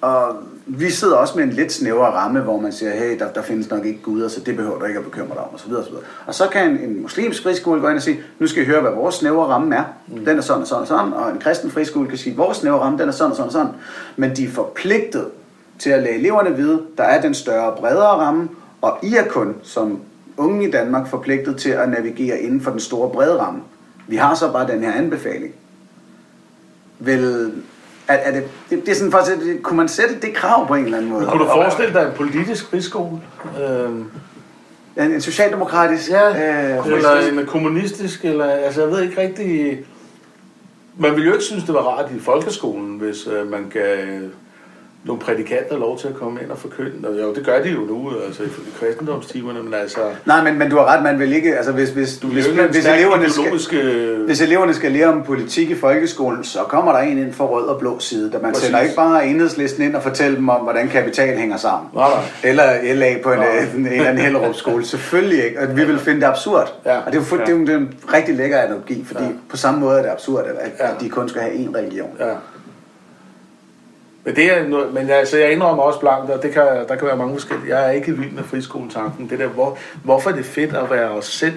Og 0.00 0.36
vi 0.66 0.90
sidder 0.90 1.16
også 1.16 1.36
med 1.36 1.44
en 1.44 1.50
lidt 1.50 1.72
snævrere 1.72 2.10
ramme, 2.10 2.40
hvor 2.40 2.60
man 2.60 2.72
siger, 2.72 2.92
hey, 2.92 3.18
der, 3.18 3.32
der 3.32 3.42
findes 3.42 3.70
nok 3.70 3.84
ikke 3.86 4.02
guder, 4.02 4.28
så 4.28 4.40
det 4.40 4.56
behøver 4.56 4.78
du 4.78 4.84
ikke 4.84 4.98
at 4.98 5.04
bekymre 5.04 5.34
dig 5.34 5.42
om, 5.42 5.54
osv. 5.54 5.72
osv. 5.72 5.94
Og 6.26 6.34
så 6.34 6.48
kan 6.48 6.70
en, 6.70 6.78
en 6.78 7.02
muslimsk 7.02 7.42
friskole 7.42 7.80
gå 7.80 7.88
ind 7.88 7.96
og 7.96 8.02
sige, 8.02 8.20
nu 8.38 8.46
skal 8.46 8.62
I 8.62 8.66
høre, 8.66 8.80
hvad 8.80 8.90
vores 8.90 9.14
snævre 9.14 9.46
ramme 9.46 9.76
er. 9.76 9.84
Mm. 10.08 10.24
Den 10.24 10.38
er 10.38 10.42
sådan 10.42 10.62
og 10.62 10.68
sådan 10.68 10.82
og 10.82 10.88
sådan. 10.88 11.12
Og 11.12 11.30
en 11.30 11.38
kristen 11.38 11.70
friskole 11.70 12.08
kan 12.08 12.18
sige, 12.18 12.36
vores 12.36 12.56
snævre 12.56 12.78
ramme, 12.78 12.98
den 12.98 13.08
er 13.08 13.12
sådan 13.12 13.30
og 13.30 13.36
sådan 13.36 13.46
og 13.46 13.52
sådan. 13.52 13.72
Men 14.16 14.36
de 14.36 14.44
er 14.44 14.50
forpligtet 14.50 15.26
til 15.78 15.90
at 15.90 16.02
lade 16.02 16.14
eleverne 16.14 16.56
vide, 16.56 16.82
der 16.98 17.04
er 17.04 17.20
den 17.20 17.34
større, 17.34 17.76
bredere 17.76 18.16
ramme, 18.16 18.48
og 18.82 18.98
I 19.02 19.14
er 19.14 19.28
kun 19.28 19.56
som 19.62 20.00
unge 20.36 20.68
i 20.68 20.70
Danmark 20.70 21.08
forpligtet 21.08 21.56
til 21.56 21.70
at 21.70 21.88
navigere 21.88 22.38
inden 22.38 22.60
for 22.60 22.70
den 22.70 22.80
store, 22.80 23.10
brede 23.10 23.38
ramme. 23.40 23.60
Vi 24.08 24.16
har 24.16 24.34
så 24.34 24.52
bare 24.52 24.66
den 24.66 24.84
her 24.84 24.92
anbefaling. 24.92 25.54
Vel, 26.98 27.52
er, 28.08 28.14
er 28.14 28.32
det, 28.32 28.44
det, 28.70 28.86
det 28.86 28.88
er 28.88 28.94
sådan 28.94 29.14
at 29.14 29.26
sætte, 29.26 29.58
kunne 29.62 29.76
man 29.76 29.88
sætte 29.88 30.14
det 30.22 30.34
krav 30.34 30.66
på 30.66 30.74
en 30.74 30.84
eller 30.84 30.98
anden 30.98 31.12
måde? 31.12 31.26
Kunne 31.26 31.44
du 31.44 31.48
forestille 31.48 31.94
dig 31.94 32.02
en 32.02 32.12
politisk 32.16 32.70
friskole? 32.70 33.20
Øhm, 33.64 34.04
En, 34.96 35.12
en 35.12 35.20
socialdemokratisk 35.20 36.10
Ja, 36.10 36.28
øh, 36.78 36.86
eller 36.86 37.40
en 37.40 37.46
kommunistisk, 37.46 38.24
eller, 38.24 38.44
altså 38.44 38.82
jeg 38.82 38.90
ved 38.90 39.02
ikke 39.02 39.20
rigtig... 39.20 39.78
Man 40.98 41.10
ville 41.10 41.26
jo 41.26 41.32
ikke 41.32 41.44
synes, 41.44 41.64
det 41.64 41.74
var 41.74 41.80
rart 41.80 42.10
i 42.16 42.20
folkeskolen, 42.20 42.98
hvis 42.98 43.26
øh, 43.26 43.50
man 43.50 43.66
gav 43.72 43.96
nogle 45.04 45.20
prædikanter 45.20 45.78
lov 45.78 45.98
til 45.98 46.08
at 46.08 46.14
komme 46.14 46.40
ind 46.42 46.50
og 46.50 46.58
forkynde. 46.58 47.08
Og 47.08 47.22
jo, 47.22 47.34
det 47.34 47.46
gør 47.46 47.62
de 47.62 47.68
jo 47.68 47.80
nu, 47.80 48.10
altså 48.26 48.42
i 48.42 48.46
kristendomstimerne, 48.80 49.62
men 49.62 49.74
altså... 49.74 50.00
Nej, 50.26 50.44
men, 50.44 50.58
men 50.58 50.70
du 50.70 50.76
har 50.76 50.84
ret, 50.96 51.02
man 51.02 51.18
vil 51.18 51.32
ikke, 51.32 51.56
altså 51.56 51.72
hvis, 51.72 51.88
hvis, 51.90 52.18
du, 52.18 52.26
hvis, 52.26 52.46
en 52.46 52.52
hvis, 52.70 52.86
eleverne 52.86 53.30
skal, 53.30 53.42
ideologisk, 53.42 53.74
øh, 53.74 54.24
hvis 54.24 54.40
eleverne 54.40 54.74
skal 54.74 54.92
lære 54.92 55.06
om 55.08 55.22
politik 55.22 55.70
i 55.70 55.74
folkeskolen, 55.74 56.44
så 56.44 56.58
kommer 56.58 56.92
der 56.92 56.98
en 56.98 57.18
ind 57.18 57.32
fra 57.32 57.44
rød 57.46 57.66
og 57.66 57.78
blå 57.78 57.98
side, 57.98 58.32
der 58.32 58.40
man 58.40 58.52
Præcis. 58.52 58.66
sender 58.66 58.80
ikke 58.80 58.94
bare 58.96 59.26
enhedslisten 59.26 59.84
ind 59.84 59.94
og 59.96 60.02
fortæller 60.02 60.36
dem 60.38 60.48
om, 60.48 60.60
hvordan 60.60 60.88
kapital 60.88 61.36
hænger 61.38 61.56
sammen. 61.56 61.88
Nej, 61.94 62.08
nej. 62.10 62.22
Eller 62.44 62.94
LA 62.94 63.14
på 63.22 63.32
en, 63.32 63.38
en, 63.38 63.80
en 63.80 63.86
eller 63.86 64.04
anden 64.08 64.24
Hellerup 64.24 64.54
skole. 64.54 64.84
Selvfølgelig 64.84 65.44
ikke. 65.44 65.60
Og 65.60 65.76
vi 65.76 65.84
vil 65.84 65.98
finde 65.98 66.20
det 66.20 66.26
absurd. 66.26 66.72
Ja. 66.86 66.96
Og 67.06 67.12
det 67.12 67.18
er 67.18 67.24
jo 67.30 67.38
det 67.38 67.48
er 67.48 67.52
jo 67.52 67.60
det 67.60 67.68
er 67.74 67.76
en 67.78 67.94
rigtig 68.14 68.34
lækker 68.34 68.58
analogi, 68.58 69.04
fordi 69.06 69.24
Ja. 69.24 69.30
på 69.50 69.56
samme 69.56 69.80
måde 69.80 69.98
er 69.98 70.02
det 70.02 70.10
absurd, 70.10 70.44
at, 70.44 70.56
at 70.78 70.88
Ja. 70.88 71.04
de 71.04 71.08
kun 71.08 71.28
skal 71.28 71.40
have 71.42 71.52
én 71.54 71.76
religion. 71.76 72.10
Ja. 72.20 72.24
Men, 74.24 74.36
det 74.36 74.56
er 74.56 74.68
noget, 74.68 74.94
men 74.94 75.10
altså, 75.10 75.38
jeg 75.38 75.52
indrømmer 75.52 75.82
også 75.82 76.00
blankt, 76.00 76.30
og 76.30 76.42
det 76.42 76.52
kan, 76.52 76.62
der 76.88 76.96
kan 76.96 77.06
være 77.06 77.16
mange 77.16 77.34
forskellige. 77.34 77.76
Jeg 77.76 77.88
er 77.88 77.90
ikke 77.90 78.16
vild 78.16 78.30
med 78.30 78.42
friskoletanken. 78.44 79.30
Det 79.30 79.38
der, 79.38 79.46
hvor, 79.46 79.78
hvorfor 80.04 80.30
er 80.30 80.34
det 80.34 80.44
fedt 80.44 80.74
at 80.74 80.90
være 80.90 81.10
os 81.10 81.26
selv? 81.26 81.54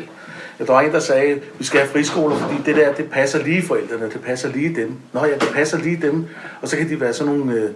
Der 0.57 0.73
var 0.73 0.81
en, 0.81 0.91
der 0.91 0.99
sagde, 0.99 1.31
at 1.31 1.39
vi 1.59 1.63
skal 1.63 1.79
have 1.79 1.89
friskoler, 1.89 2.35
fordi 2.35 2.55
det 2.65 2.75
der, 2.75 2.93
det 2.93 3.11
passer 3.11 3.43
lige 3.43 3.61
forældrene, 3.61 4.09
det 4.09 4.21
passer 4.25 4.49
lige 4.49 4.75
dem. 4.75 4.95
Nå 5.13 5.25
ja, 5.25 5.33
det 5.33 5.49
passer 5.53 5.77
lige 5.77 5.99
dem. 6.01 6.25
Og 6.61 6.67
så 6.67 6.77
kan 6.77 6.89
de 6.89 7.01
være 7.01 7.13
sådan 7.13 7.33
nogle 7.33 7.53
øh, 7.53 7.69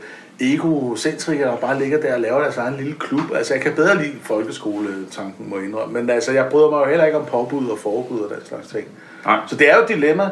egocentrikere, 0.53 1.51
der 1.51 1.57
bare 1.57 1.79
ligger 1.79 2.01
der 2.01 2.13
og 2.13 2.19
laver 2.19 2.39
deres 2.39 2.57
egen 2.57 2.75
lille 2.75 2.95
klub. 2.99 3.21
Altså, 3.35 3.53
jeg 3.53 3.63
kan 3.63 3.73
bedre 3.75 3.97
lide 3.97 4.15
folkeskoletanken, 4.23 5.49
må 5.49 5.55
jeg 5.57 5.65
indrømme. 5.65 6.01
Men 6.01 6.09
altså, 6.09 6.31
jeg 6.31 6.45
bryder 6.51 6.69
mig 6.69 6.79
jo 6.79 6.89
heller 6.89 7.05
ikke 7.05 7.17
om 7.17 7.25
påbud 7.25 7.69
og 7.69 7.77
forbud 7.79 8.19
og 8.19 8.29
den 8.29 8.45
slags 8.45 8.67
ting. 8.67 8.87
Nej. 9.25 9.39
Så 9.47 9.55
det 9.55 9.71
er 9.71 9.75
jo 9.75 9.83
et 9.83 9.89
dilemma. 9.89 10.29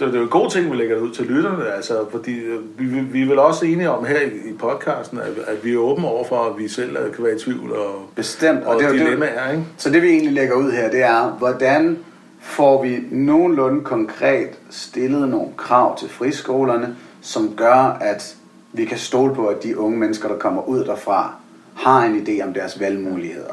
Så 0.00 0.06
det 0.06 0.14
er 0.14 0.18
jo 0.18 0.24
en 0.24 0.28
god 0.30 0.50
ting, 0.50 0.70
vi 0.70 0.76
lægger 0.76 0.94
det 0.94 1.02
ud 1.02 1.10
til 1.10 1.26
lytterne, 1.26 1.72
altså, 1.72 2.04
fordi 2.10 2.38
øh, 2.38 2.58
vi, 2.78 2.84
vi, 2.84 3.00
vi 3.00 3.22
er 3.22 3.26
vel 3.26 3.38
også 3.38 3.66
enige 3.66 3.90
om 3.90 4.04
her 4.04 4.20
i, 4.20 4.50
i 4.50 4.52
podcasten, 4.58 5.18
at, 5.18 5.38
at 5.46 5.64
vi 5.64 5.72
er 5.72 5.78
åbne 5.78 6.08
over 6.08 6.24
for, 6.24 6.36
at 6.36 6.58
vi 6.58 6.68
selv 6.68 7.12
kan 7.14 7.24
være 7.24 7.34
i 7.36 7.38
tvivl 7.38 7.72
og, 7.72 8.06
Bestemt. 8.16 8.64
og 8.64 8.78
det 8.78 8.84
er 8.84 8.88
jo- 8.88 8.94
det 8.94 9.00
er 9.00 9.04
dilemmaer, 9.04 9.50
ikke? 9.50 9.64
Så 9.76 9.90
det 9.90 10.02
vi 10.02 10.08
egentlig 10.08 10.32
lægger 10.32 10.54
ud 10.54 10.72
her, 10.72 10.90
det 10.90 11.02
er, 11.02 11.28
hvordan 11.38 11.98
får 12.40 12.82
vi 12.82 12.98
nogenlunde 13.10 13.84
konkret 13.84 14.48
stillet 14.70 15.28
nogle 15.28 15.48
krav 15.56 15.98
til 15.98 16.08
friskolerne, 16.08 16.96
som 17.20 17.54
gør, 17.56 17.98
at 18.00 18.36
vi 18.72 18.84
kan 18.84 18.98
stole 18.98 19.34
på, 19.34 19.46
at 19.46 19.62
de 19.62 19.78
unge 19.78 19.98
mennesker, 19.98 20.28
der 20.28 20.36
kommer 20.38 20.62
ud 20.68 20.84
derfra, 20.84 21.34
har 21.76 22.02
en 22.04 22.26
idé 22.26 22.44
om 22.46 22.54
deres 22.54 22.80
valgmuligheder. 22.80 23.52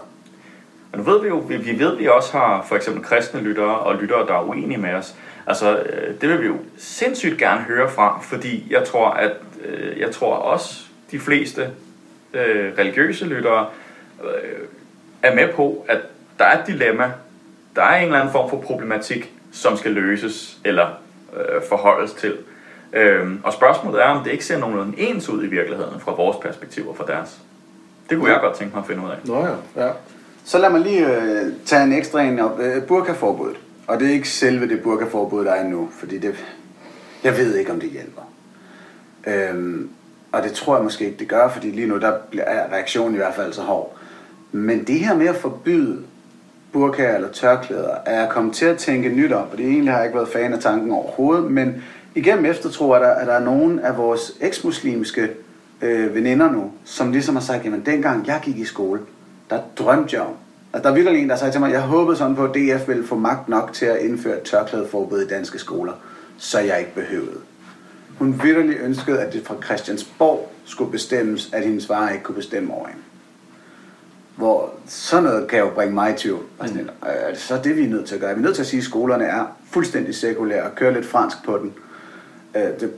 Men 0.91 0.99
nu 1.05 1.11
ved 1.11 1.21
vi 1.21 1.27
jo, 1.27 1.37
vi, 1.37 1.57
vi 1.57 1.79
ved, 1.79 1.93
at 1.93 1.99
vi 1.99 2.07
også 2.07 2.37
har 2.37 2.65
for 2.67 2.75
eksempel 2.75 3.03
kristne 3.03 3.39
lyttere 3.41 3.77
og 3.79 3.95
lyttere, 3.95 4.27
der 4.27 4.33
er 4.33 4.43
uenige 4.49 4.77
med 4.77 4.93
os. 4.93 5.15
Altså, 5.47 5.77
øh, 5.77 6.21
det 6.21 6.29
vil 6.29 6.41
vi 6.41 6.47
jo 6.47 6.57
sindssygt 6.77 7.37
gerne 7.37 7.61
høre 7.61 7.89
fra, 7.89 8.19
fordi 8.21 8.67
jeg 8.69 8.83
tror, 8.83 9.09
at 9.09 9.31
øh, 9.65 9.99
jeg 9.99 10.11
tror 10.11 10.35
også, 10.35 10.83
de 11.11 11.19
fleste 11.19 11.69
øh, 12.33 12.73
religiøse 12.77 13.25
lyttere 13.25 13.65
øh, 14.23 14.67
er 15.23 15.35
med 15.35 15.53
på, 15.53 15.85
at 15.87 15.97
der 16.39 16.45
er 16.45 16.61
et 16.61 16.67
dilemma, 16.67 17.11
der 17.75 17.81
er 17.83 17.95
en 17.95 18.05
eller 18.05 18.19
anden 18.19 18.31
form 18.31 18.49
for 18.49 18.57
problematik, 18.57 19.31
som 19.51 19.77
skal 19.77 19.91
løses 19.91 20.57
eller 20.65 20.87
øh, 21.37 21.61
forholdes 21.69 22.13
til. 22.13 22.37
Øhm, 22.93 23.41
og 23.43 23.53
spørgsmålet 23.53 24.01
er, 24.01 24.05
om 24.05 24.23
det 24.23 24.31
ikke 24.31 24.45
ser 24.45 24.57
nogenlunde 24.57 24.99
ens 24.99 25.29
ud 25.29 25.43
i 25.43 25.47
virkeligheden 25.47 25.99
fra 25.99 26.11
vores 26.11 26.37
perspektiv 26.37 26.89
og 26.89 26.97
fra 26.97 27.05
deres. 27.07 27.37
Det 28.09 28.17
kunne 28.17 28.31
jeg 28.31 28.39
godt 28.41 28.55
tænke 28.55 28.75
mig 28.75 28.81
at 28.81 28.87
finde 28.87 29.03
ud 29.05 29.09
af. 29.09 29.17
Nå 29.23 29.45
ja, 29.45 29.85
ja. 29.85 29.91
Så 30.45 30.57
lad 30.57 30.69
mig 30.69 30.81
lige 30.81 31.07
øh, 31.07 31.53
tage 31.65 31.83
en 31.83 31.93
ekstra 31.93 32.21
en 32.21 32.39
op. 32.39 32.59
Øh, 32.59 32.83
burkaforbuddet. 32.83 33.57
Og 33.87 33.99
det 33.99 34.07
er 34.07 34.11
ikke 34.13 34.29
selve 34.29 34.67
det 34.69 34.81
burkaforbud, 34.81 35.45
der 35.45 35.51
er 35.51 35.67
nu, 35.67 35.89
fordi 35.91 36.17
det, 36.17 36.45
jeg 37.23 37.37
ved 37.37 37.55
ikke, 37.55 37.71
om 37.71 37.79
det 37.79 37.89
hjælper. 37.89 38.21
Øhm, 39.27 39.89
og 40.31 40.43
det 40.43 40.51
tror 40.51 40.75
jeg 40.75 40.83
måske 40.83 41.05
ikke, 41.05 41.19
det 41.19 41.27
gør, 41.27 41.49
fordi 41.49 41.71
lige 41.71 41.87
nu 41.87 41.99
der 41.99 42.13
bliver- 42.29 42.45
er 42.45 42.73
reaktionen 42.73 43.13
i 43.13 43.17
hvert 43.17 43.35
fald 43.35 43.53
så 43.53 43.61
hård. 43.61 43.97
Men 44.51 44.83
det 44.83 44.99
her 44.99 45.15
med 45.15 45.27
at 45.27 45.35
forbyde 45.35 45.97
burkaer 46.73 47.15
eller 47.15 47.31
tørklæder, 47.31 47.95
er 48.05 48.19
jeg 48.19 48.29
kommet 48.29 48.55
til 48.55 48.65
at 48.65 48.77
tænke 48.77 49.09
nyt 49.09 49.31
om, 49.31 49.45
og 49.51 49.57
det 49.57 49.65
egentlig 49.65 49.91
har 49.93 49.97
jeg 49.99 50.07
ikke 50.07 50.17
været 50.17 50.29
fan 50.29 50.53
af 50.53 50.59
tanken 50.59 50.91
overhovedet, 50.91 51.51
men 51.51 51.83
igennem 52.15 52.45
eftertro 52.45 52.89
er 52.91 52.99
der, 52.99 53.07
er 53.07 53.25
der 53.25 53.39
nogen 53.39 53.79
af 53.79 53.97
vores 53.97 54.31
eksmuslimske 54.41 55.29
øh, 55.81 56.15
veninder 56.15 56.51
nu, 56.51 56.71
som 56.85 57.11
ligesom 57.11 57.35
har 57.35 57.41
sagt, 57.43 57.65
jamen 57.65 57.85
dengang 57.85 58.27
jeg 58.27 58.39
gik 58.43 58.57
i 58.57 58.65
skole, 58.65 59.01
der 59.49 59.59
drømte 59.77 60.15
jeg 60.15 60.21
om. 60.23 60.33
Altså, 60.77 60.89
der 60.89 60.95
er 60.95 60.95
virkelig 60.95 61.21
en, 61.21 61.29
der 61.29 61.35
sagde 61.35 61.53
til 61.53 61.61
mig, 61.61 61.71
jeg 61.71 61.81
håbede 61.81 62.17
sådan 62.17 62.35
på, 62.35 62.43
at 62.43 62.55
DF 62.55 62.87
ville 62.87 63.07
få 63.07 63.15
magt 63.15 63.49
nok 63.49 63.73
til 63.73 63.85
at 63.85 63.99
indføre 63.99 64.37
et 64.37 64.43
tørklædeforbud 64.43 65.21
i 65.21 65.27
danske 65.27 65.59
skoler, 65.59 65.93
så 66.37 66.59
jeg 66.59 66.79
ikke 66.79 66.93
behøvede. 66.95 67.39
Hun 68.17 68.41
virkelig 68.43 68.77
ønskede, 68.79 69.19
at 69.19 69.33
det 69.33 69.45
fra 69.45 69.55
Christiansborg 69.65 70.51
skulle 70.65 70.91
bestemmes, 70.91 71.49
at 71.53 71.63
hendes 71.63 71.87
far 71.87 72.09
ikke 72.09 72.23
kunne 72.23 72.35
bestemme 72.35 72.73
over 72.73 72.87
hende. 72.87 73.01
Hvor 74.35 74.73
sådan 74.87 75.23
noget 75.23 75.47
kan 75.47 75.59
jo 75.59 75.69
bringe 75.75 75.93
mig 75.93 76.13
i 76.13 76.17
tvivl. 76.17 76.43
Og 76.59 76.67
sådan, 76.67 76.83
mm. 76.83 76.89
Er 77.01 77.29
det 77.29 77.39
så 77.39 77.59
det, 77.63 77.75
vi 77.77 77.83
er 77.83 77.89
nødt 77.89 78.05
til 78.05 78.15
at 78.15 78.21
gøre? 78.21 78.31
Er 78.31 78.35
vi 78.35 78.41
nødt 78.41 78.55
til 78.55 78.61
at 78.61 78.67
sige, 78.67 78.77
at 78.77 78.83
skolerne 78.83 79.23
er 79.23 79.45
fuldstændig 79.71 80.15
sekulære 80.15 80.63
og 80.63 80.75
kører 80.75 80.93
lidt 80.93 81.05
fransk 81.05 81.37
på 81.45 81.57
den? 81.57 81.73
Øh, 82.55 82.79
det, 82.79 82.93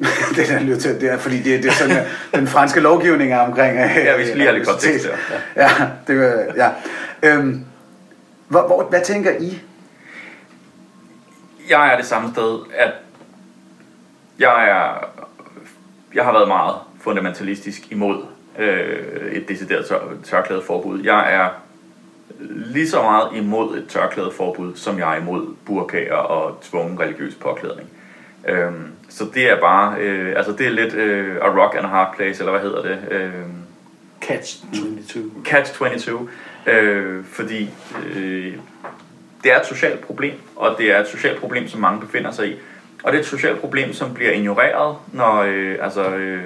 det 0.36 0.48
der 0.48 0.60
lyder 0.60 0.78
til, 0.78 1.00
det 1.00 1.12
er, 1.12 1.18
fordi 1.18 1.36
det, 1.36 1.62
det 1.62 1.70
er 1.70 1.74
sådan, 1.74 2.04
den 2.34 2.46
franske 2.46 2.80
lovgivning 2.80 3.32
er 3.32 3.38
omkring. 3.38 3.78
øh, 3.78 3.96
Ja, 3.96 4.16
vi 4.16 4.24
skal 4.24 4.36
lige 4.36 4.46
have 4.46 4.58
lidt 4.58 4.68
kontekst 4.68 5.06
der. 5.06 5.62
Ja, 5.62 5.70
det 6.06 6.18
vil, 6.18 6.32
ja. 6.56 6.68
Øhm, 7.22 7.64
hvor, 8.48 8.66
hvor, 8.66 8.82
hvad 8.90 9.00
tænker 9.04 9.30
I? 9.40 9.60
jeg 11.70 11.92
er 11.92 11.96
det 11.96 12.06
samme 12.06 12.32
sted, 12.32 12.58
at 12.74 12.92
jeg 14.38 14.68
er, 14.68 15.08
jeg 16.14 16.24
har 16.24 16.32
været 16.32 16.48
meget 16.48 16.74
fundamentalistisk 17.00 17.92
imod 17.92 18.22
øh, 18.58 19.32
et 19.32 19.48
decideret 19.48 19.86
tør, 19.86 19.98
tørklædeforbud. 20.24 21.02
Jeg 21.02 21.34
er 21.34 21.48
lige 22.48 22.88
så 22.88 23.02
meget 23.02 23.28
imod 23.34 23.78
et 23.78 23.88
tørklædeforbud, 23.88 24.76
som 24.76 24.98
jeg 24.98 25.12
er 25.16 25.20
imod 25.20 25.54
burkaer 25.66 26.14
og 26.14 26.60
tvungen 26.62 27.00
religiøs 27.00 27.34
påklædning. 27.34 27.88
Øhm, 28.48 28.92
så 29.08 29.24
det 29.34 29.50
er 29.50 29.60
bare, 29.60 30.00
øh, 30.00 30.36
altså 30.36 30.52
det 30.52 30.66
er 30.66 30.70
lidt 30.70 30.94
øh, 30.94 31.36
a 31.36 31.48
rock 31.48 31.74
and 31.76 31.86
a 31.86 31.88
hard 31.88 32.14
place, 32.16 32.40
eller 32.40 32.52
hvad 32.52 32.60
hedder 32.60 32.82
det? 32.82 32.98
Øh, 33.10 33.30
Catch 34.20 34.64
22. 34.74 35.30
Catch 35.44 35.74
22, 35.74 36.28
øh, 36.66 37.24
fordi 37.24 37.70
øh, 38.16 38.54
det 39.44 39.52
er 39.52 39.60
et 39.60 39.66
socialt 39.66 40.00
problem, 40.00 40.34
og 40.56 40.74
det 40.78 40.90
er 40.90 41.00
et 41.00 41.08
socialt 41.08 41.40
problem, 41.40 41.68
som 41.68 41.80
mange 41.80 42.00
befinder 42.00 42.30
sig 42.30 42.48
i. 42.48 42.54
Og 43.02 43.12
det 43.12 43.18
er 43.18 43.22
et 43.22 43.28
socialt 43.28 43.60
problem, 43.60 43.92
som 43.92 44.14
bliver 44.14 44.32
ignoreret, 44.32 44.96
når 45.12 45.36
øh, 45.36 45.76
altså, 45.82 46.10
øh, 46.10 46.44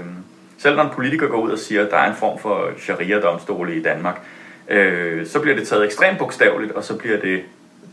selv 0.58 0.76
når 0.76 0.82
en 0.82 0.90
politiker 0.94 1.28
går 1.28 1.40
ud 1.40 1.50
og 1.50 1.58
siger, 1.58 1.84
at 1.84 1.90
der 1.90 1.96
er 1.96 2.10
en 2.10 2.16
form 2.16 2.38
for 2.38 2.70
sharia-domstole 2.78 3.76
i 3.76 3.82
Danmark, 3.82 4.20
øh, 4.68 5.26
så 5.26 5.40
bliver 5.40 5.56
det 5.56 5.68
taget 5.68 5.84
ekstremt 5.84 6.18
bogstaveligt, 6.18 6.72
og 6.72 6.84
så 6.84 6.96
bliver 6.96 7.20
det 7.20 7.42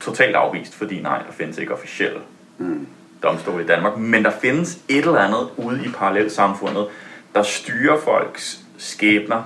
totalt 0.01 0.35
afvist, 0.35 0.75
fordi 0.75 1.01
nej, 1.01 1.17
der 1.17 1.31
findes 1.31 1.57
ikke 1.57 1.73
officielle 1.73 2.19
Mm. 2.57 2.87
Domstol 3.23 3.61
i 3.61 3.65
Danmark, 3.65 3.97
men 3.97 4.23
der 4.23 4.31
findes 4.41 4.77
et 4.89 4.97
eller 4.97 5.17
andet 5.19 5.49
ude 5.57 5.85
i 5.85 5.89
parallelsamfundet, 5.89 6.87
der 7.35 7.43
styrer 7.43 7.97
folks 7.99 8.59
skæbner 8.77 9.43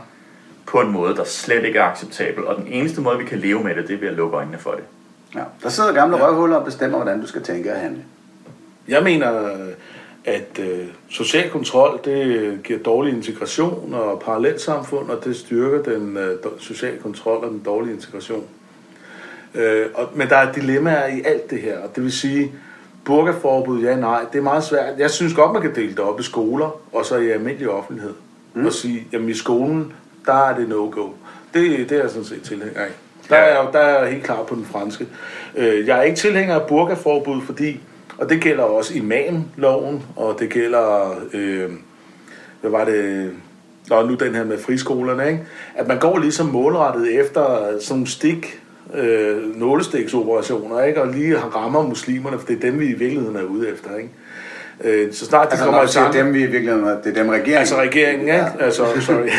på 0.65 0.82
en 0.82 0.91
måde, 0.91 1.15
der 1.15 1.23
slet 1.23 1.63
ikke 1.63 1.80
er 1.80 1.84
acceptabel, 1.84 2.45
og 2.45 2.55
den 2.55 2.67
eneste 2.67 3.01
måde, 3.01 3.17
vi 3.17 3.26
kan 3.26 3.39
leve 3.39 3.63
med 3.63 3.76
det, 3.76 3.88
det 3.88 3.95
er 3.95 3.99
ved 3.99 4.07
at 4.07 4.13
lukke 4.13 4.38
øjnene 4.38 4.57
for 4.57 4.71
det. 4.71 4.84
Ja. 5.36 5.43
Der 5.63 5.69
sidder 5.69 5.93
gamle 5.93 6.17
ja. 6.17 6.28
røvhuller 6.28 6.55
og 6.55 6.65
bestemmer, 6.65 6.97
hvordan 6.97 7.21
du 7.21 7.28
skal 7.28 7.43
tænke 7.43 7.73
og 7.73 7.80
handle. 7.80 8.03
Jeg 8.88 9.03
mener, 9.03 9.57
at 10.26 10.59
øh, 10.59 10.88
social 11.09 11.49
kontrol, 11.49 11.99
det 12.05 12.59
giver 12.63 12.80
dårlig 12.80 13.13
integration 13.13 13.93
og 13.93 14.21
parallelsamfund, 14.26 15.09
og 15.09 15.26
det 15.26 15.36
styrker 15.36 15.93
den 15.93 16.17
øh, 16.17 16.38
sociale 16.59 16.97
kontrol 16.97 17.43
og 17.43 17.51
den 17.51 17.61
dårlige 17.65 17.93
integration. 17.93 18.43
Øh, 19.55 19.86
og, 19.93 20.09
men 20.15 20.30
der 20.30 20.36
er 20.36 20.51
dilemmaer 20.51 21.07
i 21.07 21.21
alt 21.26 21.49
det 21.49 21.61
her, 21.61 21.80
og 21.80 21.95
det 21.95 22.03
vil 22.03 22.11
sige, 22.11 22.51
burkaforbud, 23.05 23.81
ja, 23.81 23.95
nej, 23.95 24.21
det 24.31 24.37
er 24.37 24.43
meget 24.43 24.63
svært. 24.63 24.93
Jeg 24.99 25.11
synes 25.11 25.33
godt, 25.33 25.53
man 25.53 25.61
kan 25.61 25.75
dele 25.75 25.89
det 25.91 25.99
op 25.99 26.19
i 26.19 26.23
skoler, 26.23 26.79
og 26.93 27.05
så 27.05 27.17
i 27.17 27.29
almindelig 27.29 27.69
offentlighed, 27.69 28.13
mm. 28.53 28.65
og 28.65 28.73
sige, 28.73 29.07
jamen 29.13 29.29
i 29.29 29.33
skolen, 29.33 29.93
der 30.25 30.33
er 30.49 30.57
det 30.57 30.69
no-go. 30.69 31.07
Det, 31.53 31.89
det 31.89 31.91
er 31.97 32.01
jeg 32.01 32.09
sådan 32.09 32.25
set 32.25 32.41
tilhænger 32.43 32.79
af. 32.81 32.89
Der 33.29 33.36
er, 33.36 33.61
jeg- 33.61 33.73
der 33.73 33.79
er 33.79 34.03
jeg 34.03 34.11
helt 34.11 34.23
klar 34.23 34.43
på 34.43 34.55
den 34.55 34.65
franske. 34.65 35.07
Øh, 35.57 35.87
jeg 35.87 35.97
er 35.99 36.01
ikke 36.01 36.17
tilhænger 36.17 36.55
af 36.59 36.67
burkaforbud, 36.67 37.41
fordi, 37.41 37.79
og 38.17 38.29
det 38.29 38.41
gælder 38.41 38.63
også 38.63 38.93
imamloven, 38.97 40.03
og 40.15 40.36
det 40.39 40.49
gælder, 40.49 41.15
øh, 41.33 41.69
hvad 42.61 42.71
var 42.71 42.86
det, 42.86 43.32
Nå, 43.89 44.05
nu 44.05 44.13
den 44.15 44.36
her 44.36 44.43
med 44.43 44.57
friskolerne, 44.59 45.27
ikke? 45.27 45.43
at 45.75 45.87
man 45.87 45.99
går 45.99 46.17
ligesom 46.17 46.45
målrettet 46.45 47.19
efter 47.19 47.45
sådan 47.45 47.82
nogle 47.89 48.07
stik, 48.07 48.61
øh, 48.93 49.55
nålestiksoperationer, 49.59 50.83
ikke? 50.83 51.01
og 51.01 51.07
lige 51.07 51.37
har 51.37 51.47
rammer 51.47 51.82
muslimerne, 51.82 52.39
for 52.39 52.47
det 52.47 52.55
er 52.55 52.59
dem, 52.71 52.79
vi 52.79 52.86
i 52.86 52.93
virkeligheden 52.93 53.36
er 53.36 53.43
ude 53.43 53.70
efter. 53.70 53.89
Ikke? 53.97 54.09
Øh, 54.83 55.13
så 55.13 55.25
snart 55.25 55.47
de 55.47 55.51
Altså, 55.51 55.66
kommer 55.66 55.83
i 55.83 55.87
tanke- 55.87 56.17
dem, 56.17 56.33
vi 56.33 56.43
i 56.43 56.45
virkeligheden, 56.45 56.86
det 57.03 57.17
er 57.17 57.24
dem 57.24 57.29
regeringen. 57.29 57.57
Altså 57.57 57.75
regeringen? 57.75 58.28
Ja. 58.28 58.36
Ja. 58.37 58.45
Altså, 58.59 58.86
sorry. 59.01 59.29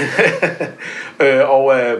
øh, 1.26 1.50
og, 1.50 1.74
øh, 1.80 1.92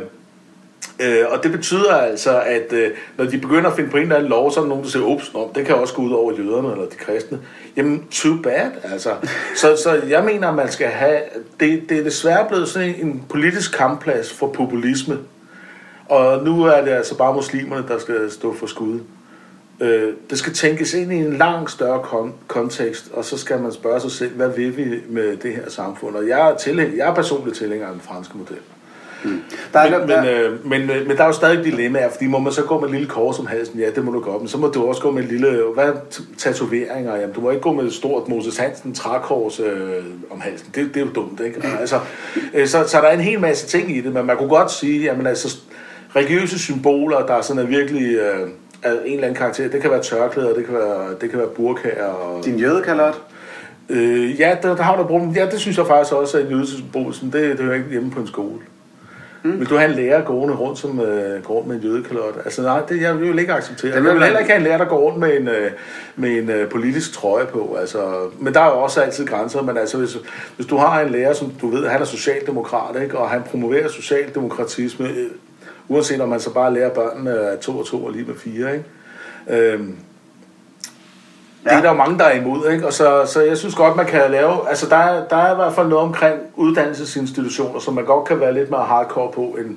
øh, 1.01 1.25
og 1.31 1.43
det 1.43 1.53
betyder 1.53 1.95
altså, 1.95 2.41
at 2.41 2.73
øh, 2.73 2.91
når 3.19 3.25
de 3.25 3.39
begynder 3.39 3.71
at 3.71 3.77
finde 3.77 3.91
på 3.91 3.97
en 3.97 4.03
eller 4.03 4.17
anden 4.17 4.31
lov, 4.31 4.53
så 4.53 4.61
er 4.61 4.65
der 4.65 4.69
nogen, 4.69 4.85
der 4.85 4.91
siger, 4.91 5.05
ups, 5.05 5.35
nå, 5.35 5.51
det 5.55 5.67
kan 5.67 5.75
også 5.75 5.95
gå 5.95 6.03
ud 6.03 6.13
over 6.13 6.33
jøderne 6.39 6.73
eller 6.73 6.85
de 6.85 6.97
kristne. 6.97 7.39
Jamen, 7.77 8.05
too 8.11 8.37
bad, 8.43 8.71
altså. 8.93 9.11
Så, 9.57 9.77
så 9.85 10.01
jeg 10.09 10.25
mener, 10.25 10.49
at 10.49 10.55
man 10.55 10.71
skal 10.73 10.87
have... 10.87 11.19
Det, 11.61 11.83
det 11.89 11.99
er 11.99 12.05
desværre 12.05 12.47
blevet 12.49 12.69
sådan 12.69 12.89
en, 12.89 13.07
en 13.07 13.23
politisk 13.29 13.77
kampplads 13.79 14.33
for 14.33 14.47
populisme. 14.47 15.19
Og 16.09 16.45
nu 16.45 16.65
er 16.65 16.81
det 16.85 16.91
altså 16.91 17.17
bare 17.17 17.35
muslimerne, 17.35 17.85
der 17.89 17.99
skal 17.99 18.31
stå 18.31 18.55
for 18.55 18.67
skud. 18.67 19.01
Øh, 19.81 20.13
det 20.31 20.39
skal 20.39 20.53
tænkes 20.53 20.95
ind 20.95 21.13
i 21.13 21.17
en 21.17 21.33
langt 21.37 21.71
større 21.71 21.99
kon- 22.01 22.33
kontekst, 22.47 23.11
og 23.13 23.25
så 23.25 23.39
skal 23.39 23.61
man 23.61 23.73
spørge 23.73 24.01
sig 24.01 24.11
selv, 24.11 24.31
hvad 24.37 24.49
vil 24.49 24.77
vi 24.77 24.85
med 25.09 25.37
det 25.37 25.53
her 25.55 25.71
samfund? 25.71 26.17
Og 26.17 26.29
jeg 26.29 26.51
er, 26.51 26.55
tilhæng- 26.55 26.97
jeg 26.97 27.09
er 27.11 27.15
personligt 27.15 27.57
tilhænger 27.57 27.87
af 27.87 27.93
den 27.93 28.03
franske 28.03 28.39
model. 28.39 28.57
Der 29.73 29.79
er, 29.81 29.99
Men, 29.99 30.09
der, 30.09 30.23
men, 30.23 30.31
øh, 30.31 30.67
men, 30.71 30.91
øh, 30.91 31.07
men 31.07 31.17
der 31.17 31.23
er 31.23 31.27
jo 31.27 31.33
stadig 31.33 31.65
dilemmaer, 31.65 32.11
fordi 32.11 32.27
må 32.27 32.39
man 32.39 32.53
så 32.53 32.63
gå 32.63 32.79
med 32.81 32.87
et 32.89 32.93
lille 32.95 33.09
kors 33.09 33.39
om 33.39 33.47
halsen? 33.47 33.79
Ja, 33.81 33.91
det 33.91 34.05
må 34.05 34.13
du 34.13 34.21
godt, 34.21 34.43
men 34.43 34.49
så 34.49 34.59
må 34.59 34.67
du 34.67 34.87
også 34.89 35.03
gå 35.03 35.11
med 35.11 35.23
et 35.23 35.29
lille, 35.29 35.63
hvad, 35.75 35.93
t- 36.15 36.37
tatoveringer? 36.39 37.17
Jamen, 37.17 37.35
du 37.35 37.41
må 37.41 37.51
ikke 37.51 37.63
gå 37.63 37.73
med 37.73 37.85
et 37.85 37.93
stort 37.93 38.29
Moses 38.29 38.57
Hansen 38.57 38.95
trækors 38.95 39.61
øh, 39.61 40.05
om 40.31 40.41
halsen. 40.41 40.69
Det, 40.75 40.95
det 40.95 41.01
er 41.03 41.07
jo 41.07 41.13
dumt, 41.15 41.41
ikke? 41.41 41.63
Altså, 41.81 42.01
øh, 42.55 42.67
så, 42.67 42.85
så 42.89 42.97
der 43.01 43.07
er 43.09 43.13
en 43.15 43.21
hel 43.21 43.41
masse 43.41 43.67
ting 43.67 43.97
i 43.97 44.01
det, 44.01 44.13
men 44.13 44.27
man 44.27 44.37
kunne 44.37 44.49
godt 44.49 44.71
sige, 44.73 45.03
jamen 45.03 45.27
altså, 45.27 45.59
religiøse 46.17 46.59
symboler, 46.59 47.27
der 47.27 47.41
sådan 47.41 47.63
er 47.63 47.67
virkelig 47.67 48.15
øh, 48.17 48.49
af 48.83 48.91
en 49.05 49.13
eller 49.13 49.25
anden 49.25 49.35
karakter. 49.39 49.69
Det 49.69 49.83
kan 49.83 49.91
være 49.91 50.03
tørklæder, 50.03 50.55
det 50.55 50.65
kan 50.65 50.75
være, 50.75 51.09
det 51.21 51.31
kan 51.31 51.39
være 51.39 51.49
burkaer. 51.49 52.07
Og, 52.07 52.45
Din 52.45 52.59
jødekalot? 52.59 53.23
øh, 53.89 54.41
ja, 54.41 54.57
der, 54.63 54.77
der 54.77 54.83
har 54.83 54.97
du 54.97 55.03
brugt 55.03 55.37
Ja, 55.37 55.47
det 55.51 55.61
synes 55.61 55.79
jeg 55.79 55.87
faktisk 55.87 56.15
også 56.15 56.39
er 56.39 56.43
en 56.45 56.51
jødesymbol. 56.51 57.15
Sådan, 57.15 57.31
Det, 57.31 57.59
det 57.59 57.61
hører 57.61 57.75
ikke 57.75 57.91
hjemme 57.91 58.11
på 58.11 58.21
en 58.21 58.27
skole. 58.27 58.59
Mm. 59.43 59.53
Hvis 59.53 59.69
du 59.69 59.77
har 59.77 59.85
en 59.85 59.91
lærer 59.91 60.23
gående 60.25 60.55
rundt, 60.55 60.79
som 60.79 61.01
øh, 61.01 61.43
går 61.45 61.55
rundt 61.55 61.69
med 61.69 61.77
en 61.77 61.83
jødekalot, 61.83 62.37
altså 62.45 62.63
nej, 62.63 62.81
det 62.89 63.01
jeg 63.01 63.21
vil 63.21 63.39
ikke 63.39 63.53
acceptere. 63.53 63.93
Det 63.95 64.03
vil 64.03 64.07
jeg 64.09 64.15
vil 64.15 64.23
heller 64.23 64.39
ikke 64.39 64.51
have 64.51 64.59
en 64.59 64.65
lærer, 64.65 64.79
der 64.79 64.85
går 64.85 64.99
rundt 64.99 65.19
med 65.19 65.41
en, 65.41 65.49
øh, 65.49 65.71
med 66.17 66.31
en 66.31 66.51
øh, 66.51 66.69
politisk 66.69 67.13
trøje 67.13 67.47
på. 67.47 67.77
Altså, 67.81 67.99
men 68.39 68.55
der 68.55 68.61
er 68.61 68.67
jo 68.67 68.79
også 68.79 69.01
altid 69.01 69.27
grænser, 69.27 69.63
men 69.63 69.77
altså, 69.77 69.99
hvis, 69.99 70.17
hvis 70.57 70.67
du 70.67 70.77
har 70.77 71.01
en 71.01 71.11
lærer, 71.11 71.33
som 71.33 71.53
du 71.61 71.69
ved, 71.69 71.87
han 71.87 72.01
er 72.01 72.05
socialdemokrat, 72.05 73.03
ikke, 73.03 73.19
og 73.19 73.31
han 73.31 73.43
promoverer 73.43 73.89
socialdemokratisme, 73.89 75.09
øh, 75.09 75.27
uanset 75.89 76.21
om 76.21 76.29
man 76.29 76.41
så 76.41 76.53
bare 76.53 76.75
lærer 76.75 76.91
børnene 76.91 77.31
at 77.39 77.59
to 77.59 77.79
og 77.79 77.87
to 77.87 78.05
og 78.05 78.13
lige 78.13 78.25
med 78.25 78.35
fire, 78.35 78.73
ikke? 78.73 78.85
Øhm, 79.73 79.97
det 81.65 81.73
Ja. 81.73 81.77
er 81.77 81.83
der 81.83 81.89
jo 81.89 81.95
mange, 81.97 82.19
der 82.19 82.25
er 82.25 82.41
imod, 82.41 82.71
ikke? 82.71 82.87
Og 82.87 82.93
så, 82.93 83.23
så 83.27 83.41
jeg 83.41 83.57
synes 83.57 83.75
godt, 83.75 83.97
man 83.97 84.07
kan 84.07 84.31
lave... 84.31 84.69
Altså, 84.69 84.89
der 84.89 84.97
er, 84.97 85.29
der 85.29 85.37
er 85.37 85.53
i 85.53 85.57
hvert 85.57 85.73
fald 85.73 85.89
noget 85.89 86.05
omkring 86.05 86.39
uddannelsesinstitutioner, 86.57 87.81
som 87.81 87.95
man 87.95 88.05
godt 88.05 88.29
kan 88.29 88.41
være 88.41 88.55
lidt 88.55 88.71
mere 88.71 88.85
hardcore 88.85 89.33
på, 89.33 89.57
end 89.61 89.77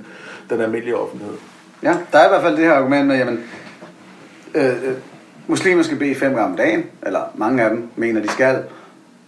den 0.50 0.62
almindelige 0.62 0.98
offentlighed. 0.98 1.36
Ja, 1.84 1.98
der 2.12 2.20
er 2.20 2.26
i 2.26 2.30
hvert 2.30 2.42
fald 2.42 2.58
det 2.58 2.66
her 2.66 2.74
argument 2.74 3.08
med, 3.08 3.18
jamen, 3.18 3.44
øh, 4.56 4.66
øh, 4.66 4.96
muslimer 5.48 5.84
skal 5.84 5.98
bede 5.98 6.16
fem 6.16 6.34
gange 6.36 6.52
om 6.52 6.58
dagen, 6.58 6.84
eller 7.04 7.22
mange 7.36 7.64
af 7.64 7.70
dem 7.70 7.88
mener, 7.96 8.22
de 8.22 8.28
skal. 8.30 8.64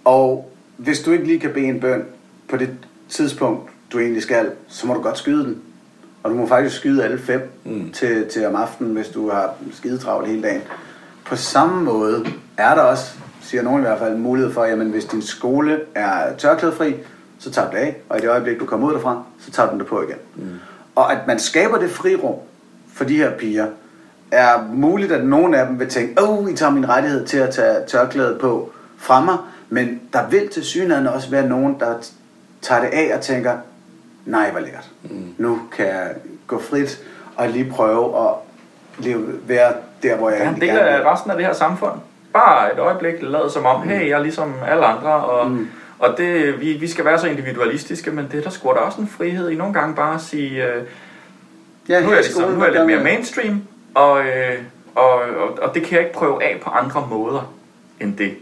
Og 0.06 0.52
hvis 0.78 1.00
du 1.00 1.12
ikke 1.12 1.24
lige 1.26 1.40
kan 1.40 1.54
bede 1.54 1.66
en 1.66 1.80
bøn 1.80 2.06
på 2.50 2.58
det 2.58 2.70
tidspunkt, 3.10 3.70
du 3.94 4.00
egentlig 4.00 4.24
skal, 4.24 4.52
så 4.68 4.88
må 4.88 4.94
du 4.94 5.02
godt 5.02 5.18
skyde 5.18 5.44
den. 5.44 5.62
Og 6.24 6.32
du 6.32 6.36
må 6.36 6.48
faktisk 6.48 6.76
skyde 6.76 7.04
alle 7.04 7.20
fem 7.20 7.52
mm. 7.66 7.92
til, 7.92 8.28
til 8.28 8.46
om 8.46 8.56
aftenen, 8.56 8.94
hvis 8.94 9.08
du 9.08 9.30
har 9.30 9.54
skide 9.74 9.98
travlt 9.98 10.28
hele 10.28 10.44
dagen. 10.44 10.62
På 11.26 11.36
samme 11.36 11.84
måde 11.84 12.26
er 12.58 12.76
der 12.76 12.82
også, 12.82 13.14
siger 13.42 13.64
nogen 13.64 13.82
i 13.82 13.86
hvert 13.86 14.00
fald, 14.00 14.18
mulighed 14.18 14.54
for, 14.54 14.66
jamen 14.66 14.90
hvis 14.90 15.06
din 15.06 15.22
skole 15.22 15.80
er 15.96 16.36
tørklædefri, 16.38 16.96
så 17.40 17.52
tager 17.52 17.70
du 17.70 17.78
det 17.78 17.82
af, 17.82 18.02
og 18.10 18.18
i 18.18 18.22
det 18.22 18.30
øjeblik, 18.30 18.60
du 18.60 18.66
kommer 18.66 18.88
ud 18.88 18.94
derfra, 18.94 19.24
så 19.40 19.52
tager 19.52 19.68
du 19.68 19.72
den 19.72 19.80
det 19.80 19.88
på 19.88 20.02
igen. 20.02 20.18
Mm. 20.36 20.60
Og 20.96 21.12
at 21.12 21.28
man 21.28 21.40
skaber 21.40 21.78
det 21.78 21.90
frirum 21.90 22.36
for 22.94 23.04
de 23.04 23.18
her 23.18 23.38
piger, 23.38 23.68
er 24.32 24.68
muligt, 24.74 25.12
at 25.12 25.26
nogle 25.26 25.58
af 25.58 25.68
dem 25.68 25.80
vil 25.80 25.90
tænke, 25.90 26.22
åh, 26.24 26.40
oh, 26.40 26.52
I 26.52 26.56
tager 26.56 26.72
min 26.72 26.90
rettighed 26.90 27.26
til 27.26 27.38
at 27.38 27.50
tage 27.50 27.76
tørklædet 27.88 28.40
på 28.40 28.72
fra 28.98 29.26
mig, 29.26 29.38
men 29.70 30.02
der 30.14 30.30
vil 30.30 30.50
til 30.50 30.64
synligheden 30.64 31.08
også 31.08 31.30
være 31.30 31.48
nogen, 31.48 31.80
der 31.80 31.94
tager 32.62 32.82
det 32.82 32.90
af 32.94 33.16
og 33.16 33.22
tænker, 33.22 33.58
nej, 34.26 34.52
hvor 34.52 34.60
lækkert. 34.60 34.90
Mm. 35.04 35.36
Nu 35.38 35.60
kan 35.76 35.88
jeg 35.88 36.16
gå 36.48 36.60
frit 36.60 37.04
og 37.36 37.50
lige 37.50 37.72
prøve 37.72 38.28
at 38.28 38.34
leve, 38.98 39.28
være 39.48 39.74
der, 40.04 40.18
hvor 40.18 40.30
jeg 40.30 40.40
er 40.40 40.42
en 40.42 40.48
egentlig 40.48 40.70
gerne 40.70 40.82
af 40.82 41.00
vil. 41.00 41.08
resten 41.08 41.32
af 41.32 41.38
det 41.38 41.46
her 41.46 41.54
samfund. 41.54 41.94
Bare 42.34 42.74
et 42.74 42.80
øjeblik 42.80 43.14
lade 43.22 43.50
som 43.50 43.66
om, 43.66 43.82
hey, 43.82 44.10
jeg 44.10 44.20
er 44.20 44.24
ligesom 44.24 44.54
alle 44.68 44.86
andre, 44.86 45.14
og, 45.14 45.52
mm. 45.52 45.70
og 46.00 46.18
det, 46.18 46.62
vi, 46.62 46.74
vi 46.74 46.88
skal 46.88 47.06
være 47.06 47.20
så 47.20 47.28
individualistiske, 47.28 48.12
men 48.12 48.28
det 48.32 48.44
der 48.44 48.50
sgu 48.50 48.70
da 48.70 48.74
også 48.74 49.02
en 49.02 49.08
frihed 49.08 49.50
i 49.50 49.56
nogle 49.56 49.74
gange 49.74 49.96
bare 49.96 50.16
at 50.16 50.22
sige, 50.22 50.66
øh, 50.66 50.84
Ja, 51.90 52.02
nu 52.02 52.10
er 52.10 52.14
jeg, 52.14 52.24
ligesom, 52.24 52.52
nu 52.52 52.62
er 52.62 52.66
jeg 52.66 52.74
lidt 52.74 52.86
mere 52.86 53.04
mainstream, 53.04 53.62
og, 53.96 54.26
øh, 54.26 54.58
og, 54.96 55.14
og, 55.14 55.58
og 55.62 55.76
det 55.76 55.84
kan 55.84 55.98
jeg 55.98 56.06
ikke 56.08 56.14
prøve 56.14 56.44
af 56.44 56.60
på 56.64 56.70
andre 56.70 57.08
måder 57.10 57.54
end 58.00 58.18
det. 58.18 58.34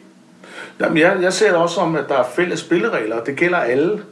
Jamen, 0.80 0.98
jeg, 0.98 1.18
jeg 1.22 1.34
ser 1.34 1.48
det 1.48 1.56
også 1.56 1.76
som, 1.76 1.96
at 1.96 2.10
der 2.10 2.16
er 2.16 2.24
fælles 2.24 2.60
spilleregler, 2.60 3.16
og 3.20 3.26
det 3.26 3.36
gælder 3.36 3.58
alle. 3.58 4.04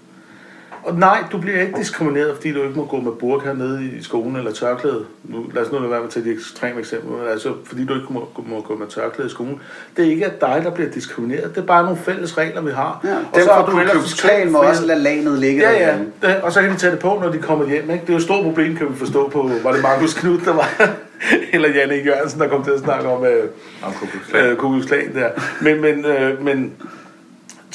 Og 0.84 0.96
nej, 1.00 1.24
du 1.32 1.38
bliver 1.38 1.62
ikke 1.62 1.78
diskrimineret, 1.80 2.36
fordi 2.36 2.52
du 2.52 2.64
ikke 2.64 2.76
må 2.76 2.86
gå 2.86 2.98
med 2.98 3.12
burka 3.12 3.54
nede 3.54 3.86
i 4.00 4.04
skolen 4.04 4.36
eller 4.36 4.52
tørklæde. 4.52 5.06
Nu, 5.24 5.46
lad 5.54 5.66
os 5.66 5.72
nu 5.72 5.80
lade 5.80 5.92
være 5.92 6.00
med 6.00 6.08
at 6.08 6.14
tage 6.14 6.26
de 6.26 6.32
ekstreme 6.32 6.80
eksempler. 6.80 7.18
men 7.18 7.28
Altså, 7.32 7.54
fordi 7.66 7.86
du 7.86 7.94
ikke 7.94 8.08
må, 8.10 8.28
må 8.46 8.62
gå 8.62 8.76
med 8.76 8.88
tørklæde 8.88 9.28
i 9.28 9.32
skolen. 9.32 9.62
Det 9.98 10.06
er 10.06 10.10
ikke 10.10 10.26
at 10.26 10.42
dig, 10.42 10.62
der 10.64 10.72
bliver 10.72 10.90
diskrimineret. 10.90 11.56
Det 11.56 11.62
er 11.62 11.66
bare 11.66 11.84
nogle 11.84 11.98
fælles 11.98 12.38
regler, 12.38 12.62
vi 12.62 12.72
har. 12.72 13.02
Ja, 13.04 13.16
Og 13.16 13.36
dem 13.36 13.44
så 13.44 13.54
har 13.54 13.66
du 13.66 13.80
ellers 13.80 14.14
Klan 14.22 14.52
må 14.52 14.58
også 14.58 14.86
lade 14.86 15.00
lanet 15.00 15.40
ligge 15.40 15.62
Ja, 15.62 15.88
ja. 15.90 15.98
Det, 16.22 16.42
og 16.42 16.52
så 16.52 16.62
kan 16.62 16.72
de 16.72 16.78
tage 16.78 16.92
det 16.92 17.00
på, 17.00 17.20
når 17.22 17.32
de 17.32 17.38
kommer 17.38 17.68
hjem. 17.68 17.90
Ikke? 17.90 17.94
Det 17.94 18.10
er 18.10 18.14
jo 18.14 18.18
et 18.18 18.24
stort 18.24 18.44
problem, 18.44 18.76
kan 18.76 18.90
vi 18.90 18.96
forstå 18.96 19.30
på, 19.30 19.50
var 19.64 19.72
det 19.72 19.82
Markus 19.82 20.14
Knudt, 20.14 20.46
der 20.46 20.54
var, 20.54 20.70
eller 21.54 21.70
Janne 21.70 21.96
Jørgensen, 22.06 22.40
der 22.40 22.48
kom 22.48 22.64
til 22.64 22.72
at 22.72 22.80
snakke 22.80 23.10
om 23.10 23.26
øh, 23.26 23.44
Om 23.84 23.94
Ku 23.94 24.06
Klux 24.06 24.88
Klan. 24.88 25.08
øh, 25.08 25.16
der. 25.16 25.30
Men, 25.62 25.82
men, 25.82 26.06
øh, 26.06 26.46
men 26.46 26.74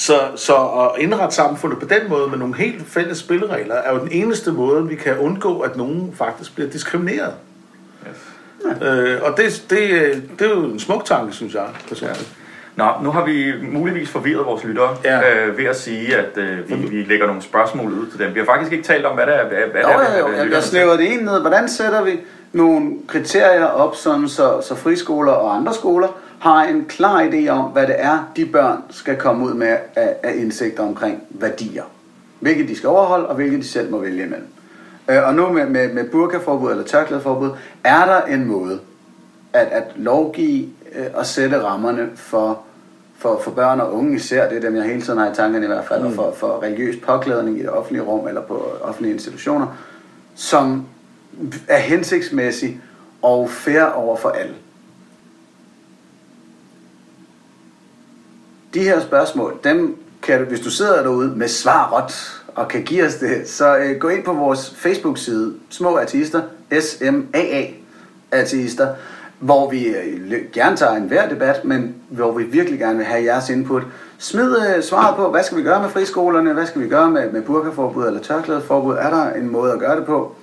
så, 0.03 0.19
så 0.35 0.55
at 0.55 1.01
indrette 1.01 1.35
samfundet 1.35 1.79
på 1.79 1.85
den 1.85 2.09
måde 2.09 2.29
med 2.29 2.37
nogle 2.37 2.55
helt 2.55 2.87
fælles 2.87 3.17
spilleregler, 3.17 3.75
er 3.75 3.93
jo 3.93 3.99
den 3.99 4.11
eneste 4.11 4.51
måde, 4.51 4.87
vi 4.87 4.95
kan 4.95 5.17
undgå, 5.17 5.59
at 5.59 5.77
nogen 5.77 6.13
faktisk 6.17 6.55
bliver 6.55 6.69
diskrimineret. 6.69 7.33
Yes. 8.09 8.81
Øh, 8.81 9.19
og 9.21 9.37
det, 9.37 9.63
det, 9.69 9.79
det 10.39 10.45
er 10.47 10.49
jo 10.49 10.63
en 10.63 10.79
smuk 10.79 11.05
tanke, 11.05 11.33
synes 11.33 11.53
jeg, 11.53 11.65
personligt. 11.89 12.29
Nå, 12.75 12.87
nu 13.03 13.11
har 13.11 13.25
vi 13.25 13.53
muligvis 13.61 14.09
forvirret 14.09 14.45
vores 14.45 14.63
lyttere 14.63 14.97
Ja. 15.03 15.45
øh, 15.45 15.57
ved 15.57 15.65
at 15.65 15.75
sige, 15.75 16.17
at 16.17 16.37
øh, 16.37 16.69
vi, 16.69 16.75
vi 16.75 17.03
lægger 17.03 17.27
nogle 17.27 17.41
spørgsmål 17.41 17.91
ud 17.93 18.07
til 18.07 18.19
dem. 18.19 18.33
Vi 18.33 18.39
har 18.39 18.45
faktisk 18.45 18.71
ikke 18.71 18.83
talt 18.83 19.05
om, 19.05 19.15
hvad 19.15 19.25
det 19.25 19.35
er, 19.35 19.47
hvad, 19.47 19.57
hvad 19.71 19.81
Jo, 19.81 19.99
det 19.99 20.15
er, 20.15 20.19
jo, 20.19 20.27
jo. 20.27 20.51
Jeg, 20.51 20.63
snæver 20.63 20.97
det 20.97 21.13
ene 21.13 21.23
ned. 21.25 21.41
Hvordan 21.41 21.69
sætter 21.69 22.03
vi 22.03 22.19
nogle 22.53 22.91
kriterier 23.07 23.65
op, 23.65 23.95
sådan 23.95 24.29
så, 24.29 24.61
så 24.61 24.75
friskoler 24.75 25.31
og 25.31 25.55
andre 25.55 25.73
skoler 25.73 26.07
har 26.43 26.63
en 26.63 26.85
klar 26.85 27.23
idé 27.23 27.47
om, 27.49 27.71
hvad 27.71 27.87
det 27.87 27.95
er, 27.97 28.31
de 28.35 28.45
børn 28.45 28.83
skal 28.89 29.17
komme 29.17 29.45
ud 29.45 29.53
med 29.53 29.77
af, 29.95 30.15
af 30.23 30.35
indsigter 30.35 30.83
omkring 30.83 31.23
værdier. 31.29 31.83
Hvilke 32.39 32.67
de 32.67 32.75
skal 32.75 32.89
overholde, 32.89 33.27
og 33.27 33.35
hvilke 33.35 33.57
de 33.57 33.63
selv 33.63 33.91
må 33.91 33.97
vælge 33.97 34.25
imellem. 34.25 34.47
Øh, 35.09 35.27
og 35.27 35.35
nu 35.35 35.49
med, 35.49 35.65
med, 35.65 35.93
med 35.93 36.03
burkaforbud 36.03 36.71
eller 36.71 36.83
tørklædeforbud, 36.83 37.49
er 37.83 38.05
der 38.05 38.21
en 38.21 38.45
måde 38.45 38.79
at, 39.53 39.67
at 39.67 39.83
lovgive 39.95 40.69
øh, 40.95 41.05
og 41.13 41.25
sætte 41.25 41.63
rammerne 41.63 42.09
for, 42.15 42.61
for, 43.17 43.41
for 43.43 43.51
børn 43.51 43.79
og 43.79 43.93
unge 43.93 44.15
især, 44.15 44.49
det 44.49 44.57
er 44.57 44.61
dem, 44.61 44.75
jeg 44.75 44.83
hele 44.83 45.01
tiden 45.01 45.19
har 45.19 45.31
i 45.31 45.35
tankerne 45.35 45.65
i 45.65 45.67
hvert 45.67 45.85
fald, 45.85 46.01
mm. 46.01 46.07
og 46.07 46.13
for, 46.13 46.33
for 46.37 46.63
religiøs 46.63 46.95
påklædning 47.05 47.59
i 47.59 47.61
det 47.61 47.69
offentlige 47.69 48.03
rum 48.03 48.27
eller 48.27 48.41
på 48.41 48.67
offentlige 48.81 49.13
institutioner, 49.13 49.67
som 50.35 50.85
er 51.67 51.79
hensigtsmæssig 51.79 52.81
og 53.21 53.49
fair 53.49 53.83
over 53.83 54.15
for 54.15 54.29
alle. 54.29 54.53
De 58.73 58.79
her 58.79 59.01
spørgsmål, 59.01 59.59
dem 59.63 59.97
kan 60.21 60.39
du, 60.39 60.45
hvis 60.45 60.59
du 60.59 60.69
sidder 60.69 61.03
derude 61.03 61.33
med 61.35 61.47
svaret 61.47 62.41
og 62.55 62.67
kan 62.67 62.83
give 62.83 63.05
os 63.05 63.15
det, 63.15 63.49
så 63.49 63.77
øh, 63.77 63.99
gå 63.99 64.09
ind 64.09 64.23
på 64.23 64.33
vores 64.33 64.73
Facebook-side, 64.77 65.53
Små 65.69 65.97
Artister, 65.97 66.41
S-M-A-A, 66.79 67.65
hvor 69.39 69.69
vi 69.69 69.87
øh, 69.87 70.41
gerne 70.53 70.77
tager 70.77 70.95
en 70.95 71.03
hver 71.03 71.29
debat, 71.29 71.65
men 71.65 71.95
hvor 72.09 72.31
vi 72.31 72.43
virkelig 72.43 72.79
gerne 72.79 72.97
vil 72.97 73.05
have 73.05 73.23
jeres 73.23 73.49
input. 73.49 73.83
Smid 74.17 74.55
øh, 74.57 74.83
svaret 74.83 75.15
på, 75.15 75.31
hvad 75.31 75.43
skal 75.43 75.57
vi 75.57 75.63
gøre 75.63 75.81
med 75.81 75.89
friskolerne, 75.89 76.53
hvad 76.53 76.65
skal 76.65 76.81
vi 76.81 76.87
gøre 76.87 77.09
med, 77.09 77.31
med 77.31 77.41
burkaforbud 77.41 78.07
eller 78.07 78.19
tørklædeforbud, 78.19 78.95
er 78.95 79.09
der 79.09 79.33
en 79.33 79.49
måde 79.49 79.73
at 79.73 79.79
gøre 79.79 79.95
det 79.95 80.05
på, 80.05 80.35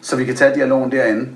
så 0.00 0.16
vi 0.16 0.24
kan 0.24 0.36
tage 0.36 0.54
dialogen 0.54 0.92
derinde. 0.92 1.28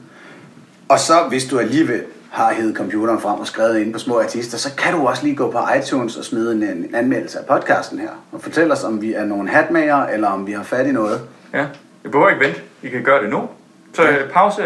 Og 0.89 0.98
så, 0.98 1.15
hvis 1.28 1.44
du 1.44 1.59
alligevel 1.59 2.02
har 2.30 2.52
hævet 2.55 2.76
computeren 2.76 3.20
frem 3.20 3.40
og 3.40 3.46
skrevet 3.46 3.78
ind 3.78 3.92
på 3.92 3.98
små 3.98 4.20
artister, 4.20 4.59
så 4.59 4.74
kan 4.76 4.92
du 4.92 5.06
også 5.06 5.24
lige 5.24 5.36
gå 5.36 5.50
på 5.50 5.59
iTunes 5.78 6.16
og 6.16 6.24
smide 6.24 6.52
en, 6.52 6.62
en 6.62 6.94
anmeldelse 6.94 7.38
af 7.38 7.46
podcasten 7.46 7.98
her. 7.98 8.10
Og 8.32 8.42
fortælle 8.42 8.72
os, 8.72 8.84
om 8.84 9.02
vi 9.02 9.14
er 9.14 9.24
nogle 9.24 9.48
hatmager, 9.50 10.06
eller 10.06 10.28
om 10.28 10.46
vi 10.46 10.52
har 10.52 10.62
fat 10.62 10.86
i 10.86 10.92
noget. 10.92 11.20
Ja, 11.52 11.66
jeg 12.05 12.12
behøver 12.12 12.28
ikke 12.28 12.44
vente. 12.44 12.60
I 12.82 12.88
kan 12.88 13.02
gøre 13.02 13.22
det 13.22 13.30
nu. 13.30 13.48
Så 13.94 14.02
øh, 14.02 14.30
pause. 14.30 14.62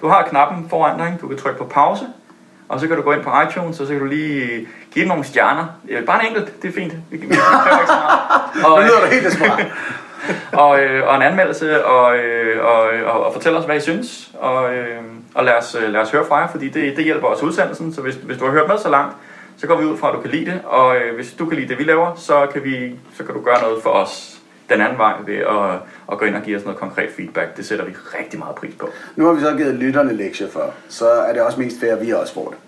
Du 0.00 0.08
har 0.08 0.26
knappen 0.30 0.66
foran 0.70 0.98
dig. 0.98 1.18
Du 1.20 1.28
kan 1.28 1.36
trykke 1.36 1.58
på 1.58 1.64
pause. 1.64 2.04
Og 2.68 2.80
så 2.80 2.86
kan 2.86 2.96
du 2.96 3.02
gå 3.02 3.12
ind 3.12 3.22
på 3.22 3.30
iTunes, 3.48 3.80
og 3.80 3.86
så 3.86 3.92
kan 3.92 4.00
du 4.00 4.06
lige 4.06 4.66
give 4.94 5.08
nogle 5.08 5.24
stjerner. 5.24 5.66
Bare 6.06 6.20
en 6.20 6.26
enkelt, 6.26 6.62
det 6.62 6.68
er 6.68 6.72
fint. 6.72 6.92
Vi, 7.10 7.16
vi, 7.16 7.26
vi 7.26 7.34
meget. 7.34 8.64
Og, 8.66 8.80
Nu 8.80 8.86
lyder 8.86 9.00
du 9.00 9.06
helt 9.06 9.24
desperat. 9.24 9.66
og, 10.52 10.80
øh, 10.80 11.08
og 11.08 11.16
en 11.16 11.22
anmeldelse, 11.22 11.84
og, 11.84 12.16
øh, 12.16 12.64
og, 12.64 12.82
og, 13.12 13.26
og 13.26 13.32
fortæl 13.32 13.56
os, 13.56 13.64
hvad 13.64 13.76
I 13.76 13.80
synes. 13.80 14.30
Og, 14.40 14.74
øh, 14.74 14.98
og 15.34 15.44
lad, 15.44 15.54
os, 15.54 15.76
øh, 15.82 15.92
lad 15.92 16.00
os 16.00 16.10
høre 16.10 16.24
fra 16.28 16.36
jer, 16.36 16.48
fordi 16.48 16.68
det, 16.68 16.96
det 16.96 17.04
hjælper 17.04 17.26
os 17.26 17.42
udsendelsen. 17.42 17.94
Så 17.94 18.00
hvis, 18.00 18.14
hvis 18.14 18.38
du 18.38 18.44
har 18.44 18.52
hørt 18.52 18.68
med 18.68 18.78
så 18.78 18.90
langt, 18.90 19.16
så 19.56 19.66
går 19.66 19.76
vi 19.76 19.84
ud 19.84 19.96
fra, 19.96 20.08
at 20.08 20.14
du 20.14 20.20
kan 20.20 20.30
lide 20.30 20.44
det. 20.44 20.60
Og 20.64 20.96
øh, 20.96 21.14
hvis 21.14 21.32
du 21.32 21.46
kan 21.46 21.58
lide 21.58 21.68
det, 21.68 21.78
vi 21.78 21.84
laver, 21.84 22.14
så 22.14 22.46
kan, 22.52 22.64
vi, 22.64 22.94
så 23.16 23.24
kan 23.24 23.34
du 23.34 23.40
gøre 23.40 23.62
noget 23.62 23.82
for 23.82 23.90
os 23.90 24.38
den 24.68 24.80
anden 24.80 24.98
vej 24.98 25.12
ved 25.26 25.36
at, 25.36 25.78
at 26.12 26.18
gå 26.18 26.24
ind 26.24 26.36
og 26.36 26.42
give 26.42 26.56
os 26.56 26.64
noget 26.64 26.78
konkret 26.78 27.10
feedback. 27.16 27.56
Det 27.56 27.66
sætter 27.66 27.84
vi 27.84 27.92
rigtig 28.18 28.38
meget 28.38 28.54
pris 28.54 28.74
på. 28.78 28.88
Nu 29.16 29.26
har 29.26 29.32
vi 29.32 29.40
så 29.40 29.56
givet 29.56 29.74
lytterne 29.74 30.16
lektier 30.16 30.48
for, 30.48 30.74
så 30.88 31.08
er 31.10 31.32
det 31.32 31.42
også 31.42 31.60
mest 31.60 31.80
fair, 31.80 31.92
at 31.92 32.06
vi 32.06 32.10
også 32.10 32.34
får 32.34 32.48
det. 32.48 32.58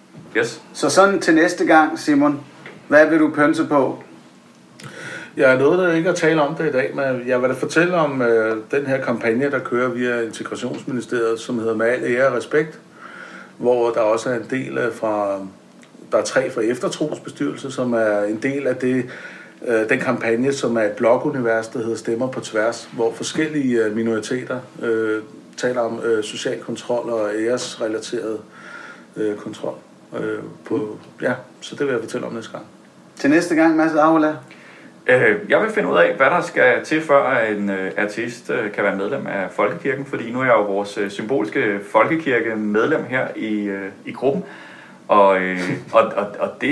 Yes. 0.40 0.62
Så 0.72 0.90
sådan 0.90 1.20
til 1.20 1.34
næste 1.34 1.66
gang, 1.66 1.98
Simon, 1.98 2.40
hvad 2.88 3.06
vil 3.06 3.18
du 3.18 3.30
pønse 3.30 3.66
på? 3.66 4.02
Jeg 5.36 5.54
er 5.54 5.58
noget, 5.58 5.96
ikke 5.96 6.10
at 6.10 6.16
tale 6.16 6.42
om 6.42 6.54
det 6.54 6.68
i 6.68 6.72
dag, 6.72 6.90
men 6.94 7.28
jeg 7.28 7.42
vil 7.42 7.48
da 7.48 7.54
fortælle 7.54 7.94
om 7.94 8.22
øh, 8.22 8.56
den 8.70 8.86
her 8.86 9.00
kampagne, 9.00 9.50
der 9.50 9.58
kører 9.58 9.88
via 9.88 10.20
Integrationsministeriet, 10.20 11.40
som 11.40 11.58
hedder 11.58 11.74
Med 11.74 11.86
al 11.86 12.04
ære 12.04 12.26
og 12.26 12.36
respekt, 12.36 12.78
hvor 13.58 13.90
der 13.90 14.00
også 14.00 14.30
er 14.30 14.34
en 14.34 14.46
del 14.50 14.78
øh, 14.78 14.94
fra, 14.94 15.40
der 16.12 16.18
er 16.18 16.22
tre 16.22 16.50
fra 16.50 16.60
eftertrosbestyrelse, 16.60 17.70
som 17.70 17.92
er 17.92 18.22
en 18.22 18.36
del 18.42 18.66
af 18.66 18.76
det, 18.76 19.06
øh, 19.66 19.88
den 19.88 20.00
kampagne, 20.00 20.52
som 20.52 20.76
er 20.76 20.82
et 20.82 20.92
blogunivers, 20.92 21.68
der 21.68 21.78
hedder 21.78 21.96
Stemmer 21.96 22.26
på 22.26 22.40
tværs, 22.40 22.88
hvor 22.92 23.12
forskellige 23.12 23.84
øh, 23.84 23.96
minoriteter 23.96 24.58
øh, 24.82 25.22
taler 25.56 25.80
om 25.80 26.00
øh, 26.04 26.24
social 26.24 26.60
kontrol 26.60 27.10
og 27.10 27.30
æresrelateret 27.38 28.38
øh, 29.16 29.36
kontrol. 29.36 29.74
Øh, 30.20 30.38
på, 30.64 30.98
ja, 31.22 31.32
så 31.60 31.76
det 31.76 31.86
vil 31.86 31.92
jeg 31.92 32.00
fortælle 32.00 32.26
om 32.26 32.32
næste 32.32 32.52
gang. 32.52 32.64
Til 33.16 33.30
næste 33.30 33.54
gang, 33.54 33.76
Mads 33.76 33.94
Aula. 33.94 34.34
Øh, 35.06 35.36
jeg 35.48 35.60
vil 35.60 35.70
finde 35.70 35.88
ud 35.88 35.96
af, 35.96 36.14
hvad 36.14 36.26
der 36.26 36.40
skal 36.40 36.84
til, 36.84 37.00
før 37.00 37.38
en 37.38 37.70
øh, 37.70 37.92
artist 37.98 38.50
øh, 38.50 38.72
kan 38.72 38.84
være 38.84 38.96
medlem 38.96 39.26
af 39.26 39.50
Folkekirken, 39.50 40.06
fordi 40.06 40.32
nu 40.32 40.40
er 40.40 40.44
jeg 40.44 40.54
jo 40.54 40.62
vores 40.62 40.98
øh, 40.98 41.10
symbolske 41.10 41.80
folkekirke-medlem 41.92 43.04
her 43.04 43.28
i, 43.36 43.64
øh, 43.64 43.90
i 44.06 44.12
gruppen. 44.12 44.44
Og, 45.08 45.40
øh, 45.40 45.60
og, 45.92 46.02
og, 46.16 46.26
og 46.38 46.50
det, 46.60 46.70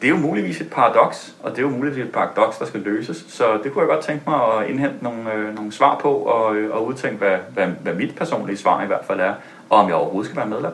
det 0.00 0.06
er 0.06 0.08
jo 0.08 0.16
muligvis 0.16 0.60
et 0.60 0.70
paradoks, 0.70 1.34
og 1.42 1.50
det 1.50 1.58
er 1.58 1.62
jo 1.62 1.68
muligvis 1.68 2.04
et 2.04 2.12
paradoks, 2.12 2.56
der 2.58 2.64
skal 2.64 2.80
løses. 2.80 3.24
Så 3.28 3.44
det 3.64 3.72
kunne 3.72 3.82
jeg 3.82 3.88
godt 3.88 4.04
tænke 4.04 4.22
mig 4.30 4.40
at 4.58 4.70
indhente 4.70 4.96
nogle, 5.00 5.34
øh, 5.34 5.54
nogle 5.54 5.72
svar 5.72 5.98
på, 6.02 6.12
og, 6.14 6.56
øh, 6.56 6.74
og 6.74 6.86
udtænke, 6.86 7.18
hvad, 7.18 7.36
hvad, 7.54 7.66
hvad 7.66 7.94
mit 7.94 8.14
personlige 8.16 8.56
svar 8.56 8.82
i 8.82 8.86
hvert 8.86 9.04
fald 9.04 9.20
er, 9.20 9.34
og 9.70 9.78
om 9.78 9.86
jeg 9.86 9.94
overhovedet 9.94 10.30
skal 10.30 10.36
være 10.36 10.48
medlem. 10.48 10.72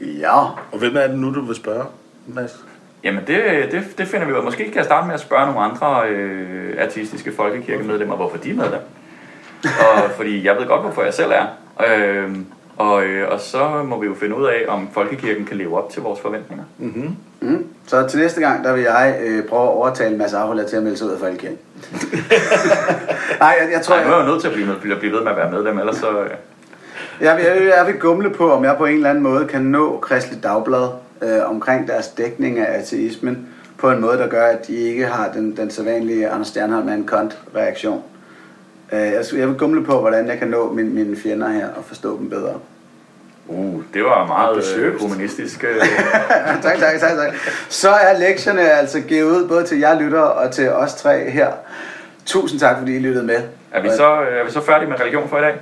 Ja. 0.00 0.38
Og 0.72 0.78
hvem 0.78 0.96
er 0.96 1.06
det 1.06 1.18
nu, 1.18 1.34
du 1.34 1.40
vil 1.40 1.56
spørge, 1.56 1.84
Mads? 2.26 2.64
Jamen 3.04 3.24
det, 3.26 3.42
det, 3.72 3.98
det 3.98 4.08
finder 4.08 4.26
vi 4.26 4.32
ud 4.32 4.36
af. 4.36 4.44
Måske 4.44 4.64
kan 4.64 4.76
jeg 4.76 4.84
starte 4.84 5.06
med 5.06 5.14
at 5.14 5.20
spørge 5.20 5.46
nogle 5.46 5.60
andre 5.60 6.08
øh, 6.08 6.74
artistiske 6.78 7.32
folkekirkemedlemmer, 7.32 8.16
hvorfor 8.16 8.36
de 8.36 8.50
er 8.50 8.54
medlem. 8.54 8.80
Og, 9.64 10.10
fordi 10.16 10.46
jeg 10.46 10.56
ved 10.56 10.66
godt, 10.66 10.82
hvorfor 10.82 11.02
jeg 11.02 11.14
selv 11.14 11.30
er. 11.30 11.46
Øh, 11.86 12.36
og, 12.76 13.04
øh, 13.04 13.32
og 13.32 13.40
så 13.40 13.82
må 13.84 14.00
vi 14.00 14.06
jo 14.06 14.14
finde 14.14 14.36
ud 14.36 14.46
af, 14.46 14.64
om 14.68 14.88
folkekirken 14.92 15.44
kan 15.44 15.56
leve 15.56 15.78
op 15.78 15.90
til 15.90 16.02
vores 16.02 16.20
forventninger. 16.20 16.64
Mm. 16.78 17.66
Så 17.86 18.08
til 18.08 18.18
næste 18.18 18.40
gang, 18.40 18.64
der 18.64 18.72
vil 18.72 18.82
jeg 18.82 19.16
øh, 19.20 19.44
prøve 19.44 19.62
at 19.62 19.68
overtale 19.68 20.16
Mads 20.16 20.34
Aula 20.34 20.64
til 20.64 20.76
at 20.76 20.82
melde 20.82 20.96
sig 20.96 21.06
ud 21.06 21.12
af 21.12 21.18
Folkekirken. 21.18 21.58
Nej, 23.40 23.56
jeg, 23.60 23.68
jeg 23.72 23.82
tror, 23.82 23.96
Nej, 23.96 24.04
nu 24.04 24.10
er 24.10 24.14
jeg, 24.14 24.20
jeg 24.20 24.26
jo 24.26 24.32
nødt 24.32 24.40
til 24.40 24.48
at 24.48 24.54
blive, 24.54 24.66
med, 24.66 24.96
blive 24.96 25.12
ved 25.12 25.22
med 25.22 25.30
at 25.30 25.36
være 25.36 25.50
medlem, 25.50 25.78
ellers 25.78 25.96
så... 25.96 26.10
Øh, 26.22 26.30
jeg, 27.20 27.36
vil, 27.36 27.44
jeg, 27.44 27.72
jeg 27.76 27.86
vil 27.86 28.00
gumle 28.00 28.30
på, 28.30 28.52
om 28.52 28.64
jeg 28.64 28.74
på 28.78 28.86
en 28.86 28.94
eller 28.94 29.10
anden 29.10 29.22
måde 29.22 29.46
kan 29.46 29.62
nå 29.62 29.98
Kristelig 29.98 30.42
Dagblad 30.42 30.88
øh, 31.22 31.50
omkring 31.50 31.88
deres 31.88 32.08
dækning 32.08 32.58
af 32.58 32.78
ateismen 32.78 33.48
på 33.78 33.90
en 33.90 34.00
måde, 34.00 34.18
der 34.18 34.28
gør, 34.28 34.46
at 34.46 34.66
de 34.66 34.76
ikke 34.76 35.06
har 35.06 35.32
den, 35.32 35.56
den 35.56 35.70
sædvanlige 35.70 36.28
Anders 36.28 36.48
Stjernholm 36.48 36.88
er 36.88 36.94
en 36.94 37.06
kont-reaktion. 37.06 38.02
Øh, 38.92 39.00
jeg, 39.00 39.24
jeg 39.36 39.48
vil 39.48 39.58
gumle 39.58 39.84
på, 39.84 40.00
hvordan 40.00 40.28
jeg 40.28 40.38
kan 40.38 40.48
nå 40.48 40.72
mine, 40.72 40.90
mine 40.90 41.16
fjender 41.16 41.48
her 41.48 41.68
og 41.68 41.84
forstå 41.84 42.18
dem 42.18 42.30
bedre. 42.30 42.54
uh, 43.46 43.82
det 43.94 44.04
var 44.04 44.26
meget 44.26 44.76
øh, 44.78 45.00
humanistisk. 45.00 45.64
Øh, 45.64 45.76
tak, 46.62 46.78
tak, 46.78 47.00
tak, 47.00 47.16
tak. 47.16 47.34
Så 47.68 47.90
er 47.90 48.18
lektierne 48.18 48.70
altså 48.70 49.00
givet 49.00 49.24
ud 49.24 49.48
både 49.48 49.64
til 49.64 49.78
jer 49.78 50.00
lyttere 50.00 50.32
og 50.32 50.50
til 50.50 50.70
os 50.70 50.94
tre 50.94 51.30
her. 51.30 51.52
Tusind 52.26 52.60
tak, 52.60 52.78
fordi 52.78 52.96
I 52.96 52.98
lyttede 52.98 53.26
med. 53.26 53.42
er, 53.72 53.82
vi 53.82 53.88
så, 53.88 54.20
øh, 54.22 54.40
er 54.40 54.44
vi 54.44 54.50
så 54.50 54.60
færdige 54.60 54.88
med 54.88 55.00
religion 55.00 55.28
for 55.28 55.38
i 55.38 55.40
dag? 55.40 55.54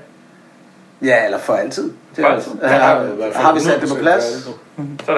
Ja, 1.02 1.24
eller 1.24 1.38
for 1.38 1.52
altid. 1.54 1.82
Det 1.84 1.92
For 2.16 2.22
er 2.22 2.34
altid. 2.34 2.50
Har, 2.62 3.02
i 3.02 3.06
hvert 3.06 3.32
fald 3.34 3.44
har 3.44 3.54
vi 3.54 3.60
sat 3.60 3.80
det 3.80 3.88
på 3.88 3.94
100% 3.94 3.98
plads? 4.00 4.24
Sådan. 4.24 4.96
Så, 5.06 5.12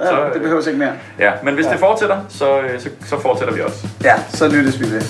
Ja, 0.00 0.24
det 0.28 0.34
øh, 0.36 0.42
behøves 0.42 0.66
ikke 0.66 0.78
mere. 0.78 0.92
ja, 1.18 1.32
men 1.42 1.54
hvis 1.54 1.66
det 1.66 1.78
fortsætter, 1.78 2.20
så, 2.28 2.60
øh, 2.60 2.80
så, 2.80 2.88
så 3.06 3.20
fortsætter 3.20 3.54
vi 3.54 3.60
også. 3.60 3.86
Ja, 4.04 4.14
så 4.28 4.48
lyttes 4.48 4.80
vi 4.80 4.84
ved. 4.90 5.02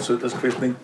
Der 0.00 0.06
søndagskvistning. 0.06 0.76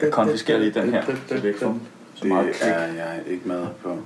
Jeg 0.00 0.12
konfiskerer 0.12 0.58
lige 0.58 0.70
den 0.70 0.90
her 0.90 1.04
til 1.28 1.42
væk 1.42 1.58
fra 1.58 1.74
så 2.14 2.26
meget 2.26 2.46
Det 2.46 2.54
er 2.62 2.86
jeg 2.86 3.22
ikke 3.26 3.48
med 3.48 3.66
på. 3.82 3.98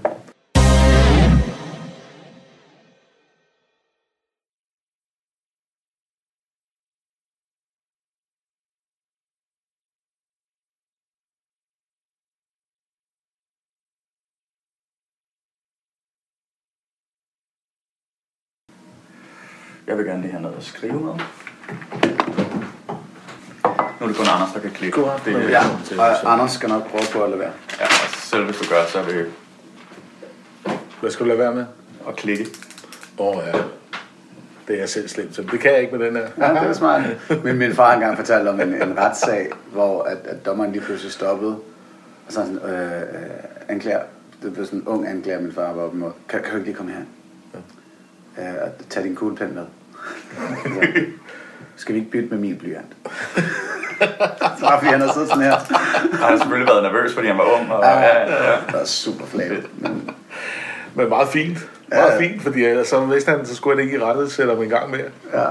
Jeg 19.86 19.98
vil 19.98 20.06
gerne 20.06 20.22
lige 20.22 20.30
have 20.30 20.42
noget 20.42 20.56
at 20.56 20.64
skrive 20.64 21.00
med. 21.00 21.14
Er 24.10 24.14
det 24.14 24.22
kun 24.26 24.34
Anders, 24.34 24.52
der 24.54 24.60
kan 24.60 24.70
klikke. 24.70 25.00
God. 25.00 25.10
Det, 25.24 25.32
Ja, 25.32 25.48
ja. 25.50 26.12
og 26.22 26.32
Anders 26.32 26.52
skal 26.52 26.68
nok 26.68 26.90
prøve 26.90 27.02
på 27.12 27.22
at 27.24 27.30
lade 27.30 27.40
være. 27.40 27.50
ja, 27.80 27.84
og 27.84 28.10
selv 28.14 28.44
hvis 28.44 28.56
du 28.56 28.64
gør, 28.74 28.86
så 28.88 28.98
det 29.02 29.26
Hvad 31.00 31.10
skal 31.10 31.24
du 31.24 31.28
lade 31.28 31.38
være 31.38 31.54
med? 31.54 31.64
at 32.08 32.16
klikke. 32.16 32.46
Åh 33.18 33.36
oh, 33.36 33.42
ja, 33.46 33.52
det 34.68 34.74
er 34.74 34.78
jeg 34.78 34.88
selv 34.88 35.08
slemt 35.08 35.34
til. 35.34 35.50
Det 35.50 35.60
kan 35.60 35.72
jeg 35.72 35.80
ikke 35.80 35.96
med 35.96 36.06
den 36.06 36.16
her. 36.16 36.26
Ja, 36.38 36.60
det 36.60 36.68
er 36.68 36.72
smart. 36.72 37.02
Men 37.44 37.58
min 37.58 37.74
far 37.74 37.94
engang 37.94 38.16
fortalt 38.16 38.48
om 38.48 38.60
en, 38.60 38.82
en 38.82 38.98
retssag, 38.98 39.50
hvor 39.72 40.02
at, 40.02 40.18
at 40.24 40.46
dommeren 40.46 40.72
lige 40.72 40.82
pludselig 40.82 41.12
stoppede. 41.12 41.52
Og 42.26 42.32
så 42.32 42.34
sådan, 42.34 42.58
øh, 42.58 43.00
øh, 43.00 43.30
anklager, 43.68 44.00
det 44.42 44.52
blev 44.52 44.64
sådan 44.64 44.78
en 44.78 44.86
ung 44.88 45.08
anklager, 45.08 45.40
min 45.40 45.52
far 45.52 45.72
var 45.72 45.82
op 45.82 45.94
imod. 45.94 46.10
Kan, 46.28 46.42
kan 46.42 46.50
du 46.50 46.56
ikke 46.56 46.66
lige 46.68 46.76
komme 46.76 46.92
her? 46.92 47.02
Øh, 48.38 48.54
og 48.62 48.70
tage 48.90 49.06
din 49.06 49.16
kuglepen 49.16 49.54
med. 49.54 49.64
Så, 51.76 51.82
skal 51.82 51.94
vi 51.94 51.98
ikke 51.98 52.10
bytte 52.10 52.28
med 52.28 52.38
min 52.38 52.56
blyant? 52.56 52.96
så 54.58 54.64
bare 54.64 54.78
fordi 54.78 54.90
han 54.92 55.00
har 55.00 55.12
siddet 55.12 55.28
sådan 55.28 55.42
her. 55.42 55.56
Jeg 56.12 56.18
har 56.28 56.36
selvfølgelig 56.36 56.68
været 56.68 56.82
nervøs, 56.82 57.14
fordi 57.14 57.26
han 57.26 57.38
var 57.38 57.60
ung. 57.60 57.72
Og, 57.72 57.84
ja, 57.84 58.00
ja, 58.00 58.20
ja. 58.20 58.50
Det 58.66 58.74
var 58.74 58.84
super 58.84 59.26
flabet. 59.26 59.66
Men 59.78 60.10
Men 60.94 61.08
meget 61.08 61.28
fint. 61.28 61.58
Meget 61.88 62.18
fint, 62.20 62.42
fordi 62.42 62.64
ellers 62.64 62.88
så 62.88 63.00
vidste 63.00 63.30
han, 63.30 63.46
så 63.46 63.56
skulle 63.56 63.76
han 63.76 63.84
ikke 63.84 63.98
i 63.98 64.02
rettet 64.02 64.32
sætte 64.32 64.52
ham 64.54 64.62
en 64.62 64.68
gang 64.68 64.90
mere. 64.90 65.00
ja, 65.34 65.46